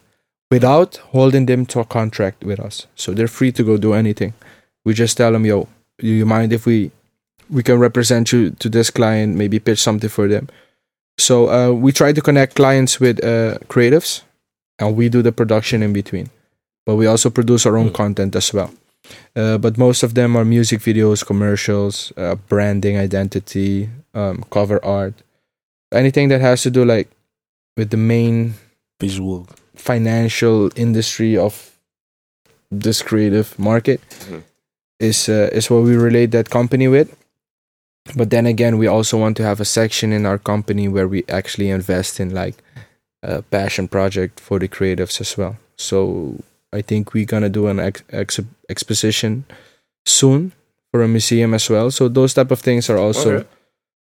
without 0.50 0.98
holding 1.12 1.46
them 1.46 1.66
to 1.66 1.80
a 1.80 1.86
contract 1.86 2.44
with 2.44 2.60
us. 2.60 2.88
So 2.96 3.14
they're 3.14 3.28
free 3.40 3.52
to 3.52 3.64
go 3.64 3.78
do 3.78 3.94
anything. 3.94 4.34
We 4.86 4.94
just 4.94 5.18
tell 5.18 5.32
them, 5.34 5.46
yo, 5.46 5.68
do 6.00 6.08
you 6.08 6.26
mind 6.26 6.54
if 6.54 6.66
we 6.66 6.92
we 7.50 7.64
can 7.64 7.80
represent 7.80 8.32
you 8.32 8.52
to 8.60 8.70
this 8.70 8.90
client, 8.90 9.36
maybe 9.36 9.60
pitch 9.60 9.80
something 9.82 10.10
for 10.10 10.28
them. 10.30 10.48
So 11.18 11.50
uh, 11.50 11.72
we 11.84 11.92
try 11.92 12.14
to 12.14 12.22
connect 12.22 12.56
clients 12.56 13.00
with 13.02 13.20
uh, 13.24 13.58
creatives, 13.68 14.22
and 14.80 14.96
we 14.96 15.10
do 15.10 15.22
the 15.22 15.32
production 15.34 15.84
in 15.84 15.92
between. 15.94 16.30
But 16.86 16.96
we 16.96 17.08
also 17.08 17.30
produce 17.30 17.66
our 17.70 17.78
own 17.78 17.88
Hmm. 17.90 17.94
content 18.04 18.36
as 18.36 18.54
well. 18.54 18.72
Uh, 19.36 19.58
but 19.58 19.78
most 19.78 20.04
of 20.04 20.14
them 20.14 20.36
are 20.36 20.46
music 20.46 20.82
videos, 20.82 21.26
commercials, 21.26 22.12
uh, 22.18 22.36
branding, 22.48 22.98
identity, 22.98 23.90
um, 24.14 24.44
cover 24.52 24.84
art, 24.84 25.14
anything 25.94 26.30
that 26.30 26.42
has 26.42 26.62
to 26.64 26.70
do 26.70 26.84
like 26.86 27.08
with 27.78 27.90
the 27.90 27.98
main 27.98 28.54
Visual. 29.00 29.48
financial 29.76 30.70
industry 30.76 31.38
of 31.38 31.72
this 32.72 33.02
creative 33.02 33.58
market 33.60 34.00
Mhm. 34.30 34.42
is 35.00 35.28
uh, 35.30 35.50
is 35.52 35.70
what 35.70 35.84
we 35.84 35.96
relate 35.96 36.32
that 36.32 36.50
company 36.50 36.88
with. 36.88 37.10
But 38.16 38.30
then 38.30 38.46
again, 38.46 38.78
we 38.78 38.88
also 38.88 39.18
want 39.18 39.38
to 39.38 39.44
have 39.44 39.62
a 39.62 39.66
section 39.66 40.12
in 40.12 40.26
our 40.26 40.38
company 40.38 40.88
where 40.88 41.08
we 41.08 41.24
actually 41.30 41.70
invest 41.70 42.20
in 42.20 42.34
like 42.34 42.56
a 43.24 43.42
passion 43.42 43.88
project 43.88 44.40
for 44.40 44.60
the 44.60 44.68
creatives 44.68 45.22
as 45.22 45.38
well. 45.38 45.56
So 45.78 46.36
I 46.74 46.82
think 46.82 47.14
we're 47.14 47.26
gonna 47.26 47.50
do 47.50 47.68
an 47.68 47.80
ex- 47.80 48.04
ex- 48.12 48.40
exposition 48.70 49.44
soon 50.06 50.52
for 50.92 51.02
a 51.04 51.08
museum 51.08 51.54
as 51.54 51.70
well. 51.70 51.92
So 51.92 52.08
those 52.10 52.34
type 52.34 52.52
of 52.52 52.60
things 52.62 52.90
are 52.90 52.98
also 52.98 53.30
Okay. 53.32 53.48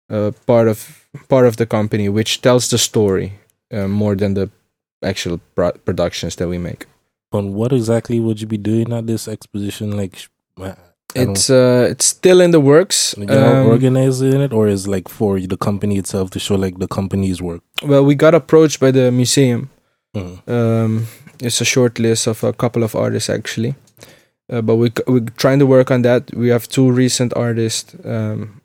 uh, 0.09 0.31
part 0.45 0.67
of 0.67 1.05
part 1.27 1.45
of 1.47 1.55
the 1.57 1.65
company, 1.65 2.09
which 2.09 2.41
tells 2.41 2.69
the 2.69 2.77
story 2.77 3.31
uh, 3.73 3.87
more 3.87 4.15
than 4.15 4.33
the 4.33 4.49
actual 5.03 5.39
pro- 5.55 5.71
productions 5.85 6.35
that 6.35 6.47
we 6.47 6.57
make. 6.57 6.85
On 7.31 7.53
what 7.53 7.71
exactly 7.73 8.19
would 8.19 8.41
you 8.41 8.47
be 8.47 8.57
doing 8.57 8.91
at 8.93 9.05
this 9.07 9.27
exposition? 9.27 9.95
Like, 9.97 10.15
sh- 10.17 10.27
I 10.57 10.63
don't- 11.15 11.31
It's 11.31 11.49
uh, 11.49 11.87
it's 11.91 12.05
still 12.05 12.41
in 12.41 12.51
the 12.51 12.59
works. 12.59 13.15
you 13.17 13.25
know, 13.25 13.61
Um, 13.61 13.67
organizing 13.67 14.41
it, 14.41 14.53
or 14.53 14.67
is 14.67 14.87
like 14.87 15.09
for 15.09 15.39
the 15.39 15.57
company 15.57 15.97
itself 15.97 16.29
to 16.31 16.39
show 16.39 16.55
like 16.55 16.77
the 16.79 16.87
company's 16.87 17.41
work? 17.41 17.61
well, 17.83 18.03
we 18.05 18.15
got 18.15 18.33
approached 18.35 18.79
by 18.79 18.91
the 18.91 19.11
museum. 19.11 19.69
Mm. 20.15 20.37
Um, 20.47 21.05
it's 21.41 21.61
a 21.61 21.65
short 21.65 21.99
list 21.99 22.27
of 22.27 22.43
a 22.43 22.53
couple 22.53 22.83
of 22.83 22.95
artists 22.95 23.29
actually, 23.29 23.75
uh, 24.51 24.61
but 24.61 24.75
we 24.75 24.91
we're 25.07 25.25
trying 25.37 25.59
to 25.59 25.65
work 25.65 25.91
on 25.91 26.01
that. 26.03 26.33
We 26.35 26.49
have 26.49 26.67
two 26.67 26.91
recent 26.91 27.33
artists 27.35 27.95
um, 28.05 28.61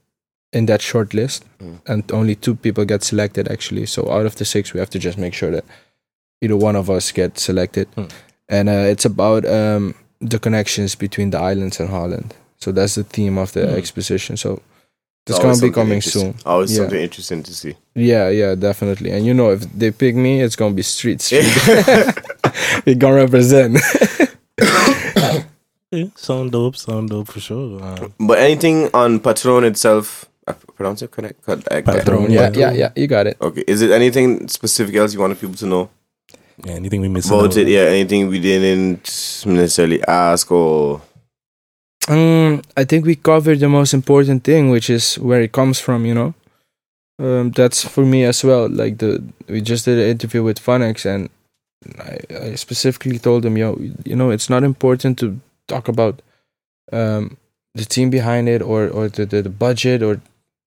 in 0.53 0.67
that 0.67 0.83
short 0.83 1.15
list, 1.15 1.45
Mm. 1.61 1.79
and 1.87 2.13
only 2.13 2.35
two 2.35 2.55
people 2.55 2.85
get 2.85 3.03
selected 3.05 3.49
actually. 3.51 3.87
So 3.87 4.11
out 4.11 4.27
of 4.27 4.35
the 4.37 4.45
six, 4.45 4.73
we 4.75 4.81
have 4.81 4.91
to 4.91 4.99
just 4.99 5.19
make 5.19 5.35
sure 5.35 5.51
that 5.51 5.65
either 6.43 6.57
one 6.57 6.77
of 6.79 6.89
us 6.91 7.13
get 7.13 7.39
selected, 7.39 7.87
Mm. 7.97 8.11
and 8.49 8.69
uh, 8.69 8.91
it's 8.93 9.05
about 9.07 9.45
um, 9.47 9.95
the 10.21 10.39
connections 10.39 10.95
between 10.97 11.31
the 11.31 11.39
islands 11.39 11.81
and 11.81 11.89
Holland. 11.91 12.35
So 12.59 12.73
that's 12.73 12.95
the 12.95 13.05
theme 13.05 13.39
of 13.41 13.53
the 13.53 13.61
Mm. 13.61 13.77
exposition. 13.79 14.37
So 14.37 14.61
It's 15.27 15.39
it's 15.39 15.45
gonna 15.45 15.59
be 15.59 15.71
coming 15.71 16.03
soon. 16.03 16.35
Always 16.45 16.71
Yeah. 16.73 16.79
something 16.83 17.01
interesting 17.01 17.43
to 17.45 17.55
see. 17.55 17.75
Yeah, 17.95 18.29
yeah, 18.29 18.55
definitely. 18.55 19.11
And 19.11 19.25
you 19.25 19.33
know, 19.33 19.53
if 19.53 19.61
they 19.73 19.91
pick 19.91 20.15
me, 20.17 20.43
it's 20.43 20.55
gonna 20.57 20.75
be 20.75 20.83
street 20.83 21.21
street. 21.27 21.45
they 22.85 22.95
gonna 22.95 23.17
represent. 23.17 23.79
Yeah, 25.91 26.07
sound 26.17 26.51
dope, 26.51 26.75
sound 26.77 27.11
dope 27.11 27.29
for 27.29 27.39
sure. 27.39 27.81
Uh, 27.81 28.09
But 28.19 28.39
anything 28.39 28.91
on 28.93 29.21
Patroon 29.21 29.63
itself, 29.65 30.25
I 30.47 30.53
pronounce 30.53 31.03
it 31.03 31.13
correct? 31.13 31.41
Patroon, 31.47 31.85
Patroon, 31.85 32.31
yeah, 32.33 32.51
yeah, 32.53 32.73
yeah. 32.73 32.91
You 32.97 33.07
got 33.07 33.29
it. 33.29 33.37
Okay. 33.41 33.63
Is 33.69 33.81
it 33.81 33.93
anything 33.93 34.49
specific 34.49 34.97
else 34.97 35.15
you 35.15 35.21
wanted 35.21 35.39
people 35.41 35.55
to 35.55 35.67
know 35.67 35.91
yeah, 36.65 36.73
anything 36.73 37.01
we 37.01 37.07
missed 37.09 37.31
about 37.31 37.57
it? 37.57 37.69
Yeah, 37.69 37.83
anything 37.83 38.27
we 38.27 38.41
didn't 38.41 39.03
necessarily 39.47 40.03
ask 40.03 40.51
or 40.51 41.01
Um, 42.09 42.63
I 42.77 42.85
think 42.85 43.07
we 43.07 43.17
covered 43.17 43.61
the 43.61 43.69
most 43.69 43.95
important 43.95 44.45
thing, 44.45 44.71
which 44.71 44.91
is 44.91 45.15
where 45.19 45.41
it 45.41 45.53
comes 45.53 45.81
from. 45.81 46.05
You 46.05 46.15
know, 46.15 46.35
um, 47.19 47.51
that's 47.51 47.87
for 47.87 48.05
me 48.05 48.25
as 48.25 48.45
well. 48.45 48.69
Like 48.69 48.99
the 48.99 49.23
we 49.49 49.61
just 49.61 49.85
did 49.87 49.99
an 49.99 50.09
interview 50.11 50.43
with 50.43 50.59
FunX, 50.61 51.07
and 51.07 51.31
I, 51.99 52.19
I 52.51 52.55
specifically 52.57 53.19
told 53.19 53.43
them, 53.43 53.57
yo, 53.57 53.79
you 54.05 54.17
know, 54.17 54.31
it's 54.31 54.51
not 54.51 54.65
important 54.65 55.19
to 55.21 55.41
talk 55.67 55.89
about 55.89 56.21
um 56.93 57.37
the 57.75 57.85
team 57.85 58.11
behind 58.11 58.49
it 58.49 58.61
or 58.61 58.89
or 58.89 59.09
the 59.09 59.25
the, 59.25 59.43
the 59.43 59.49
budget 59.49 60.03
or 60.03 60.21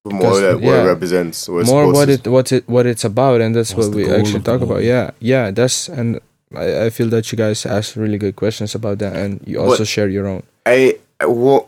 more 0.06 0.20
Because, 0.20 0.42
that 0.42 0.56
what 0.56 0.64
yeah. 0.64 0.84
it 0.84 0.88
represents. 0.88 1.48
What 1.48 1.66
more 1.68 1.94
what 1.94 2.10
it 2.10 2.28
what 2.28 2.52
it 2.52 2.68
what 2.68 2.86
it's 2.88 3.04
about 3.06 3.42
and 3.42 3.56
that's 3.56 3.76
What's 3.76 3.90
what 3.90 3.96
we 3.96 4.10
actually 4.10 4.42
talk 4.42 4.62
about 4.62 4.82
yeah 4.84 5.12
yeah 5.20 5.52
that's 5.52 5.88
and 5.90 6.20
I, 6.56 6.86
I 6.86 6.90
feel 6.90 7.10
that 7.10 7.32
you 7.32 7.38
guys 7.38 7.66
asked 7.66 7.96
really 7.96 8.18
good 8.18 8.36
questions 8.38 8.74
about 8.74 9.00
that, 9.00 9.16
and 9.16 9.42
you 9.46 9.60
also 9.60 9.80
But- 9.80 9.88
share 9.88 10.08
your 10.10 10.28
own. 10.28 10.44
I, 10.66 10.72
I 10.72 10.98
what 11.24 11.68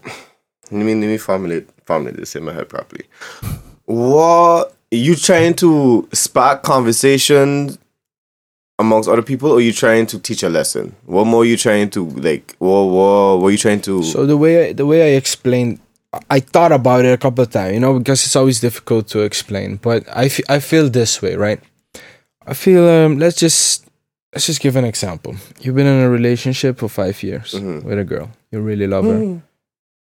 let 0.72 0.86
me 0.86 0.94
let 0.96 1.08
me 1.08 1.18
formulate 1.18 1.68
formulate 1.86 2.18
this 2.18 2.36
in 2.36 2.44
my 2.44 2.54
head 2.54 2.70
properly. 2.70 3.06
What 3.86 4.76
you 4.92 5.16
trying 5.16 5.56
to 5.56 6.08
spark 6.14 6.64
conversation 6.64 7.78
amongst 8.78 9.10
other 9.10 9.22
people, 9.22 9.52
or 9.52 9.62
you 9.62 9.74
trying 9.74 10.06
to 10.08 10.20
teach 10.20 10.44
a 10.44 10.50
lesson? 10.50 10.96
What 11.06 11.26
more 11.26 11.46
you 11.46 11.58
trying 11.58 11.90
to 11.92 12.06
like? 12.06 12.56
What 12.60 12.84
what 12.86 13.40
what 13.42 13.48
you 13.50 13.58
trying 13.58 13.82
to? 13.82 14.04
So 14.04 14.26
the 14.26 14.38
way 14.38 14.70
I, 14.70 14.74
the 14.74 14.86
way 14.86 15.14
I 15.14 15.18
explained, 15.18 15.80
I 16.30 16.40
thought 16.40 16.72
about 16.72 17.06
it 17.06 17.12
a 17.12 17.18
couple 17.18 17.44
of 17.44 17.52
times, 17.52 17.74
you 17.74 17.80
know, 17.80 17.98
because 17.98 18.24
it's 18.26 18.36
always 18.36 18.60
difficult 18.60 19.08
to 19.10 19.20
explain. 19.22 19.78
But 19.78 20.08
I, 20.16 20.26
f- 20.26 20.50
I 20.50 20.60
feel 20.60 20.90
this 20.90 21.22
way, 21.22 21.36
right? 21.36 21.60
I 22.48 22.54
feel 22.54 22.88
um, 22.88 23.20
let's 23.20 23.38
just 23.38 23.89
let's 24.34 24.46
just 24.46 24.62
give 24.62 24.76
an 24.76 24.86
example. 24.86 25.36
You've 25.62 25.76
been 25.76 25.88
in 25.88 26.04
a 26.04 26.10
relationship 26.10 26.78
for 26.80 26.90
five 26.90 27.22
years 27.24 27.54
Mhm. 27.54 27.84
with 27.84 28.00
a 28.00 28.04
girl. 28.04 28.30
You 28.52 28.62
really 28.62 28.88
love 28.88 29.06
her. 29.06 29.42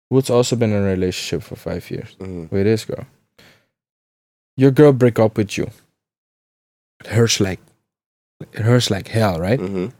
Wood's 0.09 0.29
also 0.29 0.55
been 0.55 0.71
in 0.71 0.83
a 0.83 0.89
relationship 0.91 1.43
for 1.43 1.55
five 1.55 1.89
years 1.91 2.15
Mhm. 2.19 2.51
with 2.51 2.63
this 2.65 2.85
girl. 2.85 3.05
Your 4.57 4.71
girl 4.71 4.91
break 4.93 5.19
up 5.19 5.37
with 5.37 5.57
you. 5.57 5.69
It 7.01 7.07
hurts 7.07 7.39
like 7.39 7.59
it 8.53 8.61
hurts 8.63 8.89
like 8.89 9.09
hell, 9.09 9.37
right? 9.39 9.59
Mhm. 9.59 9.91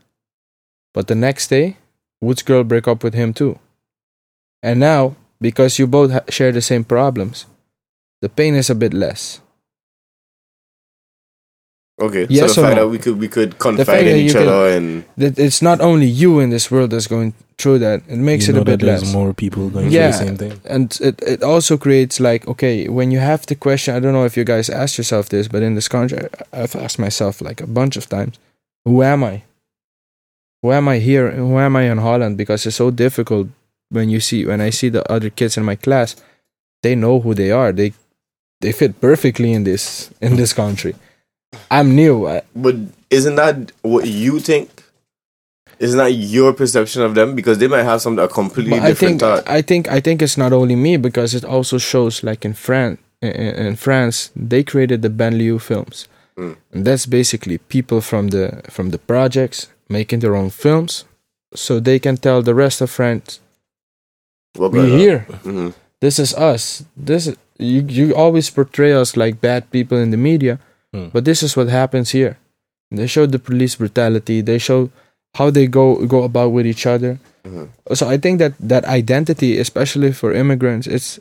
But 0.93 1.07
the 1.07 1.15
next 1.15 1.49
day, 1.49 1.75
Wood's 2.21 2.41
girl 2.43 2.63
break 2.63 2.87
up 2.87 3.03
with 3.03 3.13
him 3.13 3.33
too. 3.33 3.59
And 4.63 4.79
now, 4.79 5.15
because 5.41 5.77
you 5.79 5.87
both 5.87 6.11
ha- 6.11 6.23
share 6.29 6.51
the 6.53 6.61
same 6.61 6.83
problems, 6.83 7.45
the 8.21 8.29
pain 8.29 8.55
is 8.55 8.69
a 8.69 8.75
bit 8.75 8.93
less. 8.93 9.39
Okay, 12.01 12.25
Yes 12.29 12.53
so 12.53 12.61
or 12.61 12.65
the 12.65 12.67
fact 12.69 12.75
no? 12.77 12.81
that 12.83 12.89
we 12.89 12.97
could 12.97 13.19
we 13.19 13.27
could 13.27 13.51
fact 13.53 13.61
confide 13.61 14.07
in 14.07 14.17
each 14.17 14.33
you 14.33 14.39
other 14.39 14.77
and 14.77 15.03
That 15.17 15.37
it's 15.37 15.61
not 15.61 15.81
only 15.81 16.05
you 16.07 16.39
in 16.39 16.49
this 16.49 16.71
world 16.71 16.91
that's 16.91 17.07
going 17.07 17.33
through 17.57 17.79
that. 17.79 18.01
It 18.07 18.17
makes 18.17 18.47
you 18.47 18.53
it 18.53 18.55
know 18.55 18.61
a 18.61 18.65
bit 18.65 18.79
that 18.79 18.85
there's 18.85 19.03
less. 19.03 19.13
more 19.13 19.33
people 19.33 19.69
going 19.69 19.91
Yeah. 19.91 20.11
through 20.11 20.19
the 20.19 20.25
same 20.27 20.37
thing. 20.37 20.61
and 20.75 20.97
it, 21.01 21.21
it 21.33 21.43
also 21.43 21.77
creates 21.77 22.19
like 22.19 22.47
okay 22.47 22.87
when 22.87 23.11
you 23.11 23.19
have 23.19 23.45
the 23.47 23.55
question 23.55 23.95
i 23.95 23.99
don't 23.99 24.13
know 24.13 24.23
if 24.25 24.35
you 24.37 24.45
guys 24.45 24.69
asked 24.69 24.97
yourself 24.97 25.27
this 25.29 25.47
but 25.49 25.61
in 25.61 25.75
this 25.75 25.89
country 25.89 26.17
I- 26.23 26.61
i've 26.63 26.75
asked 26.85 26.99
myself 26.99 27.41
like 27.41 27.59
a 27.63 27.67
bunch 27.67 27.97
of 27.97 28.05
times 28.07 28.39
who 28.85 29.03
am 29.03 29.23
i 29.23 29.43
who 30.61 30.71
am 30.71 30.87
i 30.87 30.97
here 30.99 31.31
who 31.31 31.57
am 31.59 31.75
i 31.75 31.83
in 31.91 31.97
holland 31.97 32.37
because 32.37 32.65
it's 32.65 32.77
so 32.77 32.91
difficult 32.91 33.47
when 33.89 34.07
you 34.09 34.19
see 34.19 34.45
when 34.45 34.61
i 34.61 34.69
see 34.71 34.89
the 34.89 35.03
other 35.11 35.29
kids 35.29 35.57
in 35.57 35.63
my 35.65 35.75
class 35.75 36.15
they 36.83 36.95
know 36.95 37.19
who 37.19 37.33
they 37.33 37.51
are 37.51 37.71
they 37.73 37.91
they 38.61 38.71
fit 38.71 38.99
perfectly 39.01 39.51
in 39.51 39.63
this 39.65 40.09
in 40.21 40.35
this 40.37 40.53
country 40.53 40.93
i'm 41.71 41.95
new 41.95 42.27
I, 42.27 42.41
But 42.55 42.75
isn't 43.09 43.35
that 43.35 43.71
what 43.81 44.05
you 44.07 44.39
think? 44.39 44.69
Isn't 45.79 45.97
that 45.97 46.11
your 46.11 46.51
perception 46.53 47.01
of 47.01 47.15
them? 47.15 47.35
Because 47.35 47.57
they 47.57 47.67
might 47.67 47.83
have 47.83 48.01
some 48.01 48.19
a 48.19 48.27
completely 48.27 48.71
But 48.71 48.81
I 48.83 48.87
different 48.89 49.19
think 49.19 49.21
thought. 49.21 49.49
I 49.49 49.61
think 49.61 49.87
I 49.87 49.99
think 50.01 50.21
it's 50.21 50.37
not 50.37 50.51
only 50.51 50.75
me 50.75 50.97
because 50.97 51.33
it 51.33 51.45
also 51.45 51.77
shows 51.77 52.21
like 52.23 52.43
in 52.45 52.53
France 52.53 52.99
in, 53.21 53.31
in 53.67 53.75
France 53.77 54.29
they 54.35 54.63
created 54.63 55.01
the 55.01 55.09
Banlieue 55.09 55.59
films. 55.61 56.07
Mm. 56.37 56.55
And 56.73 56.85
that's 56.85 57.05
basically 57.05 57.57
people 57.57 58.01
from 58.01 58.27
the 58.29 58.61
from 58.69 58.89
the 58.91 58.97
projects 58.99 59.67
making 59.87 60.19
their 60.19 60.35
own 60.35 60.49
films 60.49 61.05
so 61.55 61.79
they 61.79 61.97
can 61.99 62.17
tell 62.17 62.41
the 62.43 62.53
rest 62.53 62.81
of 62.81 62.89
France 62.91 63.39
What 64.57 64.71
we're 64.73 64.97
here. 64.97 65.19
hmm 65.43 65.69
This 66.01 66.19
is 66.19 66.33
us. 66.33 66.83
This 66.95 67.27
is, 67.27 67.35
you 67.57 67.81
you 67.87 68.15
always 68.15 68.49
portray 68.51 68.93
us 68.93 69.15
like 69.17 69.39
bad 69.41 69.61
people 69.71 69.97
in 69.97 70.11
the 70.11 70.17
media, 70.17 70.59
Mm. 70.95 71.11
but 71.13 71.23
this 71.25 71.43
is 71.43 71.55
what 71.55 71.67
happens 71.69 72.11
here. 72.11 72.37
They 72.91 73.05
show 73.07 73.27
the 73.27 73.37
police 73.39 73.75
brutality. 73.75 74.41
They 74.41 74.57
show 74.57 74.89
how 75.35 75.51
they 75.51 75.67
go 75.67 76.05
go 76.07 76.23
about 76.23 76.51
with 76.51 76.65
each 76.65 76.85
other. 76.87 77.19
Mhm. 77.45 77.69
So 77.93 78.09
I 78.09 78.17
think 78.17 78.39
that 78.39 78.53
that 78.59 78.85
identity, 78.85 79.59
especially 79.59 80.11
for 80.11 80.33
immigrants, 80.33 80.87
it's 80.87 81.19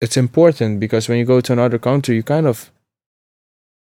it's 0.00 0.16
important 0.16 0.78
because 0.80 1.08
when 1.08 1.18
you 1.18 1.24
go 1.24 1.40
to 1.40 1.52
another 1.52 1.78
country, 1.78 2.14
you 2.14 2.22
kind 2.22 2.46
of 2.46 2.70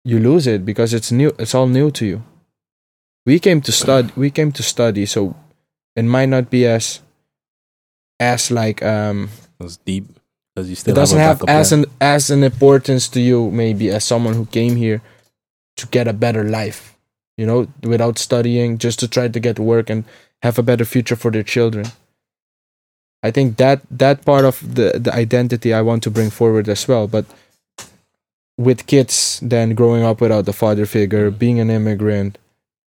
you 0.04 0.20
lose 0.20 0.48
it 0.48 0.66
because 0.66 0.94
it's 0.94 1.12
new. 1.12 1.32
It's 1.40 1.56
all 1.56 1.68
new 1.68 1.90
to 1.92 2.06
you. 2.06 2.24
We 3.26 3.40
came 3.40 3.62
to 3.62 3.72
stud. 3.72 4.12
We 4.16 4.30
came 4.30 4.52
to 4.52 4.64
study, 4.64 5.06
so 5.06 5.36
it 5.96 6.04
might 6.06 6.30
not 6.30 6.50
be 6.50 6.68
as 6.68 7.00
as 8.20 8.52
like 8.52 8.84
um 8.84 9.30
It's 9.60 9.78
deep 9.78 10.06
because 10.56 10.70
you 10.70 10.76
still 10.76 10.94
it 10.94 10.96
doesn't 10.96 11.20
have, 11.20 11.40
have, 11.42 11.50
as 11.50 11.70
plan. 11.70 11.84
an 11.84 11.92
as 12.00 12.30
an 12.30 12.44
importance 12.44 13.08
to 13.10 13.20
you 13.20 13.52
maybe 13.52 13.90
as 13.90 14.04
someone 14.04 14.34
who 14.34 14.46
came 14.46 14.76
here 14.76 15.02
to 15.76 15.86
get 15.88 16.08
a 16.08 16.14
better 16.14 16.44
life 16.44 16.96
you 17.38 17.46
know 17.46 17.68
without 17.84 18.18
studying 18.18 18.78
just 18.78 19.00
to 19.00 19.08
try 19.08 19.28
to 19.28 19.40
get 19.40 19.60
work 19.60 19.90
and 19.90 20.06
have 20.42 20.58
a 20.58 20.64
better 20.64 20.86
future 20.86 21.16
for 21.16 21.32
their 21.32 21.44
children 21.44 21.86
i 23.24 23.32
think 23.32 23.58
that 23.58 23.82
that 23.92 24.24
part 24.24 24.46
of 24.46 24.76
the 24.76 24.98
the 25.00 25.14
identity 25.14 25.74
i 25.74 25.82
want 25.82 26.02
to 26.04 26.12
bring 26.12 26.30
forward 26.30 26.70
as 26.70 26.88
well 26.88 27.08
but 27.08 27.26
with 28.58 28.88
kids 28.88 29.40
then 29.44 29.76
growing 29.76 30.04
up 30.04 30.22
without 30.22 30.48
a 30.48 30.54
father 30.54 30.86
figure 30.86 31.30
being 31.30 31.60
an 31.60 31.70
immigrant 31.70 32.38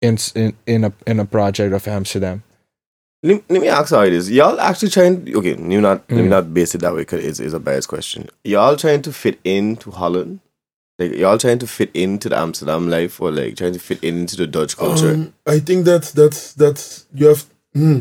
in 0.01 0.17
in 0.35 0.57
in 0.67 0.85
a 0.85 0.93
in 1.07 1.21
a 1.21 1.27
project 1.27 1.75
of 1.75 1.87
amsterdam 1.87 2.43
Let, 3.23 3.51
let 3.51 3.61
me 3.61 3.68
ask 3.68 3.91
how 3.91 4.03
it 4.03 4.12
is. 4.12 4.31
Y'all 4.31 4.59
actually 4.61 4.89
trying? 4.89 5.29
Okay, 5.37 5.51
you 5.57 5.81
not 5.81 6.05
let 6.09 6.16
me 6.16 6.23
Mm. 6.25 6.29
not 6.29 6.55
base 6.55 6.75
it 6.75 6.81
that 6.81 6.95
way 6.95 7.01
because 7.03 7.25
it's, 7.25 7.39
it's 7.39 7.53
a 7.53 7.61
biased 7.61 7.89
question. 7.89 8.29
Y'all 8.45 8.77
trying 8.77 9.03
to 9.03 9.12
fit 9.12 9.39
into 9.45 9.91
Holland? 9.91 10.41
Like 10.99 11.12
y'all 11.12 11.39
trying 11.39 11.59
to 11.59 11.66
fit 11.66 11.91
into 11.93 12.29
the 12.29 12.39
Amsterdam 12.39 12.89
life, 12.89 13.21
or 13.21 13.31
like 13.31 13.57
trying 13.57 13.73
to 13.75 13.79
fit 13.79 14.03
into 14.03 14.37
the 14.37 14.47
Dutch 14.47 14.77
culture? 14.77 15.12
Um, 15.12 15.35
I 15.47 15.59
think 15.59 15.85
that's 15.85 16.12
that's 16.12 16.55
that's 16.55 17.07
you 17.14 17.27
have 17.27 17.45
hmm. 17.75 18.01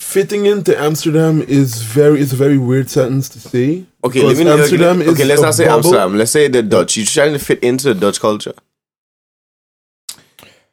fitting 0.00 0.46
into 0.46 0.76
Amsterdam 0.78 1.42
is 1.42 1.82
very 1.82 2.20
it's 2.20 2.32
a 2.32 2.36
very 2.36 2.58
weird 2.58 2.90
sentence 2.90 3.28
to 3.30 3.40
say. 3.40 3.84
okay, 4.04 4.22
let 4.22 4.36
me 4.36 4.48
Amsterdam 4.48 5.00
okay, 5.00 5.10
is 5.10 5.14
okay, 5.14 5.24
let's 5.24 5.42
not 5.42 5.54
say 5.54 5.64
bubble. 5.66 5.76
Amsterdam. 5.76 6.18
Let's 6.18 6.32
say 6.32 6.48
the 6.48 6.62
Dutch. 6.62 6.96
You're 6.96 7.06
trying 7.06 7.32
to 7.32 7.38
fit 7.38 7.60
into 7.62 7.92
the 7.92 8.00
Dutch 8.00 8.20
culture? 8.20 8.54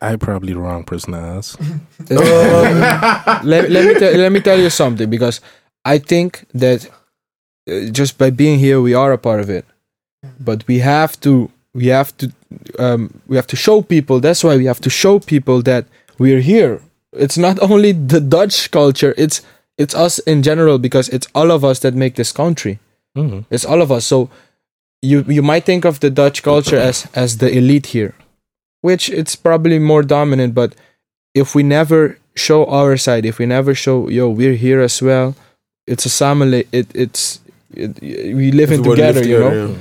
I 0.01 0.15
probably 0.15 0.53
the 0.53 0.59
wrong 0.59 0.83
person 0.83 1.13
to 1.13 1.19
ask. 1.19 1.59
let, 3.43 3.69
let 3.69 3.85
me 3.85 3.93
tell, 3.99 4.13
let 4.17 4.31
me 4.31 4.39
tell 4.41 4.59
you 4.59 4.69
something 4.69 5.09
because 5.09 5.41
I 5.85 5.97
think 5.99 6.45
that 6.53 6.89
uh, 7.69 7.89
just 7.91 8.17
by 8.17 8.29
being 8.31 8.59
here 8.59 8.81
we 8.81 8.93
are 8.93 9.11
a 9.11 9.17
part 9.17 9.39
of 9.39 9.49
it, 9.49 9.65
but 10.39 10.65
we 10.67 10.79
have 10.79 11.19
to 11.21 11.51
we 11.73 11.87
have 11.87 12.15
to 12.17 12.31
um, 12.79 13.21
we 13.27 13.35
have 13.35 13.47
to 13.47 13.55
show 13.55 13.81
people. 13.81 14.19
That's 14.19 14.43
why 14.43 14.57
we 14.57 14.65
have 14.65 14.81
to 14.81 14.89
show 14.89 15.19
people 15.19 15.61
that 15.63 15.85
we're 16.17 16.41
here. 16.41 16.81
It's 17.13 17.37
not 17.37 17.59
only 17.71 17.91
the 17.93 18.19
Dutch 18.19 18.71
culture; 18.71 19.13
it's 19.17 19.41
it's 19.77 19.95
us 19.95 20.19
in 20.19 20.41
general 20.43 20.77
because 20.79 21.09
it's 21.09 21.27
all 21.33 21.51
of 21.51 21.63
us 21.63 21.79
that 21.79 21.93
make 21.93 22.15
this 22.15 22.31
country. 22.31 22.79
Mhm. 23.15 23.45
It's 23.49 23.65
all 23.65 23.81
of 23.81 23.91
us. 23.91 24.05
So 24.05 24.29
you 25.01 25.23
you 25.27 25.41
might 25.41 25.65
think 25.65 25.85
of 25.85 25.99
the 25.99 26.09
Dutch 26.09 26.41
culture 26.43 26.77
as 26.77 27.07
as 27.13 27.37
the 27.37 27.49
elite 27.55 27.87
here, 27.87 28.13
which 28.81 29.09
it's 29.09 29.35
probably 29.35 29.79
more 29.79 30.03
dominant. 30.03 30.53
But 30.53 30.75
if 31.33 31.55
we 31.55 31.63
never 31.63 32.17
show 32.35 32.65
our 32.65 32.97
side, 32.97 33.25
if 33.25 33.39
we 33.39 33.45
never 33.45 33.73
show 33.73 34.09
yo 34.09 34.29
we're 34.29 34.55
here 34.55 34.81
as 34.81 35.01
well, 35.01 35.35
it's 35.87 36.05
a 36.05 36.09
family. 36.09 36.67
It 36.71 36.87
it's 36.93 37.39
it, 37.73 38.01
we 38.01 38.51
live 38.51 38.71
in 38.71 38.83
together, 38.83 39.23
you 39.25 39.39
know. 39.39 39.67
yeah. 39.67 39.75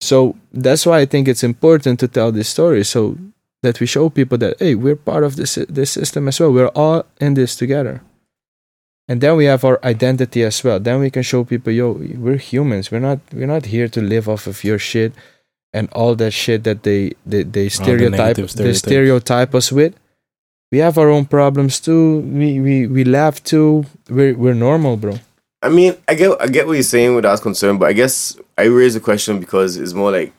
So 0.00 0.36
that's 0.52 0.86
why 0.86 1.00
I 1.00 1.06
think 1.06 1.28
it's 1.28 1.44
important 1.44 2.00
to 2.00 2.08
tell 2.08 2.32
this 2.32 2.48
story 2.48 2.84
so 2.84 3.18
that 3.62 3.80
we 3.80 3.86
show 3.86 4.08
people 4.08 4.38
that 4.38 4.56
hey, 4.58 4.74
we're 4.74 4.96
part 4.96 5.24
of 5.24 5.36
this 5.36 5.54
this 5.68 5.90
system 5.90 6.28
as 6.28 6.40
well. 6.40 6.52
We're 6.52 6.68
all 6.74 7.04
in 7.20 7.34
this 7.34 7.56
together. 7.56 8.02
And 9.08 9.20
then 9.20 9.36
we 9.36 9.46
have 9.46 9.64
our 9.64 9.80
identity 9.82 10.44
as 10.44 10.62
well. 10.62 10.78
Then 10.78 11.00
we 11.00 11.10
can 11.10 11.24
show 11.24 11.42
people, 11.42 11.72
yo, 11.72 11.90
we're 11.90 12.36
humans. 12.36 12.92
We're 12.92 13.00
not 13.00 13.18
we're 13.32 13.48
not 13.48 13.66
here 13.66 13.88
to 13.88 14.00
live 14.00 14.28
off 14.28 14.46
of 14.46 14.62
your 14.62 14.78
shit 14.78 15.12
and 15.72 15.88
all 15.92 16.14
that 16.16 16.32
shit 16.32 16.64
that 16.64 16.82
they 16.82 17.12
they, 17.26 17.42
they 17.42 17.68
stereotype 17.68 18.36
negative 18.36 18.52
they 18.54 18.72
stereotype 18.72 19.54
us 19.54 19.70
with. 19.72 19.94
We 20.72 20.78
have 20.78 20.98
our 20.98 21.08
own 21.08 21.26
problems 21.26 21.80
too. 21.80 22.20
We 22.20 22.60
we, 22.60 22.86
we 22.86 23.04
laugh 23.04 23.42
too. 23.42 23.86
We're 24.08 24.36
we're 24.36 24.54
normal, 24.54 24.96
bro. 24.96 25.18
I 25.62 25.68
mean, 25.68 25.96
I 26.08 26.14
get 26.14 26.40
I 26.40 26.46
get 26.46 26.66
what 26.66 26.74
you're 26.74 26.82
saying 26.82 27.14
with 27.14 27.24
that 27.24 27.40
concern, 27.40 27.78
but 27.78 27.88
I 27.88 27.92
guess 27.92 28.36
I 28.56 28.64
raise 28.64 28.94
the 28.94 29.00
question 29.00 29.40
because 29.40 29.76
it's 29.76 29.92
more 29.92 30.10
like 30.10 30.32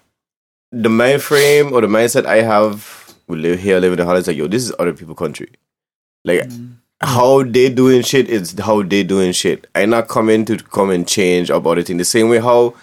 the 0.71 0.89
mind 0.89 1.21
frame 1.21 1.73
or 1.73 1.82
the 1.82 1.88
mindset 1.88 2.25
I 2.25 2.41
have. 2.41 2.97
We 3.27 3.38
live 3.38 3.59
here, 3.59 3.79
live 3.79 3.93
in 3.93 3.97
the 3.97 4.05
Holland. 4.05 4.27
Like, 4.27 4.36
yo, 4.36 4.47
this 4.47 4.63
is 4.63 4.73
other 4.77 4.93
people' 4.93 5.15
country. 5.15 5.49
Like 6.25 6.41
mm. 6.41 6.73
how 7.01 7.43
they 7.43 7.69
doing 7.69 8.01
shit 8.01 8.29
is 8.29 8.57
how 8.59 8.84
they 8.84 9.03
doing 9.03 9.32
shit. 9.32 9.67
I 9.75 9.86
not 9.86 10.07
coming 10.07 10.45
to 10.45 10.57
come 10.57 10.89
and 10.89 11.07
change 11.07 11.49
about 11.49 11.77
it 11.77 11.89
in 11.89 11.97
the 11.97 12.05
same 12.05 12.29
way 12.29 12.39
how 12.39 12.73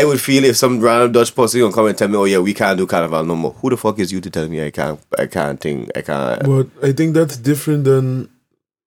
I 0.00 0.04
would 0.04 0.20
feel 0.20 0.44
if 0.44 0.56
some 0.56 0.80
random 0.80 1.12
Dutch 1.12 1.34
person 1.34 1.60
gonna 1.60 1.72
come 1.72 1.86
and 1.86 1.96
tell 1.96 2.08
me, 2.08 2.16
"Oh 2.16 2.24
yeah, 2.24 2.38
we 2.38 2.52
can't 2.54 2.76
do 2.76 2.86
carnival 2.86 3.24
no 3.24 3.36
more." 3.36 3.52
Who 3.60 3.70
the 3.70 3.76
fuck 3.76 3.98
is 4.00 4.10
you 4.12 4.20
to 4.20 4.30
tell 4.30 4.48
me 4.48 4.64
I 4.66 4.70
can't? 4.70 4.98
I 5.18 5.26
can't 5.26 5.60
think. 5.60 5.90
I 5.96 6.02
can't. 6.02 6.42
But 6.44 6.66
I 6.82 6.92
think 6.92 7.14
that's 7.14 7.36
different 7.36 7.84
than 7.84 8.28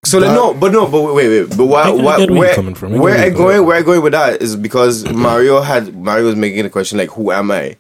So 0.06 0.20
like, 0.20 0.30
That- 0.30 0.36
no, 0.36 0.54
but 0.54 0.72
no, 0.72 0.88
but 0.88 1.02
wait, 1.14 1.28
wait, 1.28 1.58
but 1.58 1.66
why, 1.66 1.84
I 1.84 1.92
get- 1.92 2.00
I 2.00 2.04
why, 2.04 2.18
get 2.18 2.30
where 2.30 2.38
you're 2.38 2.46
where, 2.46 2.56
coming 2.56 2.76
from. 2.76 2.90
I 2.90 2.92
get 2.96 3.02
where 3.02 3.14
where 3.14 3.22
I 3.24 3.26
you're 3.28 3.36
going, 3.36 3.56
coming 3.56 3.68
where 3.68 3.78
I 3.78 3.82
going 3.82 4.02
with 4.04 4.14
that 4.14 4.42
is 4.42 4.56
because 4.56 4.96
Mario 5.12 5.62
had 5.62 5.96
Mario 5.96 6.26
was 6.26 6.36
making 6.36 6.66
a 6.66 6.70
question 6.70 6.98
like, 6.98 7.10
who 7.12 7.32
am 7.32 7.52
I, 7.52 7.76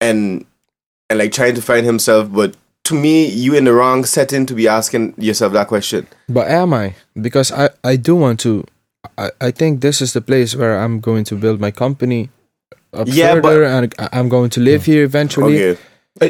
and 0.00 0.44
and 1.10 1.18
like 1.18 1.32
trying 1.32 1.54
to 1.54 1.62
find 1.62 1.86
himself, 1.86 2.30
but 2.32 2.56
to 2.84 2.94
me, 2.94 3.26
you 3.26 3.54
in 3.54 3.64
the 3.64 3.72
wrong 3.72 4.04
setting 4.04 4.46
to 4.46 4.54
be 4.54 4.66
asking 4.68 5.14
yourself 5.16 5.52
that 5.52 5.68
question. 5.68 6.06
But 6.28 6.48
am 6.48 6.72
I? 6.74 6.94
Because 7.20 7.52
I, 7.52 7.70
I 7.84 7.96
do 7.96 8.16
want 8.16 8.40
to. 8.40 8.64
I, 9.16 9.30
I 9.40 9.50
think 9.50 9.80
this 9.80 10.00
is 10.00 10.12
the 10.12 10.20
place 10.20 10.54
where 10.56 10.78
I'm 10.80 11.00
going 11.00 11.24
to 11.24 11.36
build 11.36 11.60
my 11.60 11.70
company 11.70 12.30
up 12.92 13.06
Yeah, 13.10 13.34
but- 13.34 13.44
further, 13.44 13.64
and 13.64 13.94
I- 13.98 14.08
I'm 14.12 14.28
going 14.28 14.50
to 14.50 14.60
live 14.60 14.84
here 14.86 15.04
eventually. 15.04 15.56
Okay. 15.62 15.80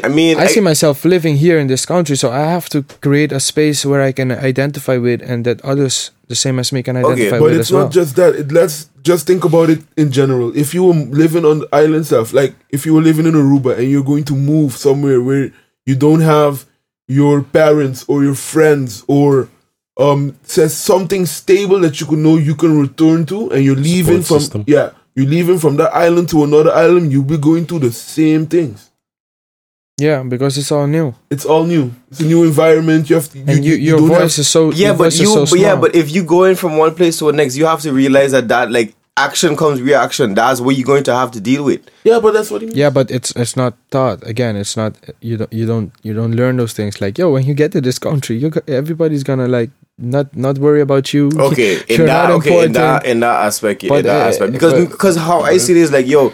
I 0.03 0.07
mean, 0.07 0.37
I 0.37 0.45
see 0.45 0.59
myself 0.61 1.03
living 1.03 1.37
here 1.37 1.57
in 1.57 1.65
this 1.67 1.83
country, 1.83 2.15
so 2.15 2.29
I 2.29 2.41
have 2.45 2.69
to 2.69 2.83
create 3.01 3.31
a 3.31 3.39
space 3.39 3.83
where 3.83 4.03
I 4.03 4.11
can 4.11 4.31
identify 4.31 4.97
with, 4.97 5.21
and 5.23 5.45
that 5.45 5.61
others 5.65 6.11
the 6.27 6.35
same 6.35 6.59
as 6.59 6.71
me 6.71 6.83
can 6.83 6.95
identify 6.95 7.39
But 7.39 7.41
with 7.41 7.53
it's 7.53 7.69
as 7.69 7.73
well. 7.73 7.83
not 7.85 7.91
just 7.91 8.15
that. 8.17 8.35
It, 8.35 8.51
let's 8.51 8.87
just 9.01 9.25
think 9.25 9.43
about 9.45 9.71
it 9.71 9.79
in 9.97 10.11
general. 10.11 10.55
If 10.55 10.75
you 10.75 10.83
were 10.83 10.93
living 10.93 11.43
on 11.43 11.59
the 11.61 11.67
island 11.73 12.05
stuff, 12.05 12.33
like 12.33 12.53
if 12.69 12.85
you 12.85 12.93
were 12.93 13.01
living 13.01 13.25
in 13.25 13.33
Aruba 13.33 13.79
and 13.79 13.89
you're 13.89 14.03
going 14.03 14.25
to 14.25 14.35
move 14.35 14.73
somewhere 14.77 15.23
where 15.23 15.51
you 15.87 15.95
don't 15.95 16.21
have 16.21 16.65
your 17.07 17.41
parents 17.41 18.05
or 18.07 18.23
your 18.23 18.35
friends 18.35 19.03
or 19.07 19.49
um 19.97 20.35
says 20.43 20.77
something 20.77 21.25
stable 21.25 21.79
that 21.79 21.99
you 21.99 22.05
can 22.05 22.21
know 22.21 22.37
you 22.37 22.53
can 22.53 22.79
return 22.79 23.25
to 23.25 23.49
and 23.49 23.65
you're 23.65 23.75
leaving 23.75 24.21
Support 24.21 24.27
from 24.27 24.39
system. 24.39 24.63
yeah 24.67 24.91
you're 25.19 25.29
leaving 25.29 25.59
from 25.59 25.75
that 25.77 25.93
island 25.93 26.29
to 26.29 26.43
another 26.43 26.71
island 26.71 27.11
you'll 27.11 27.23
be 27.23 27.37
going 27.37 27.65
through 27.65 27.79
the 27.79 27.91
same 27.91 28.45
things. 28.47 28.89
Yeah, 29.97 30.23
because 30.23 30.57
it's 30.57 30.71
all 30.71 30.87
new, 30.87 31.13
it's 31.29 31.43
all 31.45 31.65
new. 31.65 31.91
It's 32.09 32.21
a 32.21 32.25
new 32.25 32.45
environment. 32.45 33.09
You 33.09 33.17
have 33.17 33.29
to 33.33 33.39
and 33.39 33.65
you, 33.65 33.73
your 33.75 33.97
don't 33.99 34.07
voice 34.07 34.19
have- 34.37 34.39
is 34.39 34.47
so 34.47 34.71
yeah, 34.71 34.87
your 34.87 34.93
but 34.97 35.03
voice 35.03 35.13
is 35.15 35.19
you, 35.21 35.27
so 35.27 35.45
but 35.45 35.59
yeah, 35.59 35.75
but 35.75 35.93
if 35.93 36.09
you 36.15 36.23
go 36.23 36.45
in 36.45 36.55
from 36.55 36.77
one 36.77 36.95
place 36.95 37.19
to 37.19 37.25
the 37.25 37.33
next, 37.33 37.57
you 37.57 37.65
have 37.65 37.81
to 37.81 37.91
realize 37.91 38.31
that 38.31 38.47
that 38.47 38.71
like 38.71 38.95
action 39.27 39.55
comes 39.55 39.81
reaction. 39.81 40.33
That's 40.33 40.59
what 40.61 40.75
you're 40.77 40.85
going 40.93 41.03
to 41.09 41.13
have 41.21 41.31
to 41.31 41.39
deal 41.49 41.63
with. 41.69 41.81
yeah 42.03 42.19
but 42.23 42.31
that's 42.35 42.49
what 42.51 42.61
he 42.61 42.67
means 42.67 42.77
Yeah, 42.77 42.89
but 42.97 43.11
it's 43.11 43.31
it's 43.41 43.55
not 43.61 43.73
taught. 43.91 44.19
Again, 44.33 44.55
it's 44.55 44.75
not 44.81 44.91
you 45.21 45.35
don't 45.37 45.51
you 45.59 45.65
don't 45.71 45.89
you 46.03 46.13
don't 46.19 46.33
learn 46.41 46.57
those 46.57 46.73
things. 46.73 46.99
Like 47.01 47.17
yo, 47.21 47.31
when 47.35 47.43
you 47.49 47.53
get 47.53 47.71
to 47.73 47.81
this 47.81 47.99
country, 47.99 48.35
you 48.41 48.49
go- 48.49 48.67
everybody's 48.81 49.23
gonna 49.23 49.47
like 49.47 49.71
not 49.97 50.25
not 50.35 50.57
worry 50.65 50.81
about 50.81 51.05
you. 51.13 51.29
Okay, 51.49 51.73
in 51.93 52.05
that 52.05 52.29
not 52.29 52.37
okay, 52.39 52.65
in 52.65 52.71
that 52.73 53.05
in 53.05 53.19
that 53.25 53.37
aspect, 53.49 53.79
But, 53.87 53.99
in 53.99 54.05
that 54.11 54.21
uh, 54.25 54.29
aspect, 54.29 54.51
because 54.53 54.73
but- 54.73 54.89
because 54.95 55.15
how 55.17 55.39
I 55.51 55.57
see 55.57 55.73
it 55.73 55.81
is 55.85 55.91
like 55.91 56.07
yo, 56.07 56.31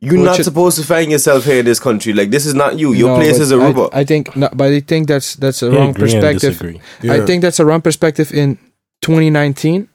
you're 0.00 0.16
What 0.18 0.24
not 0.24 0.36
should- 0.36 0.44
supposed 0.50 0.76
to 0.80 0.84
find 0.94 1.10
yourself 1.10 1.44
here 1.44 1.58
in 1.60 1.66
this 1.66 1.80
country. 1.88 2.12
Like 2.20 2.30
this 2.30 2.46
is 2.46 2.54
not 2.54 2.78
you. 2.78 2.92
Your 2.94 3.10
No, 3.10 3.16
place 3.20 3.36
but 3.38 3.42
is 3.42 3.52
Aruba. 3.52 3.84
I, 3.92 4.00
I 4.00 4.04
think, 4.04 4.34
no, 4.36 4.48
but 4.54 4.68
I 4.72 4.80
think 4.80 5.08
that's 5.12 5.34
that's 5.42 5.62
a 5.62 5.68
I 5.68 5.74
wrong 5.74 5.92
perspective. 5.94 6.56
Yeah. 7.02 7.14
I 7.16 7.20
think 7.26 7.42
that's 7.42 7.60
a 7.60 7.66
wrong 7.68 7.82
perspective 7.82 8.32
in 8.32 8.56
2019, 9.02 9.88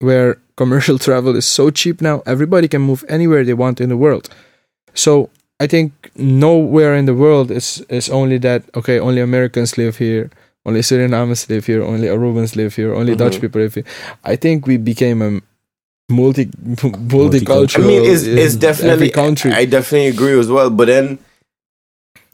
where 0.00 0.38
commercial 0.56 0.98
travel 1.06 1.36
is 1.36 1.46
so 1.46 1.70
cheap 1.70 2.00
now. 2.00 2.22
Everybody 2.26 2.68
can 2.68 2.82
move 2.82 3.04
anywhere 3.08 3.44
they 3.44 3.54
want 3.54 3.80
in 3.80 3.88
the 3.88 3.96
world. 3.96 4.28
So 4.94 5.30
I 5.60 5.66
think 5.66 5.92
nowhere 6.16 6.94
in 6.94 7.06
the 7.06 7.14
world 7.14 7.50
is 7.50 7.84
is 7.88 8.08
only 8.10 8.38
that 8.38 8.62
okay. 8.74 8.98
Only 9.00 9.20
Americans 9.20 9.76
live 9.78 9.96
here. 9.98 10.30
Only 10.64 10.80
Surinamese 10.80 11.48
live 11.48 11.64
here. 11.66 11.82
Only 11.84 12.08
Arubans 12.08 12.56
live 12.56 12.74
here. 12.74 12.92
Only 12.94 13.14
Dutch 13.14 13.36
Mhm. 13.36 13.40
people 13.40 13.60
live 13.60 13.74
here. 13.74 13.84
I 14.24 14.36
think 14.36 14.66
we 14.66 14.76
became 14.78 15.22
a 15.22 15.40
multi 16.12 16.46
multicultural. 17.16 17.84
I 17.84 17.86
mean, 17.86 18.04
it's, 18.04 18.22
it's 18.24 18.56
definitely 18.56 19.10
country. 19.10 19.52
I 19.52 19.64
definitely 19.64 20.08
agree 20.08 20.38
as 20.38 20.48
well. 20.48 20.70
But 20.70 20.86
then, 20.86 21.18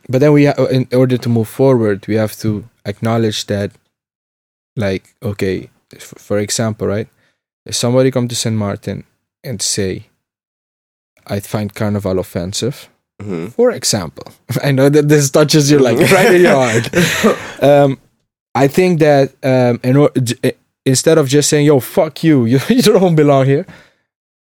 but 0.09 0.19
then 0.21 0.33
we 0.33 0.47
ha- 0.47 0.65
in 0.71 0.87
order 0.93 1.17
to 1.19 1.29
move 1.29 1.49
forward 1.49 2.07
we 2.09 2.17
have 2.17 2.35
to 2.41 2.65
acknowledge 2.85 3.47
that 3.47 3.71
like 4.77 5.15
okay 5.23 5.71
f- 5.95 6.15
for 6.19 6.39
example 6.39 6.87
right 6.89 7.09
if 7.67 7.75
somebody 7.75 8.11
come 8.11 8.29
to 8.29 8.35
st 8.35 8.57
martin 8.57 9.05
and 9.45 9.61
say 9.63 10.07
i 11.27 11.41
find 11.41 11.75
carnival 11.75 12.19
offensive 12.19 12.89
Mhm. 13.23 13.53
for 13.53 13.71
example 13.71 14.25
i 14.65 14.73
know 14.73 14.89
that 14.89 15.09
this 15.09 15.31
touches 15.31 15.71
you 15.71 15.79
like 15.79 15.99
right 16.11 16.35
in 16.35 16.43
your 16.43 16.57
heart. 16.65 16.87
Um, 17.63 17.99
i 18.55 18.67
think 18.69 18.99
that 19.01 19.31
um, 19.45 19.79
in 19.85 19.97
eh, 20.43 20.53
instead 20.85 21.19
of 21.19 21.29
just 21.29 21.49
saying 21.49 21.67
yo 21.67 21.79
fuck 21.81 22.25
you 22.25 22.45
you, 22.53 22.59
you 22.69 22.83
don't 22.83 23.15
belong 23.15 23.47
here. 23.47 23.67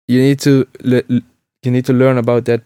You 0.07 0.19
need 0.21 0.39
to 0.41 0.67
le- 0.83 1.03
you 1.63 1.71
need 1.71 1.85
to 1.85 1.93
learn 1.93 2.17
about 2.17 2.45
that 2.45 2.61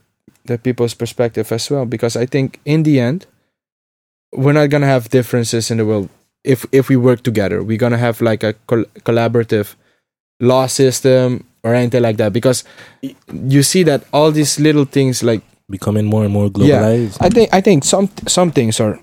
that 0.45 0.61
people's 0.63 0.93
perspective 0.93 1.51
as 1.51 1.69
well 1.71 1.85
because 1.85 2.15
i 2.15 2.25
think 2.27 2.59
in 2.65 2.83
the 2.83 2.99
end 2.99 3.25
we're 4.31 4.53
not 4.53 4.69
gonna 4.69 4.85
have 4.95 5.09
differences 5.09 5.71
in 5.71 5.77
the 5.77 5.85
world. 5.85 6.09
If 6.43 6.65
if 6.71 6.89
we 6.89 6.95
work 6.97 7.23
together 7.23 7.63
we're 7.63 7.77
gonna 7.81 7.97
have 7.97 8.21
like 8.21 8.43
a 8.43 8.53
col- 8.67 8.89
collaborative 9.07 9.75
law 10.39 10.67
system 10.67 11.43
or 11.63 11.73
anything 11.73 12.01
like 12.01 12.17
that 12.17 12.33
because 12.33 12.63
you 13.31 13.63
see 13.63 13.83
that 13.83 14.03
all 14.13 14.31
these 14.31 14.59
little 14.59 14.85
things 14.85 15.23
like 15.23 15.41
Becoming 15.67 16.05
more 16.05 16.23
and 16.23 16.31
more 16.31 16.47
globalized. 16.47 16.67
Yeah. 16.67 16.81
globalized. 16.81 17.17
i 17.21 17.29
think 17.29 17.49
i 17.51 17.59
think 17.59 17.83
some 17.83 18.07
some 18.27 18.51
things 18.51 18.79
are 18.79 18.99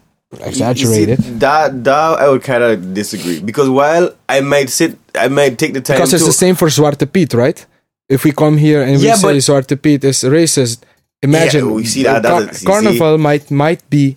exaggerated 0.47 1.23
see, 1.23 1.31
that 1.39 1.85
that 1.85 2.21
I 2.21 2.29
would 2.29 2.43
kind 2.43 2.63
of 2.63 2.95
disagree 2.95 3.41
because 3.41 3.69
while 3.69 4.15
I 4.29 4.41
might 4.41 4.71
sit, 4.71 4.97
I 5.15 5.29
might 5.29 5.59
take 5.59 5.75
the 5.75 5.81
time 5.81 5.97
because 5.99 6.15
it's 6.15 6.23
to. 6.23 6.29
the 6.31 6.33
same 6.33 6.55
for 6.55 6.69
Zwarte 6.69 7.05
Piet, 7.13 7.35
right? 7.35 7.65
If 8.09 8.25
we 8.25 8.33
come 8.33 8.57
here 8.57 8.83
and 8.83 8.93
we 8.93 9.13
say 9.13 9.23
but- 9.23 9.35
Zwarte 9.37 9.77
Piet 9.83 10.05
is 10.05 10.23
racist, 10.23 10.85
imagine 11.23 11.67
Yeah, 11.67 11.73
we 11.73 11.85
see 11.85 12.03
that- 12.05 12.23
Car- 12.23 12.41
that's- 12.41 12.63
you 12.63 12.67
see- 12.67 12.67
Carnival 12.67 13.19
might 13.19 13.51
might 13.51 13.83
be 13.91 14.17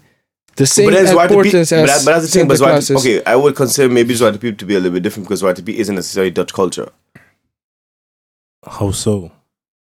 the 0.56 0.66
same 0.66 0.86
but 0.90 0.94
then 0.96 1.06
Zwarte 1.14 1.28
Piet, 1.30 1.38
importance 1.38 1.70
but, 1.72 1.80
as 1.80 1.90
that, 1.90 2.06
but 2.06 2.12
that's 2.14 2.26
the 2.32 2.40
thing. 2.40 2.48
But 2.48 2.58
Zwarte, 2.60 2.88
Claus 2.88 3.06
okay, 3.06 3.22
I 3.26 3.36
would 3.36 3.56
consider 3.56 3.90
maybe 3.94 4.14
Zwarte 4.14 4.40
Piet 4.40 4.58
to 4.60 4.66
be 4.66 4.76
a 4.76 4.80
little 4.80 4.94
bit 4.94 5.04
different 5.04 5.28
because 5.28 5.42
Zwarte 5.42 5.66
Piet 5.66 5.80
isn't 5.80 5.96
necessarily 5.96 6.32
Dutch 6.32 6.54
culture. 6.54 6.90
How 8.66 8.92
so? 8.92 9.32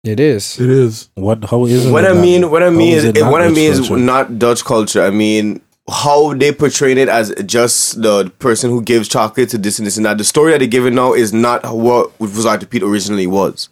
It 0.03 0.19
is. 0.19 0.59
it 0.59 0.69
is 0.69 1.09
What? 1.15 1.43
How 1.45 1.65
is 1.65 1.85
it? 1.85 1.91
what 1.91 2.05
I 2.05 2.13
mean, 2.13 2.49
what 2.49 2.63
I 2.63 2.69
mean 2.69 2.93
is, 2.95 3.03
it 3.03 3.15
not 3.19 3.31
what 3.31 3.41
I 3.41 3.47
Dutch 3.47 3.55
mean 3.55 3.71
is 3.71 3.89
not 3.89 4.39
Dutch 4.39 4.63
culture. 4.63 5.01
I 5.03 5.09
mean 5.09 5.61
how 5.89 6.33
they 6.33 6.51
portrayed 6.51 6.97
it 6.97 7.07
as 7.09 7.33
just 7.45 8.01
the 8.01 8.29
person 8.39 8.69
who 8.69 8.81
gives 8.81 9.07
chocolate 9.07 9.49
to 9.49 9.57
this 9.57 9.79
and 9.79 9.85
this 9.87 9.97
and 9.97 10.05
that. 10.05 10.17
The 10.17 10.23
story 10.23 10.51
that 10.51 10.59
they 10.59 10.67
give 10.67 10.85
it 10.85 10.91
now 10.91 11.13
is 11.13 11.33
not 11.33 11.63
what 11.75 12.17
Zwarte 12.19 12.69
Piet 12.69 12.83
originally 12.83 13.25
was. 13.27 13.69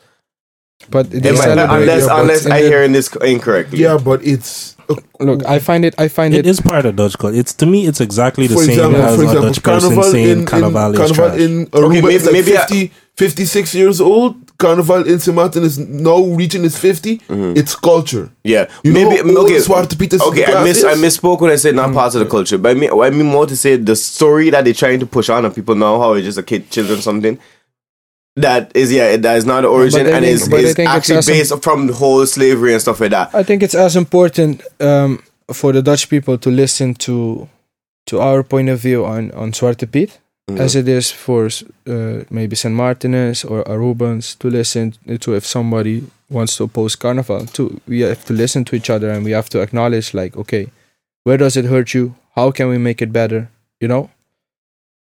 But 0.89 1.09
they 1.11 1.29
Am 1.29 1.35
I- 1.35 1.39
celebrate 1.39 1.81
unless 1.81 2.07
but 2.07 2.19
unless 2.21 2.45
I 2.45 2.61
the- 2.61 2.67
hear 2.67 2.87
this 2.87 3.13
incorrectly. 3.17 3.79
yeah 3.79 3.97
but 3.97 4.23
it's 4.25 4.75
look, 5.19 5.45
I 5.45 5.59
find 5.59 5.85
it. 5.85 5.95
I 5.97 6.07
find 6.09 6.33
It 6.33 6.39
it. 6.45 6.49
is 6.49 6.59
part 6.59 6.85
of 6.85 6.95
Dutch 6.95 7.17
culture. 7.17 7.37
It's 7.37 7.53
to 7.55 7.65
me, 7.65 7.87
it's 7.87 8.01
exactly 8.01 8.47
the 8.47 8.57
same 8.57 8.69
example, 8.71 9.01
as 9.01 9.15
for 9.15 9.21
a 9.21 9.25
example, 9.25 9.47
Dutch 9.49 9.63
person 9.63 9.89
Carnival 9.89 10.11
saying 10.11 10.29
in, 10.29 10.39
in 10.39 10.45
Carnival 10.45 10.91
is 10.93 10.97
Carnival 10.99 11.29
trash. 11.29 11.39
in 11.39 11.65
Aruba 11.67 11.83
Okay, 11.85 12.01
maybe- 12.01 12.13
is 12.15 12.25
like 12.25 12.33
maybe 12.33 12.57
I- 12.57 12.61
50, 12.61 12.91
56 13.15 13.75
years 13.75 14.01
old. 14.01 14.35
Carnival 14.57 15.05
in 15.07 15.19
St. 15.19 15.35
Martin 15.35 15.63
is 15.63 15.77
now 15.77 16.23
reaching 16.23 16.63
its 16.63 16.77
50. 16.77 17.21
It's 17.29 17.75
culture. 17.75 18.31
Yeah, 18.43 18.69
You 18.83 18.93
maybe 18.93 19.17
how 19.17 19.37
old 19.37 19.49
okay. 19.49 19.57
Zwarte 19.57 19.97
Piet 19.99 20.13
is 20.13 20.21
Okay, 20.21 20.45
I 20.45 20.63
miss 20.63 20.77
is? 20.77 20.83
I 20.85 20.93
misspoke 20.93 21.41
when 21.41 21.51
I 21.51 21.55
said 21.57 21.75
not 21.75 21.93
part 21.93 22.15
of 22.15 22.19
the 22.21 22.25
culture, 22.29 22.57
but 22.57 22.71
I 22.71 22.73
mean 22.79 22.89
I 22.91 23.09
mean 23.09 23.25
more 23.27 23.45
to 23.45 23.55
say 23.57 23.75
the 23.75 23.95
story 23.95 24.49
that 24.51 24.63
they're 24.65 24.73
trying 24.73 24.99
to 25.01 25.05
push 25.05 25.29
on 25.29 25.45
and 25.45 25.53
people 25.53 25.75
know 25.75 25.99
how 25.99 26.13
it's 26.13 26.25
just 26.25 26.37
a 26.37 26.43
kid, 26.43 26.69
children, 26.69 27.01
something. 27.01 27.37
That 28.37 28.71
is 28.75 28.91
yeah, 28.91 29.15
that 29.17 29.37
is 29.37 29.45
not 29.45 29.61
the 29.61 29.67
origin 29.69 30.07
and 30.07 30.25
think- 30.25 30.25
is, 30.25 30.41
is 30.41 30.47
think 30.49 30.89
it's 30.89 30.95
actually 30.97 31.17
awesome. 31.17 31.33
based 31.33 31.63
from 31.63 31.87
the 31.87 31.93
whole 31.93 32.25
slavery 32.25 32.73
and 32.73 32.81
stuff 32.81 32.99
like 32.99 33.11
that. 33.11 33.33
I 33.33 33.43
think 33.43 33.63
it's 33.63 33.75
as 33.75 33.95
important 33.95 34.61
um, 34.81 35.23
for 35.51 35.71
the 35.71 35.81
Dutch 35.81 36.09
people 36.09 36.37
to 36.37 36.49
listen 36.49 36.95
to 36.95 37.47
to 38.07 38.19
our 38.19 38.43
point 38.43 38.69
of 38.69 38.79
view 38.79 39.05
on 39.05 39.31
on 39.31 39.51
Zwarte 39.53 39.89
Piet 39.89 40.19
Mhm. 40.51 40.59
as 40.59 40.75
it 40.75 40.87
is 40.87 41.11
for 41.11 41.49
uh, 41.87 42.23
maybe 42.29 42.55
St. 42.55 42.73
Martiners 42.75 43.43
or 43.43 43.63
Arubans 43.67 44.35
to 44.39 44.47
listen 44.49 44.93
to 45.19 45.33
if 45.35 45.43
somebody 45.45 46.03
wants 46.29 46.55
to 46.57 46.63
oppose 46.65 46.95
Carnival. 46.95 47.45
To 47.53 47.81
we 47.87 48.01
have 48.01 48.23
to 48.25 48.33
listen 48.33 48.63
to 48.65 48.75
each 48.75 48.89
other 48.91 49.09
and 49.09 49.25
we 49.25 49.31
have 49.31 49.49
to 49.49 49.61
acknowledge 49.61 50.13
like, 50.13 50.37
okay, 50.37 50.67
where 51.23 51.37
does 51.37 51.55
it 51.57 51.65
hurt 51.65 51.93
you? 51.95 52.13
How 52.35 52.51
can 52.51 52.69
we 52.69 52.77
make 52.77 53.01
it 53.01 53.11
better? 53.11 53.47
You 53.81 53.87
know. 53.87 54.09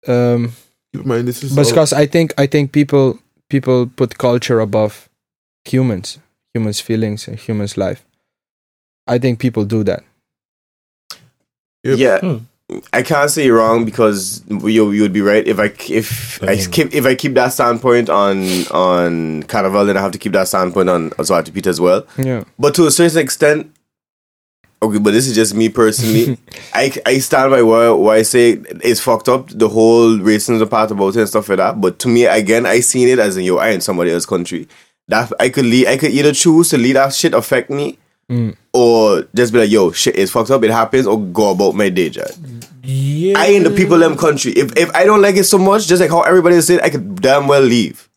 Um, 0.07 0.53
Keep 0.93 1.01
in 1.03 1.07
mind, 1.07 1.27
this 1.27 1.43
is 1.43 1.55
but 1.55 1.65
all- 1.65 1.71
because 1.71 1.93
I 1.93 2.05
think 2.07 2.33
I 2.37 2.47
think 2.47 2.71
people 2.71 3.17
people 3.49 3.87
put 3.95 4.17
culture 4.17 4.59
above 4.59 5.09
humans, 5.65 6.19
humans' 6.53 6.81
feelings 6.81 7.27
and 7.27 7.39
humans' 7.39 7.77
life. 7.77 8.03
I 9.07 9.19
think 9.19 9.39
people 9.39 9.65
do 9.65 9.83
that. 9.83 10.03
Yep. 11.83 11.97
Yeah, 11.97 12.19
Hmm. 12.19 12.37
I 12.93 13.03
can't 13.03 13.29
say 13.29 13.45
you're 13.45 13.57
wrong 13.57 13.85
because 13.85 14.43
you 14.49 14.91
you 14.91 15.01
would 15.01 15.13
be 15.13 15.21
right 15.21 15.45
if 15.47 15.59
I 15.59 15.73
if 15.89 16.41
I 16.43 16.55
keep 16.57 16.93
if 16.93 17.05
I 17.05 17.15
keep 17.15 17.33
that 17.33 17.49
standpoint 17.49 18.09
on 18.09 18.43
on 18.67 19.43
Carnival, 19.43 19.85
then 19.85 19.97
I 19.97 20.01
have 20.01 20.11
to 20.13 20.17
keep 20.17 20.31
that 20.33 20.47
standpoint 20.47 20.89
on 20.89 21.09
Zwarte 21.11 21.53
Piet 21.53 21.67
as 21.67 21.81
well. 21.81 22.05
Yeah. 22.17 22.43
But 22.57 22.75
to 22.75 22.85
a 22.87 22.91
certain 22.91 23.19
extent, 23.19 23.73
okay, 24.81 24.99
but 24.99 25.11
this 25.11 25.27
is 25.27 25.35
just 25.35 25.53
me 25.53 25.69
personally. 25.69 26.37
I, 26.73 26.91
I 27.05 27.17
stand 27.19 27.51
by 27.51 27.61
why 27.61 27.89
what 27.89 28.17
I 28.17 28.21
say 28.21 28.51
it's 28.83 28.99
fucked 29.01 29.29
up, 29.29 29.49
the 29.49 29.69
whole 29.69 30.17
racism 30.17 30.69
part 30.69 30.91
about 30.91 31.15
it 31.15 31.19
and 31.19 31.29
stuff 31.29 31.49
like 31.49 31.57
that. 31.57 31.81
But 31.81 31.99
to 31.99 32.07
me, 32.07 32.25
again, 32.25 32.65
I 32.65 32.79
seen 32.79 33.07
it 33.07 33.19
as 33.19 33.37
in, 33.37 33.43
yo, 33.43 33.57
I 33.57 33.69
in 33.69 33.81
somebody 33.81 34.11
else's 34.11 34.25
country. 34.25 34.67
That 35.07 35.31
I 35.39 35.49
could 35.49 35.65
lead, 35.65 35.87
I 35.87 35.97
could 35.97 36.11
either 36.11 36.31
choose 36.33 36.69
to 36.69 36.77
lead 36.77 36.95
that 36.95 37.13
shit 37.13 37.33
affect 37.33 37.69
me 37.69 37.97
Mm. 38.29 38.55
or 38.71 39.27
just 39.35 39.51
be 39.51 39.59
like, 39.59 39.69
yo, 39.69 39.91
shit, 39.91 40.17
it's 40.17 40.31
fucked 40.31 40.51
up, 40.51 40.63
it 40.63 40.71
happens, 40.71 41.05
or 41.05 41.19
go 41.19 41.51
about 41.51 41.75
my 41.75 41.89
day 41.89 42.09
job. 42.09 42.29
Yeah. 42.83 43.37
I 43.39 43.47
ain't 43.47 43.63
the 43.63 43.71
people 43.71 43.95
in 43.95 44.01
them 44.01 44.17
country. 44.17 44.51
If 44.53 44.75
if 44.77 44.93
I 44.95 45.05
don't 45.05 45.21
like 45.21 45.35
it 45.35 45.43
so 45.45 45.57
much, 45.57 45.87
just 45.87 46.01
like 46.01 46.09
how 46.11 46.21
everybody 46.21 46.59
said, 46.61 46.81
I 46.81 46.89
could 46.89 47.21
damn 47.21 47.47
well 47.47 47.61
leave. 47.61 48.07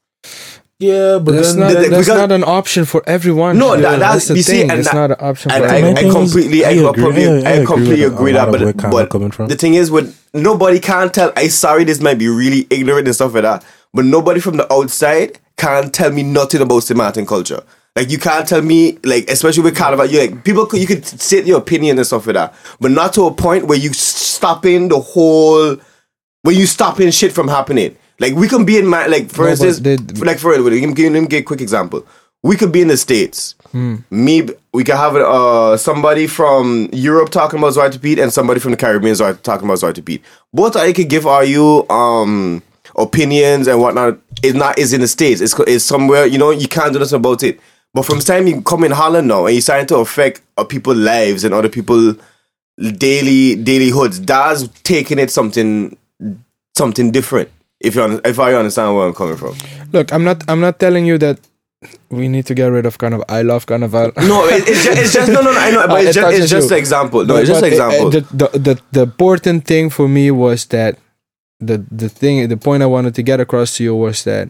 Yeah, 0.81 1.19
but 1.19 1.33
that's 1.33 1.55
then 1.55 1.61
not 1.61 1.83
the- 1.83 1.89
that's 1.89 2.09
not 2.09 2.33
an 2.33 2.45
option 2.45 2.85
for 2.85 3.03
everyone. 3.07 3.59
No, 3.59 3.77
that- 3.77 4.01
that's- 4.01 4.27
the 4.29 4.35
you 4.37 4.43
see, 4.43 4.61
thing. 4.63 4.71
and 4.71 4.81
it's 4.81 4.89
that- 4.89 4.95
not 4.95 5.11
an 5.13 5.17
option 5.21 5.51
and 5.53 5.65
for 5.65 5.71
I, 5.71 5.77
everyone. 5.77 5.95
My 5.95 6.01
I 6.01 6.03
thing 6.03 6.09
is, 6.23 6.33
completely, 6.33 6.65
I, 6.65 6.69
I 6.69 6.73
agree- 6.73 7.03
completely, 7.03 7.47
I- 7.47 7.51
I 7.51 7.61
I, 7.61 7.65
completely 7.65 8.05
with 8.05 8.13
a 8.13 8.15
agree 8.17 8.33
that. 8.33 8.51
But, 8.51 8.91
but 8.91 9.11
coming 9.11 9.31
from. 9.31 9.49
the 9.49 9.55
thing 9.55 9.75
is, 9.75 9.91
with 9.91 10.19
nobody 10.35 10.81
can't 10.81 11.15
tell. 11.15 11.33
I 11.37 11.49
sorry, 11.49 11.85
this 11.85 12.01
might 12.01 12.19
be 12.19 12.29
really 12.29 12.67
ignorant 12.71 13.07
and 13.07 13.15
stuff 13.15 13.35
like 13.35 13.45
that. 13.45 13.65
But 13.95 14.05
nobody 14.07 14.41
from 14.41 14.57
the 14.57 14.71
outside 14.73 15.39
can 15.57 15.91
tell 15.91 16.11
me 16.11 16.23
nothing 16.25 16.61
about 16.61 16.81
St. 16.83 16.99
Martin 16.99 17.25
culture. 17.27 17.63
Like 17.97 18.11
you 18.11 18.19
can't 18.19 18.47
tell 18.49 18.61
me, 18.61 18.99
like 19.05 19.31
especially 19.31 19.63
with 19.63 19.77
Carnival, 19.77 20.07
you 20.07 20.19
like 20.19 20.43
people. 20.45 20.67
could- 20.67 20.81
You 20.81 20.87
could 20.87 21.07
state 21.07 21.47
your 21.47 21.59
opinion 21.59 21.97
and 21.97 22.07
stuff 22.07 22.27
like 22.27 22.35
that, 22.35 22.55
but 22.81 22.91
not 22.91 23.13
to 23.15 23.23
a 23.27 23.33
point 23.33 23.67
where 23.67 23.79
you 23.79 23.93
stopping 23.93 24.89
the 24.89 24.99
whole. 25.01 25.77
where 26.43 26.55
you 26.55 26.67
stopping 26.67 27.11
shit 27.11 27.33
from 27.33 27.49
happening. 27.49 27.97
Like 28.21 28.35
we 28.35 28.49
can 28.49 28.65
be 28.67 28.77
in 28.79 28.87
my 28.87 29.07
like 29.07 29.31
for 29.31 29.45
No, 29.45 29.51
instance, 29.51 29.79
they- 29.79 29.97
like 29.97 30.39
for 30.39 30.51
let 30.59 30.71
me 30.71 30.93
give, 30.93 31.13
let 31.13 31.21
me 31.23 31.27
give 31.29 31.41
a 31.41 31.43
quick 31.43 31.61
example. 31.61 32.05
We 32.43 32.57
could 32.57 32.71
be 32.73 32.83
in 32.83 32.89
the 32.89 32.97
states. 32.99 33.55
Me, 33.73 34.43
we 34.73 34.85
could 34.85 34.95
have 34.97 35.17
uh 35.17 35.77
somebody 35.77 36.27
from 36.27 36.89
Europe 36.93 37.31
talking 37.31 37.59
about 37.61 37.75
Zwarte 37.75 38.01
Piet 38.03 38.19
and 38.19 38.33
somebody 38.33 38.61
from 38.61 38.73
the 38.73 38.77
Caribbean 38.77 39.17
talking 39.17 39.67
about 39.67 39.79
Zwarte 39.79 40.05
Piet. 40.05 40.21
Both 40.53 40.77
I 40.77 40.93
could 40.93 41.09
give 41.09 41.27
are 41.27 41.45
you 41.45 41.89
um 41.89 42.63
opinions 42.97 43.67
and 43.69 43.81
whatnot. 43.81 44.19
It's 44.43 44.55
not 44.55 44.79
is 44.79 44.93
in 44.93 45.01
the 45.01 45.09
states. 45.09 45.41
It's 45.41 45.55
it's 45.67 45.85
somewhere 45.85 46.27
you 46.27 46.39
know 46.39 46.51
you 46.51 46.69
can't 46.69 46.93
do 46.93 46.99
nothing 46.99 47.17
about 47.17 47.43
it. 47.43 47.59
But 47.95 48.05
from 48.05 48.19
the 48.19 48.25
time 48.25 48.47
you 48.49 48.61
come 48.61 48.85
in 48.85 48.91
Holland 48.91 49.29
now 49.29 49.47
and 49.47 49.55
you're 49.55 49.63
starting 49.63 49.87
to 49.87 49.97
affect 49.99 50.43
uh, 50.57 50.65
people's 50.65 50.99
lives 50.99 51.45
and 51.45 51.55
other 51.55 51.69
people 51.69 52.17
daily 52.77 53.55
daily 53.55 53.91
hoods, 53.91 54.21
that's 54.21 54.69
taking 54.83 55.19
it 55.19 55.31
something 55.31 55.97
something 56.77 57.11
different. 57.13 57.49
If 57.81 57.95
you 57.95 58.21
if 58.25 58.39
I 58.39 58.55
understand 58.55 58.95
where 58.97 59.07
I'm 59.07 59.15
coming 59.15 59.37
from. 59.37 59.55
Look, 59.93 60.13
I'm 60.13 60.25
not 60.25 60.43
I'm 60.49 60.61
not 60.61 60.79
telling 60.79 61.07
you 61.07 61.19
that 61.19 61.39
we 62.11 62.29
need 62.29 62.47
to 62.47 62.55
get 62.55 62.67
rid 62.67 62.87
of 62.87 62.99
kind 62.99 63.15
of 63.15 63.23
I 63.29 63.43
love 63.43 63.67
Carnival. 63.67 64.11
No, 64.17 64.45
it, 64.47 64.67
it's, 64.69 64.85
just, 64.85 64.99
it's 64.99 65.13
just 65.13 65.31
no, 65.31 65.41
no, 65.43 65.53
no. 65.53 65.59
I 65.59 65.71
know, 65.71 65.81
Uh, 65.81 65.87
but 65.95 66.01
it 66.03 66.07
it's 66.09 66.15
just, 66.17 66.39
it's 66.39 66.51
just 66.51 66.71
an 66.73 66.79
example. 66.79 67.25
No, 67.25 67.35
But- 67.35 67.41
it's 67.43 67.51
just 67.51 67.63
an 67.63 67.71
but, 67.71 67.81
uh, 67.81 67.89
example. 67.89 68.11
The, 68.11 68.21
the, 68.21 68.59
the, 68.59 68.83
the 68.93 69.03
important 69.03 69.67
thing 69.67 69.91
for 69.91 70.09
me 70.09 70.31
was 70.31 70.65
that 70.67 70.99
the 71.61 71.85
the 71.91 72.09
thing 72.09 72.49
the 72.49 72.57
point 72.57 72.83
I 72.83 72.87
wanted 72.87 73.15
to 73.15 73.23
get 73.23 73.39
across 73.41 73.77
to 73.77 73.85
you 73.85 73.95
was 73.95 74.25
that 74.25 74.49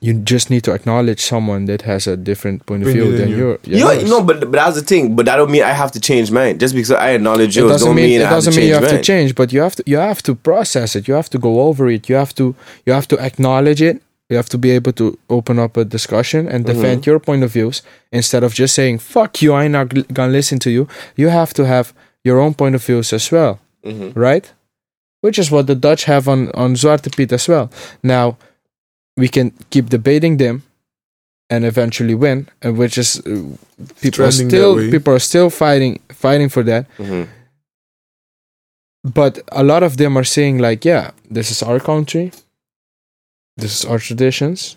you 0.00 0.14
just 0.14 0.48
need 0.50 0.62
to 0.64 0.72
acknowledge 0.72 1.20
someone 1.20 1.64
that 1.66 1.82
has 1.82 2.06
a 2.06 2.16
different 2.16 2.64
point 2.66 2.82
of 2.84 2.88
view 2.92 3.06
than 3.10 3.16
than 3.20 3.28
you. 3.30 3.36
your 3.36 3.58
you 3.64 3.78
yours. 3.78 4.08
know, 4.10 4.22
but 4.22 4.40
but 4.40 4.52
that's 4.52 4.76
the 4.76 4.82
thing. 4.82 5.16
But 5.16 5.26
that 5.26 5.36
don't 5.36 5.50
mean 5.50 5.62
I 5.64 5.72
have 5.82 5.90
to 5.92 6.00
change 6.00 6.30
mine. 6.30 6.58
Just 6.58 6.74
because 6.74 6.92
I 6.92 7.10
acknowledge 7.18 7.56
it 7.56 7.60
yours, 7.62 7.72
doesn't 7.72 7.86
don't 7.88 7.96
mean, 7.96 8.10
mean, 8.10 8.20
it 8.20 8.24
I 8.24 8.28
have 8.28 8.30
to 8.30 8.36
doesn't 8.36 8.52
change 8.52 8.62
mean 8.62 8.68
you 8.68 8.74
have 8.74 8.82
mine. 8.92 8.94
to 8.94 9.02
change, 9.12 9.34
but 9.34 9.52
you 9.52 9.60
have 9.66 9.74
to 9.76 9.82
you 9.86 9.96
have 9.98 10.22
to 10.28 10.34
process 10.34 10.94
it. 10.96 11.08
You 11.08 11.14
have 11.14 11.30
to 11.30 11.38
go 11.38 11.52
over 11.68 11.88
it. 11.96 12.08
You 12.08 12.16
have 12.16 12.32
to 12.40 12.54
you 12.86 12.92
have 12.92 13.08
to 13.08 13.16
acknowledge 13.18 13.82
it. 13.82 14.00
You 14.30 14.36
have 14.36 14.48
to 14.50 14.58
be 14.58 14.70
able 14.78 14.92
to 14.92 15.06
open 15.30 15.58
up 15.58 15.76
a 15.76 15.84
discussion 15.84 16.46
and 16.48 16.64
Mm-hmm. 16.64 16.80
defend 16.80 17.06
your 17.06 17.18
point 17.18 17.42
of 17.44 17.50
views 17.52 17.82
instead 18.12 18.42
of 18.44 18.52
just 18.54 18.74
saying 18.74 18.98
"fuck 19.00 19.42
you." 19.42 19.50
I'm 19.54 19.72
not 19.72 19.86
gonna 20.16 20.32
listen 20.32 20.58
to 20.60 20.70
you. 20.70 20.86
You 21.16 21.28
have 21.28 21.52
to 21.54 21.64
have 21.64 21.92
your 22.24 22.38
own 22.38 22.54
point 22.54 22.74
of 22.74 22.84
views 22.84 23.12
as 23.12 23.32
well, 23.32 23.58
Mhm. 23.84 24.12
right? 24.14 24.46
Which 25.22 25.38
is 25.38 25.50
what 25.50 25.66
the 25.66 25.74
Dutch 25.74 26.04
have 26.04 26.28
on 26.28 26.50
on 26.54 26.74
Zwarte 26.76 27.10
Piet 27.16 27.32
as 27.32 27.48
well. 27.48 27.66
Now 28.02 28.36
we 29.18 29.28
can 29.28 29.50
keep 29.70 29.86
debating 29.90 30.38
them 30.38 30.62
and 31.50 31.64
eventually 31.64 32.14
win, 32.14 32.46
and 32.62 32.76
which 32.78 32.96
is 32.98 33.10
uh, 33.26 33.56
people 34.00 34.24
are 34.24 34.32
still 34.32 34.72
people 34.94 35.12
are 35.16 35.24
still 35.30 35.50
fighting 35.50 36.00
fighting 36.24 36.48
for 36.48 36.62
that. 36.70 36.86
Mhm. 36.98 37.26
but 39.18 39.38
a 39.52 39.62
lot 39.62 39.82
of 39.82 39.96
them 39.96 40.16
are 40.18 40.24
saying 40.36 40.58
like 40.58 40.84
yeah 40.84 41.10
this 41.30 41.50
is 41.50 41.62
our 41.62 41.80
country. 41.80 42.32
This 43.56 43.72
is 43.80 43.84
our 43.90 43.98
traditions. 43.98 44.76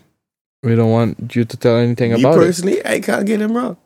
We 0.63 0.75
don't 0.75 0.91
want 0.91 1.35
you 1.35 1.43
to 1.45 1.55
tell 1.57 1.77
anything 1.77 2.13
Me 2.13 2.19
about 2.19 2.35
it. 2.35 2.45
personally, 2.45 2.79
I 2.85 2.99
can't 2.99 3.25
get 3.25 3.39
him 3.41 3.53
wrong. 3.57 3.77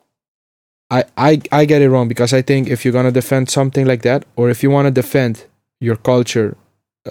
I, 0.92 1.04
I 1.18 1.42
i 1.52 1.66
get 1.66 1.82
it 1.82 1.90
wrong 1.90 2.08
because 2.08 2.32
i 2.32 2.44
think 2.44 2.68
if 2.70 2.86
you're 2.86 2.94
gonna 3.00 3.12
defend 3.22 3.50
something 3.50 3.86
like 3.92 4.04
that 4.04 4.22
or 4.36 4.52
if 4.54 4.62
you 4.62 4.70
want 4.70 4.86
to 4.86 4.92
defend 4.92 5.34
your 5.88 5.96
culture 6.12 6.56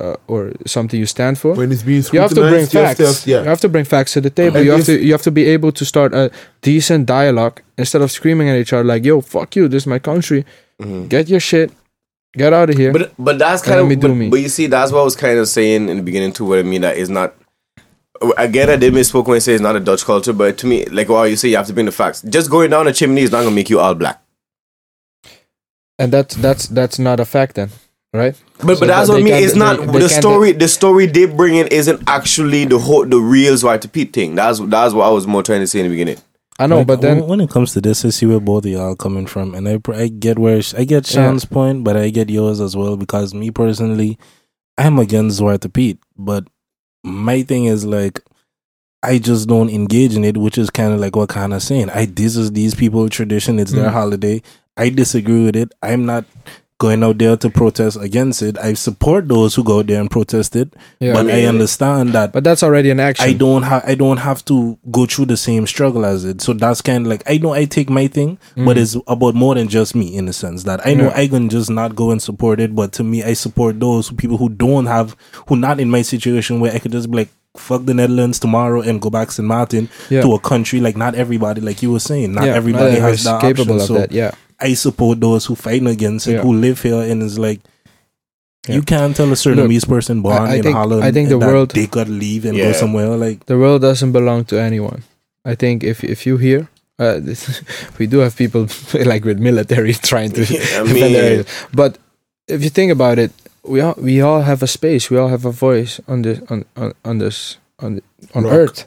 uh, 0.01 0.17
or 0.27 0.53
something 0.67 0.99
you 0.99 1.07
stand 1.07 1.39
for 1.39 1.55
when 1.55 1.71
it's 1.71 1.83
being 1.83 2.03
you 2.13 2.21
have 2.21 2.31
to 2.31 2.41
bring 2.41 2.67
scrutinized, 2.67 2.75
you 2.75 2.81
have 2.81 2.97
facts 2.97 2.99
to 2.99 3.07
have- 3.07 3.27
yeah. 3.27 3.43
you 3.43 3.49
have 3.49 3.61
to 3.61 3.69
bring 3.69 3.85
facts 3.85 4.13
to 4.15 4.21
the 4.21 4.31
table 4.31 4.57
And 4.57 4.67
you 4.67 4.73
have 4.73 4.85
to 4.87 5.01
you 5.01 5.13
have 5.13 5.23
to 5.23 5.31
be 5.31 5.45
able 5.47 5.73
to 5.73 5.85
start 5.85 6.13
a 6.15 6.31
decent 6.63 7.07
dialogue 7.07 7.63
instead 7.79 8.03
of 8.03 8.11
screaming 8.11 8.49
at 8.49 8.57
each 8.57 8.73
other 8.73 8.85
like 8.85 9.05
yo 9.05 9.21
fuck 9.21 9.55
you 9.57 9.69
this 9.69 9.85
is 9.85 9.87
my 9.87 9.99
country 9.99 10.45
Mhm. 10.83 11.09
get 11.09 11.29
your 11.29 11.39
shit 11.41 11.71
get 12.37 12.53
out 12.53 12.69
of 12.71 12.77
here 12.77 12.93
But 12.93 13.13
but 13.19 13.39
that's 13.39 13.63
kind 13.63 13.81
let 13.81 13.87
me 13.89 13.95
of 13.95 14.01
do 14.01 14.09
but, 14.09 14.15
me. 14.15 14.29
but 14.31 14.41
you 14.41 14.49
see, 14.49 14.67
that's 14.67 14.91
what 14.91 15.01
I 15.01 15.05
was 15.05 15.15
kind 15.15 15.39
of 15.39 15.47
saying 15.49 15.89
in 15.89 15.97
the 15.99 16.03
beginning 16.03 16.33
too. 16.33 16.45
What 16.47 16.59
I 16.59 16.63
mean 16.65 16.81
that 16.81 16.97
is 16.97 17.09
not. 17.09 17.35
Again, 18.39 18.71
I 18.71 18.77
did 18.77 18.93
misspoke 18.95 19.27
when 19.29 19.37
I 19.37 19.39
say 19.41 19.53
it's 19.55 19.63
not 19.63 19.77
a 19.77 19.81
Dutch 19.81 20.05
culture, 20.05 20.33
but 20.33 20.57
to 20.59 20.67
me, 20.67 20.85
like 20.87 21.09
wow, 21.09 21.23
you 21.25 21.37
say 21.37 21.49
you 21.51 21.57
have 21.57 21.67
to 21.69 21.73
bring 21.73 21.87
the 21.87 21.93
facts. 21.93 22.23
Just 22.23 22.51
going 22.51 22.71
down 22.71 22.89
a 22.89 22.93
chimney 22.93 23.23
is 23.23 23.31
not 23.31 23.43
gonna 23.45 23.55
make 23.55 23.71
you 23.71 23.79
all 23.79 23.95
black. 23.95 24.21
and 25.99 26.13
that's 26.13 26.35
that's 26.37 26.67
that's 26.69 26.99
not 26.99 27.21
a 27.21 27.25
fact 27.25 27.55
then 27.55 27.71
right 28.15 28.35
But 28.61 28.75
So 28.77 28.81
but 28.81 28.87
that's 28.87 29.09
what 29.09 29.19
I 29.19 29.23
mean. 29.23 29.33
can't- 29.35 29.45
It's 29.45 29.53
they- 29.55 29.59
not 29.59 29.81
they 29.93 29.99
the 29.99 30.09
story. 30.09 30.53
The 30.53 30.69
story 30.69 31.07
they 31.07 31.27
bring 31.27 31.57
in 31.57 31.67
isn't 31.67 32.03
actually 32.07 32.65
the 32.65 32.79
whole 32.79 33.05
the 33.05 33.19
real 33.19 33.55
Zwarte 33.55 33.91
Piet 33.93 34.13
thing. 34.13 34.35
That's 34.37 34.61
that's 34.61 34.95
what 34.95 35.05
I 35.07 35.11
was 35.11 35.27
more 35.27 35.43
trying 35.43 35.61
to 35.61 35.67
say 35.67 35.81
in 35.81 35.87
the 35.87 35.91
beginning. 35.91 36.19
I 36.59 36.69
know, 36.69 36.79
Like, 36.79 36.87
but 36.87 37.01
then 37.01 37.19
when- 37.21 37.29
when 37.29 37.41
it 37.41 37.51
comes 37.51 37.73
to 37.73 37.81
this, 37.81 38.05
I 38.05 38.11
see 38.11 38.27
where 38.27 38.39
both 38.41 38.65
of 38.65 38.71
y'all 38.71 38.95
coming 38.95 39.27
from, 39.27 39.55
and 39.55 39.69
I 39.69 39.79
I 39.93 40.07
get 40.09 40.39
where 40.39 40.63
I 40.79 40.85
get 40.85 41.11
Yeah. 41.11 41.27
Sean's 41.27 41.45
point, 41.45 41.83
but 41.85 41.97
I 41.97 42.11
get 42.11 42.31
yours 42.31 42.61
as 42.61 42.77
well 42.77 42.97
because 42.97 43.35
me 43.35 43.51
personally, 43.51 44.17
I'm 44.79 44.99
against 45.01 45.41
Zwarte 45.41 45.73
Piet, 45.73 45.99
but 46.17 46.45
my 47.05 47.43
thing 47.43 47.65
is 47.67 47.85
like. 47.85 48.23
I 49.07 49.19
just 49.19 49.47
don't 49.47 49.69
engage 49.69 50.17
in 50.17 50.25
it, 50.25 50.39
which 50.39 50.57
is 50.57 50.71
kind 50.71 50.95
of 50.95 50.99
like 50.99 51.15
what 51.15 51.29
kind 51.29 51.53
of 51.53 51.63
saying. 51.63 51.91
I 51.91 52.07
this 52.07 52.37
is 52.37 52.53
these 52.53 52.75
people 52.75 53.07
tradition. 53.11 53.59
It's 53.59 53.71
their 53.73 53.91
Mm. 53.91 53.93
holiday. 53.93 54.41
I 54.79 54.89
disagree 54.89 55.45
with 55.45 55.57
it. 55.57 55.73
I'm 55.83 56.07
not 56.07 56.25
going 56.79 57.05
out 57.05 57.19
there 57.19 57.37
to 57.37 57.49
protest 57.49 57.97
against 58.01 58.43
it. 58.43 58.59
I 58.59 58.75
support 58.75 59.29
those 59.29 59.55
who 59.55 59.63
go 59.63 59.79
out 59.79 59.87
there 59.87 60.01
and 60.01 60.11
protest 60.11 60.57
it, 60.57 60.75
yeah, 60.99 61.13
but 61.13 61.21
I 61.31 61.37
mean- 61.37 61.47
understand 61.47 62.11
that 62.11 62.33
but 62.33 62.43
that's 62.43 62.63
already 62.63 62.91
an 62.91 62.99
action. 63.01 63.25
I 63.29 63.33
don't 63.33 63.63
have 63.63 63.85
I 63.87 63.95
don't 63.95 64.17
have 64.19 64.45
to 64.47 64.77
go 64.91 65.07
through 65.07 65.27
the 65.27 65.37
same 65.37 65.67
struggle 65.67 66.05
as 66.05 66.25
it. 66.25 66.41
So 66.41 66.53
that's 66.53 66.81
kind 66.83 67.07
of 67.07 67.11
like 67.11 67.23
I 67.31 67.39
know 67.39 67.53
I 67.53 67.65
take 67.65 67.89
my 67.91 68.09
thing, 68.09 68.39
but 68.57 68.77
Mhm. 68.77 68.81
it's 68.83 68.97
about 69.07 69.35
more 69.37 69.55
than 69.55 69.69
just 69.69 69.95
me 69.95 70.15
in 70.17 70.27
the 70.27 70.33
sense 70.33 70.65
that 70.65 70.85
I 70.87 70.95
know 70.95 71.05
Yeah. 71.05 71.17
I 71.17 71.29
can 71.29 71.49
just 71.49 71.71
not 71.71 71.95
go 71.95 72.11
and 72.11 72.21
support 72.21 72.59
it, 72.61 72.75
but 72.75 72.93
to 72.95 73.05
me 73.05 73.23
I 73.23 73.35
support 73.35 73.79
those 73.79 74.11
people 74.11 74.37
who 74.39 74.49
don't 74.49 74.87
have 74.87 75.15
who 75.49 75.57
not 75.57 75.79
in 75.79 75.91
my 75.91 76.03
situation 76.03 76.59
where 76.61 76.73
I 76.73 76.81
could 76.81 76.93
just 76.93 77.11
be 77.11 77.19
like 77.19 77.29
fuck 77.57 77.85
the 77.87 77.95
Netherlands 77.95 78.41
tomorrow 78.41 78.81
and 78.81 79.01
go 79.01 79.09
back 79.11 79.31
St. 79.31 79.47
Martin 79.47 79.89
yeah. 80.11 80.23
to 80.23 80.33
a 80.35 80.41
country 80.41 80.81
like 80.81 80.97
not 80.97 81.15
everybody 81.15 81.61
like 81.61 81.85
you 81.85 81.93
were 81.93 82.01
saying 82.01 82.33
not 82.33 82.47
Yeah, 82.47 82.55
everybody 82.55 82.95
not 82.99 83.03
has 83.03 83.23
that 83.23 83.41
capable 83.41 83.75
option. 83.75 83.81
of 83.81 83.83
so 83.87 83.95
that. 83.95 84.11
Yeah, 84.11 84.33
I 84.61 84.75
support 84.75 85.21
those 85.21 85.45
who 85.47 85.55
fighting 85.55 85.89
against 85.89 86.27
it, 86.27 86.33
Yeah. 86.35 86.43
who 86.43 86.53
live 86.55 86.81
here, 86.83 87.03
and 87.11 87.23
it's 87.23 87.39
like 87.39 87.61
Yeah. 88.69 88.77
you 88.77 88.83
can't 88.83 89.15
tell 89.17 89.29
a 89.33 89.37
Surinamese 89.37 89.87
person 89.87 90.23
born 90.23 90.43
I 90.43 90.57
in 90.57 90.63
think- 90.63 90.77
Holland 90.77 91.05
I 91.05 91.13
think 91.13 91.29
the 91.29 91.39
that 91.39 91.47
world- 91.49 91.71
they 91.75 91.87
could 91.87 92.09
leave 92.09 92.45
and 92.49 92.57
go 92.57 92.73
somewhere 92.73 93.09
like 93.17 93.45
the 93.47 93.57
world 93.59 93.83
doesn't 93.83 94.13
belong 94.13 94.45
to 94.47 94.57
anyone. 94.59 95.03
I 95.45 95.55
think 95.55 95.83
if 95.85 96.03
if 96.05 96.25
you 96.27 96.39
hear, 96.39 96.61
uh, 96.99 97.19
this, 97.21 97.61
we 97.99 98.07
do 98.07 98.19
have 98.21 98.35
people 98.37 98.67
like 99.13 99.25
with 99.29 99.39
military 99.39 99.93
trying 100.11 100.31
to 100.33 100.41
I 100.43 100.47
defend 100.87 101.13
mean-. 101.15 101.45
But 101.75 101.99
if 102.49 102.63
you 102.65 102.71
think 102.71 102.93
about 102.93 103.19
it, 103.19 103.33
we 103.73 103.81
all 103.85 103.95
we 103.99 104.23
all 104.23 104.43
have 104.43 104.63
a 104.63 104.67
space. 104.67 105.11
We 105.11 105.19
all 105.21 105.29
have 105.29 105.45
a 105.45 105.53
voice 105.53 106.01
on 106.09 106.23
this 106.23 106.39
on 106.51 106.65
on, 106.77 106.93
on 107.05 107.19
this 107.19 107.59
on 107.85 108.01
on 108.35 108.45
Rock. 108.45 108.53
Earth. 108.55 108.81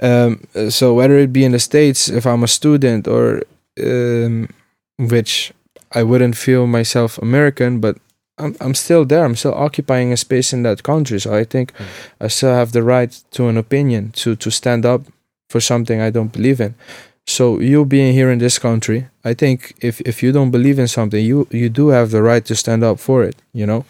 Um, 0.00 0.40
so 0.70 0.94
whether 0.94 1.18
it 1.18 1.32
be 1.32 1.44
in 1.44 1.52
the 1.52 1.58
states, 1.58 2.08
if 2.08 2.24
I'm 2.26 2.42
a 2.44 2.48
student, 2.48 3.06
or 3.08 3.42
um, 3.82 4.48
which 4.98 5.52
I 5.92 6.02
wouldn't 6.02 6.36
feel 6.36 6.66
myself 6.66 7.18
American, 7.18 7.80
but 7.80 7.96
I'm 8.38 8.56
I'm 8.60 8.74
still 8.74 9.04
there. 9.04 9.24
I'm 9.24 9.36
still 9.36 9.54
occupying 9.54 10.12
a 10.12 10.16
space 10.16 10.52
in 10.52 10.62
that 10.62 10.82
country. 10.82 11.20
So 11.20 11.34
I 11.34 11.44
think 11.44 11.72
I 12.20 12.28
still 12.28 12.54
have 12.54 12.72
the 12.72 12.82
right 12.82 13.10
to 13.32 13.48
an 13.48 13.56
opinion 13.56 14.12
to 14.12 14.36
to 14.36 14.50
stand 14.50 14.84
up 14.84 15.02
for 15.50 15.60
something 15.60 16.00
I 16.00 16.10
don't 16.10 16.32
believe 16.32 16.60
in. 16.60 16.74
So 17.26 17.60
you 17.60 17.84
being 17.84 18.14
here 18.14 18.30
in 18.30 18.38
this 18.38 18.58
country, 18.58 19.08
I 19.24 19.34
think 19.34 19.74
if 19.80 20.00
if 20.02 20.22
you 20.22 20.32
don't 20.32 20.50
believe 20.50 20.78
in 20.78 20.88
something, 20.88 21.24
you 21.24 21.46
you 21.50 21.68
do 21.68 21.88
have 21.88 22.10
the 22.10 22.22
right 22.22 22.44
to 22.46 22.54
stand 22.54 22.84
up 22.84 22.98
for 23.00 23.24
it. 23.24 23.36
You 23.52 23.66
know, 23.66 23.84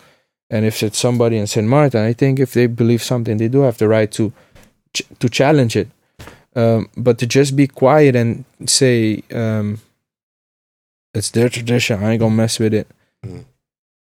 and 0.50 0.64
if 0.64 0.82
it's 0.82 0.98
somebody 0.98 1.36
in 1.36 1.46
Saint 1.46 1.68
Martin, 1.68 2.04
I 2.04 2.14
think 2.14 2.40
if 2.40 2.52
they 2.52 2.66
believe 2.66 3.02
something, 3.02 3.36
they 3.38 3.48
do 3.48 3.60
have 3.60 3.78
the 3.78 3.88
right 3.88 4.10
to 4.12 4.32
ch- 4.94 5.08
to 5.18 5.28
challenge 5.28 5.76
it. 5.76 5.88
Um, 6.56 6.88
but 6.96 7.18
to 7.18 7.26
just 7.26 7.54
be 7.54 7.68
quiet 7.68 8.16
and 8.16 8.44
say 8.66 9.22
um, 9.32 9.78
it's 11.14 11.30
their 11.30 11.48
tradition, 11.48 12.02
I 12.04 12.12
ain't 12.12 12.20
gonna 12.20 12.34
mess 12.34 12.58
with 12.58 12.74
it. 12.74 12.86
Mhm. 13.24 13.44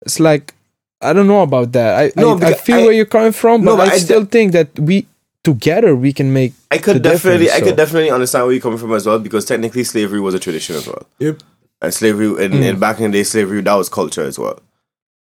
It's 0.05 0.19
like 0.19 0.53
I 1.01 1.13
don't 1.13 1.27
know 1.27 1.41
about 1.41 1.71
that. 1.73 1.99
I 1.99 2.19
No, 2.19 2.37
I, 2.39 2.47
I 2.49 2.53
feel 2.53 2.77
I- 2.79 2.83
where 2.83 2.91
you're 2.93 3.05
coming 3.05 3.31
from, 3.31 3.63
No, 3.63 3.75
but, 3.75 3.85
but 3.85 3.89
I, 3.93 3.95
I 3.95 3.97
still 3.97 4.25
think 4.25 4.53
that 4.53 4.77
we 4.79 5.05
together 5.43 5.95
we 5.95 6.11
can 6.13 6.33
make 6.33 6.53
I 6.71 6.77
could 6.79 6.95
the 6.97 6.99
definitely, 6.99 7.49
I 7.51 7.55
difference, 7.59 7.63
could 7.69 7.77
definitely 7.77 8.09
understand 8.11 8.45
where 8.45 8.53
you're 8.53 8.61
coming 8.61 8.79
from 8.79 8.93
as 8.93 9.05
well 9.05 9.19
because 9.19 9.45
technically 9.45 9.83
slavery 9.83 10.19
was 10.19 10.33
a 10.33 10.39
tradition 10.39 10.75
as 10.75 10.87
well. 10.87 11.05
Yep. 11.19 11.41
And 11.81 11.93
slavery, 11.93 12.27
and, 12.43 12.53
Mm. 12.55 12.69
and 12.69 12.79
back 12.79 12.99
in 12.99 13.11
the 13.11 13.17
day, 13.19 13.23
slavery 13.23 13.61
that 13.61 13.73
was 13.75 13.89
culture 13.89 14.23
as 14.23 14.39
well. 14.39 14.59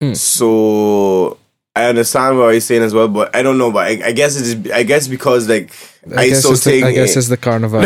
Mm. 0.01 0.15
So 0.15 1.37
I 1.79 1.89
understand 1.89 2.37
what 2.37 2.53
he's 2.53 2.65
saying 2.65 2.83
as 2.83 2.93
well, 2.93 3.07
but 3.07 3.35
I 3.35 3.41
don't 3.41 3.57
know. 3.57 3.71
But 3.71 3.87
I, 3.87 4.07
I 4.07 4.11
guess 4.11 4.35
it's 4.39 4.71
I 4.71 4.83
guess 4.83 5.07
because 5.07 5.47
like 5.47 5.71
I 6.15 6.27
guess, 6.27 6.45
ISO 6.45 6.51
it's 6.51 6.63
the, 6.63 6.83
I 6.83 6.91
guess 6.91 7.15
it's 7.17 7.27
the 7.27 7.37
carnival. 7.37 7.81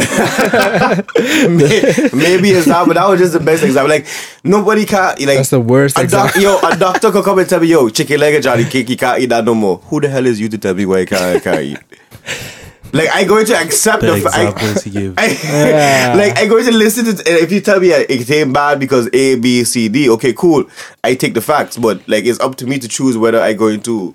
may- 1.49 2.09
maybe 2.13 2.49
it's 2.51 2.65
that, 2.67 2.83
but 2.87 2.93
that 2.93 3.07
was 3.07 3.19
just 3.19 3.33
the 3.33 3.39
best 3.39 3.63
example. 3.63 3.89
Like 3.89 4.05
nobody 4.43 4.85
can 4.85 5.15
like 5.19 5.37
That's 5.37 5.49
the 5.49 5.59
worst 5.59 5.97
a 5.97 6.07
doc, 6.07 6.35
yo, 6.35 6.59
a 6.59 6.77
doctor 6.77 7.11
could 7.11 7.23
come 7.23 7.39
and 7.39 7.49
tell 7.49 7.59
me, 7.59 7.67
yo, 7.67 7.89
chicken 7.89 8.19
leg 8.19 8.35
and 8.35 8.43
Johnny 8.43 8.65
cake, 8.65 8.89
you 8.89 8.97
can't 8.97 9.19
eat 9.21 9.27
that 9.27 9.45
no 9.45 9.55
more. 9.55 9.77
Who 9.77 10.01
the 10.01 10.09
hell 10.09 10.25
is 10.25 10.39
you 10.39 10.49
to 10.49 10.57
tell 10.57 10.73
me 10.73 10.85
why 10.85 10.99
I 11.01 11.05
can't, 11.05 11.21
I 11.37 11.39
can't 11.39 11.61
eat? 11.61 11.77
Like 12.93 13.09
I 13.09 13.23
going 13.23 13.45
to 13.47 13.55
accept 13.59 14.01
The 14.01 14.11
the, 14.13 14.21
fact. 14.21 14.35
examples 14.61 14.83
he 14.83 14.89
gave. 14.91 15.13
I, 15.17 15.25
Yeah. 15.43 16.13
like 16.15 16.37
I 16.37 16.45
going 16.47 16.65
to 16.65 16.71
listen 16.71 17.05
to 17.05 17.11
and 17.11 17.37
if 17.39 17.51
you 17.51 17.59
tell 17.59 17.79
me 17.79 17.89
it 17.89 18.27
came 18.27 18.53
bad 18.53 18.79
because 18.79 19.09
A 19.13 19.35
B 19.35 19.63
C 19.63 19.89
D 19.89 20.09
okay 20.11 20.33
cool 20.33 20.65
I 21.03 21.15
take 21.15 21.33
the 21.33 21.41
facts 21.41 21.77
but 21.77 22.07
like 22.07 22.25
it's 22.25 22.39
up 22.39 22.55
to 22.57 22.67
me 22.67 22.77
to 22.79 22.87
choose 22.87 23.17
whether 23.17 23.41
I 23.41 23.53
going 23.53 23.81
to 23.81 24.13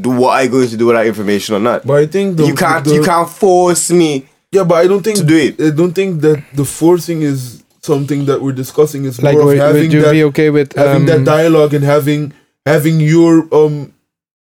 do 0.00 0.10
what 0.10 0.30
I 0.30 0.46
going 0.46 0.68
to 0.68 0.76
do 0.78 0.86
with 0.86 0.96
that 0.96 1.06
information 1.06 1.54
or 1.54 1.60
not. 1.60 1.86
But 1.86 1.94
I 1.98 2.06
think 2.06 2.38
the, 2.38 2.46
you 2.46 2.54
can't 2.54 2.84
the- 2.84 2.94
you 2.94 3.02
can't 3.02 3.28
force 3.28 3.90
me. 3.90 4.26
Yeah, 4.50 4.64
but 4.64 4.76
I 4.76 4.86
don't 4.86 5.02
think 5.02 5.18
to 5.18 5.24
do 5.24 5.36
it. 5.36 5.60
I 5.60 5.70
don't 5.70 5.92
think 5.92 6.20
that 6.22 6.42
the 6.54 6.64
forcing 6.64 7.22
is 7.22 7.64
something 7.82 8.24
that 8.26 8.40
we're 8.40 8.52
discussing. 8.52 9.04
It's 9.04 9.20
like, 9.20 9.34
more 9.36 9.46
would, 9.46 9.58
of 9.58 9.62
having 9.66 9.82
would 9.82 9.92
you 9.92 10.02
that 10.02 10.12
be 10.12 10.24
okay 10.24 10.48
with 10.50 10.74
having 10.74 11.02
um, 11.02 11.06
that 11.06 11.24
dialogue 11.24 11.74
and 11.74 11.84
having 11.84 12.32
having 12.64 12.98
your 13.00 13.46
um 13.52 13.92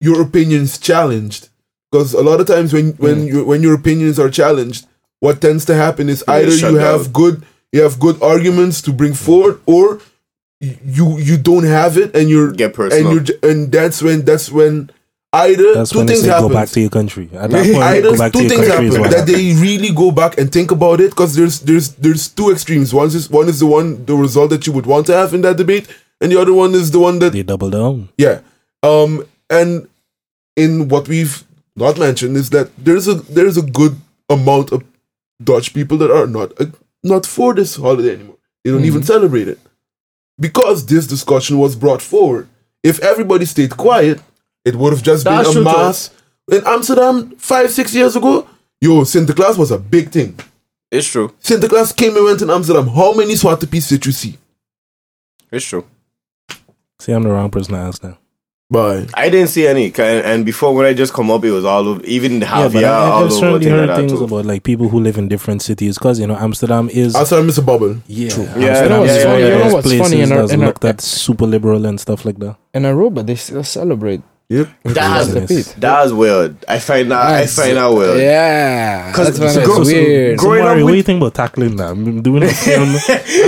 your 0.00 0.22
opinions 0.22 0.78
challenged 0.78 1.48
because 1.90 2.14
a 2.14 2.22
lot 2.22 2.40
of 2.40 2.46
times 2.46 2.72
when 2.72 2.92
Mm. 2.92 2.98
when 2.98 3.26
you, 3.26 3.44
when 3.44 3.62
your 3.62 3.74
opinions 3.74 4.18
are 4.18 4.30
challenged 4.30 4.86
what 5.20 5.40
tends 5.40 5.64
to 5.66 5.74
happen 5.74 6.08
is 6.08 6.22
Yeah, 6.28 6.34
either 6.34 6.50
shut 6.52 6.72
you 6.72 6.78
down. 6.78 6.86
have 7.00 7.12
good 7.12 7.42
you 7.72 7.82
have 7.82 7.98
good 7.98 8.22
arguments 8.22 8.80
to 8.82 8.92
bring 8.92 9.14
forward 9.14 9.60
or 9.66 10.00
you 10.60 11.18
you 11.18 11.36
don't 11.38 11.64
have 11.64 11.96
it 11.96 12.14
and 12.16 12.28
you're 12.28 12.52
Get 12.52 12.74
personal. 12.74 13.06
and 13.18 13.28
you're 13.28 13.50
and 13.50 13.70
that's 13.72 14.02
when 14.02 14.22
that's 14.24 14.50
when 14.50 14.90
either 15.32 15.74
That's 15.74 15.90
two 15.90 15.98
when 15.98 16.06
they 16.06 16.14
things 16.14 16.24
say 16.24 16.30
happen 16.30 16.48
go 16.48 16.54
back 16.54 16.68
to 16.70 16.80
your 16.80 16.90
country. 16.90 17.28
At 17.34 17.50
that 17.50 17.64
point, 17.72 17.76
either 17.84 18.10
go 18.10 18.16
back 18.18 18.32
two 18.32 18.40
your 18.40 18.48
things 18.48 18.66
happen 18.66 19.00
what 19.00 19.10
that 19.10 19.26
they 19.26 19.54
really 19.54 19.92
go 19.92 20.10
back 20.10 20.38
and 20.38 20.50
think 20.50 20.70
about 20.70 21.00
it 21.00 21.10
because 21.10 21.36
there's 21.36 21.60
there's 21.60 21.90
there's 21.94 22.28
two 22.28 22.50
extremes. 22.50 22.92
One 22.94 23.08
is 23.08 23.28
one 23.30 23.48
is 23.48 23.60
the 23.60 23.66
one 23.66 24.04
the 24.06 24.14
result 24.14 24.50
that 24.50 24.66
you 24.66 24.72
would 24.72 24.86
want 24.86 25.06
to 25.06 25.14
have 25.14 25.34
in 25.34 25.42
that 25.42 25.56
debate, 25.58 25.86
and 26.20 26.32
the 26.32 26.40
other 26.40 26.54
one 26.54 26.74
is 26.74 26.90
the 26.90 26.98
one 26.98 27.18
that 27.20 27.32
they 27.32 27.42
double 27.42 27.70
down. 27.70 28.08
yeah. 28.16 28.40
Um, 28.82 29.24
and 29.50 29.86
in 30.56 30.88
what 30.88 31.08
we've 31.08 31.44
not 31.78 31.98
mentioned 31.98 32.36
is 32.36 32.50
that 32.50 32.70
there's 32.76 33.08
a 33.08 33.14
there's 33.14 33.56
a 33.56 33.62
good 33.62 33.96
amount 34.28 34.72
of 34.72 34.84
Dutch 35.42 35.72
people 35.72 35.96
that 35.98 36.10
are 36.10 36.26
not 36.26 36.52
uh, 36.60 36.66
not 37.02 37.24
for 37.26 37.54
this 37.54 37.76
holiday 37.76 38.14
anymore. 38.14 38.36
They 38.64 38.70
don't 38.70 38.84
even 38.84 39.02
celebrate 39.02 39.48
it 39.48 39.58
because 40.38 40.86
this 40.86 41.06
discussion 41.06 41.58
was 41.58 41.76
brought 41.76 42.02
forward. 42.02 42.48
If 42.82 43.00
everybody 43.00 43.44
stayed 43.44 43.76
quiet, 43.76 44.20
it 44.64 44.76
would 44.76 44.92
have 44.92 45.02
just 45.02 45.24
That's 45.24 45.48
been 45.48 45.58
a 45.58 45.60
too. 45.60 45.64
mass 45.64 46.10
in 46.50 46.62
Amsterdam 46.66 47.30
five 47.36 47.70
six 47.70 47.94
years 47.94 48.16
ago. 48.16 48.46
Yo, 48.80 49.02
Sinterklaas 49.02 49.58
was 49.58 49.70
a 49.70 49.78
big 49.78 50.10
thing. 50.10 50.38
It's 50.90 51.06
true. 51.08 51.28
Sinterklaas 51.42 51.94
came 51.94 52.16
and 52.16 52.24
went 52.24 52.42
in 52.42 52.50
Amsterdam. 52.50 52.86
How 52.88 53.12
many 53.12 53.34
Zwarte 53.34 53.70
Piets 53.70 53.88
did 53.88 54.06
you 54.06 54.12
see? 54.12 54.38
It's 55.50 55.64
true. 55.64 55.84
See, 56.98 57.12
I'm 57.12 57.22
the 57.22 57.30
wrong 57.30 57.50
person 57.50 57.74
to 57.74 57.80
ask 57.80 58.02
now. 58.02 58.18
Bye. 58.70 59.06
I 59.14 59.30
didn't 59.30 59.48
see 59.48 59.66
any, 59.66 59.86
and, 59.86 59.98
and 59.98 60.44
before 60.44 60.74
when 60.74 60.84
I 60.84 60.92
just 60.92 61.14
come 61.14 61.30
up, 61.30 61.42
it 61.42 61.50
was 61.52 61.64
all 61.64 61.88
over. 61.88 62.04
Even 62.04 62.38
the 62.40 62.44
Yeah, 62.44 62.68
Javier, 62.68 62.72
but 62.74 62.84
I, 62.84 62.88
I, 62.88 62.98
all 63.08 63.18
I've 63.20 63.22
over. 63.24 63.30
certainly 63.34 63.66
heard 63.70 63.88
that 63.88 63.96
things 63.96 64.12
too. 64.12 64.24
about 64.24 64.44
like 64.44 64.62
people 64.62 64.90
who 64.90 65.00
live 65.00 65.16
in 65.16 65.26
different 65.26 65.62
cities 65.62 65.96
because 65.96 66.20
you 66.20 66.26
know 66.26 66.36
Amsterdam 66.36 66.90
is 66.90 67.16
Amsterdam 67.16 67.48
is 67.48 67.56
a 67.56 67.62
bubble. 67.62 67.96
yeah, 68.06 68.28
Yeah, 68.28 68.66
Amsterdam 68.76 69.00
you 69.00 69.06
know 69.06 69.06
is 69.08 69.08
what's 69.08 69.08
one 69.08 69.18
funny- 69.30 69.40
of 69.40 69.48
you 69.48 69.54
know 69.54 69.62
those 69.64 69.72
what's 69.72 69.96
funny 70.10 70.20
in 70.20 70.32
our- 70.32 70.38
that's 70.40 70.52
in 70.52 70.60
our- 70.60 70.66
looked 70.66 70.84
at 70.84 71.00
super 71.00 71.46
liberal 71.46 71.86
and 71.86 71.98
stuff 71.98 72.26
like 72.26 72.38
that. 72.40 72.56
in 72.74 72.82
Aruba, 72.82 73.24
they 73.24 73.36
still 73.36 73.64
celebrate. 73.64 74.20
Yep. 74.50 74.68
That's 74.84 75.28
Yes. 75.34 75.46
Pete. 75.46 75.74
That's 75.78 76.10
weird. 76.10 76.56
I 76.66 76.78
find 76.78 77.10
that 77.10 77.20
I 77.20 77.46
find 77.46 77.76
that 77.76 77.86
weird. 77.92 78.18
Yeah, 78.18 79.12
'Cause 79.12 79.26
that's 79.26 79.38
when 79.40 79.50
so 79.50 79.60
it's 79.60 79.68
go- 79.68 79.84
so 79.84 79.92
weird. 79.92 80.38
Growing 80.38 80.58
so, 80.60 80.62
up 80.62 80.68
Mario, 80.68 80.84
what 80.84 80.86
with- 80.86 80.92
do 80.94 80.96
you 80.96 81.02
think 81.02 81.20
about 81.20 81.34
tackling 81.34 81.76
that? 81.76 81.88
I'm 81.90 82.22
doing 82.22 82.42
a 82.44 82.48
film. 82.66 82.88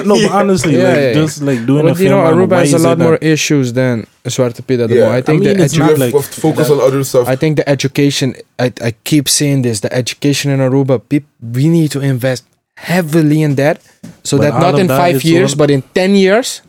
no, 0.06 0.14
but 0.20 0.30
honestly, 0.30 0.76
Yeah, 0.76 0.88
like 0.88 0.96
yeah. 0.98 1.12
just 1.14 1.40
like 1.42 1.64
doing 1.64 1.86
a 1.86 1.88
but 1.88 1.96
film. 1.96 2.04
you 2.04 2.10
know, 2.10 2.20
on 2.20 2.34
Aruba 2.34 2.50
why 2.50 2.58
has 2.60 2.72
a 2.74 2.76
is 2.76 2.84
lot 2.84 2.98
it 3.00 3.02
more 3.02 3.12
that- 3.12 3.24
issues 3.24 3.72
than 3.72 4.06
Zwarte 4.26 4.60
Piet 4.66 4.80
at 4.80 4.88
the 4.90 4.96
Yeah. 4.96 5.04
moment. 5.06 5.16
I 5.16 5.22
think 5.26 5.42
I 5.42 5.46
mean, 5.46 5.56
the 5.56 5.64
it's 5.64 5.74
edu- 5.74 5.78
not 5.78 5.88
have 5.88 5.98
like- 6.00 6.12
to 6.12 6.22
focus 6.22 6.68
on 6.68 6.80
other 6.80 7.02
stuff. 7.02 7.26
I 7.28 7.36
think 7.36 7.56
the 7.56 7.66
education. 7.66 8.34
I, 8.58 8.70
I 8.84 8.90
keep 9.04 9.26
saying 9.30 9.62
this. 9.62 9.80
The 9.80 9.90
education 9.94 10.50
in 10.50 10.60
Aruba. 10.60 11.00
Peop, 11.08 11.24
we 11.40 11.68
need 11.70 11.90
to 11.92 12.00
invest 12.00 12.44
heavily 12.76 13.40
in 13.40 13.54
that, 13.54 13.80
so 14.22 14.36
But 14.36 14.42
that 14.44 14.52
all 14.52 14.60
not 14.60 14.74
of 14.74 14.80
in 14.80 14.86
that 14.88 14.98
five 14.98 15.16
is 15.16 15.24
years, 15.24 15.52
all- 15.52 15.58
but 15.64 15.70
in 15.70 15.80
ten 15.94 16.14
years, 16.14 16.60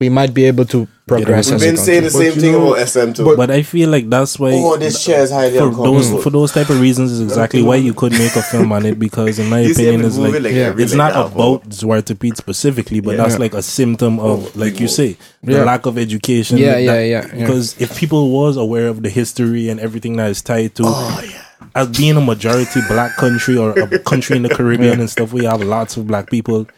we 0.00 0.08
might 0.08 0.32
be 0.32 0.44
able 0.44 0.64
to 0.64 0.86
progress. 1.08 1.46
We've 1.46 1.54
as 1.56 1.62
a 1.62 1.66
been 1.66 1.76
saying 1.76 2.04
the 2.04 2.10
same 2.10 2.30
But 2.34 2.40
thing 2.40 2.52
you 2.52 2.58
know- 2.58 2.72
about 2.74 2.78
SM 2.88 3.12
too. 3.14 3.24
but- 3.24 3.36
But 3.36 3.50
I 3.50 3.62
feel 3.62 3.88
like 3.90 4.08
that's 4.08 4.38
why. 4.38 4.52
oh, 4.54 4.76
this 4.76 5.04
chair 5.04 5.22
is 5.24 5.30
highly 5.32 5.58
for 5.58 5.64
uncomfortable. 5.68 5.94
those 5.94 6.22
for 6.22 6.30
those 6.30 6.52
type 6.52 6.70
of 6.70 6.80
reasons 6.80 7.10
is 7.10 7.20
exactly 7.20 7.62
why 7.62 7.76
you 7.76 7.92
could 7.94 8.12
make 8.12 8.36
a 8.36 8.42
film 8.42 8.70
on 8.70 8.86
it 8.86 8.98
because 9.00 9.40
in 9.40 9.48
my 9.48 9.60
you 9.62 9.72
opinion 9.72 10.00
him 10.00 10.06
is 10.06 10.16
like 10.18 10.34
yeah, 10.44 10.72
it's 10.78 10.92
leg 10.92 10.96
not 10.98 11.12
out, 11.14 11.32
about 11.32 11.68
Zwarte 11.70 12.16
Piet 12.16 12.36
specifically, 12.36 13.00
but 13.00 13.16
Yeah. 13.16 13.24
that's 13.24 13.40
like 13.40 13.54
a 13.54 13.62
symptom 13.62 14.20
of, 14.20 14.46
oh, 14.46 14.50
like 14.54 14.78
you 14.78 14.86
oh. 14.86 14.88
say, 14.88 15.16
the 15.42 15.52
Yeah. 15.54 15.64
lack 15.64 15.84
of 15.86 15.98
education. 15.98 16.58
Yeah, 16.58 16.74
that- 16.74 16.82
yeah, 16.82 17.00
yeah, 17.00 17.26
yeah. 17.34 17.40
Because 17.40 17.74
if 17.80 17.96
people 17.98 18.30
was 18.30 18.56
aware 18.56 18.86
of 18.86 19.02
the 19.02 19.10
history 19.10 19.68
and 19.68 19.80
everything 19.80 20.16
that 20.18 20.30
is 20.30 20.42
tied 20.42 20.76
to, 20.76 20.84
Oh 20.86 21.20
yeah. 21.28 21.42
as 21.74 21.88
being 21.88 22.16
a 22.16 22.20
majority 22.20 22.80
black 22.88 23.16
country 23.16 23.56
or 23.56 23.72
a 23.76 23.98
country 23.98 24.36
in 24.36 24.44
the 24.44 24.48
Caribbean 24.48 25.00
and 25.00 25.10
stuff, 25.10 25.32
we 25.32 25.44
have 25.44 25.60
lots 25.60 25.96
of 25.96 26.06
black 26.06 26.30
people. 26.30 26.68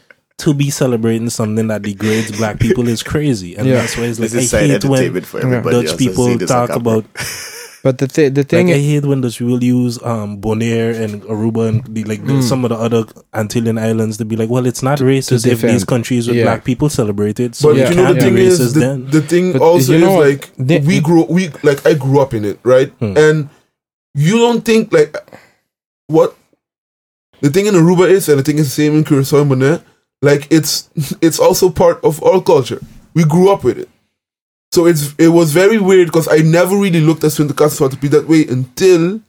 To 0.40 0.54
be 0.54 0.70
celebrating 0.70 1.28
something 1.30 1.66
that 1.68 1.82
degrades 1.82 2.32
black 2.36 2.58
people 2.58 2.88
is 2.88 3.02
crazy, 3.02 3.56
and 3.56 3.66
Yeah. 3.66 3.76
that's 3.76 3.96
why 3.96 4.04
it's 4.04 4.18
like 4.20 4.30
This 4.30 4.54
I 4.54 4.60
hate 4.60 4.84
when 4.84 4.92
entertainment 5.00 5.26
for 5.26 5.40
everybody 5.40 5.76
Dutch 5.76 5.86
else. 5.92 5.94
I 5.94 5.96
see 5.98 6.08
people 6.08 6.38
talk 6.46 6.70
about 6.70 7.04
But 7.82 7.96
the 7.96 8.06
th- 8.08 8.34
the 8.34 8.44
thing 8.44 8.66
like, 8.66 8.76
I 8.76 8.78
hate 8.78 9.06
when 9.06 9.22
Dutch 9.22 9.38
people 9.38 9.62
use 9.64 9.98
um 10.02 10.38
Bonaire 10.38 10.94
and 11.02 11.22
Aruba 11.22 11.68
and 11.68 11.84
the, 11.94 12.04
like 12.04 12.20
Mm. 12.22 12.42
some 12.42 12.62
of 12.64 12.68
the 12.68 12.76
other 12.76 13.04
Antillean 13.32 13.80
islands 13.80 14.18
to 14.18 14.26
be 14.26 14.36
like, 14.36 14.50
well, 14.50 14.66
it's 14.66 14.82
not 14.82 14.98
racist 14.98 15.46
if 15.46 15.62
these 15.62 15.84
countries 15.84 16.28
with 16.28 16.36
Yeah. 16.36 16.44
black 16.44 16.64
people 16.64 16.90
celebrate 16.90 17.40
it, 17.40 17.54
so 17.54 17.68
But 17.68 17.76
it 17.76 17.80
Yeah. 17.80 17.88
you 17.90 17.96
know 17.96 18.08
the 18.12 18.14
be 18.14 18.20
thing 18.20 18.34
racist 18.36 18.60
is 18.60 18.74
the, 18.74 18.80
then. 18.80 19.06
the 19.10 19.22
thing 19.22 19.52
But 19.52 19.62
also 19.62 19.92
you 19.94 19.98
know 20.00 20.20
is 20.22 20.28
like 20.28 20.50
The- 20.58 20.80
we 20.80 21.00
grew 21.00 21.24
we 21.24 21.48
like 21.62 21.84
I 21.86 21.94
grew 21.94 22.20
up 22.20 22.34
in 22.34 22.44
it, 22.44 22.58
right? 22.64 22.92
Hmm. 23.00 23.16
And 23.16 23.48
you 24.14 24.36
don't 24.36 24.62
think 24.64 24.92
like 24.92 25.16
what 26.08 26.36
the 27.40 27.48
thing 27.48 27.64
in 27.64 27.74
Aruba 27.74 28.08
is, 28.10 28.28
and 28.28 28.38
I 28.38 28.42
think 28.42 28.58
it's 28.58 28.68
the 28.68 28.82
same 28.82 28.94
in 28.96 29.04
Curacao 29.04 29.40
and 29.40 29.50
Bonaire, 29.50 29.80
like 30.22 30.46
it's 30.50 30.90
it's 31.20 31.38
also 31.38 31.70
part 31.70 32.02
of 32.04 32.22
our 32.22 32.40
culture. 32.42 32.80
We 33.14 33.24
grew 33.24 33.50
up 33.50 33.64
with 33.64 33.78
it. 33.78 33.88
So 34.72 34.86
it's 34.86 35.14
it 35.18 35.28
was 35.28 35.52
very 35.52 35.78
weird 35.78 36.08
because 36.08 36.28
I 36.28 36.38
never 36.38 36.76
really 36.76 37.00
looked 37.00 37.24
at 37.24 37.32
Sinterklaas 37.32 37.78
Zwarte 37.78 38.00
Piet 38.00 38.12
that 38.12 38.28
way 38.28 38.46
until 38.46 39.20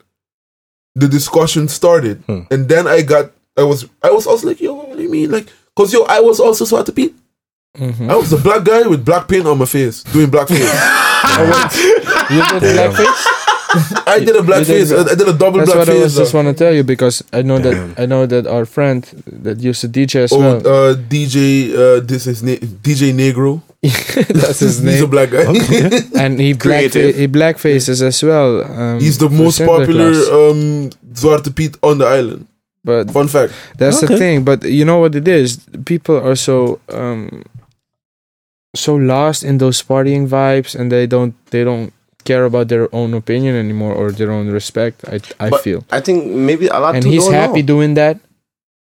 the 0.95 1.07
discussion 1.07 1.67
started. 1.67 2.21
Hmm. 2.27 2.41
And 2.51 2.67
then 2.69 2.85
I 2.87 3.01
got 3.01 3.31
I 3.57 3.63
was 3.63 3.87
I 4.03 4.11
was 4.11 4.27
also 4.27 4.47
like, 4.47 4.61
yo, 4.61 4.73
what 4.73 4.97
do 4.97 5.03
you 5.03 5.09
mean? 5.09 5.31
Like, 5.31 5.47
cause 5.75 5.91
yo, 5.93 6.03
I 6.03 6.19
was 6.19 6.39
also 6.39 6.65
Zwarte 6.65 6.95
Piet. 6.95 7.13
Mhm. 7.77 8.09
I 8.11 8.15
was 8.17 8.33
a 8.33 8.37
black 8.37 8.65
guy 8.65 8.81
with 8.85 9.05
black 9.05 9.27
paint 9.29 9.47
on 9.47 9.57
my 9.57 9.65
face, 9.65 10.03
doing 10.03 10.27
blackface. 10.31 10.59
you 12.29 12.59
did 12.59 12.75
blackface. 12.77 13.40
I 14.07 14.19
did 14.19 14.35
a 14.35 14.43
black 14.43 14.59
You 14.59 14.65
did 14.65 14.87
face. 14.87 14.91
I 15.11 15.15
did 15.15 15.27
a 15.27 15.33
double 15.33 15.59
That's 15.59 15.71
black 15.73 15.87
what 15.87 15.89
I 15.95 15.99
was 15.99 16.15
just 16.15 16.33
want 16.33 16.47
to 16.47 16.53
tell 16.53 16.73
you 16.73 16.83
because 16.83 17.23
I 17.31 17.41
know 17.41 17.59
Damn. 17.59 17.93
that 17.93 18.01
I 18.01 18.05
know 18.05 18.25
that 18.25 18.45
our 18.47 18.65
friend 18.65 19.03
that 19.27 19.59
used 19.59 19.81
to 19.81 19.87
DJ 19.89 20.23
as 20.23 20.33
Oh, 20.33 20.39
well. 20.39 20.57
uh, 20.67 20.95
DJ, 20.95 21.71
uh, 21.73 21.99
this 22.03 22.27
is 22.27 22.43
na- 22.43 22.59
DJ 22.85 23.13
Negro. 23.13 23.61
That's 23.81 24.59
his 24.59 24.81
name. 24.83 24.93
He's 24.99 25.01
a 25.01 25.07
black 25.07 25.29
guy. 25.31 25.43
and 26.23 26.39
he 26.39 26.53
black 26.53 26.91
Creative. 26.91 27.15
he 27.15 27.27
blackfaces 27.27 28.01
as 28.01 28.21
well. 28.23 28.63
Um, 28.63 28.99
He's 28.99 29.17
the 29.17 29.29
most 29.29 29.59
popular 29.59 30.11
Claus. 30.11 30.29
um, 30.29 30.89
Zwarte 31.13 31.55
Piet 31.55 31.77
on 31.81 31.97
the 31.97 32.05
island. 32.05 32.47
But 32.83 33.11
Fun 33.11 33.27
fact. 33.27 33.53
that's 33.77 34.01
the 34.01 34.07
thing. 34.17 34.43
But 34.43 34.63
you 34.63 34.85
know 34.85 34.99
what 34.99 35.15
it 35.15 35.27
is? 35.27 35.59
People 35.85 36.17
are 36.17 36.35
so 36.35 36.79
um 36.89 37.43
so 38.75 38.95
lost 38.95 39.43
in 39.43 39.57
those 39.57 39.81
partying 39.83 40.27
vibes, 40.27 40.75
and 40.79 40.91
they 40.91 41.05
don't 41.07 41.33
they 41.51 41.63
don't 41.63 41.93
care 42.23 42.45
about 42.45 42.67
their 42.67 42.87
own 42.93 43.13
opinion 43.13 43.55
anymore 43.55 43.93
or 43.93 44.11
their 44.11 44.31
own 44.31 44.47
respect. 44.51 45.03
I 45.07 45.19
I 45.45 45.49
But 45.49 45.61
feel, 45.63 45.83
I 45.91 45.99
think 46.01 46.25
maybe 46.25 46.67
a 46.67 46.79
lot 46.79 46.95
and 46.95 47.03
he's 47.03 47.25
don't 47.25 47.33
happy 47.33 47.61
know 47.61 47.67
doing 47.73 47.93
that. 47.95 48.17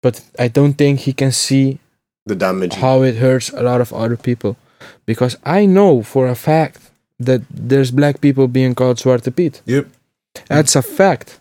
But 0.04 0.22
I 0.40 0.48
don't 0.48 0.74
think 0.74 1.00
he 1.02 1.14
can 1.14 1.32
see 1.32 1.78
the 2.26 2.36
damage. 2.36 2.74
how 2.76 3.04
it 3.04 3.16
hurts 3.18 3.50
a 3.54 3.62
lot 3.62 3.82
of 3.82 3.94
other 3.94 4.18
people 4.18 4.56
because 5.06 5.38
I 5.46 5.66
know 5.68 6.02
for 6.04 6.28
a 6.28 6.36
fact 6.36 6.80
that 7.20 7.42
there's 7.70 7.92
black 7.92 8.20
people 8.20 8.48
being 8.48 8.74
called 8.76 8.98
Zwarte 8.98 9.32
Piet. 9.36 9.62
Yep. 9.66 9.86
That's 10.48 10.76
a 10.76 10.82
fact. 10.82 11.40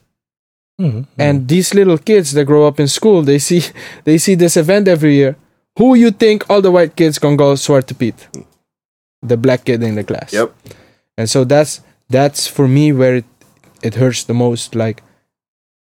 Mhm. 0.78 1.06
And 1.18 1.48
these 1.48 1.74
little 1.74 1.98
kids 1.98 2.32
that 2.32 2.44
grow 2.46 2.66
up 2.66 2.78
in 2.80 2.88
school, 2.88 3.22
they 3.22 3.38
see 3.38 3.62
they 4.04 4.18
see 4.18 4.34
this 4.36 4.56
event 4.56 4.88
every 4.88 5.14
year. 5.14 5.34
Who 5.78 5.94
you 5.94 6.10
think 6.10 6.38
all 6.50 6.60
the 6.62 6.70
white 6.70 6.94
kids 6.96 7.18
gonna 7.18 7.36
go 7.36 7.54
Zwarte 7.56 7.94
Piet? 7.98 8.28
The 9.22 9.36
black 9.36 9.64
kid 9.64 9.82
in 9.82 9.94
the 9.94 10.04
class. 10.04 10.32
Yep. 10.32 10.50
And 11.20 11.28
so 11.34 11.44
that's 11.44 11.72
that's 12.16 12.46
for 12.56 12.66
me 12.76 12.84
where 13.00 13.16
it 13.20 13.26
it 13.82 13.94
hurts 14.02 14.24
the 14.24 14.34
most, 14.34 14.74
like 14.74 14.98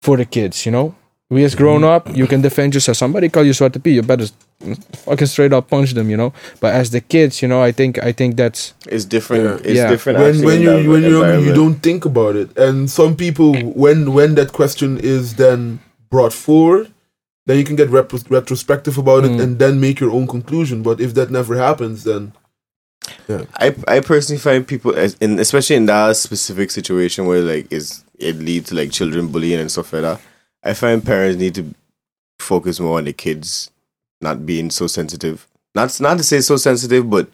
for 0.04 0.16
the 0.16 0.24
kids, 0.36 0.66
you 0.66 0.72
know. 0.72 0.88
We 1.30 1.44
as 1.44 1.54
grown 1.54 1.82
up, 1.94 2.02
you 2.20 2.26
can 2.26 2.42
defend 2.42 2.74
yourself. 2.74 2.96
Somebody 2.98 3.28
call 3.34 3.44
you 3.48 3.52
Zwarte 3.58 3.78
Piet, 3.82 3.94
you 3.96 4.02
better 4.02 4.26
fucking 5.06 5.26
straight 5.34 5.52
up 5.56 5.64
punch 5.70 5.90
them, 5.98 6.10
you 6.10 6.16
know. 6.22 6.30
But 6.60 6.74
as 6.80 6.90
the 6.90 7.00
kids, 7.00 7.40
you 7.42 7.48
know, 7.48 7.62
I 7.68 7.72
think 7.72 7.92
I 8.08 8.12
think 8.12 8.36
that's 8.36 8.74
It's 8.94 9.06
different. 9.16 9.44
Yeah. 9.44 9.70
It's 9.70 9.78
Yeah. 9.80 9.90
different. 9.94 10.18
when 10.24 10.34
when 10.48 10.58
you 10.66 10.90
when 10.92 11.02
you're 11.08 11.26
young, 11.32 11.44
you 11.46 11.54
don't 11.62 11.78
think 11.88 12.04
about 12.04 12.34
it, 12.42 12.48
and 12.66 12.90
some 12.90 13.12
people 13.24 13.50
when 13.84 13.98
when 14.18 14.34
that 14.38 14.50
question 14.60 14.90
is 15.14 15.34
then 15.44 15.78
brought 16.10 16.34
forward, 16.46 16.86
then 17.46 17.56
you 17.60 17.64
can 17.68 17.76
get 17.76 17.88
repro- 17.98 18.28
retrospective 18.38 18.96
about 19.04 19.22
it 19.26 19.30
Mm. 19.32 19.42
and 19.42 19.50
then 19.62 19.74
make 19.86 19.96
your 20.04 20.12
own 20.18 20.26
conclusion. 20.26 20.82
But 20.88 21.00
if 21.00 21.10
that 21.18 21.28
never 21.30 21.54
happens, 21.68 21.98
then 22.10 22.32
I 23.56 23.74
I 23.88 24.00
personally 24.00 24.38
find 24.40 24.66
people, 24.66 24.94
as 24.96 25.14
in 25.20 25.38
especially 25.38 25.76
in 25.76 25.86
that 25.86 26.16
specific 26.16 26.70
situation 26.70 27.26
where 27.26 27.40
like 27.42 27.70
is 27.72 28.04
it 28.18 28.36
leads 28.36 28.68
to 28.68 28.74
like 28.74 28.90
children 28.92 29.28
bullying 29.28 29.60
and 29.60 29.70
stuff 29.70 29.92
like 29.92 30.02
that. 30.02 30.20
I 30.64 30.74
find 30.74 31.04
parents 31.04 31.38
need 31.38 31.54
to 31.56 31.74
focus 32.38 32.78
more 32.80 32.98
on 32.98 33.04
the 33.04 33.12
kids 33.12 33.70
not 34.20 34.46
being 34.46 34.70
so 34.70 34.86
sensitive. 34.86 35.46
Not 35.74 35.98
not 36.00 36.18
to 36.18 36.24
say 36.24 36.40
so 36.40 36.56
sensitive, 36.56 37.08
but 37.10 37.28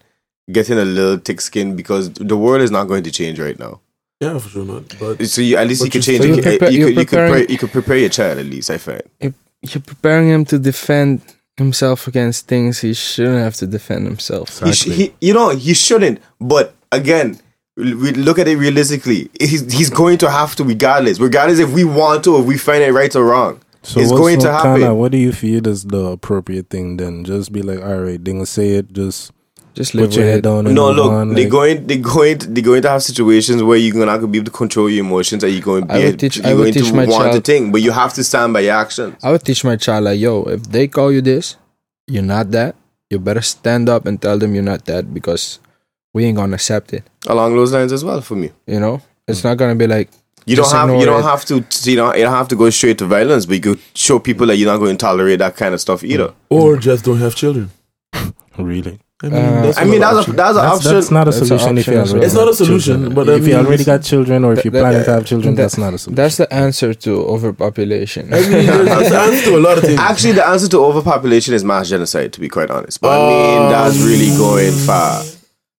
getting 0.51 0.79
a 0.79 0.85
little 0.85 1.19
thick 1.19 1.41
skin 1.41 1.77
because 1.77 2.11
the 2.15 2.37
world 2.37 2.63
is 2.63 2.71
not 2.71 2.85
going 2.85 3.03
to 3.05 3.11
change 3.11 3.39
right 3.39 3.59
now. 3.59 3.81
yeah, 4.21 4.39
for 4.39 4.49
sure 4.49 4.65
not. 4.65 4.95
But 4.99 5.27
So 5.27 5.43
you, 5.43 5.57
at 5.59 5.67
least 5.69 5.85
you 5.85 5.91
can 5.91 6.01
change. 6.01 6.25
You're 6.25 6.37
ki- 6.37 6.59
prepa- 6.59 6.73
you, 6.73 6.87
could, 6.87 6.97
you 6.97 7.05
could 7.05 7.09
preparing- 7.09 7.33
pre- 7.47 7.53
you 7.53 7.59
could 7.59 7.73
prepare 7.73 7.97
your 7.99 8.09
child 8.09 8.39
at 8.39 8.47
least. 8.47 8.71
I 8.71 8.79
find. 8.79 9.03
you're 9.21 9.83
preparing 9.85 10.29
him 10.31 10.45
to 10.47 10.59
defend 10.59 11.21
himself 11.59 12.07
against 12.09 12.47
things 12.49 12.81
he 12.81 12.95
shouldn't 12.95 13.39
have 13.39 13.55
to 13.57 13.67
defend 13.67 14.07
himself. 14.07 14.61
He, 14.61 14.73
sh- 14.73 14.85
he, 14.85 15.15
you 15.21 15.35
know, 15.35 15.51
he 15.51 15.75
shouldn't. 15.75 16.21
But 16.41 16.75
again, 16.91 17.39
we 17.77 18.13
look 18.13 18.39
at 18.39 18.49
it 18.49 18.57
realistically. 18.57 19.31
He's, 19.39 19.71
he's 19.73 19.91
going 19.91 20.19
to 20.19 20.31
have 20.31 20.57
to, 20.57 20.65
regardless. 20.65 21.21
Regardless 21.21 21.59
if 21.59 21.71
we 21.73 21.85
want 21.85 22.25
to, 22.25 22.39
if 22.39 22.47
we 22.47 22.57
find 22.59 22.83
it 22.83 22.93
right 22.93 23.15
or 23.15 23.25
wrong. 23.25 23.61
So 23.83 24.01
it's 24.01 24.11
going 24.11 24.41
to 24.41 24.51
happen. 24.51 24.81
Kinda, 24.81 24.95
what 24.95 25.13
do 25.13 25.19
you 25.19 25.33
feel 25.33 25.67
is 25.67 25.85
the 25.85 26.05
appropriate 26.07 26.69
thing 26.71 26.97
then? 26.97 27.25
Just 27.25 27.53
be 27.53 27.63
like, 27.63 27.81
all 27.81 27.99
right, 27.99 28.23
they 28.23 28.33
gonna 28.33 28.45
say 28.47 28.71
it. 28.71 28.93
Just 28.93 29.33
Just 29.79 29.95
live 29.95 30.13
your 30.13 30.25
head 30.25 30.43
down 30.43 30.67
and 30.67 30.75
No, 30.75 30.89
move 30.89 30.97
look, 30.97 31.13
on, 31.13 31.29
they're 31.35 31.45
like- 31.45 31.53
going, 31.53 31.87
they're 31.87 31.99
going, 31.99 32.39
they're 32.39 32.65
going 32.65 32.83
to 32.83 32.91
have 32.91 33.03
situations 33.03 33.63
where 33.63 33.79
you're 33.79 33.95
not 33.95 34.19
going 34.19 34.21
to 34.23 34.27
be 34.27 34.39
able 34.39 34.47
to 34.47 34.51
control 34.63 34.91
your 34.91 35.05
emotions, 35.05 35.45
and 35.45 35.53
you're 35.53 35.63
going 35.63 35.87
to 35.87 35.95
I 35.95 35.99
be, 35.99 36.05
would 36.07 36.19
teach- 36.19 36.37
you're 36.39 36.47
I 36.49 36.55
would 36.55 36.63
going 36.65 36.75
teach 36.75 36.89
to 36.89 36.95
my 36.95 37.07
want 37.07 37.25
to 37.27 37.31
child- 37.31 37.45
think, 37.45 37.73
but 37.73 37.81
you 37.81 37.93
have 37.93 38.13
to 38.15 38.25
stand 38.25 38.53
by 38.53 38.61
your 38.61 38.75
actions. 38.75 39.15
I 39.23 39.31
would 39.31 39.45
teach 39.45 39.63
my 39.63 39.77
child 39.77 40.05
like, 40.05 40.19
yo, 40.19 40.43
if 40.45 40.65
they 40.65 40.89
call 40.89 41.13
you 41.13 41.21
this, 41.23 41.57
you're 42.09 42.25
not 42.25 42.51
that. 42.51 42.75
You 43.09 43.21
better 43.21 43.41
stand 43.41 43.89
up 43.89 44.05
and 44.05 44.21
tell 44.21 44.37
them 44.37 44.53
you're 44.55 44.65
not 44.73 44.85
that 44.87 45.15
because 45.15 45.61
we 46.13 46.25
ain't 46.25 46.37
gonna 46.37 46.55
accept 46.57 46.93
it. 46.93 47.05
Along 47.29 47.55
those 47.55 47.73
lines 47.73 47.93
as 47.93 48.05
well 48.05 48.21
for 48.21 48.35
me. 48.35 48.51
You 48.67 48.81
know, 48.81 49.01
it's 49.29 49.43
hmm. 49.43 49.49
not 49.49 49.59
gonna 49.59 49.77
be 49.77 49.87
like 49.87 50.11
You 50.45 50.57
Just 50.57 50.73
don't 50.73 50.89
have 50.91 51.01
you 51.01 51.07
don't 51.07 51.21
it. 51.21 51.25
have 51.25 51.45
to 51.47 51.65
you 51.91 51.97
know 51.97 52.15
you 52.15 52.25
don't 52.25 52.33
have 52.33 52.49
to 52.49 52.57
go 52.57 52.69
straight 52.71 52.99
to 52.99 53.07
violence, 53.07 53.47
but 53.47 53.55
you 53.55 53.61
could 53.61 53.81
show 53.95 54.19
people 54.19 54.47
that 54.49 54.57
you're 54.57 54.71
not 54.71 54.79
going 54.79 54.97
to 54.97 55.01
tolerate 55.01 55.39
that 55.39 55.57
kind 55.57 55.73
of 55.75 55.81
stuff 55.81 56.03
either. 56.03 56.33
or 56.51 56.77
just 56.79 57.05
don't 57.05 57.19
have 57.19 57.35
children. 57.35 57.71
really. 58.59 58.99
I 59.21 59.29
mean, 59.29 59.35
Uh, 59.35 59.63
that's 59.63 59.79
I 59.79 59.85
mean, 59.85 60.01
that's 60.01 60.29
a 60.29 60.33
that's 60.33 60.57
an 60.57 60.65
option. 60.65 60.93
that's 60.95 61.11
not 61.11 61.23
a 61.27 61.31
That's 61.33 61.39
solution 61.49 61.77
if 61.79 61.87
you 61.89 61.95
already. 61.99 62.25
It's 62.25 62.35
not 62.35 62.43
a 62.45 62.47
got 62.47 62.57
solution, 62.57 62.95
children. 63.03 63.15
but 63.15 63.29
if 63.29 63.49
you 63.49 63.55
already 63.57 63.83
got 63.85 64.03
children 64.05 64.45
or 64.45 64.53
if 64.53 64.65
you're 64.65 64.71
that- 64.71 64.81
planning 64.81 65.05
to 65.05 65.11
have 65.11 65.25
children, 65.27 65.55
that- 65.57 65.63
that's 65.63 65.77
not 65.79 65.93
a 65.95 65.99
solution. 65.99 66.15
that's 66.15 66.37
the 66.37 66.53
answer 66.55 66.95
to 66.95 67.11
overpopulation. 67.35 68.33
I 68.33 68.41
mean, 68.43 68.51
there's, 68.53 68.87
there's 68.87 69.11
an 69.19 69.21
answer 69.27 69.45
to 69.51 69.57
a 69.57 69.63
lot 69.67 69.77
of 69.79 69.83
things. 69.85 69.99
Actually, 69.99 70.35
the 70.35 70.47
answer 70.47 70.69
to 70.69 70.79
overpopulation 70.85 71.53
is 71.53 71.65
mass 71.65 71.89
genocide. 71.89 72.33
To 72.35 72.41
be 72.41 72.49
quite 72.49 72.71
honest, 72.71 73.01
but 73.01 73.11
I 73.11 73.29
mean 73.29 73.71
that's 73.73 73.99
really 74.11 74.31
going 74.37 74.73
far. 74.73 75.25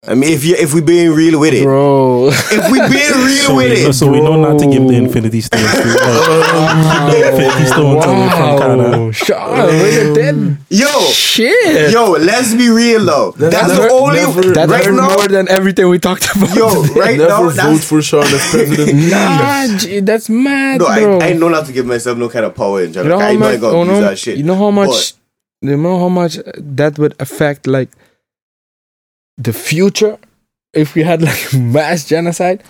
I 0.08 0.16
mean, 0.16 0.32
if 0.32 0.46
you 0.46 0.56
if 0.56 0.74
we 0.74 0.80
being 0.80 1.12
real 1.12 1.42
with 1.42 1.54
it, 1.54 1.64
Bro, 1.64 2.30
if 2.32 2.72
we 2.72 2.80
being 2.80 3.12
real 3.28 3.44
so, 3.52 3.56
with 3.58 3.70
we 3.72 3.86
it, 3.86 3.94
so 3.94 4.10
we 4.10 4.22
know 4.22 4.40
not 4.42 4.58
to 4.60 4.66
give 4.66 4.88
the 4.88 4.96
Infinity 4.96 5.42
Stones 5.42 5.62
to 5.74 5.78
uh, 5.78 5.84
like, 5.84 7.12
the 7.12 7.28
Infinity 7.30 7.66
Stones 7.66 8.06
away 8.06 8.30
from 8.30 8.58
Kana. 8.60 9.12
Shut 9.12 9.38
up, 9.38 10.58
yo, 10.70 11.00
Shit. 11.12 11.92
yo, 11.92 12.12
let's 12.12 12.54
be 12.56 12.70
real 12.70 13.04
though. 13.04 13.32
That's, 13.32 13.54
That's 13.54 13.74
the 13.76 13.82
never- 13.82 13.92
only 13.94 14.16
never- 14.22 14.42
That's 14.54 14.72
right 14.72 14.90
now. 14.94 15.16
more 15.18 15.28
than 15.28 15.50
everything 15.50 15.90
we 15.90 16.00
talked 16.00 16.34
about. 16.34 16.56
Yo, 16.56 16.82
today. 16.88 17.00
right 17.00 17.18
Never 17.18 17.30
now, 17.30 17.44
vote 17.50 17.56
that's 17.56 17.90
for 17.90 18.02
Sean 18.02 18.24
as 18.24 18.50
president. 18.52 19.10
Nah, 19.12 19.78
gee, 19.80 20.00
that's 20.00 20.30
mad, 20.30 20.80
no. 20.80 20.86
bro. 20.86 21.20
I, 21.20 21.28
I 21.28 21.34
know 21.34 21.50
not 21.50 21.66
to 21.66 21.74
give 21.74 21.86
myself 21.86 22.18
no 22.18 22.30
kind 22.30 22.46
of 22.46 22.56
power 22.56 22.82
in 22.84 22.94
you 22.94 23.04
know 23.04 23.20
general. 23.20 23.20
I 23.22 23.36
know 23.36 23.48
I 23.50 23.58
got 23.58 23.74
Oh, 23.74 23.84
to 23.84 23.90
use 23.92 24.00
no, 24.00 24.08
that 24.08 24.18
shit. 24.18 24.38
you 24.38 24.44
know 24.44 24.56
how 24.56 24.72
much? 24.72 25.14
You 25.62 25.76
know 25.76 26.00
how 26.00 26.08
much 26.08 26.38
that 26.56 26.98
would 26.98 27.16
affect 27.20 27.68
like 27.68 27.90
the 29.40 29.54
future 29.54 30.18
if 30.74 30.94
we 30.96 31.02
had 31.04 31.22
like 31.22 31.54
mass 31.58 32.06
genocide. 32.06 32.62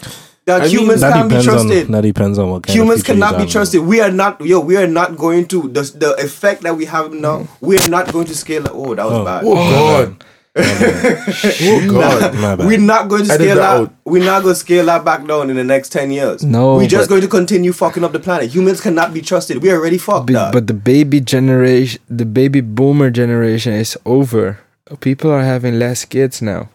that 0.45 0.61
I 0.61 0.65
mean, 0.65 0.71
humans 0.77 1.01
That 1.01 1.13
can't 1.13 1.29
be 1.29 1.35
depends 1.35 1.45
trusted. 1.45 1.85
on 1.87 1.91
that 1.91 2.01
depends 2.01 2.39
on 2.39 2.49
what 2.49 2.63
kind 2.63 2.77
Humans 2.79 2.99
of 3.01 3.05
cannot 3.05 3.37
be 3.37 3.45
trusted. 3.45 3.81
We 3.81 3.99
are 4.01 4.11
not, 4.11 4.39
yo, 4.41 4.59
we 4.61 4.77
are 4.77 4.87
not 4.87 5.17
going 5.17 5.45
to 5.47 5.67
the 5.69 5.81
the 6.03 6.15
effect 6.23 6.61
that 6.63 6.75
we 6.77 6.85
have 6.85 7.11
now. 7.13 7.39
Mm. 7.39 7.47
We 7.61 7.77
are 7.77 7.89
not 7.89 8.11
going 8.13 8.25
to 8.27 8.35
scale. 8.35 8.63
that- 8.63 8.71
Oh, 8.73 8.95
that 8.95 9.05
was 9.05 9.13
Oh. 9.13 9.25
bad. 9.25 9.43
Oh, 9.43 9.51
oh 9.57 9.69
God! 10.05 10.23
Oh 10.59 11.87
God! 11.91 12.33
My 12.35 12.55
bad. 12.55 12.65
We're 12.67 12.79
not 12.79 13.07
going 13.07 13.23
to 13.25 13.29
scale 13.33 13.55
that 13.55 13.61
that. 13.61 13.81
out. 13.81 13.93
We're 14.05 14.25
not 14.25 14.41
going 14.43 14.55
to 14.55 14.59
scale 14.59 14.85
that 14.87 15.05
back 15.05 15.25
down 15.27 15.49
in 15.49 15.55
the 15.55 15.63
next 15.63 15.89
ten 15.91 16.11
years. 16.11 16.43
No, 16.43 16.75
we're 16.77 16.87
just 16.87 17.09
going 17.09 17.21
to 17.21 17.27
continue 17.27 17.71
fucking 17.71 18.03
up 18.03 18.11
the 18.11 18.19
planet. 18.19 18.49
Humans 18.49 18.81
cannot 18.81 19.13
be 19.13 19.21
trusted. 19.21 19.61
We 19.61 19.71
already 19.71 19.97
fucked 19.97 20.27
Be- 20.27 20.35
up. 20.35 20.51
but 20.51 20.67
the 20.67 20.73
baby 20.73 21.21
generation, 21.21 22.01
the 22.09 22.25
baby 22.25 22.61
boomer 22.61 23.09
generation 23.11 23.73
is 23.73 23.97
over. 24.05 24.59
People 24.99 25.31
are 25.31 25.43
having 25.43 25.77
less 25.79 26.05
kids 26.05 26.41
now. 26.41 26.69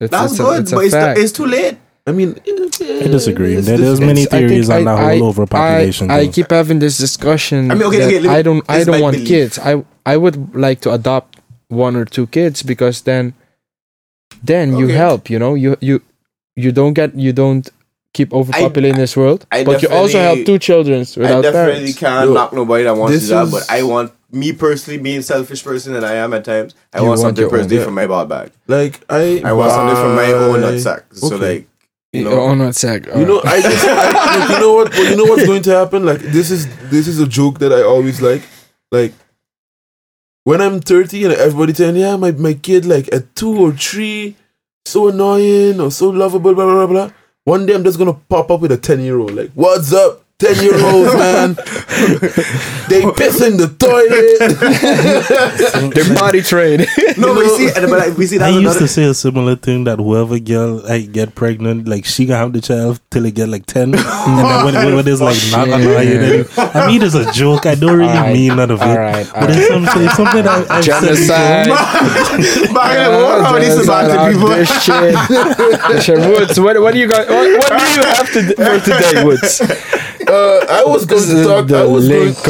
It's, 0.00 0.10
That's 0.10 0.32
it's 0.32 0.40
a, 0.40 0.42
good, 0.44 0.60
it's 0.62 0.72
but 0.72 0.84
it's, 0.84 0.94
fact. 0.94 1.18
it's 1.18 1.32
too 1.32 1.46
late. 1.46 1.76
I 2.06 2.12
mean, 2.12 2.34
I 2.48 3.06
disagree. 3.06 3.54
it's 3.56 3.66
There- 3.66 3.76
there's 3.76 4.00
different. 4.00 4.06
many 4.06 4.22
I 4.22 4.48
theories 4.48 4.70
on 4.70 4.88
I- 4.88 4.96
that 4.96 5.18
whole 5.18 5.28
overpopulation. 5.28 6.10
I, 6.10 6.14
I 6.14 6.20
thing. 6.22 6.32
keep 6.32 6.50
having 6.50 6.78
this 6.78 6.96
discussion. 6.98 7.70
I 7.70 7.74
mean, 7.74 7.84
okay, 7.84 7.98
that 7.98 8.06
okay, 8.08 8.20
me- 8.20 8.28
I 8.28 8.42
don't. 8.42 8.64
I 8.68 8.84
don't 8.84 9.00
want 9.02 9.14
believe. 9.16 9.28
kids. 9.28 9.58
I 9.58 9.84
I 10.06 10.16
would 10.16 10.54
like 10.56 10.80
to 10.82 10.92
adopt 10.92 11.38
one 11.68 11.94
or 11.96 12.04
two 12.06 12.26
kids 12.28 12.62
because 12.62 13.02
then, 13.02 13.34
then 14.42 14.76
you 14.76 14.88
help. 14.88 15.28
You 15.30 15.38
know, 15.38 15.54
you 15.54 15.76
you 15.80 16.00
you 16.56 16.72
don't 16.72 16.94
get 16.94 17.14
you 17.14 17.32
don't 17.32 17.68
keep 18.14 18.30
overpopulating 18.30 18.96
this 18.96 19.16
world, 19.16 19.46
I 19.52 19.62
but 19.64 19.82
you 19.82 19.88
also 19.88 20.14
definitely- 20.14 20.36
help 20.38 20.46
two 20.46 20.58
children 20.58 21.00
I 21.00 21.20
without 21.20 21.42
definitely 21.42 21.72
parents. 21.92 21.98
can't 21.98 22.26
Yo, 22.28 22.34
knock 22.34 22.52
nobody 22.52 22.84
that 22.84 22.96
wants 22.96 23.12
to 23.12 23.18
this 23.20 23.28
do 23.28 23.34
that, 23.34 23.44
is- 23.44 23.50
but 23.52 23.70
I 23.70 23.82
want 23.82 24.12
me 24.32 24.52
personally, 24.52 24.98
being 24.98 25.22
selfish 25.22 25.62
person 25.64 25.92
that 25.94 26.04
I 26.04 26.14
am 26.14 26.32
at 26.34 26.44
times. 26.44 26.74
I 26.92 26.98
You 26.98 27.04
want 27.06 27.08
want 27.08 27.20
something 27.20 27.42
your 27.42 27.50
own, 27.52 27.58
personally 27.58 27.76
yeah. 27.78 27.84
from 27.84 27.94
my 27.94 28.06
ball 28.06 28.26
bag. 28.26 28.52
like 28.66 29.00
I. 29.08 29.42
I 29.44 29.52
want 29.52 29.72
something 29.72 29.96
from 29.96 30.14
my 30.16 30.32
own 30.32 30.60
buy- 30.60 30.68
nutsack. 30.72 31.02
So 31.16 31.36
like, 31.36 31.66
you 32.12 32.20
You 32.20 32.24
know, 32.24 32.40
oh, 32.40 32.54
not 32.54 32.74
sec. 32.74 33.06
You 33.06 33.24
know, 33.24 33.40
I 33.44 33.60
just, 33.62 33.84
I, 33.86 34.10
like, 34.38 34.50
you 34.50 34.58
know 34.60 34.72
what, 34.74 34.94
you 34.96 35.16
know 35.16 35.24
what's 35.24 35.46
going 35.46 35.62
to 35.62 35.70
happen. 35.70 36.04
Like 36.04 36.20
this 36.20 36.50
is 36.50 36.66
this 36.90 37.06
is 37.06 37.20
a 37.20 37.26
joke 37.26 37.58
that 37.60 37.72
I 37.72 37.82
always 37.82 38.20
like. 38.20 38.42
Like 38.90 39.12
when 40.44 40.60
I'm 40.60 40.80
30 40.80 41.24
and 41.24 41.34
everybody 41.34 41.74
saying, 41.74 41.96
"Yeah, 41.96 42.16
my 42.16 42.32
my 42.32 42.54
kid 42.54 42.84
like 42.86 43.12
at 43.12 43.34
two 43.36 43.56
or 43.56 43.72
three, 43.72 44.36
so 44.86 45.08
annoying 45.08 45.80
or 45.80 45.90
so 45.90 46.08
lovable," 46.10 46.54
blah 46.54 46.64
blah 46.64 46.86
blah. 46.86 46.86
blah. 46.86 47.10
One 47.44 47.66
day 47.66 47.74
I'm 47.74 47.84
just 47.84 47.98
gonna 47.98 48.14
pop 48.14 48.50
up 48.50 48.60
with 48.60 48.72
a 48.72 48.76
10 48.76 49.00
year 49.00 49.18
old. 49.18 49.34
Like, 49.34 49.50
what's 49.54 49.92
up, 49.92 50.24
10 50.40 50.64
year 50.64 50.74
olds, 50.84 51.14
man? 51.14 51.54
they 52.88 53.02
piss 53.12 53.40
in 53.42 53.56
the 53.56 53.68
toilet. 53.78 54.40
They're 55.94 56.14
body 56.14 56.40
trained. 56.42 56.86
no, 57.18 57.34
but 57.34 57.44
you 57.44 57.56
see, 57.56 57.66
and- 57.76 57.90
but 57.90 57.98
like, 58.08 58.16
we 58.16 58.26
see 58.26 58.38
that. 58.38 58.46
I 58.46 58.48
used 58.50 58.60
another. 58.62 58.78
to 58.80 58.88
say 58.88 59.04
a 59.04 59.14
similar 59.14 59.56
thing 59.56 59.84
that 59.84 59.98
whoever 59.98 60.38
girl 60.38 60.80
like 60.82 61.12
get 61.12 61.34
pregnant, 61.34 61.86
like 61.88 62.04
she 62.06 62.26
gonna 62.26 62.38
have 62.40 62.52
the 62.52 62.60
child 62.60 63.00
till 63.10 63.22
they 63.22 63.30
get 63.30 63.48
like 63.48 63.66
ten, 63.66 63.94
and 63.94 64.02
then 64.38 64.64
when, 64.64 64.74
when, 64.74 64.94
when 64.96 65.08
it's 65.08 65.20
like 65.20 65.36
not 65.52 65.66
Shit. 65.68 65.80
annoying, 65.80 66.20
then- 66.20 66.46
I 66.74 66.86
mean 66.88 67.02
it's 67.02 67.14
a 67.14 67.30
joke. 67.32 67.66
I 67.66 67.74
don't 67.74 67.96
really 67.96 68.08
Alright, 68.10 68.32
mean 68.34 68.56
none 68.56 68.70
of 68.70 68.80
it, 68.80 68.84
alright, 68.84 69.28
but 69.34 69.50
it's 69.50 69.68
something, 69.68 70.02
it's 70.02 70.16
something 70.16 70.42
that 70.42 70.70
I've 70.70 70.84
said 70.84 71.00
before. 71.00 71.14
Genocide. 71.14 72.74
Back 72.74 72.96
in 72.96 73.12
the 73.12 73.18
war, 73.20 73.60
these 73.60 73.68
Genocide 73.76 74.10
Samaritan 74.10 74.18
out 74.18 74.32
people. 74.32 74.48
this 74.48 74.70
shit. 74.84 75.14
This 75.90 76.04
shit. 76.04 76.18
Woods, 76.18 76.60
what, 76.60 76.80
what 76.80 76.92
do 76.94 77.00
you 77.00 77.08
got? 77.08 77.28
What, 77.28 77.46
what 77.58 77.68
do 77.68 77.84
you 77.92 78.04
have 78.06 78.32
to 78.32 78.40
for 78.54 78.78
today, 78.84 79.24
Woods? 79.24 79.60
Uh, 80.28 80.66
I 80.68 80.84
was 80.86 81.06
going 81.06 81.22
This 81.22 81.30
to 81.30 81.44
talk. 81.44 81.70
I 81.72 81.84
was 81.84 82.08
going, 82.08 82.26
link. 82.26 82.36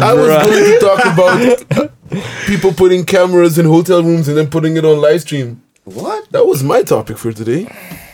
I 0.00 0.14
was 0.14 0.28
going 0.28 0.64
to 0.64 0.78
talk 0.80 1.04
about 1.04 1.90
people 2.46 2.72
putting 2.72 3.04
cameras 3.04 3.58
in 3.58 3.66
hotel 3.66 4.02
rooms 4.02 4.28
and 4.28 4.36
then 4.36 4.48
putting 4.48 4.76
it 4.76 4.84
on 4.84 5.00
live 5.00 5.22
stream. 5.22 5.62
What? 5.84 6.30
That 6.30 6.46
was 6.46 6.62
my 6.62 6.82
topic 6.82 7.18
for 7.18 7.32
today. 7.32 7.66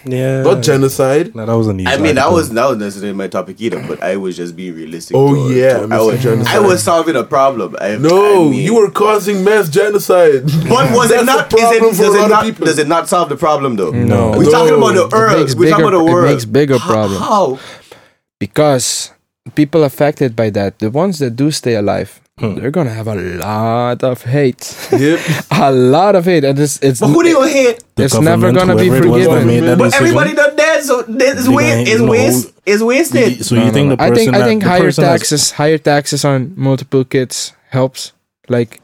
Yeah, 0.04 0.42
Not 0.42 0.62
genocide. 0.62 1.34
No, 1.34 1.44
that 1.44 1.52
was 1.56 1.68
a 1.68 1.72
news 1.74 1.86
I 1.88 1.98
mean, 1.98 2.14
that 2.14 2.30
was 2.32 2.50
that 2.50 2.66
was 2.68 2.78
necessarily 2.78 3.16
my 3.16 3.28
topic 3.28 3.60
either, 3.60 3.84
but 3.86 4.02
I 4.02 4.16
was 4.16 4.36
just 4.36 4.56
being 4.56 4.74
realistic. 4.74 5.14
Oh, 5.16 5.48
to- 5.48 5.54
yeah, 5.54 5.80
to- 5.86 5.94
I 5.94 6.00
was, 6.00 6.22
Genocide. 6.22 6.56
I 6.56 6.58
was 6.60 6.82
solving 6.82 7.16
a 7.16 7.24
problem. 7.24 7.76
I, 7.80 7.96
No, 7.96 8.46
I 8.46 8.50
mean- 8.50 8.62
you 8.64 8.74
were 8.76 8.90
causing 8.90 9.44
mass 9.44 9.68
genocide. 9.68 10.44
But 10.68 10.92
was 10.92 11.10
That's 11.10 11.22
it 11.22 11.26
not? 11.26 11.50
the 11.50 11.56
problem 11.56 11.90
Is 11.90 12.00
it, 12.00 12.02
does, 12.04 12.14
it 12.14 12.28
not 12.28 12.44
people. 12.44 12.66
does 12.66 12.78
it 12.78 12.88
not 12.88 13.08
solve 13.08 13.28
the 13.28 13.36
problem 13.36 13.76
though? 13.76 13.90
No. 13.90 14.30
We're 14.30 14.44
No. 14.44 14.50
talking 14.50 14.74
about 14.76 14.94
the 15.10 15.16
earth. 15.16 15.54
We're 15.56 15.70
talking 15.70 15.84
about 15.86 15.96
the 15.98 16.04
world. 16.04 16.28
it 16.30 16.32
makes 16.32 16.44
bigger 16.46 16.78
How- 16.78 16.88
problems. 16.90 17.20
How? 17.20 17.58
because 18.38 19.12
people 19.54 19.84
affected 19.84 20.34
by 20.36 20.50
that, 20.50 20.78
the 20.78 20.90
ones 20.90 21.18
that 21.18 21.36
do 21.36 21.50
stay 21.50 21.74
alive, 21.74 22.20
Hmm. 22.40 22.54
they're 22.54 22.70
gonna 22.70 22.90
have 23.00 23.06
a 23.06 23.14
lot 23.14 24.02
of 24.02 24.22
hate, 24.24 24.64
yep. 24.92 25.20
a 25.50 25.70
lot 25.70 26.14
of 26.16 26.24
hate, 26.24 26.42
and 26.44 26.58
it's 26.58 26.78
it's 26.82 27.00
But 27.00 27.08
who 27.08 27.22
they 27.22 27.32
gonna 27.34 27.48
hate? 27.48 27.84
The 27.96 28.04
it's 28.04 28.18
never 28.18 28.50
gonna 28.50 28.76
be 28.76 28.88
whoever 28.88 29.08
that 29.08 29.12
forgiven. 29.12 29.46
made 29.46 29.60
that 29.64 29.76
But 29.78 29.84
decision. 29.92 30.06
everybody 30.06 30.34
done 30.34 30.56
dead, 30.56 30.82
so 30.82 31.02
this 31.02 31.38
is 31.40 31.46
They 31.46 31.54
waste. 31.54 31.98
gonna- 31.98 32.12
Is 32.12 32.52
Is 32.64 32.82
wasted. 32.82 33.44
So 33.44 33.54
you 33.56 33.64
no, 33.66 33.70
think 33.72 33.88
no. 33.90 33.96
the 33.96 34.02
I 34.02 34.08
person 34.08 34.24
think 34.32 34.36
I 34.36 34.46
think 34.48 34.62
higher 34.62 34.80
person 34.88 35.02
that's- 35.04 35.20
taxes, 35.20 35.50
higher 35.52 35.78
taxes 35.78 36.24
on 36.24 36.52
multiple 36.56 37.04
kids 37.04 37.52
helps. 37.68 38.12
like 38.48 38.80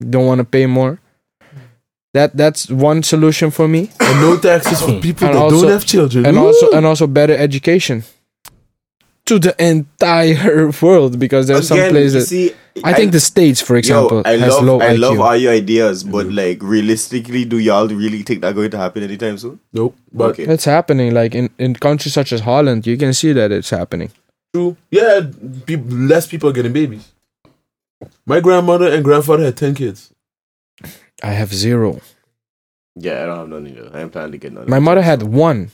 don't 0.00 0.26
want 0.26 0.38
to 0.40 0.44
pay 0.44 0.66
more. 0.66 0.98
That 2.14 2.36
that's 2.36 2.70
one 2.70 3.02
solution 3.02 3.50
for 3.50 3.66
me, 3.68 3.90
And 4.00 4.20
no 4.20 4.38
taxes 4.38 4.80
for 4.80 4.98
people 5.06 5.26
And 5.28 5.36
that 5.36 5.42
also- 5.42 5.62
don't 5.62 5.72
have 5.72 5.84
children. 5.84 6.24
and 6.26 6.36
Woo! 6.38 6.46
also 6.46 6.70
and 6.72 6.86
also 6.86 7.06
better 7.06 7.36
education 7.36 8.04
to 9.26 9.38
the 9.38 9.54
entire 9.62 10.70
world 10.82 11.18
because 11.18 11.46
there's 11.46 11.68
some 11.68 11.78
Again, 11.78 11.90
places. 11.92 12.28
see, 12.28 12.52
I 12.82 12.92
think 12.92 13.12
the 13.12 13.20
states, 13.20 13.60
for 13.60 13.76
example, 13.76 14.18
Yo, 14.18 14.22
I 14.26 14.36
has 14.36 14.52
love, 14.54 14.64
low 14.64 14.80
I 14.80 14.88
IQ. 14.94 14.98
love 14.98 15.20
all 15.20 15.36
your 15.36 15.52
ideas, 15.52 16.04
but 16.04 16.26
mm-hmm. 16.26 16.36
like 16.36 16.62
realistically, 16.62 17.44
do 17.44 17.58
y'all 17.58 17.88
really 17.88 18.22
think 18.22 18.42
that 18.42 18.54
going 18.54 18.70
to 18.70 18.78
happen 18.78 19.02
anytime 19.02 19.38
soon? 19.38 19.60
nope. 19.72 19.96
But 20.12 20.30
okay. 20.32 20.44
it's 20.44 20.64
happening. 20.64 21.14
Like 21.14 21.34
in, 21.34 21.50
in 21.58 21.74
countries 21.74 22.14
such 22.14 22.32
as 22.32 22.40
Holland, 22.40 22.86
you 22.86 22.96
can 22.96 23.14
see 23.14 23.32
that 23.32 23.50
it's 23.52 23.70
happening. 23.70 24.10
true. 24.52 24.76
Yeah, 24.90 25.20
peop 25.66 25.80
less 25.88 26.26
people 26.26 26.50
are 26.50 26.52
getting 26.52 26.72
babies. 26.72 27.10
My 28.26 28.40
grandmother 28.40 28.88
and 28.92 29.02
grandfather 29.04 29.44
had 29.44 29.56
ten 29.56 29.74
kids. 29.74 30.10
I 31.22 31.30
have 31.30 31.54
zero. 31.54 32.00
Yeah, 32.96 33.22
I 33.22 33.26
don't 33.26 33.38
have 33.38 33.48
none 33.48 33.66
either. 33.66 33.90
I 33.94 34.00
am 34.00 34.10
planning 34.10 34.32
to 34.32 34.38
get 34.38 34.52
none. 34.52 34.68
My 34.68 34.78
mother 34.78 35.02
had 35.02 35.22
one. 35.22 35.70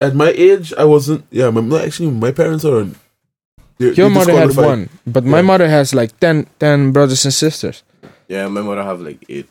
At 0.00 0.14
my 0.14 0.28
age, 0.36 0.72
I 0.76 0.84
wasn't. 0.84 1.24
Yeah, 1.30 1.50
my 1.50 1.60
no, 1.60 1.78
actually, 1.78 2.10
my 2.10 2.30
parents 2.32 2.64
are. 2.64 2.84
they're- 3.78 3.92
Your 3.92 3.94
they're 3.94 4.10
mother 4.10 4.32
had 4.36 4.56
one, 4.56 4.88
but 5.06 5.24
my 5.24 5.38
Yeah. 5.38 5.42
mother 5.50 5.68
has 5.68 5.94
like 5.94 6.18
10, 6.20 6.46
10 6.60 6.92
brothers 6.92 7.24
and 7.24 7.32
sisters. 7.34 7.82
Yeah, 8.28 8.48
my 8.48 8.60
mother 8.62 8.82
have 8.82 9.00
like 9.00 9.24
eight. 9.28 9.46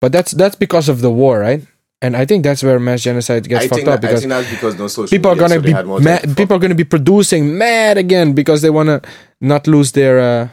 But 0.00 0.12
that's 0.12 0.32
that's 0.32 0.56
because 0.56 0.88
of 0.88 1.00
the 1.00 1.10
war, 1.10 1.40
right? 1.40 1.62
And 2.02 2.14
I 2.14 2.26
think 2.26 2.44
that's 2.44 2.62
where 2.62 2.78
mass 2.78 3.02
genocide 3.02 3.48
gets 3.48 3.64
I 3.64 3.68
fucked 3.68 3.76
think, 3.76 3.88
up 3.88 4.00
that, 4.00 4.08
I 4.08 4.10
because 4.12 4.20
think 4.20 4.30
that's 4.36 4.50
because 4.50 4.74
no 4.78 4.86
social 4.88 5.08
people 5.08 5.30
are 5.32 5.34
gonna 5.36 5.54
so 5.56 5.60
be 5.62 5.72
had 5.72 5.86
mad, 5.86 6.36
people 6.36 6.56
are 6.56 6.60
gonna 6.60 6.74
be 6.74 6.84
producing 6.84 7.56
mad 7.56 7.96
again 7.96 8.34
because 8.34 8.60
they 8.60 8.68
wanna 8.68 9.00
not 9.40 9.66
lose 9.66 9.92
their 9.92 10.20
uh, 10.20 10.48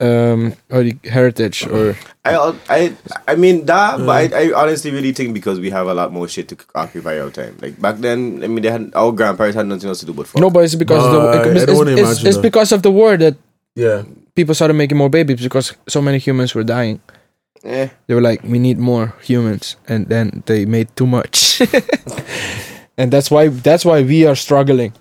um 0.00 0.54
or 0.70 0.82
the 0.82 0.96
heritage 1.08 1.66
or 1.66 1.94
I, 2.24 2.34
I, 2.70 2.96
I 3.28 3.34
mean 3.36 3.66
that, 3.66 3.98
but 3.98 4.32
I, 4.32 4.48
I 4.48 4.52
honestly 4.56 4.90
really 4.90 5.12
think 5.12 5.34
because 5.34 5.60
we 5.60 5.68
have 5.70 5.86
a 5.86 5.94
lot 5.94 6.10
more 6.10 6.26
shit 6.26 6.48
to 6.48 6.56
occupy 6.74 7.20
our 7.20 7.28
time. 7.30 7.56
Like 7.60 7.78
back 7.80 7.96
then, 7.98 8.42
I 8.42 8.48
mean, 8.48 8.62
they 8.62 8.70
had 8.70 8.90
our 8.94 9.12
grandparents 9.12 9.56
had 9.56 9.66
nothing 9.66 9.88
else 9.88 10.00
to 10.00 10.06
do 10.06 10.14
but 10.14 10.26
fuck. 10.26 10.40
no, 10.40 10.48
but 10.50 10.64
it's 10.64 10.74
because 10.74 11.04
of 11.04 11.12
Nah, 11.22 11.30
I 11.32 11.38
the 11.44 11.52
it's, 11.62 11.66
don't 11.66 11.88
it's, 11.88 12.10
it's, 12.10 12.24
it's 12.24 12.38
because 12.38 12.72
of 12.72 12.82
the 12.82 12.90
war 12.90 13.16
that 13.18 13.36
Yeah, 13.76 14.04
people 14.34 14.54
started 14.54 14.74
making 14.74 14.96
more 14.96 15.10
babies 15.10 15.42
because 15.42 15.74
so 15.86 16.00
many 16.00 16.18
humans 16.18 16.54
were 16.54 16.64
dying. 16.64 17.00
yeah 17.62 17.88
They 18.06 18.14
were 18.14 18.22
like, 18.24 18.42
we 18.42 18.58
need 18.58 18.78
more 18.78 19.12
humans, 19.22 19.76
and 19.86 20.08
then 20.08 20.42
they 20.46 20.64
made 20.64 20.88
too 20.96 21.06
much, 21.06 21.60
and 22.98 23.12
that's 23.12 23.30
why 23.30 23.48
that's 23.48 23.84
why 23.84 24.02
we 24.02 24.26
are 24.26 24.36
struggling. 24.36 24.92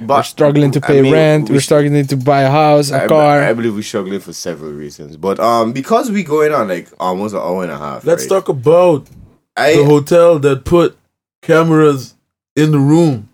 But 0.00 0.16
we're 0.18 0.22
struggling 0.22 0.70
to 0.72 0.80
I 0.82 0.86
pay 0.86 1.02
mean, 1.02 1.12
rent. 1.12 1.48
we 1.48 1.54
We're 1.56 1.60
sh- 1.60 1.64
struggling 1.64 2.06
to 2.06 2.16
buy 2.16 2.42
a 2.42 2.50
house, 2.50 2.90
a 2.90 3.04
I, 3.04 3.06
car. 3.08 3.42
I 3.42 3.52
believe 3.52 3.74
we're 3.74 3.82
struggling 3.82 4.20
for 4.20 4.32
several 4.32 4.72
reasons, 4.72 5.16
but 5.16 5.38
um, 5.40 5.72
because 5.72 6.10
we 6.10 6.22
going 6.24 6.52
on 6.52 6.68
like 6.68 6.88
almost 7.00 7.34
an 7.34 7.40
hour 7.40 7.62
and 7.62 7.72
a 7.72 7.78
half. 7.78 8.04
let's 8.04 8.22
right? 8.24 8.28
talk 8.28 8.48
about 8.48 9.06
I, 9.56 9.76
the 9.76 9.84
hotel 9.84 10.38
that 10.40 10.64
put 10.64 10.96
cameras 11.42 12.14
in 12.56 12.70
the 12.72 12.78
room 12.78 13.28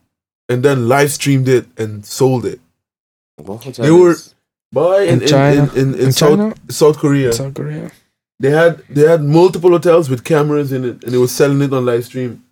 and 0.49 0.63
then 0.63 0.89
live 0.89 1.11
streamed 1.13 1.49
it 1.49 1.67
and 1.79 2.05
sold 2.05 2.45
it. 2.45 2.61
What 3.37 3.65
hotel 3.65 3.85
They 3.85 3.91
were- 3.91 4.13
is- 4.13 4.31
Boy, 4.73 5.07
In 5.07 5.21
China? 5.25 5.71
in, 5.75 5.79
in, 5.79 5.95
in 5.95 6.01
In 6.07 6.13
South, 6.13 6.37
China? 6.37 6.55
South 6.69 6.99
Korea, 6.99 7.33
South 7.33 7.55
Korea. 7.55 7.93
they 8.41 8.51
had 8.51 8.83
they 8.91 9.07
had 9.09 9.23
multiple 9.23 9.71
hotels 9.71 10.11
with 10.11 10.25
cameras 10.25 10.73
in 10.73 10.85
it, 10.85 11.05
and 11.05 11.13
they 11.13 11.17
were 11.19 11.29
selling 11.29 11.63
it 11.63 11.73
on 11.73 11.87
live 11.87 12.05
stream. 12.05 12.43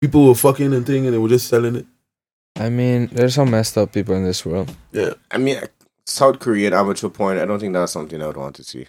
People 0.00 0.26
were 0.26 0.34
fucking 0.34 0.72
and 0.74 0.84
thing, 0.84 1.04
and 1.06 1.14
they 1.14 1.18
were 1.18 1.28
just 1.28 1.46
selling 1.46 1.76
it. 1.76 1.86
I 2.58 2.68
mean, 2.70 3.08
there's 3.12 3.34
some 3.34 3.50
messed 3.50 3.78
up 3.78 3.92
people 3.92 4.14
in 4.14 4.24
this 4.24 4.44
world. 4.44 4.74
Yeah, 4.92 5.14
I 5.30 5.38
mean, 5.38 5.60
South 6.04 6.38
Korean 6.40 6.72
amateur 6.74 7.08
porn. 7.08 7.38
I 7.38 7.44
don't 7.44 7.58
think 7.60 7.72
that's 7.72 7.92
something 7.92 8.20
I 8.22 8.26
would 8.26 8.36
want 8.36 8.56
to 8.56 8.64
see. 8.64 8.86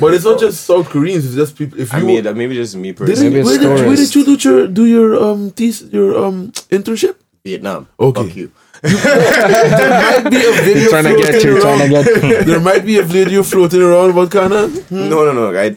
but 0.00 0.14
it's 0.14 0.24
not 0.24 0.34
Okay, 0.36 0.46
just 0.46 0.64
South 0.64 0.88
Koreans. 0.90 1.24
It's 1.24 1.34
just 1.34 1.56
people. 1.56 1.80
If 1.80 1.92
I 1.94 1.98
you 1.98 2.06
mean, 2.06 2.24
that 2.24 2.36
maybe 2.36 2.54
just 2.54 2.76
me 2.76 2.92
personally. 2.92 3.30
Maybe 3.30 3.44
where, 3.44 3.58
did, 3.58 3.86
where 3.86 3.96
did 3.96 4.14
you 4.14 4.24
do 4.24 4.34
your 4.48 4.66
do 4.68 4.84
your 4.86 5.22
um 5.22 5.50
thesis, 5.50 5.90
your 5.92 6.16
um 6.24 6.52
internship? 6.70 7.16
Vietnam. 7.44 7.88
Okay. 7.98 8.22
Fuck 8.26 8.36
you. 8.36 8.50
there 8.82 10.22
might 10.22 10.30
be 10.30 10.36
a 10.44 10.52
video 10.52 10.88
trying 10.90 11.04
to 11.04 11.16
get 11.16 11.40
floating 11.40 11.54
you, 11.54 11.60
trying 11.60 11.78
to 11.78 11.94
around. 11.94 12.20
get 12.20 12.46
there 12.46 12.60
might 12.60 12.84
be 12.84 12.98
a 12.98 13.02
video 13.02 13.42
floating 13.42 13.82
around 13.82 14.10
about 14.10 14.30
Kana. 14.30 14.68
No, 14.90 15.24
no, 15.24 15.32
no. 15.32 15.56
I, 15.58 15.76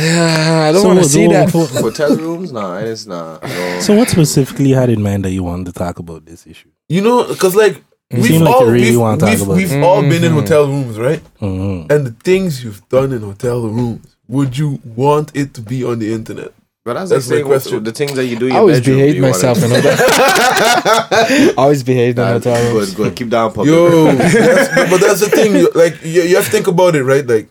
I 0.68 0.72
don't 0.72 0.82
So 0.82 0.88
want 0.88 0.98
to 1.02 1.08
see 1.08 1.26
that. 1.28 1.52
what- 1.52 1.70
hotel 1.70 2.16
rooms? 2.16 2.52
Nah, 2.52 2.78
it's 2.78 3.06
not. 3.06 3.42
No. 3.42 3.80
So, 3.80 3.94
what 3.94 4.08
specifically 4.08 4.70
had 4.70 4.88
in 4.90 5.02
mind 5.02 5.24
that 5.24 5.30
you 5.30 5.42
wanted 5.42 5.66
to 5.66 5.72
talk 5.72 5.98
about 5.98 6.24
this 6.26 6.46
issue? 6.46 6.68
You 6.88 7.02
know, 7.02 7.24
because 7.24 7.54
like 7.54 7.76
You 8.10 8.18
we've 8.22 8.26
seem 8.26 8.42
like 8.42 8.54
all 8.54 8.66
really 8.66 8.90
we've, 8.90 8.98
wanna 9.00 9.18
talk 9.18 9.28
we've, 9.30 9.42
about 9.42 9.56
we've 9.56 9.72
it. 9.72 9.82
all 9.82 10.02
been 10.02 10.24
in 10.24 10.32
Mhm. 10.32 10.40
hotel 10.40 10.66
rooms, 10.66 10.98
right? 10.98 11.22
Mhm. 11.40 11.90
And 11.92 12.06
the 12.06 12.14
things 12.24 12.64
you've 12.64 12.86
done 12.88 13.12
in 13.12 13.20
hotel 13.20 13.60
rooms, 13.62 14.06
would 14.28 14.56
you 14.58 14.80
want 14.96 15.30
it 15.34 15.54
to 15.54 15.60
be 15.60 15.84
on 15.84 15.98
the 15.98 16.12
internet? 16.12 16.52
But 16.84 16.94
that's, 16.94 17.10
That's 17.10 17.28
my 17.28 17.36
like 17.36 17.44
question. 17.44 17.84
the 17.84 17.92
things 17.92 18.14
that 18.14 18.24
you 18.24 18.36
do 18.38 18.46
in 18.46 18.52
I 18.52 18.56
always 18.56 18.78
bedroom. 18.78 18.96
behaved 18.96 19.16
you 19.16 19.22
myself 19.22 19.58
do? 19.60 19.64
in 19.66 19.70
hotel. 19.82 21.52
always 21.58 21.82
behaved 21.82 22.18
in 22.18 22.24
Nah, 22.24 22.32
hotel 22.32 22.72
rooms. 22.72 22.94
Good, 22.94 23.04
good. 23.04 23.16
Keep 23.16 23.28
down 23.28 23.52
public. 23.52 23.66
Yo, 23.70 24.04
that's, 24.12 24.90
but 24.90 25.00
that's 25.00 25.20
the 25.20 25.28
thing. 25.28 25.66
Like 25.74 26.02
you, 26.02 26.22
you 26.22 26.36
have 26.36 26.46
to 26.46 26.50
think 26.50 26.66
about 26.68 26.94
it, 26.96 27.04
right? 27.04 27.26
Like, 27.26 27.48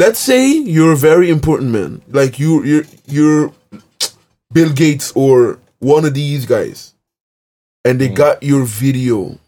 let's 0.00 0.18
say 0.18 0.42
you're 0.74 0.92
a 0.92 0.96
very 1.10 1.28
important 1.30 1.70
man, 1.70 2.00
like 2.08 2.38
you, 2.42 2.64
you're 2.70 2.84
you're 3.06 3.52
Bill 4.52 4.72
Gates 4.72 5.12
or 5.14 5.58
one 5.78 6.04
of 6.08 6.14
these 6.14 6.46
guys, 6.46 6.94
and 7.84 8.00
they 8.00 8.08
Mm. 8.08 8.16
got 8.22 8.42
your 8.42 8.64
video 8.64 9.38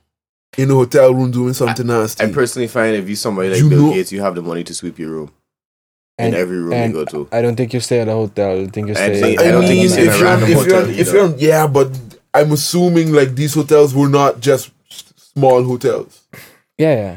in 0.59 0.70
a 0.70 0.74
hotel 0.74 1.09
room 1.15 1.31
doing 1.31 1.55
something 1.55 1.87
nasty. 1.87 2.24
I 2.24 2.31
personally 2.41 2.69
find 2.69 2.95
if 2.97 3.09
you're 3.09 3.16
somebody 3.27 3.49
like 3.51 3.59
You 3.59 3.69
Bill 3.70 3.87
know- 3.87 3.95
Gates, 3.95 4.12
you 4.12 4.20
have 4.27 4.35
the 4.35 4.43
money 4.43 4.65
to 4.65 4.74
sweep 4.74 4.99
your 4.99 5.11
room 5.16 5.31
And- 6.19 6.35
in 6.35 6.41
every 6.41 6.59
room 6.65 6.74
and 6.74 6.93
you 6.93 7.05
go 7.05 7.05
to. 7.15 7.29
I 7.33 7.41
don't 7.43 7.57
think 7.57 7.73
you 7.74 7.81
stay 7.81 8.01
at 8.01 8.09
a 8.09 8.12
hotel. 8.23 8.51
I 8.61 8.66
think 8.66 8.87
you 8.89 8.95
I 8.95 8.97
stay. 9.09 9.20
think- 9.20 9.41
I, 9.41 9.45
I 9.45 9.51
don't 9.53 9.61
mean, 9.61 9.69
think 9.70 9.81
you 9.81 9.87
if 9.87 9.93
stay 9.93 10.07
in 10.07 10.11
you're, 10.12 10.23
random 10.29 10.49
if 10.51 10.57
you're, 10.66 10.77
hotel 10.81 11.01
if 11.03 11.12
you're, 11.12 11.35
yeah, 11.51 11.66
but 11.66 11.89
I'm 12.35 12.53
assuming 12.53 13.12
like 13.12 13.31
these 13.35 13.55
hotels 13.55 13.95
were 13.95 14.09
not 14.20 14.41
just 14.49 14.70
small 15.35 15.62
hotels. 15.73 16.20
yeah, 16.79 16.95
yeah. 17.05 17.16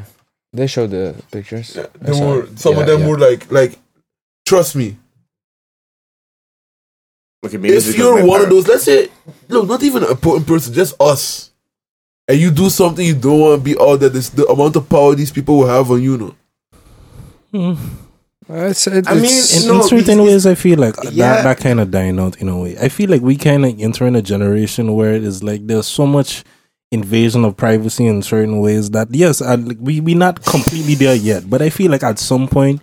They 0.56 0.68
show 0.68 0.88
the 0.88 1.16
pictures. 1.32 1.74
There 1.74 1.90
I 2.02 2.12
saw 2.12 2.36
were 2.36 2.48
some 2.56 2.74
Yeah, 2.76 2.80
of 2.82 2.88
them 2.88 3.00
yeah. 3.02 3.08
were 3.10 3.20
like 3.20 3.52
like. 3.52 3.80
Trust 4.46 4.76
me, 4.76 4.96
Okay, 7.46 7.58
maybe 7.58 7.74
it's 7.76 7.88
if 7.88 7.98
you're 7.98 8.26
one 8.26 8.42
of 8.42 8.50
those, 8.50 8.68
let's 8.68 8.84
say, 8.84 9.10
look, 9.50 9.68
not 9.68 9.84
even 9.84 10.04
an 10.04 10.10
important 10.12 10.48
person, 10.48 10.74
just 10.74 11.00
us, 11.00 11.52
and 12.28 12.40
you 12.40 12.50
do 12.52 12.70
something 12.70 13.06
you 13.06 13.16
don't 13.16 13.40
want 13.40 13.60
to 13.60 13.64
be 13.64 13.76
all 13.76 13.98
there, 13.98 14.10
this 14.10 14.30
the 14.30 14.46
amount 14.48 14.76
of 14.76 14.90
power 14.90 15.14
these 15.16 15.32
people 15.32 15.58
will 15.60 15.68
have 15.68 15.90
on 15.92 16.02
you, 16.02 16.18
know. 16.18 16.36
Hmm. 17.52 17.74
Uh, 18.50 18.68
It's, 18.70 18.88
I 18.88 18.92
mean, 18.92 19.04
In, 19.06 19.68
No, 19.68 19.82
in 19.82 19.84
certain 19.90 20.20
it's- 20.20 20.28
ways, 20.28 20.46
I 20.46 20.56
feel 20.56 20.78
like 20.80 20.96
Yeah. 21.12 21.36
that 21.38 21.44
that 21.44 21.58
kind 21.60 21.80
of 21.80 21.90
dying 21.92 22.20
out 22.20 22.38
in 22.42 22.50
a 22.50 22.58
way. 22.60 22.78
I 22.80 22.90
feel 22.90 23.10
like 23.10 23.22
we 23.24 23.36
kind 23.36 23.66
of 23.66 23.80
enter 23.80 24.06
in 24.08 24.16
a 24.16 24.22
generation 24.22 24.94
where 24.94 25.14
it 25.14 25.24
is 25.24 25.42
like 25.44 25.66
there's 25.68 25.88
so 25.88 26.06
much 26.06 26.44
invasion 26.96 27.46
of 27.46 27.56
privacy 27.56 28.08
in 28.08 28.24
certain 28.24 28.60
ways 28.60 28.90
that 28.92 29.08
yes, 29.12 29.42
I, 29.42 29.56
like, 29.56 29.78
we 29.80 30.00
we 30.02 30.16
not 30.16 30.44
completely 30.44 30.96
there 30.96 31.16
yet, 31.16 31.48
but 31.50 31.62
I 31.62 31.70
feel 31.70 31.92
like 31.92 32.02
at 32.04 32.18
some 32.18 32.48
point 32.48 32.82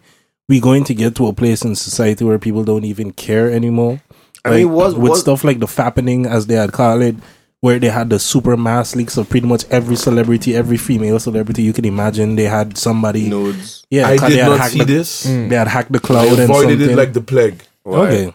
we're 0.48 0.60
going 0.62 0.84
to 0.84 0.94
get 0.94 1.16
to 1.16 1.26
a 1.26 1.32
place 1.32 1.64
in 1.64 1.74
society 1.74 2.24
where 2.24 2.38
people 2.38 2.62
don't 2.62 2.84
even 2.84 3.10
care 3.12 3.50
anymore. 3.50 4.00
I 4.44 4.50
mean, 4.50 4.70
was 4.72 4.94
with 4.94 5.10
was 5.10 5.20
stuff 5.20 5.42
like 5.44 5.58
the 5.60 5.66
fappening, 5.66 6.26
as 6.26 6.46
they 6.46 6.54
had 6.56 6.72
called 6.72 7.02
it, 7.02 7.14
where 7.60 7.78
they 7.78 7.88
had 7.88 8.10
the 8.10 8.18
super 8.18 8.56
mass 8.56 8.96
leaks 8.96 9.16
of 9.16 9.28
pretty 9.30 9.46
much 9.46 9.64
every 9.70 9.94
celebrity, 9.96 10.56
every 10.56 10.76
female 10.76 11.18
celebrity 11.20 11.62
you 11.62 11.72
can 11.72 11.84
imagine. 11.84 12.34
They 12.36 12.44
had 12.50 12.76
somebody, 12.76 13.28
nudes. 13.28 13.86
yeah, 13.90 14.08
I 14.08 14.16
'cause 14.18 14.28
did 14.30 14.38
they 14.38 14.42
had 14.42 14.48
not 14.50 14.58
hacked 14.58 14.72
see 14.72 14.78
the, 14.80 14.84
this. 14.84 15.22
They 15.22 15.54
had 15.54 15.68
hacked 15.68 15.92
the 15.92 16.00
iCloud 16.00 16.30
and 16.32 16.38
avoided 16.40 16.78
something. 16.80 16.90
it 16.90 16.96
like 16.96 17.12
the 17.12 17.20
plague. 17.22 17.62
Why? 17.84 17.98
okay, 17.98 18.34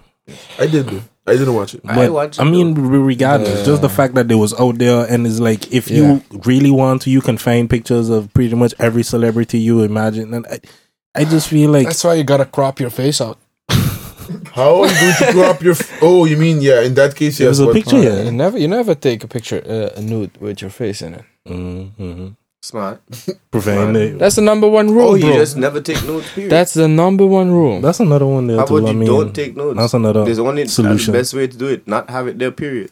I 0.59 0.67
did. 0.67 1.03
Though. 1.27 1.33
I 1.33 1.37
didn't 1.37 1.53
watch 1.53 1.73
it. 1.75 1.81
I 1.85 1.95
but 1.95 2.11
watched 2.11 2.39
I, 2.39 2.43
it, 2.47 2.49
mean, 2.51 2.73
re- 2.73 2.97
regardless, 2.99 3.65
just 3.65 3.81
the 3.81 3.89
fact 3.89 4.15
that 4.15 4.27
they 4.27 4.35
was 4.35 4.53
out 4.59 4.77
there 4.77 5.05
and 5.09 5.27
it's 5.27 5.39
like 5.39 5.71
if 5.73 5.91
you 5.91 6.23
really 6.45 6.71
want 6.71 7.01
to, 7.03 7.09
you 7.09 7.21
can 7.21 7.37
find 7.37 7.69
pictures 7.69 8.09
of 8.09 8.33
pretty 8.33 8.55
much 8.55 8.73
every 8.79 9.03
celebrity 9.03 9.59
you 9.59 9.83
imagine, 9.83 10.33
and 10.33 10.47
I, 10.47 10.59
I 11.15 11.25
just 11.25 11.49
feel 11.49 11.69
like 11.71 11.85
That's 11.85 12.03
why 12.03 12.13
you 12.15 12.23
gotta 12.23 12.45
crop 12.45 12.79
your 12.79 12.89
face 12.89 13.19
out. 13.21 13.37
How 14.53 14.81
are 14.81 14.87
you 14.87 14.93
going 14.99 15.13
to 15.19 15.31
crop 15.33 15.55
up 15.55 15.61
your? 15.61 15.73
F- 15.73 15.99
oh, 16.01 16.25
you 16.25 16.35
mean 16.37 16.59
yeah? 16.61 16.81
In 16.81 16.93
that 16.95 17.15
case, 17.15 17.39
It 17.39 17.43
yes. 17.43 17.49
was 17.49 17.59
a 17.61 17.65
but- 17.67 17.73
picture. 17.75 17.97
Yeah. 18.01 18.23
You 18.23 18.31
never, 18.31 18.57
you 18.57 18.67
never 18.67 18.93
take 18.95 19.23
a 19.23 19.27
picture, 19.27 19.61
uh, 19.65 19.97
a 19.99 20.01
nude 20.01 20.35
with 20.41 20.61
your 20.61 20.69
face 20.71 21.01
in 21.01 21.13
it. 21.15 21.25
mm-hmm. 21.47 22.27
Smart. 22.67 23.01
Preventing 23.51 24.15
it. 24.15 24.19
That's 24.19 24.35
the 24.35 24.41
number 24.41 24.67
one 24.67 24.91
rule, 24.91 25.09
Oh, 25.11 25.15
you 25.15 25.21
bro. 25.31 25.33
just 25.35 25.55
never 25.57 25.79
take 25.81 26.03
notes. 26.05 26.29
Period. 26.33 26.51
That's 26.51 26.73
the 26.73 26.87
number 26.87 27.25
one 27.25 27.49
rule. 27.51 27.79
That's 27.81 27.99
another 28.01 28.25
one 28.27 28.47
there 28.47 28.57
How 28.57 28.65
too. 28.65 28.77
about 28.77 28.89
I 28.89 28.91
you 28.91 28.97
mean, 28.97 29.07
don't 29.07 29.33
take 29.33 29.55
notes? 29.55 29.77
that's 29.77 29.93
another 29.93 30.25
There's 30.25 30.39
only 30.39 30.67
solution. 30.67 31.13
the 31.13 31.19
best 31.19 31.33
way 31.33 31.47
to 31.47 31.57
do 31.57 31.67
it. 31.67 31.87
Not 31.87 32.09
have 32.09 32.27
it 32.27 32.37
there. 32.39 32.51
Period. 32.51 32.91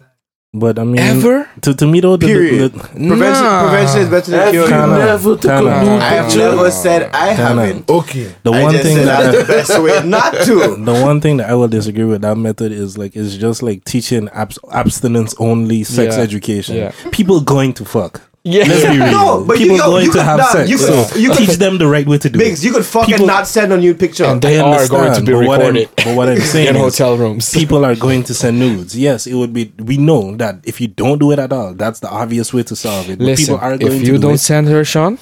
But 0.57 0.80
I 0.80 0.85
mean, 0.85 0.99
Ever? 0.99 1.49
to 1.64 1.73
to 1.73 1.85
me 1.85 1.99
though, 1.99 2.15
the, 2.15 2.27
Period. 2.27 2.72
the, 2.72 2.77
the, 2.80 2.88
Prevention, 3.10 3.43
Nah. 3.43 3.68
prevention 3.68 4.02
is 4.03 4.10
better 4.10 4.31
than 4.31 4.39
Have 4.39 4.52
cure. 4.52 4.68
Kinda. 4.69 4.88
never 4.99 5.35
took 5.35 5.41
Kinda. 5.52 5.57
a 5.81 5.84
nude 5.84 6.02
I 6.02 6.10
have 6.15 6.38
never 6.38 6.72
said 6.72 7.10
I 7.11 7.27
haven't. 7.34 7.89
Okay. 7.89 8.34
the 8.43 8.52
I 8.53 8.64
one 8.64 8.72
just 8.72 8.84
thing 8.85 8.95
that 9.03 9.06
that's 9.34 9.38
the 9.38 9.53
best 9.53 9.81
way 9.84 10.07
not 10.07 10.31
to. 10.45 10.56
the 10.85 10.93
one 11.03 11.19
thing 11.19 11.38
that 11.38 11.49
I 11.49 11.56
will 11.56 11.68
disagree 11.68 12.06
with 12.06 12.22
that 12.22 12.38
method 12.38 12.72
is 12.72 12.97
like 12.97 13.18
it's 13.18 13.35
just 13.35 13.64
like 13.64 13.84
teaching 13.84 14.30
abs- 14.30 14.60
abstinence 14.72 15.35
only 15.39 15.84
sex 15.84 16.15
Yeah. 16.15 16.23
education. 16.23 16.76
Yeah. 16.77 16.91
People 17.11 17.41
going 17.41 17.73
to 17.73 17.84
fuck. 17.84 18.22
Yeah. 18.47 18.63
Let's 18.67 18.84
be 18.84 18.99
real. 19.01 19.11
No, 19.11 19.43
but 19.43 19.59
you- 19.59 19.65
people 19.65 19.77
yo, 19.77 19.85
going 19.85 20.05
you 20.05 20.11
to 20.11 20.17
could 20.19 20.26
have 20.26 20.38
not- 20.38 20.51
sex. 20.51 20.69
you 20.69 20.77
could- 20.77 21.07
so 21.09 21.15
you 21.17 21.30
could- 21.30 21.38
teach 21.39 21.57
them 21.57 21.80
the 21.80 21.88
right 21.88 22.05
way 22.07 22.19
to 22.19 22.30
do 22.30 22.38
Biggs, 22.38 22.63
it. 22.63 22.67
you 22.67 22.73
could 22.73 22.85
fucking 22.85 23.15
People- 23.15 23.26
not 23.26 23.47
send 23.47 23.73
a 23.73 23.77
nude 23.77 23.97
picture. 23.99 24.23
And 24.26 24.39
they 24.39 24.59
I 24.59 24.63
are 24.84 24.88
going 24.88 25.13
to 25.13 25.22
be 25.22 25.31
but 25.34 25.47
what 25.47 25.61
I'm- 25.61 25.73
recorded 25.73 25.89
but 26.05 26.15
what 26.15 26.30
I'm 26.30 26.39
saying 26.53 26.67
in 26.69 26.76
is- 26.76 26.81
hotel 26.84 27.17
rooms. 27.17 27.49
people 27.51 27.84
are 27.84 27.95
going 27.95 28.22
to 28.23 28.34
send 28.35 28.59
nudes. 28.59 28.95
Yes, 28.95 29.26
it 29.26 29.34
would 29.34 29.51
be. 29.51 29.73
We 29.80 29.97
know 29.97 30.35
that 30.38 30.59
if 30.63 30.80
you 30.80 30.88
don't 30.88 31.17
do 31.17 31.31
it 31.31 31.39
at 31.39 31.51
all, 31.51 31.73
that's 31.73 31.99
the 32.01 32.09
obvious 32.09 32.53
way 32.53 32.61
to 32.63 32.76
solve 32.76 33.09
it. 33.09 33.17
But 33.17 33.26
Listen, 33.26 33.45
people 33.55 33.59
are 33.65 33.77
going 33.80 33.91
if 33.91 33.99
to 34.01 34.05
you 34.05 34.13
do 34.13 34.19
don't 34.19 34.35
it, 34.35 34.38
send 34.39 34.67
her, 34.67 34.85
Sean, 34.85 35.17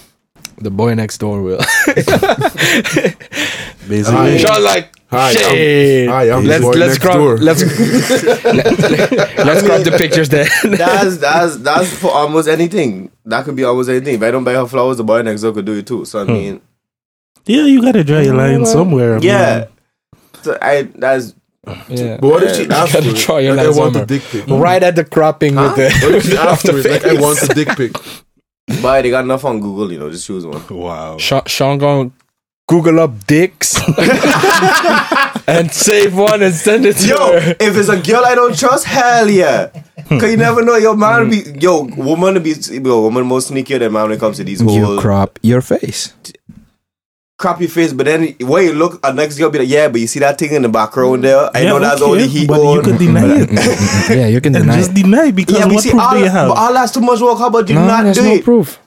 the 0.57 0.71
boy 0.71 0.93
next 0.93 1.17
door 1.19 1.41
will. 1.41 1.57
basically. 3.87 4.39
Sean, 4.39 4.63
like, 4.63 4.89
Hi, 5.13 5.31
shit. 5.31 6.09
I'm- 6.09 6.09
hi, 6.09 6.35
I'm 6.35 6.43
the 6.43 6.49
let's 6.49 6.63
boy 6.63 6.71
let's 6.71 6.93
next 6.93 7.01
crop 7.03 7.15
door. 7.17 7.37
let's 7.37 7.61
let, 8.43 9.47
us 9.47 9.61
crop 9.63 9.83
the 9.83 9.95
pictures 9.95 10.27
then. 10.27 10.47
That's 10.63 11.17
that's 11.17 11.57
that's 11.57 11.95
for 11.99 12.09
almost 12.09 12.47
anything. 12.47 13.11
That 13.23 13.45
could 13.45 13.55
be 13.55 13.63
almost 13.63 13.89
anything. 13.89 14.15
If 14.15 14.23
I 14.23 14.31
don't 14.31 14.43
buy 14.43 14.53
her 14.53 14.65
flowers, 14.65 14.97
the 14.97 15.03
boy 15.03 15.21
next 15.21 15.41
door 15.41 15.53
could 15.53 15.65
do 15.65 15.73
it 15.73 15.85
too. 15.85 16.05
So 16.05 16.21
I 16.21 16.25
hmm. 16.25 16.33
mean, 16.33 16.61
Yeah, 17.45 17.65
you 17.65 17.83
gotta 17.83 18.03
draw 18.03 18.21
your 18.21 18.33
line 18.33 18.65
somewhere. 18.65 19.17
I 19.17 19.19
mean, 19.19 19.27
yeah. 19.27 19.65
So 20.41 20.57
I 20.59 20.81
that's 20.95 21.35
yeah. 21.89 22.17
But 22.17 22.27
what 22.27 22.43
if 22.43 22.55
she 22.55 22.63
You 22.63 22.71
asks 22.71 22.93
gotta 22.93 23.05
for 23.05 23.15
it? 23.15 23.17
draw 23.25 23.37
your 23.37 23.55
Like, 23.55 23.67
I 23.67 23.69
want 23.69 23.95
a 23.95 24.05
dick 24.07 24.23
pic. 24.23 24.47
Right 24.47 24.81
at 24.81 24.95
the 24.95 25.05
cropping 25.05 25.55
with 25.55 25.75
the 25.75 25.91
What 26.01 26.15
if 26.15 26.23
she 26.25 26.33
of 26.33 26.39
asks 26.39 26.67
for 26.67 26.77
it? 26.79 26.89
Like, 26.89 27.05
I 27.05 27.21
want 27.21 27.39
a 27.43 27.53
dick 27.53 27.67
pic. 27.77 27.91
But 28.81 29.01
they 29.01 29.09
got 29.09 29.23
enough 29.23 29.45
on 29.45 29.59
Google. 29.59 29.91
You 29.91 29.99
know, 29.99 30.09
just 30.09 30.25
choose 30.27 30.45
one. 30.45 30.61
Wow. 30.69 31.17
Sean, 31.17 31.43
Sean 31.45 31.77
gonna 31.77 32.11
Google 32.67 32.99
up 33.01 33.25
dicks 33.27 33.75
and 35.47 35.71
save 35.71 36.15
one 36.15 36.41
and 36.41 36.53
send 36.53 36.85
it 36.85 36.95
to 36.97 37.07
Yo, 37.07 37.39
her. 37.39 37.55
if 37.59 37.75
it's 37.75 37.89
a 37.89 38.01
girl 38.01 38.23
I 38.25 38.35
don't 38.35 38.57
trust, 38.57 38.85
hell 38.85 39.29
yeah. 39.29 39.67
Hmm. 40.07 40.19
Cause 40.19 40.31
you 40.31 40.37
never 40.37 40.63
know, 40.63 40.77
your 40.77 40.95
man 40.95 41.25
hmm. 41.25 41.29
be 41.29 41.59
yo 41.59 41.83
woman 41.83 42.35
will 42.35 42.41
be 42.41 42.51
yo 42.51 43.01
woman 43.01 43.25
more 43.25 43.39
sneakier 43.39 43.79
than 43.79 43.91
man 43.91 44.03
when 44.03 44.11
it 44.13 44.19
comes 44.19 44.37
to 44.37 44.43
these 44.43 44.61
whole 44.61 44.99
crop 44.99 45.39
your 45.43 45.61
face. 45.61 46.13
Crappy 47.43 47.67
face. 47.67 47.91
But 47.91 48.05
then 48.07 48.21
when 48.39 48.63
you 48.65 48.73
look, 48.73 48.99
a 49.03 49.11
next 49.13 49.37
girl 49.37 49.49
be 49.51 49.59
like, 49.59 49.67
yeah, 49.69 49.87
but 49.91 49.99
you 50.01 50.07
see 50.07 50.19
that 50.23 50.39
thing 50.39 50.53
in 50.53 50.61
the 50.63 50.69
background 50.69 51.23
there? 51.27 51.49
I 51.53 51.61
Yeah, 51.61 51.69
know 51.75 51.79
that's 51.79 52.01
okay, 52.01 52.11
only 52.11 52.27
he 52.27 52.47
but 52.47 52.61
you 52.63 52.81
can 52.81 52.97
deny 53.05 53.27
it. 53.43 53.49
yeah, 54.09 54.27
you 54.27 54.39
can 54.41 54.55
And 54.55 54.63
deny. 54.65 54.77
just 54.79 54.91
it. 54.91 55.03
deny 55.03 55.31
because 55.31 55.57
Yeah, 55.59 55.65
but 55.67 55.73
what 55.75 55.83
see, 55.83 55.91
proof 55.91 56.01
all, 56.03 56.13
do 56.15 56.19
you 56.19 56.29
have? 56.29 56.47
but 56.49 56.57
all 56.57 56.73
that's 56.73 56.91
too 56.93 57.01
much 57.01 57.19
work. 57.21 57.37
How 57.37 57.47
about 57.47 57.67
you 57.69 57.75
No, 57.75 57.85
not 57.85 58.03
there's 58.03 58.17
do 58.17 58.23
no 58.23 58.33
it? 58.39 58.43
proof. 58.43 58.79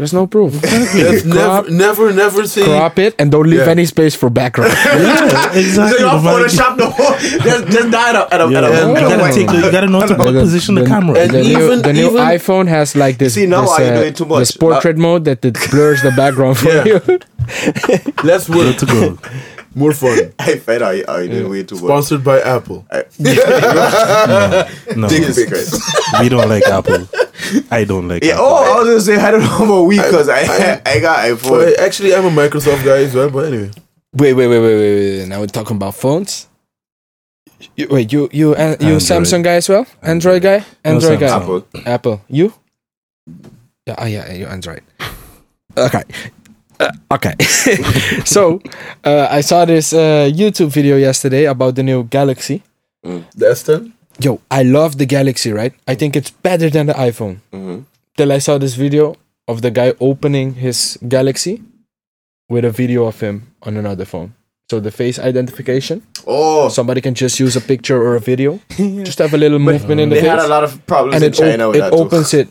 There's 0.00 0.14
no 0.16 0.24
proof. 0.26 0.56
Just 0.64 1.28
Crop. 1.28 1.68
never, 1.68 2.08
never, 2.08 2.12
never 2.14 2.46
say. 2.48 2.64
Crop 2.64 2.98
it 2.98 3.14
and 3.20 3.28
don't 3.30 3.44
leave 3.46 3.60
Yeah. 3.68 3.76
any 3.76 3.84
space 3.84 4.14
for 4.16 4.30
background. 4.32 4.72
yeah, 4.84 5.52
So 5.52 5.58
exactly. 5.60 6.00
you 6.00 6.08
The 6.08 6.22
man- 6.24 6.40
Photoshop 6.40 6.72
the 6.80 6.88
whole 6.88 7.14
just 7.44 7.62
just 7.68 7.88
die 7.92 8.08
at 8.10 8.16
a, 8.16 8.24
at 8.34 8.40
a, 8.40 8.48
Yeah, 8.48 8.58
at 8.58 8.64
a, 8.64 8.68
you 8.68 8.96
at 8.96 9.04
a 9.04 9.08
gotta 9.20 9.34
take. 9.36 9.50
You 9.52 9.70
gotta 9.70 9.86
know 9.92 10.00
how 10.00 10.06
to 10.06 10.14
position 10.16 10.74
the 10.76 10.86
camera. 10.86 11.18
and 11.20 11.30
the, 11.30 11.42
new, 11.42 11.50
even- 11.64 11.82
the 11.82 11.92
new 11.92 12.08
even- 12.16 12.24
iPhone 12.36 12.66
has 12.68 12.96
like 12.96 13.18
this, 13.18 13.34
See, 13.34 13.44
now 13.44 13.60
this, 13.68 13.70
I 13.78 13.84
uh, 13.92 13.94
do 14.00 14.02
it 14.08 14.16
too 14.16 14.24
much. 14.24 14.38
this 14.40 14.56
portrait 14.56 14.96
mode 14.96 15.24
that 15.26 15.44
it 15.44 15.58
blurs 15.70 16.00
the 16.02 16.12
background 16.16 16.56
for 16.56 16.70
Yeah. 16.72 16.84
you. 16.88 17.00
Let's 18.24 18.48
work. 18.48 18.76
to 18.78 18.86
go. 18.86 19.18
More 19.74 19.92
fun. 19.92 20.32
I 20.38 20.56
fed 20.58 20.80
I 20.82 21.04
I 21.06 21.26
did 21.28 21.46
way 21.46 21.62
too 21.62 21.76
much. 21.76 21.84
Sponsored 21.84 22.24
by 22.24 22.40
Apple. 22.40 22.86
No, 24.96 25.08
Jesus 25.08 25.46
Christ. 25.46 25.80
we 26.20 26.28
don't 26.28 26.48
like 26.48 26.64
Apple. 26.66 27.06
I 27.70 27.84
don't 27.84 28.08
like 28.08 28.24
Yeah. 28.24 28.34
Apple. 28.34 28.44
Oh, 28.46 28.74
I 28.74 28.78
was 28.78 28.88
gonna 28.88 29.00
say 29.00 29.16
I 29.16 29.30
don't 29.30 29.42
know 29.42 29.64
about 29.64 29.82
week 29.86 30.02
because 30.02 30.28
I, 30.28 30.40
I 30.86 31.00
got 31.00 31.24
iPhone. 31.24 31.50
But 31.50 31.80
actually, 31.80 32.14
I'm 32.14 32.24
a 32.26 32.30
Microsoft 32.30 32.84
guy 32.84 32.98
as 33.04 33.14
well. 33.14 33.30
But 33.30 33.46
anyway, 33.52 33.70
Wait, 34.12 34.34
wait, 34.34 34.48
wait, 34.48 34.58
wait, 34.58 34.74
wait, 34.76 35.18
wait. 35.20 35.28
Now 35.28 35.38
we're 35.40 35.46
talking 35.46 35.76
about 35.76 35.94
phones. 35.94 36.48
You, 37.76 37.86
wait, 37.90 38.12
you 38.12 38.28
you 38.32 38.54
uh, 38.54 38.76
you 38.80 38.98
Android. 38.98 39.02
Samsung 39.02 39.44
guy 39.44 39.54
as 39.54 39.68
well? 39.68 39.86
Android 40.02 40.42
guy? 40.42 40.58
No, 40.84 40.90
Android 40.92 41.20
guy? 41.20 41.36
Apple. 41.36 41.66
Apple. 41.86 42.20
You? 42.28 42.52
Yeah, 43.86 43.94
oh 43.98 44.06
yeah, 44.06 44.32
you 44.32 44.46
Android. 44.46 44.82
Okay. 45.76 46.02
Uh, 46.80 46.90
okay. 47.12 47.34
so, 48.24 48.60
uh, 49.04 49.28
I 49.30 49.42
saw 49.42 49.64
this 49.66 49.92
uh, 49.92 50.30
YouTube 50.32 50.72
video 50.72 50.96
yesterday 50.96 51.44
about 51.44 51.74
the 51.76 51.82
new 51.82 52.04
Galaxy. 52.04 52.62
the 53.02 53.46
S10. 53.52 53.92
Yo, 54.22 54.40
I 54.50 54.62
love 54.62 54.98
the 54.98 55.06
Galaxy, 55.06 55.52
right? 55.52 55.72
I 55.88 55.94
think 55.94 56.14
it's 56.16 56.30
better 56.30 56.68
than 56.70 56.86
the 56.86 56.92
iPhone. 56.94 57.36
Mhm. 57.52 57.84
Till 58.16 58.32
I 58.32 58.38
saw 58.38 58.58
this 58.58 58.74
video 58.74 59.16
of 59.48 59.62
the 59.62 59.70
guy 59.70 59.94
opening 60.00 60.54
his 60.54 60.98
Galaxy 61.08 61.62
with 62.48 62.64
a 62.64 62.70
video 62.70 63.06
of 63.06 63.20
him 63.20 63.42
on 63.62 63.76
another 63.76 64.04
phone. 64.04 64.34
So 64.70 64.78
the 64.80 64.90
face 64.90 65.18
identification, 65.18 66.02
Oh, 66.26 66.68
somebody 66.68 67.00
can 67.00 67.14
just 67.14 67.40
use 67.40 67.56
a 67.56 67.60
picture 67.60 67.96
or 68.00 68.14
a 68.14 68.20
video, 68.20 68.60
just 69.08 69.18
have 69.18 69.32
a 69.34 69.38
little 69.38 69.58
movement 69.58 70.00
in 70.00 70.08
the 70.10 70.16
they 70.16 70.20
face, 70.20 70.30
had 70.30 70.38
a 70.38 70.48
lot 70.48 70.64
of 70.64 70.84
problems 70.86 71.14
and 71.16 71.24
in 71.24 71.30
it, 71.32 71.34
China 71.36 71.64
op- 71.68 71.72
with 71.74 71.76
it 71.76 71.80
that 71.80 71.92
too. 71.92 71.98
opens 71.98 72.34
it. 72.34 72.48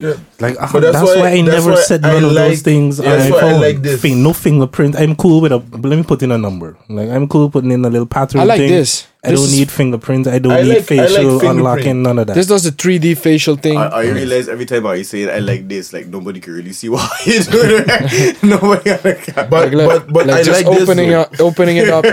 Like 0.00 0.54
uh, 0.60 0.66
that's, 0.78 0.92
that's 0.92 0.94
why, 1.02 1.16
why- 1.16 1.28
I 1.30 1.42
that's 1.42 1.48
never 1.58 1.70
why 1.72 1.80
said 1.82 2.04
I 2.04 2.12
none 2.12 2.24
of 2.26 2.34
those 2.34 2.62
things 2.62 3.00
yeah, 3.00 3.16
that's 3.16 3.30
my 3.30 3.34
why 3.36 3.42
I 3.48 3.50
phone. 3.50 3.60
like 3.60 3.82
this. 3.82 4.00
Fin- 4.00 4.22
no 4.22 4.32
fingerprint. 4.32 4.94
I'm 4.94 5.16
cool 5.16 5.40
with 5.40 5.50
a. 5.50 5.56
Let 5.58 5.96
me 5.96 6.04
put 6.04 6.22
in 6.22 6.30
a 6.30 6.38
number. 6.38 6.78
Like 6.88 7.08
I'm 7.10 7.26
cool 7.26 7.50
putting 7.50 7.72
in 7.72 7.84
a 7.84 7.90
little 7.90 8.06
pattern. 8.06 8.40
I 8.40 8.44
like 8.44 8.58
thing. 8.58 8.70
this. 8.70 9.08
I 9.24 9.30
This 9.32 9.40
don't 9.40 9.50
need 9.58 9.68
fingerprints. 9.72 10.28
I 10.28 10.38
don't 10.38 10.52
I 10.52 10.62
need 10.62 10.68
like- 10.68 10.92
I 10.92 10.94
like 10.96 11.08
facial 11.08 11.48
unlocking. 11.50 12.02
None 12.04 12.16
of 12.20 12.28
that. 12.28 12.34
This 12.34 12.46
does 12.46 12.62
the 12.62 12.70
3D 12.70 13.18
facial 13.18 13.56
thing. 13.56 13.76
I, 13.76 13.86
I 13.88 14.02
realize 14.04 14.48
every 14.48 14.66
time 14.66 14.86
I 14.86 15.02
say 15.02 15.22
it, 15.22 15.30
I 15.30 15.40
like 15.40 15.66
this. 15.66 15.92
Like 15.92 16.06
nobody 16.06 16.38
can 16.38 16.52
really 16.54 16.72
see 16.72 16.88
why 16.94 17.08
you 17.26 17.42
doing 17.42 17.82
it. 17.88 18.40
nobody 18.44 18.90
on 18.92 18.98
the 19.02 19.14
camera. 19.16 19.48
But 19.50 19.74
like, 19.74 19.88
but 19.88 20.12
but 20.12 20.26
like 20.28 20.36
I 20.36 20.42
just 20.44 20.64
like 20.64 20.80
opening 20.80 21.10
though. 21.10 21.22
up, 21.22 21.40
opening 21.40 21.76
it 21.78 21.88
up, 21.88 22.04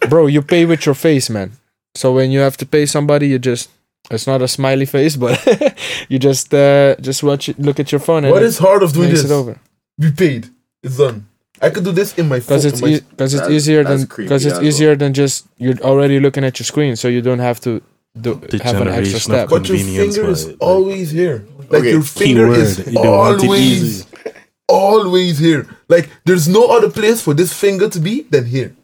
bro. 0.10 0.26
You 0.26 0.42
pay 0.42 0.64
with 0.66 0.84
your 0.84 0.96
face, 0.96 1.30
man. 1.30 1.52
So 1.94 2.12
when 2.12 2.32
you 2.32 2.40
have 2.40 2.56
to 2.56 2.66
pay 2.66 2.86
somebody, 2.86 3.28
you 3.28 3.38
just 3.38 3.70
it's 4.10 4.26
not 4.26 4.42
a 4.42 4.48
smiley 4.48 4.86
face, 4.86 5.16
but 5.16 5.34
you 6.08 6.18
just 6.18 6.52
uh, 6.54 6.96
just 7.00 7.22
watch 7.22 7.48
it, 7.48 7.58
look 7.58 7.78
at 7.80 7.90
your 7.92 8.00
phone 8.00 8.24
and 8.24 8.32
What 8.32 8.42
is 8.42 8.58
hard 8.58 8.82
of 8.82 8.92
doing 8.92 9.10
this? 9.10 9.24
it 9.24 9.30
over 9.30 9.58
We 9.98 10.10
paid. 10.10 10.48
It's 10.82 10.96
done. 10.96 11.26
I 11.62 11.68
could 11.70 11.84
do 11.84 11.92
this 11.92 12.16
in 12.18 12.26
my 12.28 12.40
phone. 12.40 12.46
because 12.56 12.64
it's 12.64 12.80
in 12.80 12.90
my- 12.90 13.00
because 13.10 13.34
it's 13.34 13.48
easier 13.50 13.84
than 13.84 14.00
because 14.06 14.44
it's 14.46 14.54
as 14.54 14.58
well. 14.60 14.66
easier 14.68 14.96
than 14.96 15.12
just 15.12 15.46
you're 15.58 15.78
already 15.90 16.18
looking 16.20 16.44
at 16.44 16.58
your 16.58 16.64
screen, 16.72 16.96
so 16.96 17.06
you 17.08 17.20
don't 17.22 17.38
have 17.50 17.60
to 17.66 17.82
do 18.20 18.34
The 18.50 18.62
have 18.64 18.80
an 18.80 18.88
extra 18.88 19.20
step. 19.20 19.48
but 19.50 19.68
your 19.68 19.78
finger 19.78 20.28
is 20.30 20.44
but, 20.44 20.52
like- 20.52 20.56
always 20.70 21.10
here. 21.10 21.44
Like 21.70 21.80
Okay, 21.82 21.90
your 21.92 22.02
finger 22.02 22.46
Keyword. 22.46 22.58
is 22.58 22.78
You 22.78 22.92
don't 22.94 23.16
want 23.18 23.42
it 23.42 23.44
always, 23.46 24.06
always 24.68 25.38
here. 25.38 25.66
Like 25.88 26.08
there's 26.24 26.48
no 26.48 26.66
other 26.66 26.90
place 26.90 27.20
for 27.22 27.34
this 27.34 27.52
finger 27.52 27.88
to 27.88 28.00
be 28.00 28.22
than 28.22 28.46
here. 28.46 28.74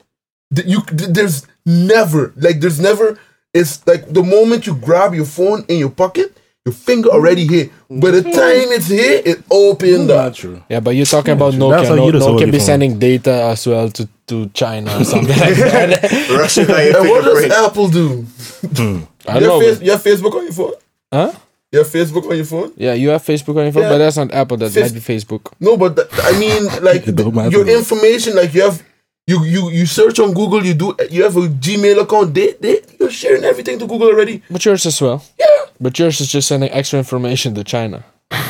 Th- 0.55 0.67
You, 0.69 0.83
there's 0.93 1.47
never 1.65 2.33
like 2.37 2.61
there's 2.61 2.81
never. 2.81 3.19
It's 3.57 3.87
like 3.87 4.09
the 4.13 4.23
moment 4.23 4.67
you 4.67 4.75
grab 4.75 5.15
your 5.15 5.25
phone 5.27 5.65
in 5.69 5.79
your 5.79 5.91
pocket, 5.91 6.37
your 6.65 6.73
finger 6.75 7.09
already 7.11 7.47
here. 7.47 7.71
By 7.91 8.11
the 8.11 8.23
time 8.23 8.69
it's 8.77 8.89
here, 8.89 9.23
it 9.25 9.43
opened 9.51 10.11
up. 10.11 10.25
Not 10.27 10.35
true. 10.35 10.63
Yeah, 10.69 10.81
but 10.81 10.91
you're 10.97 11.07
talking 11.07 11.33
about 11.35 11.55
true. 11.55 11.71
That's 11.71 11.85
Nokia. 11.85 11.89
how 11.89 11.95
No, 11.97 12.07
you 12.07 12.13
just 12.13 12.27
Nokia 12.29 12.47
be 12.47 12.59
phone. 12.59 12.61
sending 12.61 12.99
data 12.99 13.33
as 13.55 13.67
well 13.67 13.89
to, 13.91 14.09
to 14.27 14.49
China 14.51 14.91
or 14.99 15.05
something 15.05 15.29
like 15.39 15.55
that. 15.57 16.29
Russian 16.39 16.67
guy 16.67 16.83
And 16.97 17.09
what 17.09 17.25
does 17.25 17.41
fingerprint. 17.41 17.53
Apple 17.71 17.89
do? 17.89 18.09
Hmm. 18.23 19.05
I 19.29 19.35
You 19.35 19.41
don't 19.41 19.43
know. 19.43 19.61
have, 19.61 19.63
face, 19.69 19.77
but- 19.79 19.85
you 19.87 19.91
have 19.93 20.03
Facebook 20.03 20.35
on 20.35 20.43
your 20.45 20.53
phone. 20.53 20.73
Huh? 21.13 21.33
You 21.73 21.79
have 21.81 21.89
Facebook 21.89 22.31
on 22.31 22.37
your 22.37 22.45
phone. 22.45 22.73
Yeah, 22.77 22.95
you 22.95 23.09
have 23.11 23.23
Facebook 23.23 23.57
on 23.59 23.65
your 23.65 23.73
phone, 23.73 23.83
Yeah. 23.83 23.89
but 23.91 23.99
that's 23.99 24.17
not 24.17 24.33
Apple. 24.33 24.57
That 24.57 24.71
Fif- 24.71 24.85
might 24.85 24.95
be 24.95 25.01
Facebook. 25.15 25.53
No, 25.61 25.77
but 25.77 25.97
th- 25.97 26.09
I 26.23 26.39
mean, 26.39 26.65
like 26.83 27.07
It 27.07 27.15
don't 27.17 27.35
matter. 27.35 27.51
your 27.57 27.69
information, 27.69 28.35
like 28.37 28.55
you 28.55 28.63
have, 28.63 28.83
you 29.27 29.45
you 29.45 29.71
you 29.71 29.87
search 29.87 30.19
on 30.21 30.33
Google. 30.33 30.65
You 30.65 30.75
do. 30.75 30.95
You 31.11 31.25
have 31.25 31.37
a 31.37 31.49
Gmail 31.49 32.01
account. 32.03 32.33
They 32.35 32.53
they 32.61 32.81
you're 33.01 33.11
sharing 33.11 33.45
everything 33.45 33.79
to 33.81 33.87
Google 33.87 34.09
already. 34.09 34.43
But 34.51 34.65
yours 34.65 34.87
as 34.87 35.01
well. 35.01 35.23
Yeah. 35.39 35.47
But 35.81 35.99
yours 35.99 36.21
is 36.21 36.29
just 36.31 36.49
sending 36.49 36.71
extra 36.71 36.99
information 36.99 37.55
to 37.55 37.65
China. 37.65 38.05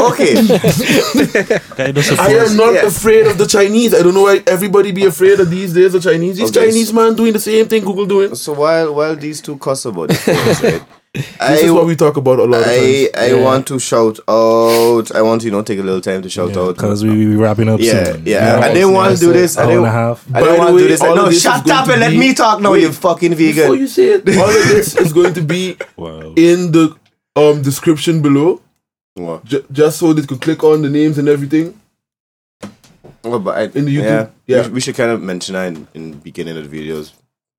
Okay, 0.00 0.34
I 1.78 2.44
am 2.44 2.56
not 2.56 2.74
yeah. 2.74 2.86
afraid 2.86 3.26
of 3.26 3.38
the 3.38 3.46
Chinese. 3.48 3.94
I 3.94 4.02
don't 4.02 4.12
know 4.12 4.22
why 4.24 4.42
everybody 4.46 4.92
be 4.92 5.06
afraid 5.06 5.40
of 5.40 5.48
these 5.50 5.72
days. 5.72 5.92
The 5.92 6.00
Chinese, 6.00 6.36
these 6.36 6.50
Okay. 6.50 6.66
Chinese 6.66 6.92
man 6.92 7.14
doing 7.14 7.32
the 7.32 7.40
same 7.40 7.66
thing 7.68 7.84
Google 7.84 8.04
doing. 8.04 8.34
so 8.34 8.52
while 8.52 8.94
while 8.94 9.16
these 9.16 9.40
two 9.40 9.56
cuss 9.56 9.84
about 9.86 10.10
it, 10.10 10.26
right, 10.62 10.82
This 11.40 11.62
is 11.64 11.72
what 11.72 11.86
we 11.86 11.96
talk 11.96 12.16
about 12.16 12.38
a 12.38 12.44
lot 12.44 12.60
of 12.62 12.66
I 12.68 12.76
times. 12.76 13.08
I 13.16 13.26
Yeah. 13.34 13.42
want 13.42 13.66
to 13.68 13.78
shout 13.78 14.18
out. 14.28 15.10
I 15.14 15.22
want 15.22 15.40
to 15.42 15.46
you 15.46 15.50
know 15.52 15.62
take 15.62 15.78
a 15.78 15.82
little 15.82 16.00
time 16.00 16.22
to 16.22 16.30
shout 16.30 16.56
out 16.56 16.76
because 16.76 17.02
we 17.04 17.26
we 17.26 17.36
wrapping 17.36 17.68
up 17.68 17.80
Yeah, 17.80 18.04
soon. 18.12 18.22
yeah. 18.26 18.58
We 18.58 18.64
I 18.66 18.74
didn't 18.74 18.92
want 18.92 19.14
to 19.14 19.20
do 19.20 19.32
this. 19.32 19.56
I 19.56 19.62
Hour 19.62 19.68
didn't, 19.68 19.78
and 19.84 19.86
a 19.88 19.90
half. 19.90 20.26
I 20.28 20.32
By 20.32 20.40
didn't 20.42 20.58
want 20.58 20.70
to 20.76 20.78
do 20.78 20.88
this. 20.88 21.00
all 21.02 21.16
No, 21.16 21.28
this 21.28 21.42
shut 21.42 21.68
up 21.70 21.88
and 21.88 22.00
let 22.00 22.12
me 22.12 22.34
talk 22.34 22.60
now, 22.60 22.74
you 22.74 22.92
fucking 22.92 23.34
Before 23.34 23.52
vegan. 23.68 23.78
you 23.80 23.86
say 23.88 24.04
it, 24.14 24.28
all 24.38 24.48
of 24.48 24.68
this 24.68 24.96
is 24.96 25.12
going 25.12 25.34
to 25.34 25.42
be 25.42 25.76
Wow. 25.96 26.34
in 26.36 26.72
the 26.72 26.94
um 27.36 27.62
description 27.62 28.20
below, 28.22 28.60
What? 29.14 29.44
ju- 29.44 29.64
just 29.72 29.98
so 29.98 30.12
they 30.12 30.22
could 30.26 30.40
click 30.40 30.62
on 30.62 30.82
the 30.82 30.88
names 30.90 31.18
and 31.18 31.28
everything. 31.28 31.74
Oh, 33.24 33.38
but 33.38 33.56
I, 33.58 33.62
In 33.78 33.84
the 33.84 33.96
YouTube, 33.96 34.02
yeah, 34.04 34.26
yeah. 34.46 34.66
We, 34.68 34.74
we 34.74 34.80
should 34.80 34.94
kind 34.94 35.10
of 35.10 35.20
mention 35.20 35.54
that 35.54 35.66
in, 35.68 35.88
in 35.94 36.10
the 36.12 36.16
beginning 36.18 36.56
of 36.56 36.70
the 36.70 36.78
videos, 36.88 37.12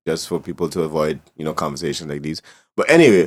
just 0.06 0.26
for 0.28 0.40
people 0.40 0.68
to 0.70 0.82
avoid 0.82 1.20
you 1.36 1.44
know 1.44 1.52
conversations 1.52 2.08
like 2.10 2.22
these. 2.22 2.40
But 2.76 2.88
anyway, 2.90 3.26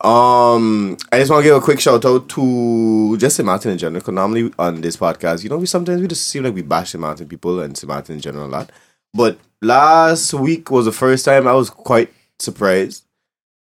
um, 0.00 0.96
I 1.12 1.18
just 1.18 1.30
want 1.30 1.42
to 1.42 1.48
give 1.48 1.56
a 1.56 1.60
quick 1.60 1.80
shout 1.80 2.04
out 2.04 2.28
to 2.30 3.16
just 3.18 3.36
St. 3.36 3.44
Martin 3.46 3.72
in 3.72 3.78
general. 3.78 4.00
Because 4.00 4.14
normally 4.14 4.52
on 4.58 4.80
this 4.80 4.96
podcast, 4.96 5.42
you 5.44 5.50
know, 5.50 5.58
we 5.58 5.66
sometimes 5.66 6.00
we 6.00 6.08
just 6.08 6.26
seem 6.26 6.44
like 6.44 6.54
we 6.54 6.62
bash 6.62 6.90
St. 6.90 7.00
Martin 7.00 7.28
people 7.28 7.60
and 7.60 7.76
St. 7.76 7.88
Martin 7.88 8.14
in 8.16 8.20
general 8.20 8.46
a 8.46 8.48
lot. 8.48 8.70
But 9.12 9.38
last 9.60 10.32
week 10.32 10.70
was 10.70 10.86
the 10.86 10.92
first 10.92 11.24
time 11.24 11.46
I 11.46 11.52
was 11.52 11.68
quite 11.70 12.12
surprised. 12.38 13.04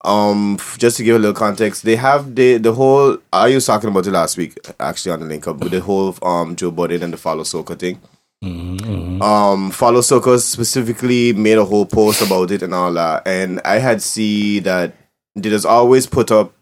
um, 0.05 0.59
just 0.79 0.99
to 0.99 1.03
give 1.05 1.17
a 1.17 1.19
little 1.19 1.35
context, 1.35 1.83
they 1.85 1.97
have 1.97 2.35
the 2.35 2.59
the 2.59 2.73
whole. 2.75 3.19
I 3.33 3.55
was 3.55 3.67
talking 3.67 3.89
about 3.91 4.07
it 4.07 4.13
last 4.13 4.37
week, 4.37 4.57
actually 4.79 5.13
on 5.13 5.21
the 5.21 5.27
link 5.27 5.47
up 5.49 5.57
with 5.59 5.73
the 5.73 5.81
whole 5.81 6.15
um 6.23 6.55
Joe 6.55 6.71
Budden 6.71 7.03
and 7.03 7.13
the 7.13 7.17
follow 7.17 7.43
Soca 7.45 7.79
thing. 7.79 8.01
Mm-hmm, 8.45 9.23
Um, 9.23 9.71
follow 9.71 10.01
Soca 10.01 10.39
specifically 10.41 11.33
made 11.33 11.59
a 11.59 11.65
whole 11.65 11.87
post 11.87 12.21
about 12.23 12.51
it 12.51 12.63
and 12.63 12.75
all 12.75 12.93
that, 12.93 13.27
and 13.27 13.61
I 13.65 13.79
had 13.79 14.03
see 14.03 14.61
that 14.61 14.95
they 15.35 15.49
just 15.51 15.67
always 15.67 16.07
put 16.07 16.31
up 16.31 16.53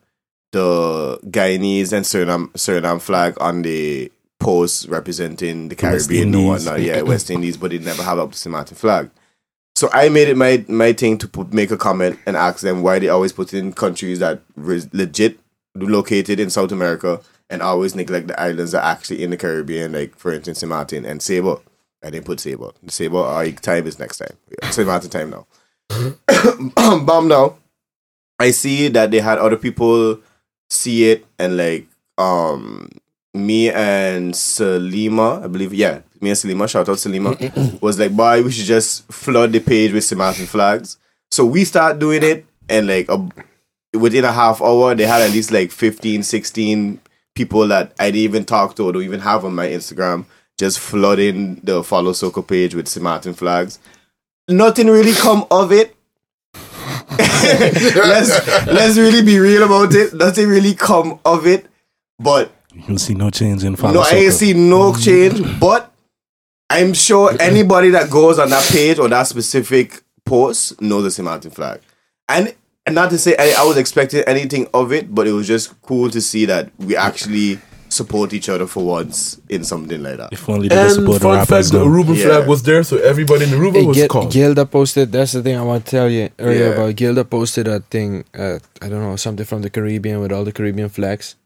the 0.53 1.19
Guyanese 1.27 1.93
and 1.93 2.05
Suriname 2.05 2.53
Suriname 2.53 3.01
flag 3.01 3.35
on 3.41 3.63
the 3.63 4.11
post 4.39 4.89
representing 4.89 5.69
the 5.69 5.75
Caribbean 5.75 6.33
and 6.35 6.47
whatnot. 6.47 6.81
Yeah, 6.81 7.03
West 7.13 7.31
Indies, 7.31 7.57
but 7.57 7.73
they 7.73 7.79
never 7.79 8.03
have 8.03 8.19
up 8.19 8.31
the 8.31 8.37
St. 8.37 8.53
Martin 8.53 8.77
flag. 8.77 9.11
So 9.75 9.89
I 9.93 10.09
made 10.09 10.29
it 10.29 10.37
my 10.37 10.65
my 10.69 10.93
thing 10.93 11.19
to 11.19 11.27
put, 11.29 11.53
make 11.53 11.73
a 11.73 11.77
comment 11.77 12.21
and 12.27 12.37
ask 12.37 12.61
them 12.61 12.83
why 12.83 13.01
they 13.01 13.09
always 13.09 13.33
put 13.33 13.53
in 13.53 13.73
countries 13.73 14.21
that 14.21 14.41
re- 14.55 14.89
legit 14.93 15.41
located 15.75 16.39
in 16.39 16.51
South 16.51 16.71
America 16.71 17.21
and 17.51 17.63
always 17.63 17.95
neglect 17.95 18.29
the 18.29 18.41
islands 18.41 18.73
that 18.73 18.83
are 18.85 18.93
actually 18.93 19.23
in 19.23 19.31
the 19.31 19.37
Caribbean, 19.37 19.93
like 19.93 20.17
for 20.17 20.33
instance 20.33 20.61
St. 20.61 20.69
Martin 20.69 21.05
and 21.05 21.23
Saba. 21.23 21.59
I 22.03 22.11
didn't 22.11 22.27
put 22.27 22.41
Saba. 22.41 22.73
Saba, 22.89 23.17
our 23.19 23.51
time 23.51 23.87
is 23.87 23.99
next 23.99 24.19
time. 24.19 24.37
Yeah, 24.51 24.71
St. 24.71 24.87
Martin 24.87 25.11
time 25.11 25.31
now. 25.31 25.47
Bomb 27.05 27.29
now. 27.29 27.57
I 28.39 28.51
see 28.51 28.89
that 28.89 29.11
they 29.11 29.21
had 29.21 29.39
other 29.39 29.57
people 29.57 30.21
see 30.69 31.11
it 31.11 31.25
and 31.39 31.57
like 31.57 31.87
um 32.19 32.89
me 33.35 33.71
and 33.71 34.33
Salima, 34.33 35.43
I 35.43 35.49
believe, 35.49 35.75
yeah, 35.75 36.01
me 36.21 36.31
and 36.31 36.39
Salima, 36.39 36.69
shout 36.69 36.89
out 36.89 36.97
Salima, 36.97 37.81
was 37.83 37.99
like, 37.99 38.13
boy, 38.13 38.43
we 38.43 38.53
should 38.53 38.65
just 38.65 39.11
flood 39.13 39.53
the 39.53 39.59
page 39.61 39.93
with 39.93 40.05
St. 40.05 40.17
Martin 40.17 40.47
flags. 40.47 40.99
So 41.33 41.45
we 41.45 41.65
start 41.65 41.99
doing 41.99 42.23
it, 42.23 42.47
and 42.69 42.87
like 42.87 43.09
a, 43.09 43.29
within 43.99 44.25
a 44.25 44.33
half 44.33 44.63
hour, 44.63 44.95
they 44.95 45.05
had 45.05 45.23
at 45.23 45.33
least 45.33 45.51
like 45.51 45.73
15, 45.73 46.23
16 46.23 47.01
people 47.35 47.67
that 47.69 47.93
I 47.99 48.07
didn't 48.07 48.21
even 48.21 48.45
talk 48.45 48.77
to 48.77 48.85
or 48.85 48.93
don't 48.93 49.03
even 49.03 49.21
have 49.21 49.45
on 49.45 49.55
my 49.55 49.67
Instagram, 49.67 50.27
just 50.59 50.79
flooding 50.79 51.57
the 51.57 51.83
follow 51.83 52.13
Soca 52.13 52.47
page 52.47 52.75
with 52.75 52.89
St. 52.89 53.03
Martin 53.03 53.35
flags. 53.35 53.79
Nothing 54.49 54.89
really 54.89 55.15
come 55.15 55.47
of 55.51 55.73
it. 55.73 55.97
let's 57.19 58.67
let's 58.67 58.97
really 58.97 59.23
be 59.23 59.39
real 59.39 59.65
about 59.65 59.95
it. 59.95 60.15
Nothing 60.15 60.49
really 60.49 60.75
come 60.75 61.21
of 61.25 61.47
it. 61.47 61.67
But 62.19 62.53
You'll 62.75 62.99
see 62.99 63.15
no 63.15 63.31
change 63.31 63.65
in 63.65 63.77
follow 63.77 63.95
no, 63.95 64.01
I 64.01 64.15
ain't 64.15 64.33
see 64.33 64.53
no 64.53 64.95
change, 64.95 65.61
but 65.61 65.93
I'm 66.69 66.93
sure 66.93 67.31
anybody 67.41 67.91
that 67.91 68.11
goes 68.11 68.39
on 68.39 68.51
that 68.51 68.69
page 68.71 68.99
or 68.99 69.09
that 69.09 69.25
specific 69.25 70.03
post 70.25 70.81
knows 70.81 71.05
the 71.05 71.11
St. 71.11 71.25
Martin 71.25 71.51
flag. 71.51 71.81
And, 72.29 72.55
and 72.87 72.95
not 72.95 73.11
to 73.11 73.19
say 73.19 73.35
I, 73.39 73.55
I 73.63 73.65
was 73.65 73.77
expecting 73.77 74.23
anything 74.27 74.67
of 74.75 74.93
it, 74.93 75.15
but 75.15 75.27
it 75.27 75.33
was 75.33 75.47
just 75.47 75.81
cool 75.83 76.11
to 76.11 76.21
see 76.21 76.45
that 76.47 76.71
we 76.79 76.97
actually 76.97 77.59
support 77.89 78.33
each 78.33 78.49
other 78.49 78.67
for 78.67 78.85
once 78.85 79.41
in 79.49 79.63
something 79.63 80.03
like 80.03 80.17
that. 80.17 80.33
If 80.33 80.49
only 80.49 80.67
they 80.69 80.77
And 80.77 80.91
support 80.93 81.23
fun 81.23 81.37
rappers 81.39 81.71
fact, 81.71 81.73
the 81.73 81.79
now. 81.79 81.85
Aruba 81.91 82.17
Yeah. 82.17 82.25
flag 82.27 82.49
was 82.49 82.63
there, 82.65 82.83
so 82.83 82.97
everybody 82.99 83.45
in 83.45 83.51
Aruba 83.51 83.75
Hey, 83.77 83.85
was 83.87 83.97
Gil- 83.97 84.09
called. 84.09 84.33
Gilda 84.33 84.67
posted. 84.67 85.13
That's 85.13 85.33
the 85.33 85.43
thing 85.43 85.57
I 85.57 85.63
want 85.63 85.85
to 85.85 85.91
tell 85.91 86.11
you 86.11 86.29
earlier 86.41 86.69
Yeah. 86.71 86.75
about. 86.75 86.97
Gilda 86.97 87.25
posted 87.25 87.69
a 87.69 87.81
thing. 87.81 88.25
Uh, 88.37 88.59
I 88.83 88.89
don't 88.89 89.01
know 89.03 89.15
something 89.17 89.47
from 89.47 89.63
the 89.63 89.71
Caribbean 89.71 90.21
with 90.21 90.33
all 90.33 90.45
the 90.45 90.53
Caribbean 90.53 90.89
flags 90.89 91.37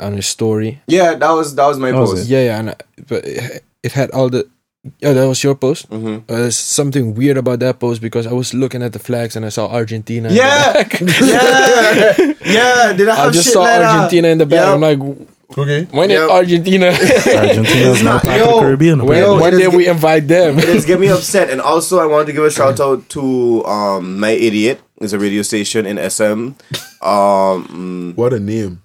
on 0.00 0.14
his 0.14 0.26
story. 0.26 0.82
Yeah, 0.86 1.14
that 1.14 1.30
was 1.30 1.54
that 1.54 1.66
was 1.66 1.78
my 1.78 1.92
That 1.92 2.00
was 2.00 2.10
post. 2.10 2.28
Yeah, 2.28 2.42
yeah, 2.44 2.58
and 2.58 2.70
I, 2.70 2.74
but 3.08 3.24
it, 3.24 3.64
it 3.82 3.92
had 3.92 4.10
all 4.10 4.28
the. 4.28 4.46
Yeah, 5.00 5.12
that 5.12 5.28
was 5.28 5.42
your 5.44 5.54
post. 5.56 5.86
hmm 5.92 6.24
Uh, 6.28 6.48
there's 6.48 6.56
something 6.56 7.12
weird 7.14 7.36
about 7.36 7.60
that 7.60 7.78
post 7.78 8.00
because 8.00 8.26
I 8.26 8.32
was 8.32 8.54
looking 8.54 8.82
at 8.82 8.92
the 8.92 8.98
flags 8.98 9.36
and 9.36 9.44
I 9.44 9.50
saw 9.50 9.68
Argentina. 9.68 10.28
in 10.28 10.34
the 10.34 10.40
Yeah, 10.40 10.72
back. 10.72 11.00
yeah, 11.00 12.16
yeah. 12.48 12.92
Did 12.96 13.08
I 13.08 13.14
have 13.16 13.28
I 13.28 13.30
just 13.30 13.44
shit 13.44 13.52
saw 13.52 13.60
like 13.62 13.80
that? 13.80 13.84
Argentina 13.84 14.28
in 14.28 14.38
the 14.38 14.46
back. 14.46 14.64
Yeah. 14.64 14.72
I'm 14.72 14.80
like, 14.80 14.98
Okay. 15.58 15.84
when 15.90 16.08
is 16.10 16.16
Yep. 16.16 16.30
Argentina? 16.30 16.86
Argentina's 17.44 18.00
It's 18.00 18.02
now 18.02 18.12
not- 18.16 18.24
part 18.24 18.40
of 18.40 18.46
the 18.48 18.60
Caribbean. 18.60 19.04
when 19.04 19.18
Yo, 19.18 19.36
when 19.36 19.52
it 19.52 19.60
is 19.60 19.68
did 19.68 19.76
we 19.76 19.84
invite 19.88 20.28
them? 20.28 20.58
it 20.58 20.68
is 20.70 20.86
getting 20.86 21.02
me 21.02 21.08
upset. 21.18 21.50
And 21.50 21.60
also, 21.60 21.98
I 22.00 22.06
want 22.06 22.26
to 22.28 22.32
give 22.32 22.44
a 22.44 22.50
shout 22.50 22.80
out 22.80 23.04
to 23.20 23.60
um 23.66 24.16
my 24.18 24.30
idiot. 24.32 24.80
It's 25.00 25.12
a 25.12 25.18
radio 25.18 25.42
station 25.42 25.84
in 25.84 25.98
SM. 26.00 26.56
Um, 27.04 28.12
What 28.16 28.32
a 28.32 28.40
name. 28.40 28.80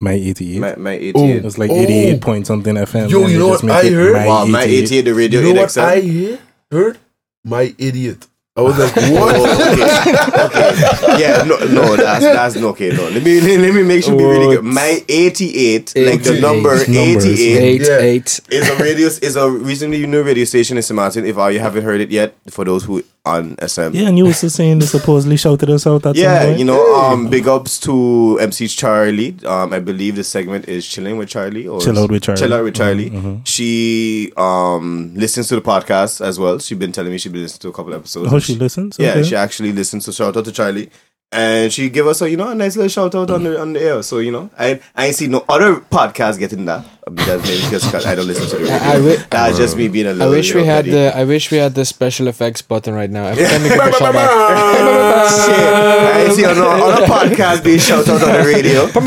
My 0.00 0.12
88. 0.12 0.58
my 0.60 0.76
my 0.76 0.92
idiot. 0.92 1.44
It's 1.44 1.56
like 1.58 1.70
Oh. 1.70 1.80
88 1.80 2.20
point 2.20 2.46
something 2.46 2.74
FM. 2.74 3.08
Yo, 3.08 3.26
you 3.26 3.38
know 3.38 3.48
what 3.48 3.64
I 3.64 3.82
it 3.86 3.92
heard? 3.94 4.12
My 4.12 4.26
wow, 4.26 4.44
my 4.44 4.62
88. 4.62 4.78
88, 4.84 5.00
the 5.02 5.14
radio 5.14 5.40
you 5.40 5.44
know 5.46 5.50
in 5.52 5.56
what 5.56 5.78
I 5.78 6.00
hear? 6.00 6.38
heard? 6.70 6.98
My 7.44 7.74
idiot. 7.78 8.26
I 8.58 8.62
was 8.62 8.78
like, 8.78 8.92
Oh, 8.96 9.12
what? 9.12 9.34
okay. 9.36 10.64
okay. 10.64 11.20
Yeah, 11.20 11.42
no, 11.44 11.56
no, 11.66 11.94
that's 11.96 12.24
that's 12.24 12.56
no, 12.56 12.68
okay. 12.68 12.88
No, 12.90 13.04
let 13.08 13.22
me 13.22 13.40
let 13.40 13.74
me 13.74 13.82
make 13.82 14.02
sure 14.02 14.16
be 14.16 14.24
really 14.24 14.56
good. 14.56 14.64
My 14.64 15.02
eighty-eight, 15.08 15.92
like 15.96 16.22
the 16.22 16.40
number 16.40 16.74
Numbers, 16.76 16.88
eighty-eight, 16.88 17.58
eight, 17.58 17.80
Yeah. 17.86 17.98
eight. 17.98 18.40
is 18.50 18.68
a 18.68 18.76
radio 18.76 19.06
is 19.08 19.36
a 19.36 19.50
recently 19.50 20.06
new 20.06 20.22
radio 20.22 20.44
station 20.44 20.78
in 20.78 20.82
St. 20.82 20.96
Martin. 20.96 21.26
If 21.26 21.36
uh, 21.36 21.48
you 21.48 21.60
haven't 21.60 21.84
heard 21.84 22.00
it 22.00 22.10
yet, 22.10 22.34
for 22.48 22.64
those 22.64 22.84
who 22.84 23.02
on 23.26 23.56
SM, 23.60 23.90
Yeah, 23.92 24.08
and 24.08 24.16
you 24.16 24.24
was 24.24 24.40
just 24.40 24.56
saying 24.56 24.78
they 24.78 24.86
supposedly 24.86 25.36
shouted 25.36 25.68
us 25.68 25.86
out 25.86 26.06
at 26.06 26.14
some 26.14 26.22
Yeah, 26.22 26.44
point. 26.46 26.58
you 26.60 26.64
know, 26.64 26.94
um, 26.94 27.28
big 27.28 27.48
ups 27.48 27.78
to 27.80 28.38
MC 28.40 28.68
Charlie. 28.68 29.36
Um, 29.44 29.72
I 29.72 29.80
believe 29.80 30.16
the 30.16 30.24
segment 30.24 30.68
is 30.68 30.86
chilling 30.86 31.18
with 31.18 31.28
Charlie 31.28 31.66
or 31.66 31.80
Chill 31.80 31.98
Out 31.98 32.10
with 32.10 32.22
Charlie. 32.22 32.40
Chill 32.40 32.54
out 32.54 32.64
with 32.64 32.74
Charlie. 32.76 33.10
Mhm, 33.10 33.40
She 33.46 34.32
um 34.36 35.12
listens 35.14 35.48
to 35.48 35.56
the 35.56 35.60
podcast 35.62 36.24
as 36.24 36.38
well. 36.38 36.58
She's 36.58 36.78
been 36.78 36.92
telling 36.92 37.10
me 37.12 37.18
she's 37.18 37.32
been 37.32 37.42
listening 37.42 37.60
to 37.62 37.68
a 37.68 37.72
couple 37.72 37.94
episodes. 37.94 38.32
Oh, 38.32 38.38
she 38.38 38.54
listens? 38.54 38.96
Yeah, 38.98 39.10
Okay. 39.10 39.24
she 39.24 39.36
actually 39.36 39.72
listens. 39.72 40.04
So 40.04 40.12
shout 40.12 40.36
out 40.36 40.44
to 40.44 40.52
Charlie. 40.52 40.88
And 41.32 41.72
she 41.72 41.90
give 41.90 42.06
us 42.06 42.22
a 42.22 42.30
you 42.30 42.36
know 42.36 42.48
a 42.48 42.54
nice 42.54 42.76
little 42.76 42.88
shout 42.88 43.14
out 43.14 43.30
on 43.30 43.42
the 43.42 43.60
on 43.60 43.72
the 43.72 43.82
air. 43.82 44.02
So 44.02 44.18
you 44.18 44.30
know 44.30 44.48
I 44.58 44.80
I 44.94 45.06
ain't 45.06 45.16
seen 45.16 45.32
no 45.32 45.44
other 45.48 45.76
podcast 45.80 46.38
getting 46.38 46.64
that. 46.66 46.86
Because 47.12 47.42
maybe 47.42 47.62
because 47.64 47.84
'cause 47.90 48.06
I 48.06 48.14
don't 48.14 48.26
listen 48.28 48.46
to 48.48 48.56
the 48.56 48.62
radio. 48.62 48.74
I- 48.76 48.90
I 48.90 48.92
wi- 48.94 49.24
That's 49.30 49.56
just 49.58 49.76
me 49.76 49.88
being 49.88 50.06
a 50.06 50.10
I 50.10 50.12
little. 50.12 50.30
wish 50.34 50.54
we 50.54 50.64
had 50.64 50.84
petty. 50.84 50.90
the 50.92 51.16
I 51.16 51.24
wish 51.24 51.50
we 51.50 51.58
had 51.58 51.74
the 51.74 51.84
special 51.84 52.28
effects 52.28 52.62
button 52.62 52.94
right 52.94 53.10
now. 53.10 53.26
Every 53.26 53.44
time 53.44 53.62
we 53.62 53.68
give 53.74 53.78
a 53.78 53.92
shout 53.92 54.14
out. 54.14 55.28
Shit, 55.30 55.58
I 55.58 56.22
ain't 56.24 56.32
see 56.32 56.44
on 56.44 56.56
a, 56.58 56.62
on 56.62 57.02
podcast 57.10 57.64
being 57.64 57.78
shout 57.80 58.08
out 58.08 58.22
on 58.22 58.32
the 58.32 58.44
radio. 58.46 58.86
So 58.96 59.00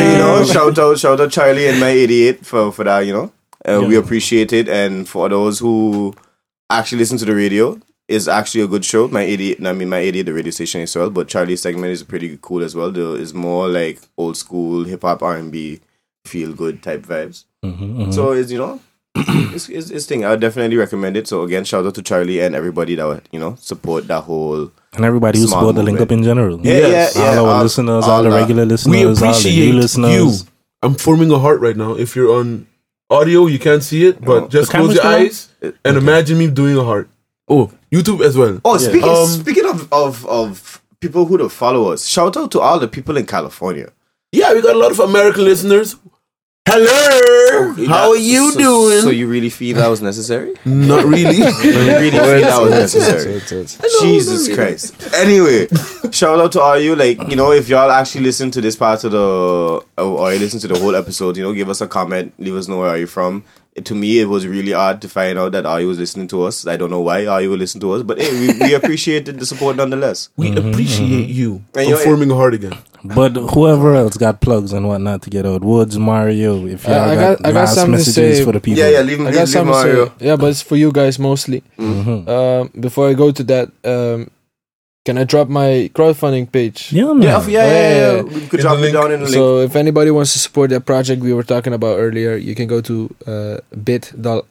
you 0.00 0.18
know, 0.18 0.44
shout 0.44 0.78
out, 0.78 0.98
shout 0.98 1.20
out 1.20 1.30
Charlie 1.30 1.68
and 1.68 1.78
my 1.80 1.90
idiot 1.90 2.44
for 2.46 2.72
for 2.72 2.84
that. 2.84 3.00
You 3.00 3.12
know, 3.12 3.32
uh, 3.66 3.82
we 3.86 3.96
appreciate 3.96 4.52
it. 4.52 4.68
And 4.68 5.08
for 5.08 5.28
those 5.28 5.58
who 5.58 6.14
actually 6.70 6.98
listen 6.98 7.18
to 7.18 7.24
the 7.24 7.34
radio, 7.34 7.78
it's 8.08 8.26
actually 8.28 8.62
a 8.62 8.66
good 8.66 8.84
show. 8.84 9.06
My 9.08 9.22
idiot, 9.22 9.58
I 9.64 9.72
mean 9.72 9.88
my 9.90 9.98
idiot, 10.00 10.26
the 10.26 10.32
radio 10.32 10.50
station 10.50 10.80
as 10.80 10.96
well. 10.96 11.10
But 11.10 11.28
Charlie's 11.28 11.62
segment 11.62 11.92
is 11.92 12.02
pretty 12.02 12.38
cool 12.40 12.62
as 12.64 12.74
well. 12.74 12.90
Though 12.90 13.14
it's 13.14 13.34
more 13.34 13.68
like 13.68 14.00
old 14.16 14.36
school 14.36 14.84
hip 14.84 15.02
hop 15.02 15.22
R 15.22 15.36
and 15.36 15.52
B, 15.52 15.80
feel 16.24 16.52
good 16.54 16.82
type 16.82 17.02
vibes. 17.06 17.44
Mhm, 17.64 17.78
mhm. 17.96 18.14
So 18.14 18.32
it's 18.32 18.50
you 18.50 18.58
know. 18.58 18.80
It's, 19.58 19.68
it's, 19.68 19.90
it's 19.90 20.06
thing. 20.06 20.24
I 20.24 20.30
would 20.30 20.40
definitely 20.40 20.76
recommend 20.76 21.16
it. 21.16 21.26
So 21.26 21.42
again, 21.42 21.64
shout 21.64 21.84
out 21.84 21.94
to 21.96 22.02
Charlie 22.02 22.38
and 22.40 22.54
everybody 22.54 22.94
that 22.94 23.06
would 23.06 23.22
you 23.32 23.40
know 23.40 23.56
support 23.58 24.06
that 24.08 24.20
whole 24.20 24.70
and 24.94 25.04
everybody 25.04 25.40
who 25.40 25.46
Small 25.48 25.60
support 25.60 25.74
the 25.76 25.82
link 25.82 26.00
up 26.00 26.12
in 26.12 26.22
general. 26.22 26.60
Yeah, 26.64 26.74
Yes. 26.78 27.16
yeah, 27.16 27.22
yeah. 27.32 27.38
all 27.40 27.46
our 27.46 27.56
all- 27.56 27.62
listeners, 27.64 28.04
all 28.04 28.10
all 28.10 28.22
the 28.22 28.30
that. 28.30 28.36
regular 28.36 28.62
we 28.64 28.68
listeners, 28.70 29.02
all 29.04 29.14
the 29.14 29.30
appreciate 29.30 29.70
new 29.72 29.80
listeners. 29.80 30.42
you. 30.42 30.48
I'm 30.82 30.94
forming 30.94 31.32
a 31.32 31.38
heart 31.38 31.60
right 31.60 31.76
now. 31.76 31.94
If 31.94 32.14
you're 32.14 32.32
on 32.38 32.66
audio, 33.10 33.46
you 33.46 33.58
can't 33.58 33.82
see 33.82 34.06
it, 34.06 34.20
but 34.20 34.44
Oh. 34.44 34.48
just 34.48 34.70
The 34.70 34.78
close 34.78 34.94
your 34.94 35.02
camera's 35.02 35.48
eyes 35.62 35.74
and 35.84 35.96
imagine 35.96 36.38
me 36.38 36.46
doing 36.48 36.76
a 36.76 36.84
heart. 36.84 37.08
Oh, 37.48 37.72
YouTube 37.92 38.24
as 38.24 38.36
well. 38.36 38.60
Oh, 38.64 38.76
speaking 38.76 39.08
Um, 39.08 39.26
speaking 39.26 39.66
of, 39.66 39.92
of 39.92 40.26
of 40.26 40.82
people 41.00 41.24
who 41.26 41.38
don't 41.38 41.52
follow 41.52 41.92
us, 41.92 42.06
shout 42.06 42.36
out 42.36 42.50
to 42.52 42.60
all 42.60 42.78
the 42.78 42.88
people 42.88 43.16
in 43.16 43.26
California. 43.26 43.92
Yeah, 44.32 44.52
we 44.52 44.62
got 44.62 44.76
a 44.76 44.78
lot 44.78 44.90
of 44.90 45.00
American 45.00 45.44
listeners. 45.44 45.96
Hello, 46.70 47.72
how 47.86 48.10
are 48.10 48.16
you 48.16 48.52
so, 48.52 48.58
doing? 48.58 49.00
So 49.00 49.08
you 49.08 49.26
really 49.26 49.48
feel 49.48 49.76
that 49.76 49.88
was 49.88 50.02
necessary? 50.02 50.52
Not 50.66 51.06
really. 51.06 51.36
you 51.36 51.44
really 51.44 52.10
feel 52.10 52.40
that 52.42 52.60
was 52.60 52.94
necessary? 52.94 53.40
Jesus 54.02 54.54
Christ. 54.54 55.14
Anyway, 55.14 55.66
shout 56.10 56.38
out 56.38 56.52
to 56.52 56.60
all 56.60 56.78
you. 56.78 56.94
Like, 56.94 57.26
you 57.30 57.36
know, 57.36 57.52
if 57.52 57.70
y'all 57.70 57.90
actually 57.90 58.24
listen 58.24 58.50
to 58.50 58.60
this 58.60 58.76
part 58.76 59.02
of 59.04 59.12
the, 59.12 59.82
or 59.96 60.32
you 60.34 60.38
listen 60.38 60.60
to 60.60 60.68
the 60.68 60.78
whole 60.78 60.94
episode, 60.94 61.38
you 61.38 61.42
know, 61.42 61.54
give 61.54 61.70
us 61.70 61.80
a 61.80 61.88
comment, 61.88 62.34
leave 62.38 62.54
us 62.54 62.68
know 62.68 62.80
where 62.80 62.90
are 62.90 62.98
you 62.98 63.06
from. 63.06 63.44
To 63.84 63.94
me, 63.94 64.18
it 64.20 64.26
was 64.26 64.46
really 64.46 64.72
odd 64.72 65.00
to 65.02 65.08
find 65.08 65.38
out 65.38 65.52
that 65.52 65.66
Ari 65.66 65.84
was 65.86 65.98
listening 65.98 66.28
to 66.28 66.42
us. 66.44 66.66
I 66.66 66.76
don't 66.76 66.90
know 66.90 67.00
why 67.00 67.26
Ari 67.26 67.48
would 67.48 67.58
listen 67.58 67.80
to 67.82 67.92
us, 67.92 68.02
but 68.02 68.20
hey, 68.20 68.32
we, 68.38 68.58
we 68.58 68.74
appreciated 68.80 69.38
the 69.40 69.46
support 69.46 69.76
nonetheless. 69.76 70.28
we 70.36 70.54
appreciate 70.56 71.28
you 71.28 71.56
And 71.56 71.72
for 71.74 71.80
you 71.82 71.90
know, 71.90 71.96
forming 71.98 72.30
a 72.30 72.34
heart 72.34 72.54
again. 72.54 72.76
But 73.04 73.36
whoever 73.36 73.94
else 73.94 74.16
got 74.16 74.40
plugs 74.40 74.72
and 74.72 74.88
whatnot 74.88 75.22
to 75.22 75.30
get 75.30 75.46
out, 75.46 75.62
Woods, 75.62 75.96
Mario, 75.98 76.66
if 76.66 76.84
y'all 76.84 76.94
I- 76.94 77.12
I 77.12 77.14
got, 77.14 77.38
got- 77.38 77.46
I 77.46 77.52
got 77.52 77.58
last 77.60 77.74
something 77.76 77.92
to 77.92 77.98
messages 77.98 78.38
say. 78.38 78.44
for 78.44 78.52
the 78.52 78.60
people. 78.60 78.80
Yeah, 78.80 78.88
yeah, 78.88 79.00
leave, 79.02 79.20
I 79.20 79.24
leave, 79.24 79.34
got 79.34 79.48
leave 79.54 79.66
Mario. 79.66 80.06
say. 80.06 80.12
Yeah, 80.20 80.36
but 80.36 80.46
it's 80.50 80.62
for 80.62 80.76
you 80.76 80.90
guys 80.90 81.18
mostly. 81.18 81.62
Mhm. 81.78 82.28
Um, 82.28 82.70
before 82.80 83.08
I 83.08 83.14
go 83.14 83.30
to 83.30 83.44
that, 83.44 83.70
um, 83.84 84.30
can 85.08 85.16
I 85.22 85.24
drop 85.32 85.48
my 85.48 85.70
crowdfunding 85.96 86.46
page? 86.56 86.80
Yeah, 86.92 87.12
man. 87.14 87.22
Yeah, 87.22 87.40
yeah, 87.48 87.66
yeah, 87.66 87.72
yeah. 87.72 88.12
Yeah. 88.16 88.22
We 88.36 88.40
could 88.50 88.60
In 88.60 88.66
drop 88.66 88.78
it 88.88 88.92
down 88.92 89.10
in 89.14 89.20
the 89.20 89.28
link. 89.32 89.34
So 89.40 89.44
if 89.68 89.74
anybody 89.84 90.10
wants 90.18 90.30
to 90.34 90.38
support 90.46 90.68
that 90.74 90.84
project 90.92 91.18
we 91.28 91.32
were 91.38 91.46
talking 91.54 91.72
about 91.80 91.94
earlier, 92.04 92.32
you 92.48 92.54
can 92.58 92.66
go 92.74 92.80
to 92.90 92.94
uh, 93.32 93.56
bit 93.88 94.12
dot 94.26 94.44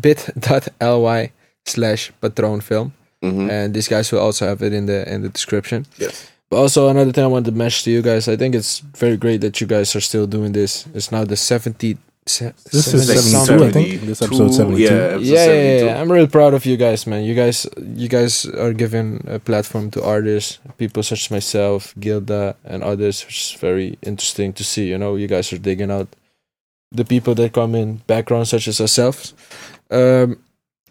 bit.ly 0.00 1.20
slash 1.66 2.02
patroon 2.22 2.60
film 2.62 2.88
Mhm. 3.22 3.50
and 3.50 3.74
these 3.74 3.88
guys 3.94 4.06
will 4.12 4.20
also 4.26 4.42
have 4.50 4.60
it 4.66 4.72
in 4.72 4.86
the 4.86 4.98
in 5.12 5.18
the 5.22 5.28
description. 5.38 5.80
Yes. 6.04 6.14
But 6.50 6.58
Also, 6.64 6.88
another 6.88 7.12
thing 7.12 7.24
I 7.24 7.32
wanted 7.34 7.50
to 7.52 7.56
mention 7.64 7.84
to 7.84 7.90
you 7.96 8.02
guys, 8.10 8.24
I 8.28 8.36
think 8.40 8.54
it's 8.54 8.74
very 9.04 9.16
great 9.24 9.40
that 9.44 9.54
you 9.60 9.66
guys 9.66 9.94
are 9.96 10.00
still 10.10 10.26
doing 10.26 10.52
this. 10.52 10.86
It's 10.94 11.10
now 11.12 11.24
the 11.24 11.36
70. 11.36 11.98
Se- 12.28 12.52
This 12.72 12.92
is 12.94 13.06
70 13.06 13.20
72, 13.20 13.46
something. 13.46 13.68
I 13.68 13.70
think. 13.72 14.00
This 14.02 14.22
episode 14.22 14.52
72. 14.54 14.82
Yeah, 14.82 14.90
episode 14.90 15.20
yeah, 15.24 15.34
yeah, 15.34 15.44
72. 15.46 15.86
yeah, 15.86 16.00
I'm 16.00 16.12
real 16.12 16.26
proud 16.26 16.54
of 16.54 16.66
you 16.66 16.76
guys, 16.76 17.06
man. 17.06 17.24
You 17.24 17.34
guys, 17.34 17.66
you 17.76 18.08
guys 18.08 18.46
are 18.46 18.72
giving 18.72 19.24
a 19.28 19.38
platform 19.38 19.90
to 19.92 20.02
artists, 20.02 20.58
people 20.76 21.02
such 21.02 21.24
as 21.26 21.30
myself, 21.30 21.94
Gilda, 21.98 22.56
and 22.64 22.82
others, 22.82 23.24
which 23.26 23.52
is 23.54 23.60
very 23.60 23.98
interesting 24.02 24.52
to 24.54 24.64
see. 24.64 24.86
You 24.88 24.98
know, 24.98 25.16
you 25.16 25.26
guys 25.26 25.52
are 25.52 25.58
digging 25.58 25.90
out 25.90 26.08
the 26.92 27.04
people 27.04 27.34
that 27.34 27.52
come 27.52 27.74
in 27.74 28.02
backgrounds 28.06 28.50
such 28.50 28.68
as 28.68 28.80
ourselves. 28.80 29.34
Um, 29.90 30.38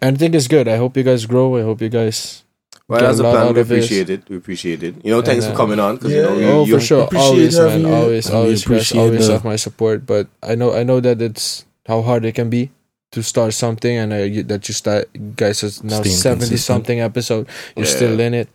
and 0.02 0.16
I 0.16 0.20
think 0.20 0.36
it's 0.36 0.48
good. 0.48 0.68
I 0.68 0.78
hope 0.78 0.96
you 0.98 1.04
guys 1.04 1.26
grow. 1.26 1.58
I 1.58 1.64
hope 1.64 1.82
you 1.82 1.90
guys. 1.90 2.44
Well, 2.88 3.00
get 3.02 3.08
that's 3.08 3.20
a 3.20 3.24
plan. 3.24 3.54
We 3.54 3.62
appreciate 3.62 4.10
it. 4.10 4.30
We 4.30 4.38
appreciate 4.38 4.82
it. 4.84 4.96
You 5.04 5.12
know, 5.12 5.22
thanks 5.22 5.46
And, 5.46 5.54
for 5.54 5.62
uh, 5.62 5.66
coming 5.66 5.80
on 5.80 5.96
because 5.96 6.12
yeah, 6.14 6.18
you 6.18 6.24
know, 6.24 6.36
yeah. 6.40 6.46
you, 6.48 6.52
Oh, 6.54 6.66
you, 6.66 6.74
for 6.76 6.86
sure. 6.86 7.04
appreciate 7.04 7.28
Always, 7.28 7.58
having 7.58 7.84
man. 7.84 7.92
you. 7.92 7.98
Always, 7.98 8.26
And 8.28 8.36
we 8.36 8.40
always, 8.42 8.66
guys. 8.66 8.92
Always 8.94 9.28
the- 9.28 9.34
have 9.34 9.44
my 9.44 9.56
support. 9.58 10.06
But 10.06 10.28
I 10.42 10.56
know, 10.56 10.74
I 10.74 10.84
know 10.84 11.00
that 11.02 11.22
it's 11.22 11.66
how 11.86 12.02
hard 12.02 12.24
it 12.24 12.36
can 12.36 12.50
be 12.50 12.72
to 13.12 13.22
start 13.24 13.54
something, 13.54 13.96
and 13.98 14.14
uh, 14.14 14.18
you, 14.18 14.44
that 14.44 14.68
you 14.68 14.74
start, 14.74 15.10
guys, 15.36 15.64
is 15.64 15.84
now 15.84 16.02
seventy 16.04 16.58
something 16.58 17.00
episode. 17.02 17.48
You're 17.76 17.86
Yeah. 17.86 17.92
still 17.96 18.20
in 18.20 18.34
it. 18.34 18.48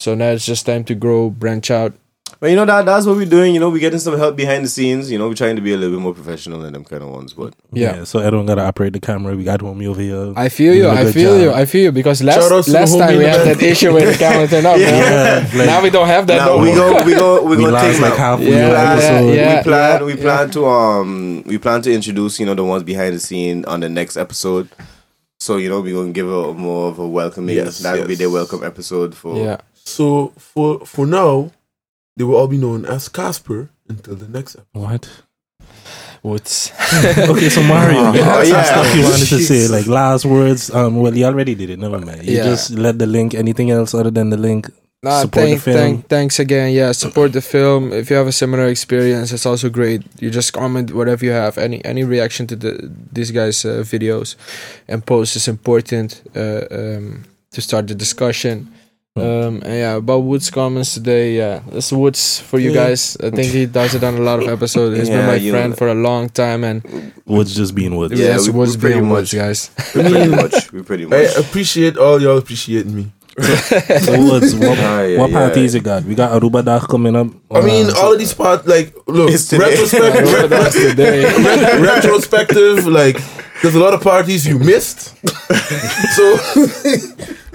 So 0.00 0.14
now 0.14 0.30
it's 0.30 0.44
just 0.46 0.66
time 0.66 0.84
to 0.84 0.94
grow, 0.94 1.30
branch 1.30 1.70
out. 1.70 1.92
But 2.44 2.50
you 2.50 2.56
know 2.56 2.66
that 2.66 2.84
that's 2.84 3.06
what 3.06 3.16
we're 3.16 3.24
doing. 3.24 3.54
You 3.54 3.60
know, 3.60 3.70
we're 3.70 3.78
getting 3.78 3.98
some 3.98 4.18
help 4.18 4.36
behind 4.36 4.66
the 4.66 4.68
scenes. 4.68 5.10
You 5.10 5.16
know, 5.16 5.28
we're 5.28 5.34
trying 5.34 5.56
to 5.56 5.62
be 5.62 5.72
a 5.72 5.78
little 5.78 5.96
bit 5.96 6.02
more 6.02 6.12
professional 6.12 6.60
than 6.60 6.74
them 6.74 6.84
kind 6.84 7.02
of 7.02 7.08
ones. 7.08 7.32
But 7.32 7.54
Yeah. 7.72 8.04
So 8.04 8.18
everyone 8.18 8.44
got 8.44 8.56
to 8.56 8.66
operate 8.66 8.92
the 8.92 9.00
camera. 9.00 9.34
We 9.34 9.44
got 9.44 9.60
homie 9.60 9.86
over 9.86 10.02
here. 10.02 10.34
I 10.36 10.50
feel 10.50 10.74
You 10.74 10.88
I 10.90 10.90
did 10.90 10.96
a 10.96 11.00
I 11.00 11.04
good 11.04 11.14
feel 11.14 11.40
you. 11.40 11.52
I 11.54 11.64
feel 11.64 11.82
you 11.84 11.92
because 11.92 12.22
last 12.22 12.40
Shout 12.42 12.52
outs 12.52 12.66
to 12.66 12.72
last 12.74 12.98
time 12.98 13.16
we 13.16 13.24
in 13.24 13.30
had 13.30 13.46
that 13.46 13.62
issue 13.62 13.94
with 13.94 14.12
the 14.12 14.18
camera 14.18 14.46
turned 14.46 14.66
up. 14.66 14.76
Yeah. 14.78 14.90
man. 14.90 15.56
like- 15.56 15.66
now 15.68 15.82
we 15.82 15.88
don't 15.88 16.06
have 16.06 16.26
that. 16.26 16.36
now 16.36 16.46
no 16.48 16.58
we 16.58 16.66
more. 16.66 16.74
go, 16.76 17.04
we 17.06 17.14
go, 17.14 17.42
we're 17.44 17.48
We 17.48 17.56
gonna 17.62 17.72
lost 17.72 17.92
take 17.92 18.00
like 18.02 18.10
like 18.10 18.18
half 18.18 18.40
Yeah, 18.40 18.46
of 18.46 18.52
your 18.52 18.68
yeah, 18.68 18.92
episode. 18.92 19.34
yeah. 19.36 19.56
we 19.56 19.62
plan, 19.62 20.04
we 20.04 20.12
yeah. 20.16 20.20
plan 20.22 20.50
to 20.50 20.66
um, 20.66 21.42
we 21.46 21.56
plan 21.56 21.80
to 21.80 21.94
introduce 21.94 22.38
you 22.40 22.44
know 22.44 22.52
the 22.54 22.62
ones 22.64 22.82
behind 22.82 23.14
the 23.14 23.20
scene 23.20 23.64
on 23.64 23.80
the 23.80 23.88
next 23.88 24.18
episode. 24.18 24.68
So 25.40 25.56
you 25.56 25.70
know 25.70 25.80
we're 25.80 25.94
gonna 25.94 26.12
give 26.12 26.28
a 26.30 26.52
more 26.52 26.90
of 26.90 26.98
a 26.98 27.08
welcoming. 27.08 27.56
Yes, 27.56 27.78
That'll 27.78 28.04
be 28.04 28.10
yes. 28.12 28.18
their 28.18 28.28
welcome 28.28 28.62
episode 28.62 29.14
for. 29.14 29.34
Yeah. 29.38 29.60
So 29.86 30.34
for 30.36 30.84
for 30.84 31.06
now, 31.06 31.50
they 32.16 32.24
will 32.24 32.36
all 32.36 32.48
be 32.48 32.58
known 32.58 32.84
as 32.84 33.08
Casper 33.08 33.70
until 33.88 34.14
the 34.16 34.28
next 34.28 34.56
episode. 34.56 34.80
What? 34.80 35.22
What's 36.22 36.70
okay, 37.28 37.50
so 37.50 37.62
Mario, 37.62 38.12
you 38.12 38.20
Oh, 38.20 38.24
had 38.24 38.46
some 38.46 38.56
yeah. 38.56 38.62
stuff 38.64 38.96
you 38.96 39.02
wanted 39.02 39.26
to 39.28 39.38
say, 39.40 39.68
like 39.68 39.86
last 39.86 40.24
words. 40.24 40.70
Um, 40.72 40.96
well, 40.96 41.14
you 41.14 41.26
already 41.26 41.54
did 41.54 41.68
it. 41.68 41.78
Never 41.78 41.98
mind. 42.00 42.24
You 42.24 42.38
Yeah. 42.38 42.44
just 42.44 42.70
let 42.70 42.98
the 42.98 43.06
link. 43.06 43.34
Anything 43.34 43.70
else 43.70 43.92
other 43.94 44.10
than 44.10 44.30
the 44.30 44.38
link? 44.38 44.70
Nah, 45.02 45.20
Support 45.20 45.48
the 45.50 45.56
film. 45.58 45.76
thank, 45.76 46.08
thanks 46.08 46.38
again. 46.38 46.72
Yeah, 46.72 46.92
support 46.92 47.34
the 47.34 47.42
film. 47.42 47.92
If 47.92 48.08
you 48.08 48.16
have 48.16 48.26
a 48.26 48.32
similar 48.32 48.68
experience, 48.68 49.32
it's 49.32 49.44
also 49.44 49.68
great. 49.68 50.00
You 50.18 50.30
just 50.30 50.54
comment 50.54 50.94
whatever 50.94 51.22
you 51.26 51.32
have. 51.32 51.58
Any 51.58 51.84
any 51.84 52.04
reaction 52.04 52.46
to 52.46 52.56
the 52.56 52.90
these 53.12 53.30
guys' 53.30 53.66
uh, 53.66 53.82
videos 53.84 54.36
and 54.88 55.04
posts 55.04 55.36
is 55.36 55.46
important 55.46 56.22
uh, 56.34 56.64
um, 56.70 57.24
to 57.52 57.60
start 57.60 57.86
the 57.86 57.94
discussion. 57.94 58.72
Um, 59.18 59.62
and 59.62 59.66
yeah, 59.78 59.94
about 59.94 60.24
Woods 60.24 60.50
comments 60.50 60.94
today. 60.94 61.36
Yeah, 61.36 61.60
that's 61.70 61.92
Woods 61.92 62.40
for 62.40 62.58
you 62.58 62.70
Yeah. 62.72 62.88
guys. 62.90 63.16
I 63.22 63.30
think 63.30 63.52
he 63.52 63.64
does 63.66 63.94
it 63.94 64.02
on 64.02 64.16
a 64.16 64.20
lot 64.20 64.42
of 64.42 64.48
episodes. 64.48 64.98
He's 64.98 65.08
been 65.08 65.24
my 65.24 65.36
you 65.36 65.52
friend 65.52 65.70
know. 65.70 65.76
for 65.76 65.86
a 65.86 65.94
long 65.94 66.30
time, 66.30 66.64
and 66.64 66.82
Woods 67.24 67.54
just 67.54 67.76
being 67.76 67.94
Woods. 67.94 68.18
Yeah, 68.18 68.30
yeah, 68.34 68.42
we- 68.42 68.50
Woods 68.50 68.74
we 68.76 68.80
pretty 68.80 68.94
being 68.98 69.06
much- 69.08 69.30
Woods, 69.30 69.34
guys. 69.34 69.70
We 69.94 70.02
pretty 70.02 70.28
much. 70.42 70.72
We 70.72 70.82
pretty 70.82 71.04
I 71.04 71.08
much. 71.10 71.36
appreciate 71.38 71.96
all 71.96 72.20
y'all 72.20 72.38
appreciating 72.38 72.92
me. 72.92 73.12
So 74.02 74.18
Woods, 74.18 74.52
what, 74.56 74.78
Ah, 74.82 75.02
yeah, 75.02 75.18
what 75.20 75.30
yeah. 75.30 75.38
parties 75.46 75.74
you 75.76 75.80
got? 75.80 76.02
We 76.04 76.16
got 76.16 76.32
Aruba 76.34 76.64
Dag 76.64 76.82
coming 76.88 77.14
up. 77.14 77.28
I 77.52 77.60
mean, 77.60 77.86
Uh, 77.90 77.94
all 78.02 78.12
of 78.12 78.18
these 78.18 78.34
parts, 78.34 78.66
like, 78.66 78.94
look, 79.06 79.30
It's 79.30 79.46
today. 79.46 79.62
retrospective, 79.78 80.50
That's 80.50 80.74
today. 80.90 81.22
ret- 81.38 81.80
retrospective, 81.80 82.84
like, 82.88 83.20
there's 83.62 83.76
a 83.76 83.80
lot 83.80 83.94
of 83.94 84.02
parties 84.02 84.44
you 84.44 84.58
missed. 84.58 85.14
so, 86.16 86.36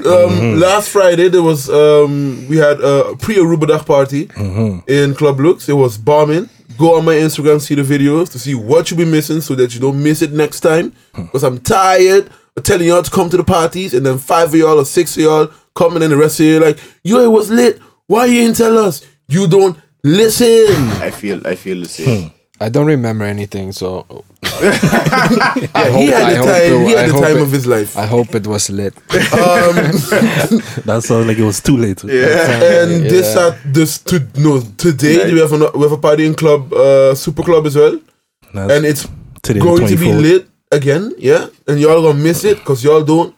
um, 0.06 0.60
last 0.60 0.90
Friday 0.90 1.30
there 1.30 1.44
was 1.44 1.70
um, 1.70 2.48
we 2.48 2.58
had 2.58 2.80
a 2.82 3.16
pre 3.18 3.36
Aruba 3.36 3.68
Dag 3.68 3.86
party 3.86 4.28
mhm. 4.28 4.88
in 4.90 5.16
Club 5.16 5.40
Lux. 5.40 5.68
It 5.70 5.74
was 5.74 5.98
bombing. 5.98 6.50
Go 6.78 6.98
on 6.98 7.04
my 7.04 7.16
Instagram, 7.16 7.60
see 7.60 7.76
the 7.76 7.82
videos 7.82 8.32
to 8.32 8.40
see 8.40 8.56
what 8.56 8.90
you 8.90 8.96
be 8.96 9.04
missing, 9.04 9.42
so 9.42 9.54
that 9.56 9.74
you 9.74 9.82
don't 9.82 10.02
miss 10.02 10.22
it 10.22 10.32
next 10.32 10.62
time. 10.62 10.94
Because 11.14 11.44
I'm 11.44 11.60
tired 11.60 12.30
of 12.56 12.64
telling 12.64 12.88
y'all 12.88 13.04
to 13.04 13.12
come 13.12 13.30
to 13.30 13.38
the 13.38 13.44
parties, 13.44 13.94
and 13.94 14.06
then 14.06 14.18
five 14.18 14.48
of 14.50 14.56
y'all 14.56 14.80
or 14.80 14.86
six 14.86 15.18
of 15.18 15.24
y'all 15.24 15.52
coming, 15.76 16.02
and 16.04 16.12
the 16.12 16.18
rest 16.18 16.40
of 16.40 16.46
you 16.46 16.60
like, 16.60 16.80
yo, 17.04 17.20
it 17.20 17.32
was 17.32 17.50
lit. 17.50 17.80
Why 18.08 18.26
you 18.26 18.42
didn't 18.42 18.56
tell 18.56 18.78
us? 18.78 19.06
You 19.28 19.48
don't 19.48 19.78
listen. 20.04 20.74
I 21.02 21.12
feel. 21.12 21.46
I 21.46 21.56
feel 21.56 21.82
the 21.82 21.90
same. 21.90 22.32
I 22.62 22.70
don't 22.70 22.88
remember 22.88 23.24
anything, 23.26 23.72
so 23.72 24.06
Yeah, 24.62 25.90
he 25.98 26.08
had 26.08 26.24
I 26.24 26.34
the 26.34 26.38
hope 26.38 26.46
time. 26.46 26.74
it- 26.74 26.88
he 26.88 26.96
I 26.96 27.06
the 27.08 27.14
time 27.14 27.38
it- 27.38 27.42
of 27.44 27.52
his 27.52 27.66
life. 27.68 27.98
I 27.98 28.06
hope 28.06 28.36
it 28.36 28.46
was 28.48 28.70
lit. 28.70 28.94
Um, 28.98 29.76
that 30.88 31.02
sounds 31.06 31.26
like 31.28 31.38
it 31.38 31.44
was 31.46 31.62
too 31.62 31.78
late. 31.78 32.04
Yeah. 32.04 32.84
and 32.84 33.04
this 33.06 33.36
Yeah. 33.36 33.48
at 33.48 33.74
this 33.74 33.98
to 34.10 34.20
no 34.38 34.60
today 34.78 35.24
Right. 35.24 35.34
we 35.34 35.40
have 35.40 35.54
a 35.54 35.72
we 35.78 35.82
have 35.84 35.92
a 35.94 35.98
party 35.98 36.26
in 36.26 36.36
club 36.36 36.74
uh 36.74 37.16
super 37.16 37.44
club 37.44 37.66
as 37.66 37.76
well 37.76 38.00
That's 38.54 38.74
and 38.74 38.86
it's 38.86 39.08
today, 39.42 39.60
going 39.60 39.88
to 39.88 39.96
be 39.96 40.12
lit 40.14 40.48
again 40.72 41.14
yeah 41.18 41.48
and 41.68 41.80
y'all 41.80 42.02
gonna 42.02 42.20
miss 42.20 42.44
it 42.44 42.58
because 42.60 42.84
y'all 42.84 43.04
don't 43.04 43.36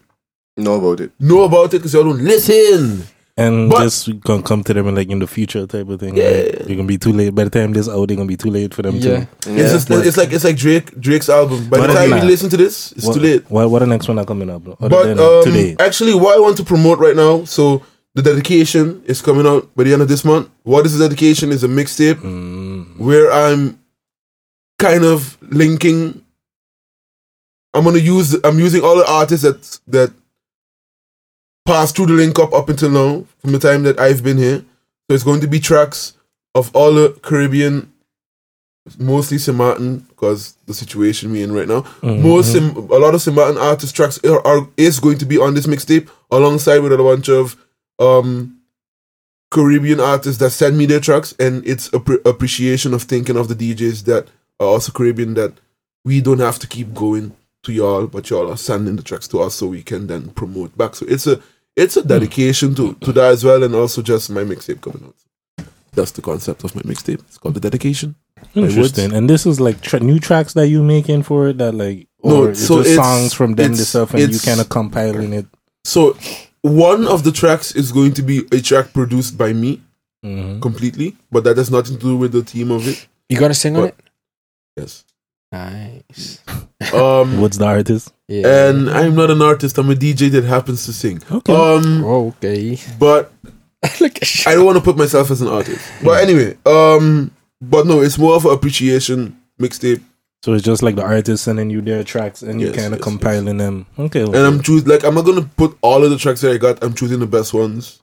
Know 0.57 0.75
about 0.75 0.99
it. 0.99 1.11
know 1.19 1.43
about 1.43 1.73
it 1.73 1.77
because 1.77 1.93
y'all 1.93 2.03
don't 2.03 2.21
listen 2.23 3.03
And 3.37 3.69
But- 3.69 3.83
just 3.83 4.19
gonna 4.21 4.43
come 4.43 4.63
to 4.65 4.73
them 4.73 4.87
in 4.87 4.95
like 4.95 5.09
in 5.09 5.19
the 5.19 5.27
future 5.27 5.65
type 5.65 5.87
of 5.89 5.99
thing. 5.99 6.17
Yeah. 6.17 6.23
Like, 6.29 6.67
you're 6.67 6.75
gonna 6.77 6.83
be 6.87 6.97
too 6.97 7.13
late. 7.13 7.33
By 7.33 7.45
the 7.45 7.49
time 7.49 7.71
this 7.73 7.87
out, 7.87 8.07
they're 8.07 8.17
gonna 8.17 8.27
be 8.27 8.35
too 8.37 8.51
late 8.51 8.73
for 8.73 8.81
them 8.81 8.95
Yeah. 8.97 9.01
too. 9.01 9.27
it's 9.37 9.47
Yeah. 9.47 9.71
just 9.71 9.89
it's 9.89 10.17
like 10.17 10.31
it's 10.33 10.43
like 10.43 10.57
Drake 10.57 10.99
Drake's 10.99 11.29
album 11.29 11.67
by 11.69 11.77
But 11.79 11.87
the 11.87 11.93
time 11.93 12.09
nah. 12.09 12.17
you 12.17 12.23
listen 12.23 12.49
to 12.49 12.57
this 12.57 12.91
it's 12.91 13.05
what, 13.05 13.13
too 13.15 13.21
late 13.21 13.43
What, 13.49 13.69
what 13.71 13.79
the 13.79 13.87
next 13.87 14.07
one 14.07 14.19
are 14.19 14.25
coming 14.25 14.49
up? 14.49 14.67
Other 14.67 14.89
but 14.89 15.03
than 15.05 15.19
um, 15.19 15.43
today. 15.43 15.75
actually 15.79 16.13
what 16.13 16.35
I 16.35 16.39
want 16.41 16.57
to 16.57 16.63
promote 16.63 16.99
right 16.99 17.15
now 17.15 17.45
so 17.45 17.81
the 18.15 18.21
dedication 18.21 19.01
is 19.05 19.21
coming 19.21 19.47
out 19.47 19.69
by 19.75 19.85
the 19.85 19.93
end 19.93 20.01
of 20.01 20.09
this 20.09 20.25
month 20.25 20.49
what 20.63 20.85
is 20.85 20.97
the 20.97 21.07
dedication 21.07 21.51
is 21.51 21.63
a 21.63 21.67
mixtape 21.69 22.15
Mm, 22.21 22.97
where 22.99 23.31
I'm 23.31 23.79
kind 24.77 25.05
of 25.05 25.37
linking. 25.49 26.21
I'm 27.73 27.83
gonna 27.85 27.99
use. 27.99 28.35
I'm 28.43 28.59
using 28.59 28.81
all 28.83 28.97
the 28.97 29.09
artists 29.09 29.43
that 29.45 29.79
that 29.87 30.11
passed 31.65 31.95
through 31.95 32.07
the 32.07 32.13
link 32.13 32.39
up 32.39 32.53
up 32.53 32.69
until 32.69 32.89
now 32.89 33.25
from 33.39 33.51
the 33.51 33.59
time 33.59 33.83
that 33.83 33.99
I've 33.99 34.23
been 34.23 34.37
here. 34.37 34.59
So 35.09 35.15
it's 35.15 35.23
going 35.23 35.41
to 35.41 35.47
be 35.47 35.59
tracks 35.59 36.13
of 36.55 36.73
all 36.75 36.93
the 36.93 37.17
Caribbean, 37.21 37.91
mostly 38.97 39.37
St. 39.37 39.57
Martin 39.57 39.99
because 39.99 40.55
the 40.65 40.73
situation 40.73 41.31
we're 41.31 41.43
in 41.43 41.53
right 41.53 41.67
now. 41.67 41.81
mhm, 42.01 42.21
Most 42.21 42.51
Sim, 42.53 42.75
a 42.75 42.97
lot 42.97 43.13
of 43.15 43.21
St. 43.21 43.35
Martin 43.35 43.57
artist 43.57 43.95
tracks 43.95 44.19
are, 44.23 44.45
are 44.45 44.67
is 44.77 44.99
going 44.99 45.17
to 45.19 45.25
be 45.25 45.37
on 45.37 45.53
this 45.53 45.67
mixtape 45.67 46.09
alongside 46.31 46.79
with 46.79 46.93
a 46.93 46.97
bunch 46.97 47.29
of 47.29 47.55
um 47.99 48.57
Caribbean 49.51 49.99
artists 49.99 50.39
that 50.39 50.51
send 50.51 50.77
me 50.77 50.85
their 50.85 51.01
tracks, 51.01 51.33
and 51.37 51.65
it's 51.67 51.89
appre- 51.89 52.25
appreciation 52.25 52.93
of 52.93 53.03
thinking 53.03 53.35
of 53.35 53.49
the 53.49 53.55
DJs 53.55 54.05
that 54.05 54.27
are 54.61 54.67
also 54.67 54.93
Caribbean 54.93 55.33
that 55.33 55.53
we 56.05 56.21
don't 56.21 56.39
have 56.39 56.57
to 56.59 56.67
keep 56.67 56.93
going 56.93 57.35
to 57.63 57.73
y'all, 57.73 58.07
but 58.07 58.29
y'all 58.29 58.49
are 58.49 58.57
sending 58.57 58.95
the 58.95 59.03
tracks 59.03 59.27
to 59.27 59.39
us 59.41 59.55
so 59.55 59.67
we 59.67 59.83
can 59.83 60.07
then 60.07 60.29
promote 60.29 60.75
back. 60.77 60.95
So 60.95 61.05
it's 61.07 61.27
a 61.27 61.41
it's 61.75 61.97
a 61.97 62.03
dedication 62.03 62.75
to 62.75 62.93
to 62.95 63.11
that 63.13 63.31
as 63.31 63.43
well, 63.43 63.63
and 63.63 63.73
also 63.75 64.01
just 64.01 64.29
my 64.29 64.43
mixtape 64.43 64.81
coming 64.81 65.03
out. 65.05 65.15
That's 65.93 66.11
the 66.11 66.21
concept 66.21 66.63
of 66.63 66.73
my 66.75 66.81
mixtape. 66.83 67.19
It's 67.27 67.37
called 67.37 67.55
the 67.55 67.59
dedication. 67.59 68.15
Interesting. 68.55 69.13
And 69.13 69.29
this 69.29 69.45
is 69.45 69.59
like 69.59 69.81
tra- 69.81 69.99
new 69.99 70.19
tracks 70.19 70.53
that 70.53 70.67
you 70.67 70.81
making 70.83 71.23
for 71.23 71.49
it 71.49 71.57
that 71.59 71.73
like 71.73 72.07
No, 72.23 72.43
or 72.43 72.49
it's 72.51 72.65
so 72.65 72.77
just 72.77 72.91
it's- 72.91 73.05
songs 73.05 73.33
from 73.33 73.55
them 73.55 73.71
it's- 73.73 73.77
themselves 73.77 74.13
and 74.13 74.33
you 74.33 74.39
kind 74.39 74.59
of 74.61 74.69
compiling 74.69 75.33
it. 75.33 75.45
So 75.85 76.17
one 76.61 77.07
of 77.07 77.23
the 77.23 77.31
tracks 77.31 77.75
is 77.75 77.91
going 77.91 78.13
to 78.13 78.21
be 78.23 78.47
a 78.51 78.61
track 78.61 78.93
produced 78.93 79.37
by 79.37 79.51
me 79.53 79.81
Mhm. 80.25 80.61
completely, 80.61 81.17
but 81.31 81.43
that 81.43 81.57
has 81.57 81.69
nothing 81.71 81.97
to 81.97 82.01
do 82.01 82.15
with 82.17 82.31
the 82.31 82.43
theme 82.43 82.71
of 82.71 82.87
it. 82.87 83.07
You 83.29 83.37
gonna 83.39 83.53
sing 83.53 83.75
on 83.77 83.87
it? 83.89 83.95
Yes. 84.77 85.03
Nice. 85.51 86.39
Um, 86.93 87.41
What's 87.41 87.57
the 87.57 87.65
artist? 87.65 88.13
Yeah. 88.27 88.69
and 88.69 88.89
I'm 88.89 89.15
not 89.15 89.29
an 89.29 89.41
artist. 89.41 89.77
I'm 89.77 89.89
a 89.89 89.93
DJ 89.95 90.31
that 90.31 90.45
happens 90.45 90.85
to 90.85 90.93
sing. 90.93 91.21
Okay. 91.29 91.53
Um, 91.53 92.03
okay. 92.05 92.77
but 92.97 93.31
I 93.83 94.53
don't 94.55 94.65
want 94.65 94.77
to 94.77 94.83
put 94.83 94.95
myself 94.97 95.31
as 95.31 95.41
an 95.41 95.47
artist. 95.49 95.81
But 96.03 96.23
anyway, 96.23 96.57
um, 96.65 97.31
but 97.61 97.85
no, 97.87 98.01
it's 98.01 98.17
more 98.17 98.35
of 98.35 98.45
an 98.45 98.53
appreciation 98.53 99.37
mixtape, 99.59 100.01
so 100.43 100.53
it's 100.53 100.63
just 100.63 100.81
like 100.81 100.95
the 100.95 101.03
artist 101.03 101.43
sending 101.43 101.69
you 101.69 101.81
their 101.81 102.03
tracks 102.03 102.41
and 102.41 102.59
you 102.61 102.67
Yes, 102.67 102.75
kind 102.77 102.93
of 102.93 102.99
yes, 102.99 103.03
compiling 103.03 103.57
them. 103.57 103.85
Okay. 103.99 104.23
okay. 104.23 104.37
and 104.37 104.47
I'm 104.47 104.61
choosing 104.61 104.87
like 104.87 105.03
I'm 105.03 105.15
not 105.15 105.25
gonna 105.25 105.43
put 105.57 105.77
all 105.81 106.03
of 106.03 106.09
the 106.09 106.17
tracks 106.17 106.41
that 106.41 106.51
I 106.53 106.57
got. 106.57 106.83
I'm 106.83 106.93
choosing 106.93 107.19
the 107.19 107.27
best 107.27 107.53
ones. 107.53 108.01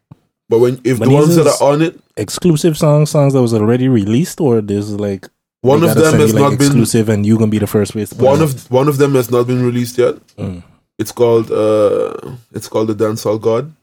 But 0.49 0.61
when 0.61 0.81
if 0.85 0.99
But 0.99 1.09
the 1.09 1.15
ones 1.15 1.37
that 1.37 1.47
are 1.47 1.73
on 1.73 1.83
it, 1.83 1.99
exclusive 2.17 2.77
songs, 2.79 3.11
songs 3.11 3.33
that 3.35 3.43
was 3.43 3.55
already 3.55 3.89
released, 3.89 4.41
or 4.41 4.61
this 4.61 4.85
is 4.87 4.99
like 4.99 5.29
one 5.61 5.83
of 5.83 5.95
them 5.95 6.21
has 6.21 6.33
you, 6.33 6.39
like, 6.39 6.51
not 6.51 6.59
been 6.59 6.67
exclusive, 6.67 7.09
and 7.09 7.27
you 7.27 7.39
gonna 7.39 7.51
be 7.51 7.59
the 7.59 7.67
first 7.67 7.93
place. 7.93 8.13
One 8.13 8.41
it 8.41 8.45
of 8.45 8.71
one 8.71 8.89
of 8.89 8.99
them 8.99 9.15
has 9.15 9.31
not 9.31 9.47
been 9.47 9.65
released 9.65 9.99
yet. 9.99 10.15
Mm. 10.37 10.63
It's 10.99 11.13
called 11.13 11.51
uh, 11.51 12.15
it's 12.53 12.69
called 12.69 12.89
the 12.89 12.95
Dancehall 12.95 13.41
God. 13.41 13.75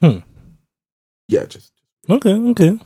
Hmm. 0.00 0.18
Yeah, 1.28 1.44
just 1.44 1.72
Okay, 2.08 2.32
okay. 2.32 2.78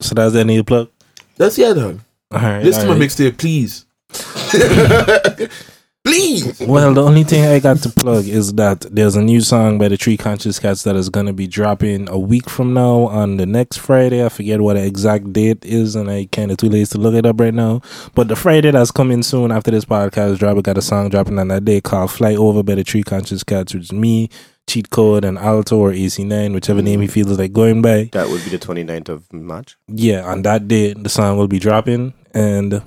So 0.00 0.14
that's 0.14 0.32
the 0.32 0.44
new 0.44 0.64
plug. 0.64 0.88
That's 1.36 1.58
yeah, 1.58 1.72
dog. 1.72 2.00
All 2.30 2.40
right. 2.40 2.64
Listen 2.64 2.86
to 2.86 2.94
my 2.94 2.98
mixtape, 2.98 3.36
please. 3.38 3.84
please. 6.08 6.60
Well, 6.60 6.94
the 6.94 7.02
only 7.02 7.24
thing 7.24 7.44
I 7.44 7.58
got 7.58 7.78
to 7.78 7.90
plug 7.90 8.26
is 8.26 8.54
that 8.54 8.80
there's 8.90 9.16
a 9.16 9.22
new 9.22 9.40
song 9.40 9.78
by 9.78 9.88
the 9.88 9.96
Tree 9.96 10.16
Conscious 10.16 10.58
Cats 10.58 10.82
that 10.84 10.96
is 10.96 11.08
gonna 11.08 11.32
be 11.32 11.46
dropping 11.46 12.08
a 12.08 12.18
week 12.18 12.48
from 12.48 12.72
now 12.72 13.06
on 13.08 13.36
the 13.36 13.46
next 13.46 13.78
Friday. 13.78 14.24
I 14.24 14.28
forget 14.28 14.60
what 14.60 14.74
the 14.74 14.84
exact 14.84 15.32
date 15.32 15.64
is, 15.64 15.96
and 15.96 16.10
I 16.10 16.28
kind 16.32 16.50
of 16.50 16.56
too 16.56 16.68
lazy 16.68 16.92
to 16.92 16.98
look 16.98 17.14
it 17.14 17.26
up 17.26 17.40
right 17.40 17.54
now. 17.54 17.82
But 18.14 18.28
the 18.28 18.36
Friday 18.36 18.70
that's 18.70 18.90
coming 18.90 19.22
soon 19.22 19.52
after 19.52 19.70
this 19.70 19.84
podcast 19.84 20.38
drop, 20.38 20.56
I 20.56 20.60
got 20.60 20.78
a 20.78 20.82
song 20.82 21.10
dropping 21.10 21.38
on 21.38 21.48
that 21.48 21.64
day 21.64 21.80
called 21.80 22.10
"Fly 22.10 22.34
Over" 22.34 22.62
by 22.62 22.74
the 22.74 22.84
Tree 22.84 23.02
Conscious 23.02 23.44
Cats, 23.44 23.74
which 23.74 23.84
is 23.84 23.92
me, 23.92 24.30
Cheat 24.66 24.90
Code, 24.90 25.24
and 25.24 25.38
Alto 25.38 25.78
or 25.78 25.92
AC9, 25.92 26.54
whichever 26.54 26.82
name 26.82 27.00
he 27.00 27.06
feels 27.06 27.38
like 27.38 27.52
going 27.52 27.82
by. 27.82 28.08
That 28.12 28.28
would 28.28 28.44
be 28.44 28.50
the 28.50 28.58
29th 28.58 29.08
of 29.08 29.32
March. 29.32 29.76
Yeah, 29.88 30.24
on 30.24 30.42
that 30.42 30.68
day 30.68 30.94
the 30.94 31.08
song 31.08 31.36
will 31.36 31.48
be 31.48 31.58
dropping, 31.58 32.14
and 32.32 32.82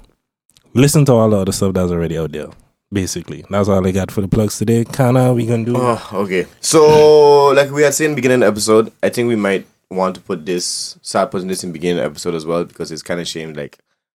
listen 0.73 1.05
to 1.05 1.13
all 1.13 1.29
the 1.29 1.37
other 1.37 1.51
stuff 1.51 1.73
that's 1.73 1.91
already 1.91 2.17
out 2.17 2.31
there. 2.31 2.47
Basically, 2.93 3.45
that's 3.49 3.69
all 3.69 3.85
I 3.87 3.91
got 3.91 4.11
for 4.11 4.21
the 4.21 4.27
plugs 4.27 4.57
today. 4.57 4.83
Kana, 4.83 5.33
we 5.33 5.45
gonna 5.45 5.63
do. 5.63 5.75
Oh, 5.77 6.09
okay. 6.13 6.45
So, 6.59 7.47
like 7.49 7.71
we 7.71 7.83
had 7.83 7.93
the 7.93 8.13
beginning 8.13 8.43
episode, 8.43 8.91
I 9.01 9.09
think 9.09 9.29
we 9.29 9.37
might 9.37 9.65
want 9.89 10.15
to 10.15 10.21
put 10.21 10.45
this, 10.45 10.97
start 11.01 11.31
putting 11.31 11.47
this 11.47 11.63
in 11.63 11.71
beginning 11.71 12.03
episode 12.03 12.35
as 12.35 12.45
well 12.45 12.65
because 12.65 12.91
it's 12.91 13.01
kind 13.01 13.21
of 13.21 13.27
shame 13.27 13.53
like 13.53 13.77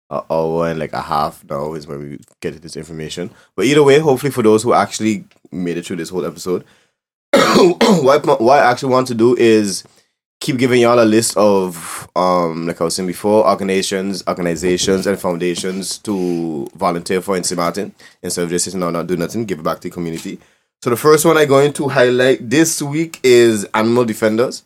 an 0.10 0.22
hour 0.30 0.70
and 0.70 0.80
like 0.80 0.94
a 0.94 1.02
half 1.02 1.44
now 1.50 1.74
is 1.74 1.88
when 1.88 2.00
we 2.00 2.20
get 2.40 2.62
this 2.62 2.78
information. 2.78 3.32
But 3.56 3.66
either 3.66 3.84
way, 3.84 4.00
hopefully 4.00 4.32
for 4.32 4.44
those 4.44 4.64
who 4.64 4.74
actually 4.74 5.26
made 5.52 5.78
it 5.78 5.86
through 5.86 5.98
this 5.98 6.10
whole 6.10 6.26
episode, 6.26 6.64
what 7.34 8.26
what 8.42 8.60
I 8.60 8.72
actually 8.72 8.94
want 8.94 9.08
to 9.08 9.16
do 9.16 9.36
is 9.36 9.84
keep 10.42 10.58
giving 10.58 10.82
y'all 10.82 11.02
a 11.02 11.06
list 11.06 11.38
of 11.38 12.10
um 12.16 12.68
like 12.68 12.82
I 12.82 12.84
was 12.84 12.96
saying 12.96 13.08
before, 13.08 13.48
organizations, 13.48 14.24
organizations 14.28 15.08
and 15.08 15.18
foundations 15.18 15.98
to 16.00 16.68
volunteer 16.76 17.22
for 17.22 17.38
in 17.38 17.44
St. 17.44 17.58
Martin 17.58 17.94
instead 18.22 18.44
of 18.44 18.50
just 18.50 18.66
sitting 18.66 18.82
down 18.82 18.94
not 18.94 19.08
doing 19.08 19.22
nothing, 19.22 19.46
give 19.46 19.60
it 19.60 19.64
back 19.64 19.78
to 19.78 19.84
the 19.88 19.94
community. 19.94 20.40
So 20.84 20.90
the 20.90 20.98
first 20.98 21.24
one 21.24 21.38
I'm 21.38 21.48
going 21.48 21.72
to 21.74 21.88
highlight 21.88 22.50
this 22.50 22.82
week 22.82 23.20
is 23.24 23.66
Animal 23.74 24.04
Defenders. 24.04 24.64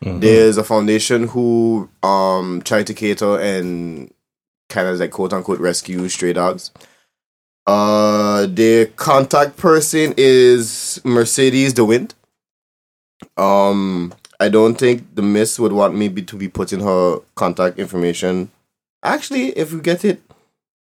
There's 0.00 0.56
a 0.56 0.64
foundation 0.64 1.26
who 1.26 1.88
um 2.02 2.62
try 2.64 2.84
to 2.84 2.94
cater 2.94 3.38
and 3.40 4.12
kind 4.68 4.88
of 4.88 4.98
like 4.98 5.10
quote 5.10 5.32
unquote 5.32 5.58
rescue 5.58 6.08
stray 6.08 6.32
dogs. 6.32 6.70
Uh, 7.66 8.46
their 8.48 8.86
contact 8.86 9.56
person 9.56 10.14
is 10.16 11.00
Mercedes 11.04 11.72
De 11.72 11.84
Wind. 11.84 12.14
Um, 13.36 14.12
I 14.38 14.48
don't 14.48 14.74
think 14.76 15.14
the 15.14 15.22
Miss 15.22 15.58
would 15.58 15.72
want 15.72 15.94
me 15.94 16.08
be, 16.08 16.22
to 16.22 16.36
be 16.36 16.48
putting 16.48 16.80
her 16.80 17.18
contact 17.34 17.78
information. 17.78 18.50
Actually, 19.02 19.48
if 19.50 19.72
we 19.72 19.80
get 19.80 20.04
it, 20.04 20.20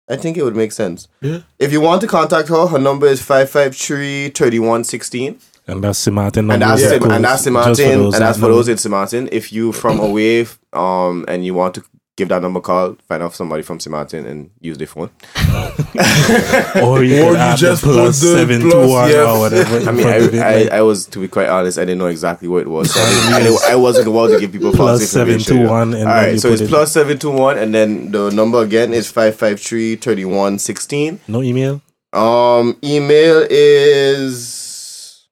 I 0.10 0.16
think 0.16 0.38
it 0.38 0.44
would 0.44 0.56
make 0.56 0.72
sense. 0.72 1.08
Yeah. 1.22 1.42
If 1.60 1.72
you 1.72 1.82
want 1.82 2.02
to 2.02 2.08
contact 2.08 2.50
her, 2.50 2.68
her 2.68 2.80
number 2.80 3.08
is 3.08 3.22
553 3.22 4.30
3116 4.30 5.40
And 5.68 5.84
that's 5.84 6.00
Simartin. 6.06 6.52
and 6.52 6.62
that's 6.62 6.82
number, 6.82 7.06
Sim- 7.06 7.12
and 7.12 7.24
that's 7.24 7.48
course, 7.48 7.78
just 7.78 7.82
for 7.82 7.98
those 7.98 8.14
and 8.16 8.24
that's 8.24 8.40
for 8.40 8.48
those 8.48 8.68
in 8.68 8.78
St. 8.78 8.92
Martin. 8.92 9.30
If 9.32 9.54
you 9.54 9.72
from 9.72 10.00
away, 10.10 10.48
um, 10.74 11.26
and 11.28 11.46
you 11.46 11.54
want 11.54 11.76
to 11.76 11.84
give 12.20 12.30
that 12.30 12.41
number 12.41 12.60
a 12.60 12.62
call, 12.62 12.96
find 13.08 13.24
out 13.24 13.34
somebody 13.34 13.64
from 13.64 13.80
St. 13.80 13.90
Martin 13.91 14.26
and 14.28 14.52
use 14.60 14.78
their 14.78 14.88
phone. 14.88 15.10
or 16.84 17.04
you, 17.04 17.24
Or 17.24 17.32
you 17.32 17.56
just 17.56 17.82
the 17.82 17.88
plus 17.88 18.20
put 18.20 18.28
the 18.28 18.38
seven 18.38 18.62
plus, 18.62 18.74
two 18.74 18.90
one 18.90 19.10
yeah. 19.10 19.32
or 19.32 19.40
whatever. 19.40 19.78
I 19.90 19.91
mean, 19.91 20.04
front 20.04 20.24
of 20.26 20.34
it, 20.36 20.40
I, 20.41 20.76
I, 20.76 20.78
I 20.80 20.82
was 20.82 21.06
to 21.08 21.20
be 21.20 21.28
quite 21.28 21.48
honest, 21.50 21.78
I 21.80 21.82
didn't 21.86 21.98
know 22.00 22.08
exactly 22.08 22.48
what 22.48 22.62
it 22.62 22.68
was. 22.68 22.94
So 22.94 23.00
I, 23.02 23.40
didn't, 23.41 23.60
I, 23.64 23.72
I 23.72 23.76
wasn't 23.76 24.06
the 24.06 24.12
one 24.12 24.30
to 24.32 24.40
give 24.40 24.52
people 24.52 24.72
false 24.74 25.00
plus 25.00 25.10
seven 25.10 25.36
information. 25.36 25.56
two 25.58 25.64
yeah. 25.64 25.70
one, 25.72 25.94
and 25.94 26.08
All 26.08 26.16
then 26.16 26.24
right, 26.26 26.34
you 26.34 26.40
so 26.40 26.50
put 26.50 26.54
it's 26.54 26.62
it- 26.64 26.70
plus 26.70 26.91
seven 26.91 27.18
two 27.18 27.32
one, 27.32 27.58
and 27.58 27.74
then 27.74 28.12
the 28.12 28.30
number 28.32 28.62
again 28.62 28.94
is 28.94 29.10
five 29.10 29.36
five 29.36 29.60
three 29.60 29.96
thirty 29.96 30.26
one 30.26 30.60
sixteen. 30.60 31.20
no 31.28 31.41
email. 31.41 31.82
Um, 32.12 32.78
email 32.84 33.46
is 33.50 35.26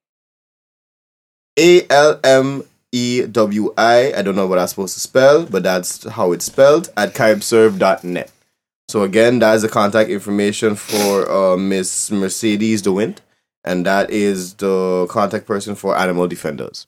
A 1.60 1.86
L 1.90 2.20
M 2.24 2.64
E 2.92 3.26
W 3.26 3.74
I. 3.78 4.14
I 4.16 4.22
don't 4.22 4.36
know 4.36 4.48
what 4.48 4.60
I'm 4.60 4.68
supposed 4.68 4.94
to 4.94 5.00
spell, 5.00 5.46
but 5.46 5.64
that's 5.64 6.08
how 6.08 6.32
it's 6.32 6.46
spelled 6.46 6.90
at 6.98 7.14
caribserve.net. 7.14 8.32
So 8.90 9.04
again, 9.04 9.40
that 9.40 9.56
is 9.56 9.62
the 9.64 9.70
contact 9.70 10.10
information 10.10 10.76
for 10.76 11.30
uh, 11.30 11.58
Miss 11.58 12.10
Mercedes 12.10 12.82
DeWint, 12.82 13.18
and 13.66 13.86
that 13.86 14.10
is 14.10 14.54
the 14.56 15.08
contact 15.10 15.46
person 15.46 15.76
for 15.76 15.98
Animal 15.98 16.28
Defenders. 16.28 16.88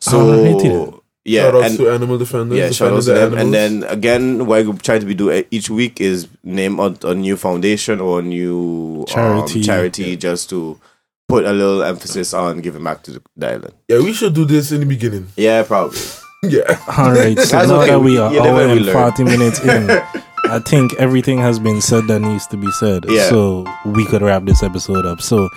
So 0.00 0.18
Alrighty 0.18 1.00
yeah, 1.28 1.50
Shout 1.50 1.76
to 1.76 1.90
Animal 1.90 2.18
Defenders. 2.18 2.58
yeah, 2.58 2.70
shout 2.70 2.92
out 2.92 3.02
to 3.02 3.12
the 3.12 3.14
them. 3.14 3.34
And 3.34 3.52
then 3.52 3.84
again, 3.84 4.46
what 4.46 4.64
we 4.64 4.72
try 4.78 4.98
to 4.98 5.04
be 5.04 5.14
do 5.14 5.44
each 5.50 5.68
week 5.68 6.00
is 6.00 6.26
name 6.42 6.80
a, 6.80 6.96
a 7.02 7.14
new 7.14 7.36
foundation 7.36 8.00
or 8.00 8.20
a 8.20 8.22
new 8.22 9.04
Charity. 9.06 9.58
um, 9.58 9.62
charity 9.64 10.16
just 10.16 10.48
to 10.50 10.80
put 11.28 11.44
a 11.44 11.52
little 11.52 11.82
emphasis 11.82 12.32
on 12.34 12.60
giving 12.60 12.82
back 12.82 13.02
to 13.04 13.12
the, 13.12 13.22
the 13.36 13.46
island. 13.50 13.74
yeah, 13.88 13.98
we 13.98 14.12
should 14.12 14.34
do 14.34 14.44
this 14.44 14.72
in 14.72 14.80
the 14.80 14.86
beginning. 14.86 15.28
Yeah, 15.36 15.62
probably. 15.62 15.98
Yeah. 16.44 16.78
All 16.96 17.10
right, 17.10 17.36
so 17.36 17.56
That's 17.56 17.68
now 17.68 17.80
okay, 17.80 17.90
that 17.90 17.98
we 18.00 18.12
we- 18.12 18.18
are 18.18 18.32
you 18.32 18.40
never 18.40 18.60
hour 18.60 18.66
will 18.68 18.76
and 18.76 18.86
learn. 18.86 18.92
forty 18.94 19.24
minutes 19.24 19.58
in, 19.60 19.90
I 20.44 20.60
think 20.60 20.94
everything 20.94 21.38
has 21.38 21.58
been 21.58 21.80
said 21.80 22.06
that 22.06 22.20
needs 22.20 22.46
to 22.48 22.56
be 22.56 22.70
said. 22.78 23.04
Yeah. 23.08 23.28
So 23.28 23.66
we 23.84 24.06
could 24.06 24.22
wrap 24.22 24.44
this 24.44 24.62
episode 24.62 25.04
up. 25.06 25.20
So. 25.20 25.48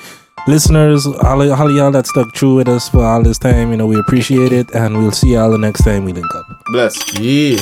Listeners, 0.48 1.06
all 1.06 1.52
all 1.54 1.72
y'all 1.72 1.92
that 1.92 2.08
stuck 2.08 2.34
true 2.34 2.56
with 2.56 2.68
us 2.68 2.90
for 2.90 3.06
all 3.06 3.22
this 3.22 3.38
time, 3.38 3.70
you 3.70 3.78
know, 3.78 3.86
we 3.86 4.00
appreciate 4.00 4.52
it, 4.52 4.74
and 4.74 4.98
we'll 4.98 5.12
see 5.12 5.34
y'all 5.34 5.52
the 5.52 5.58
next 5.60 5.84
time 5.84 6.04
we 6.04 6.14
link 6.14 6.34
up. 6.34 6.46
Bless. 6.72 7.20
Yeah. 7.20 7.60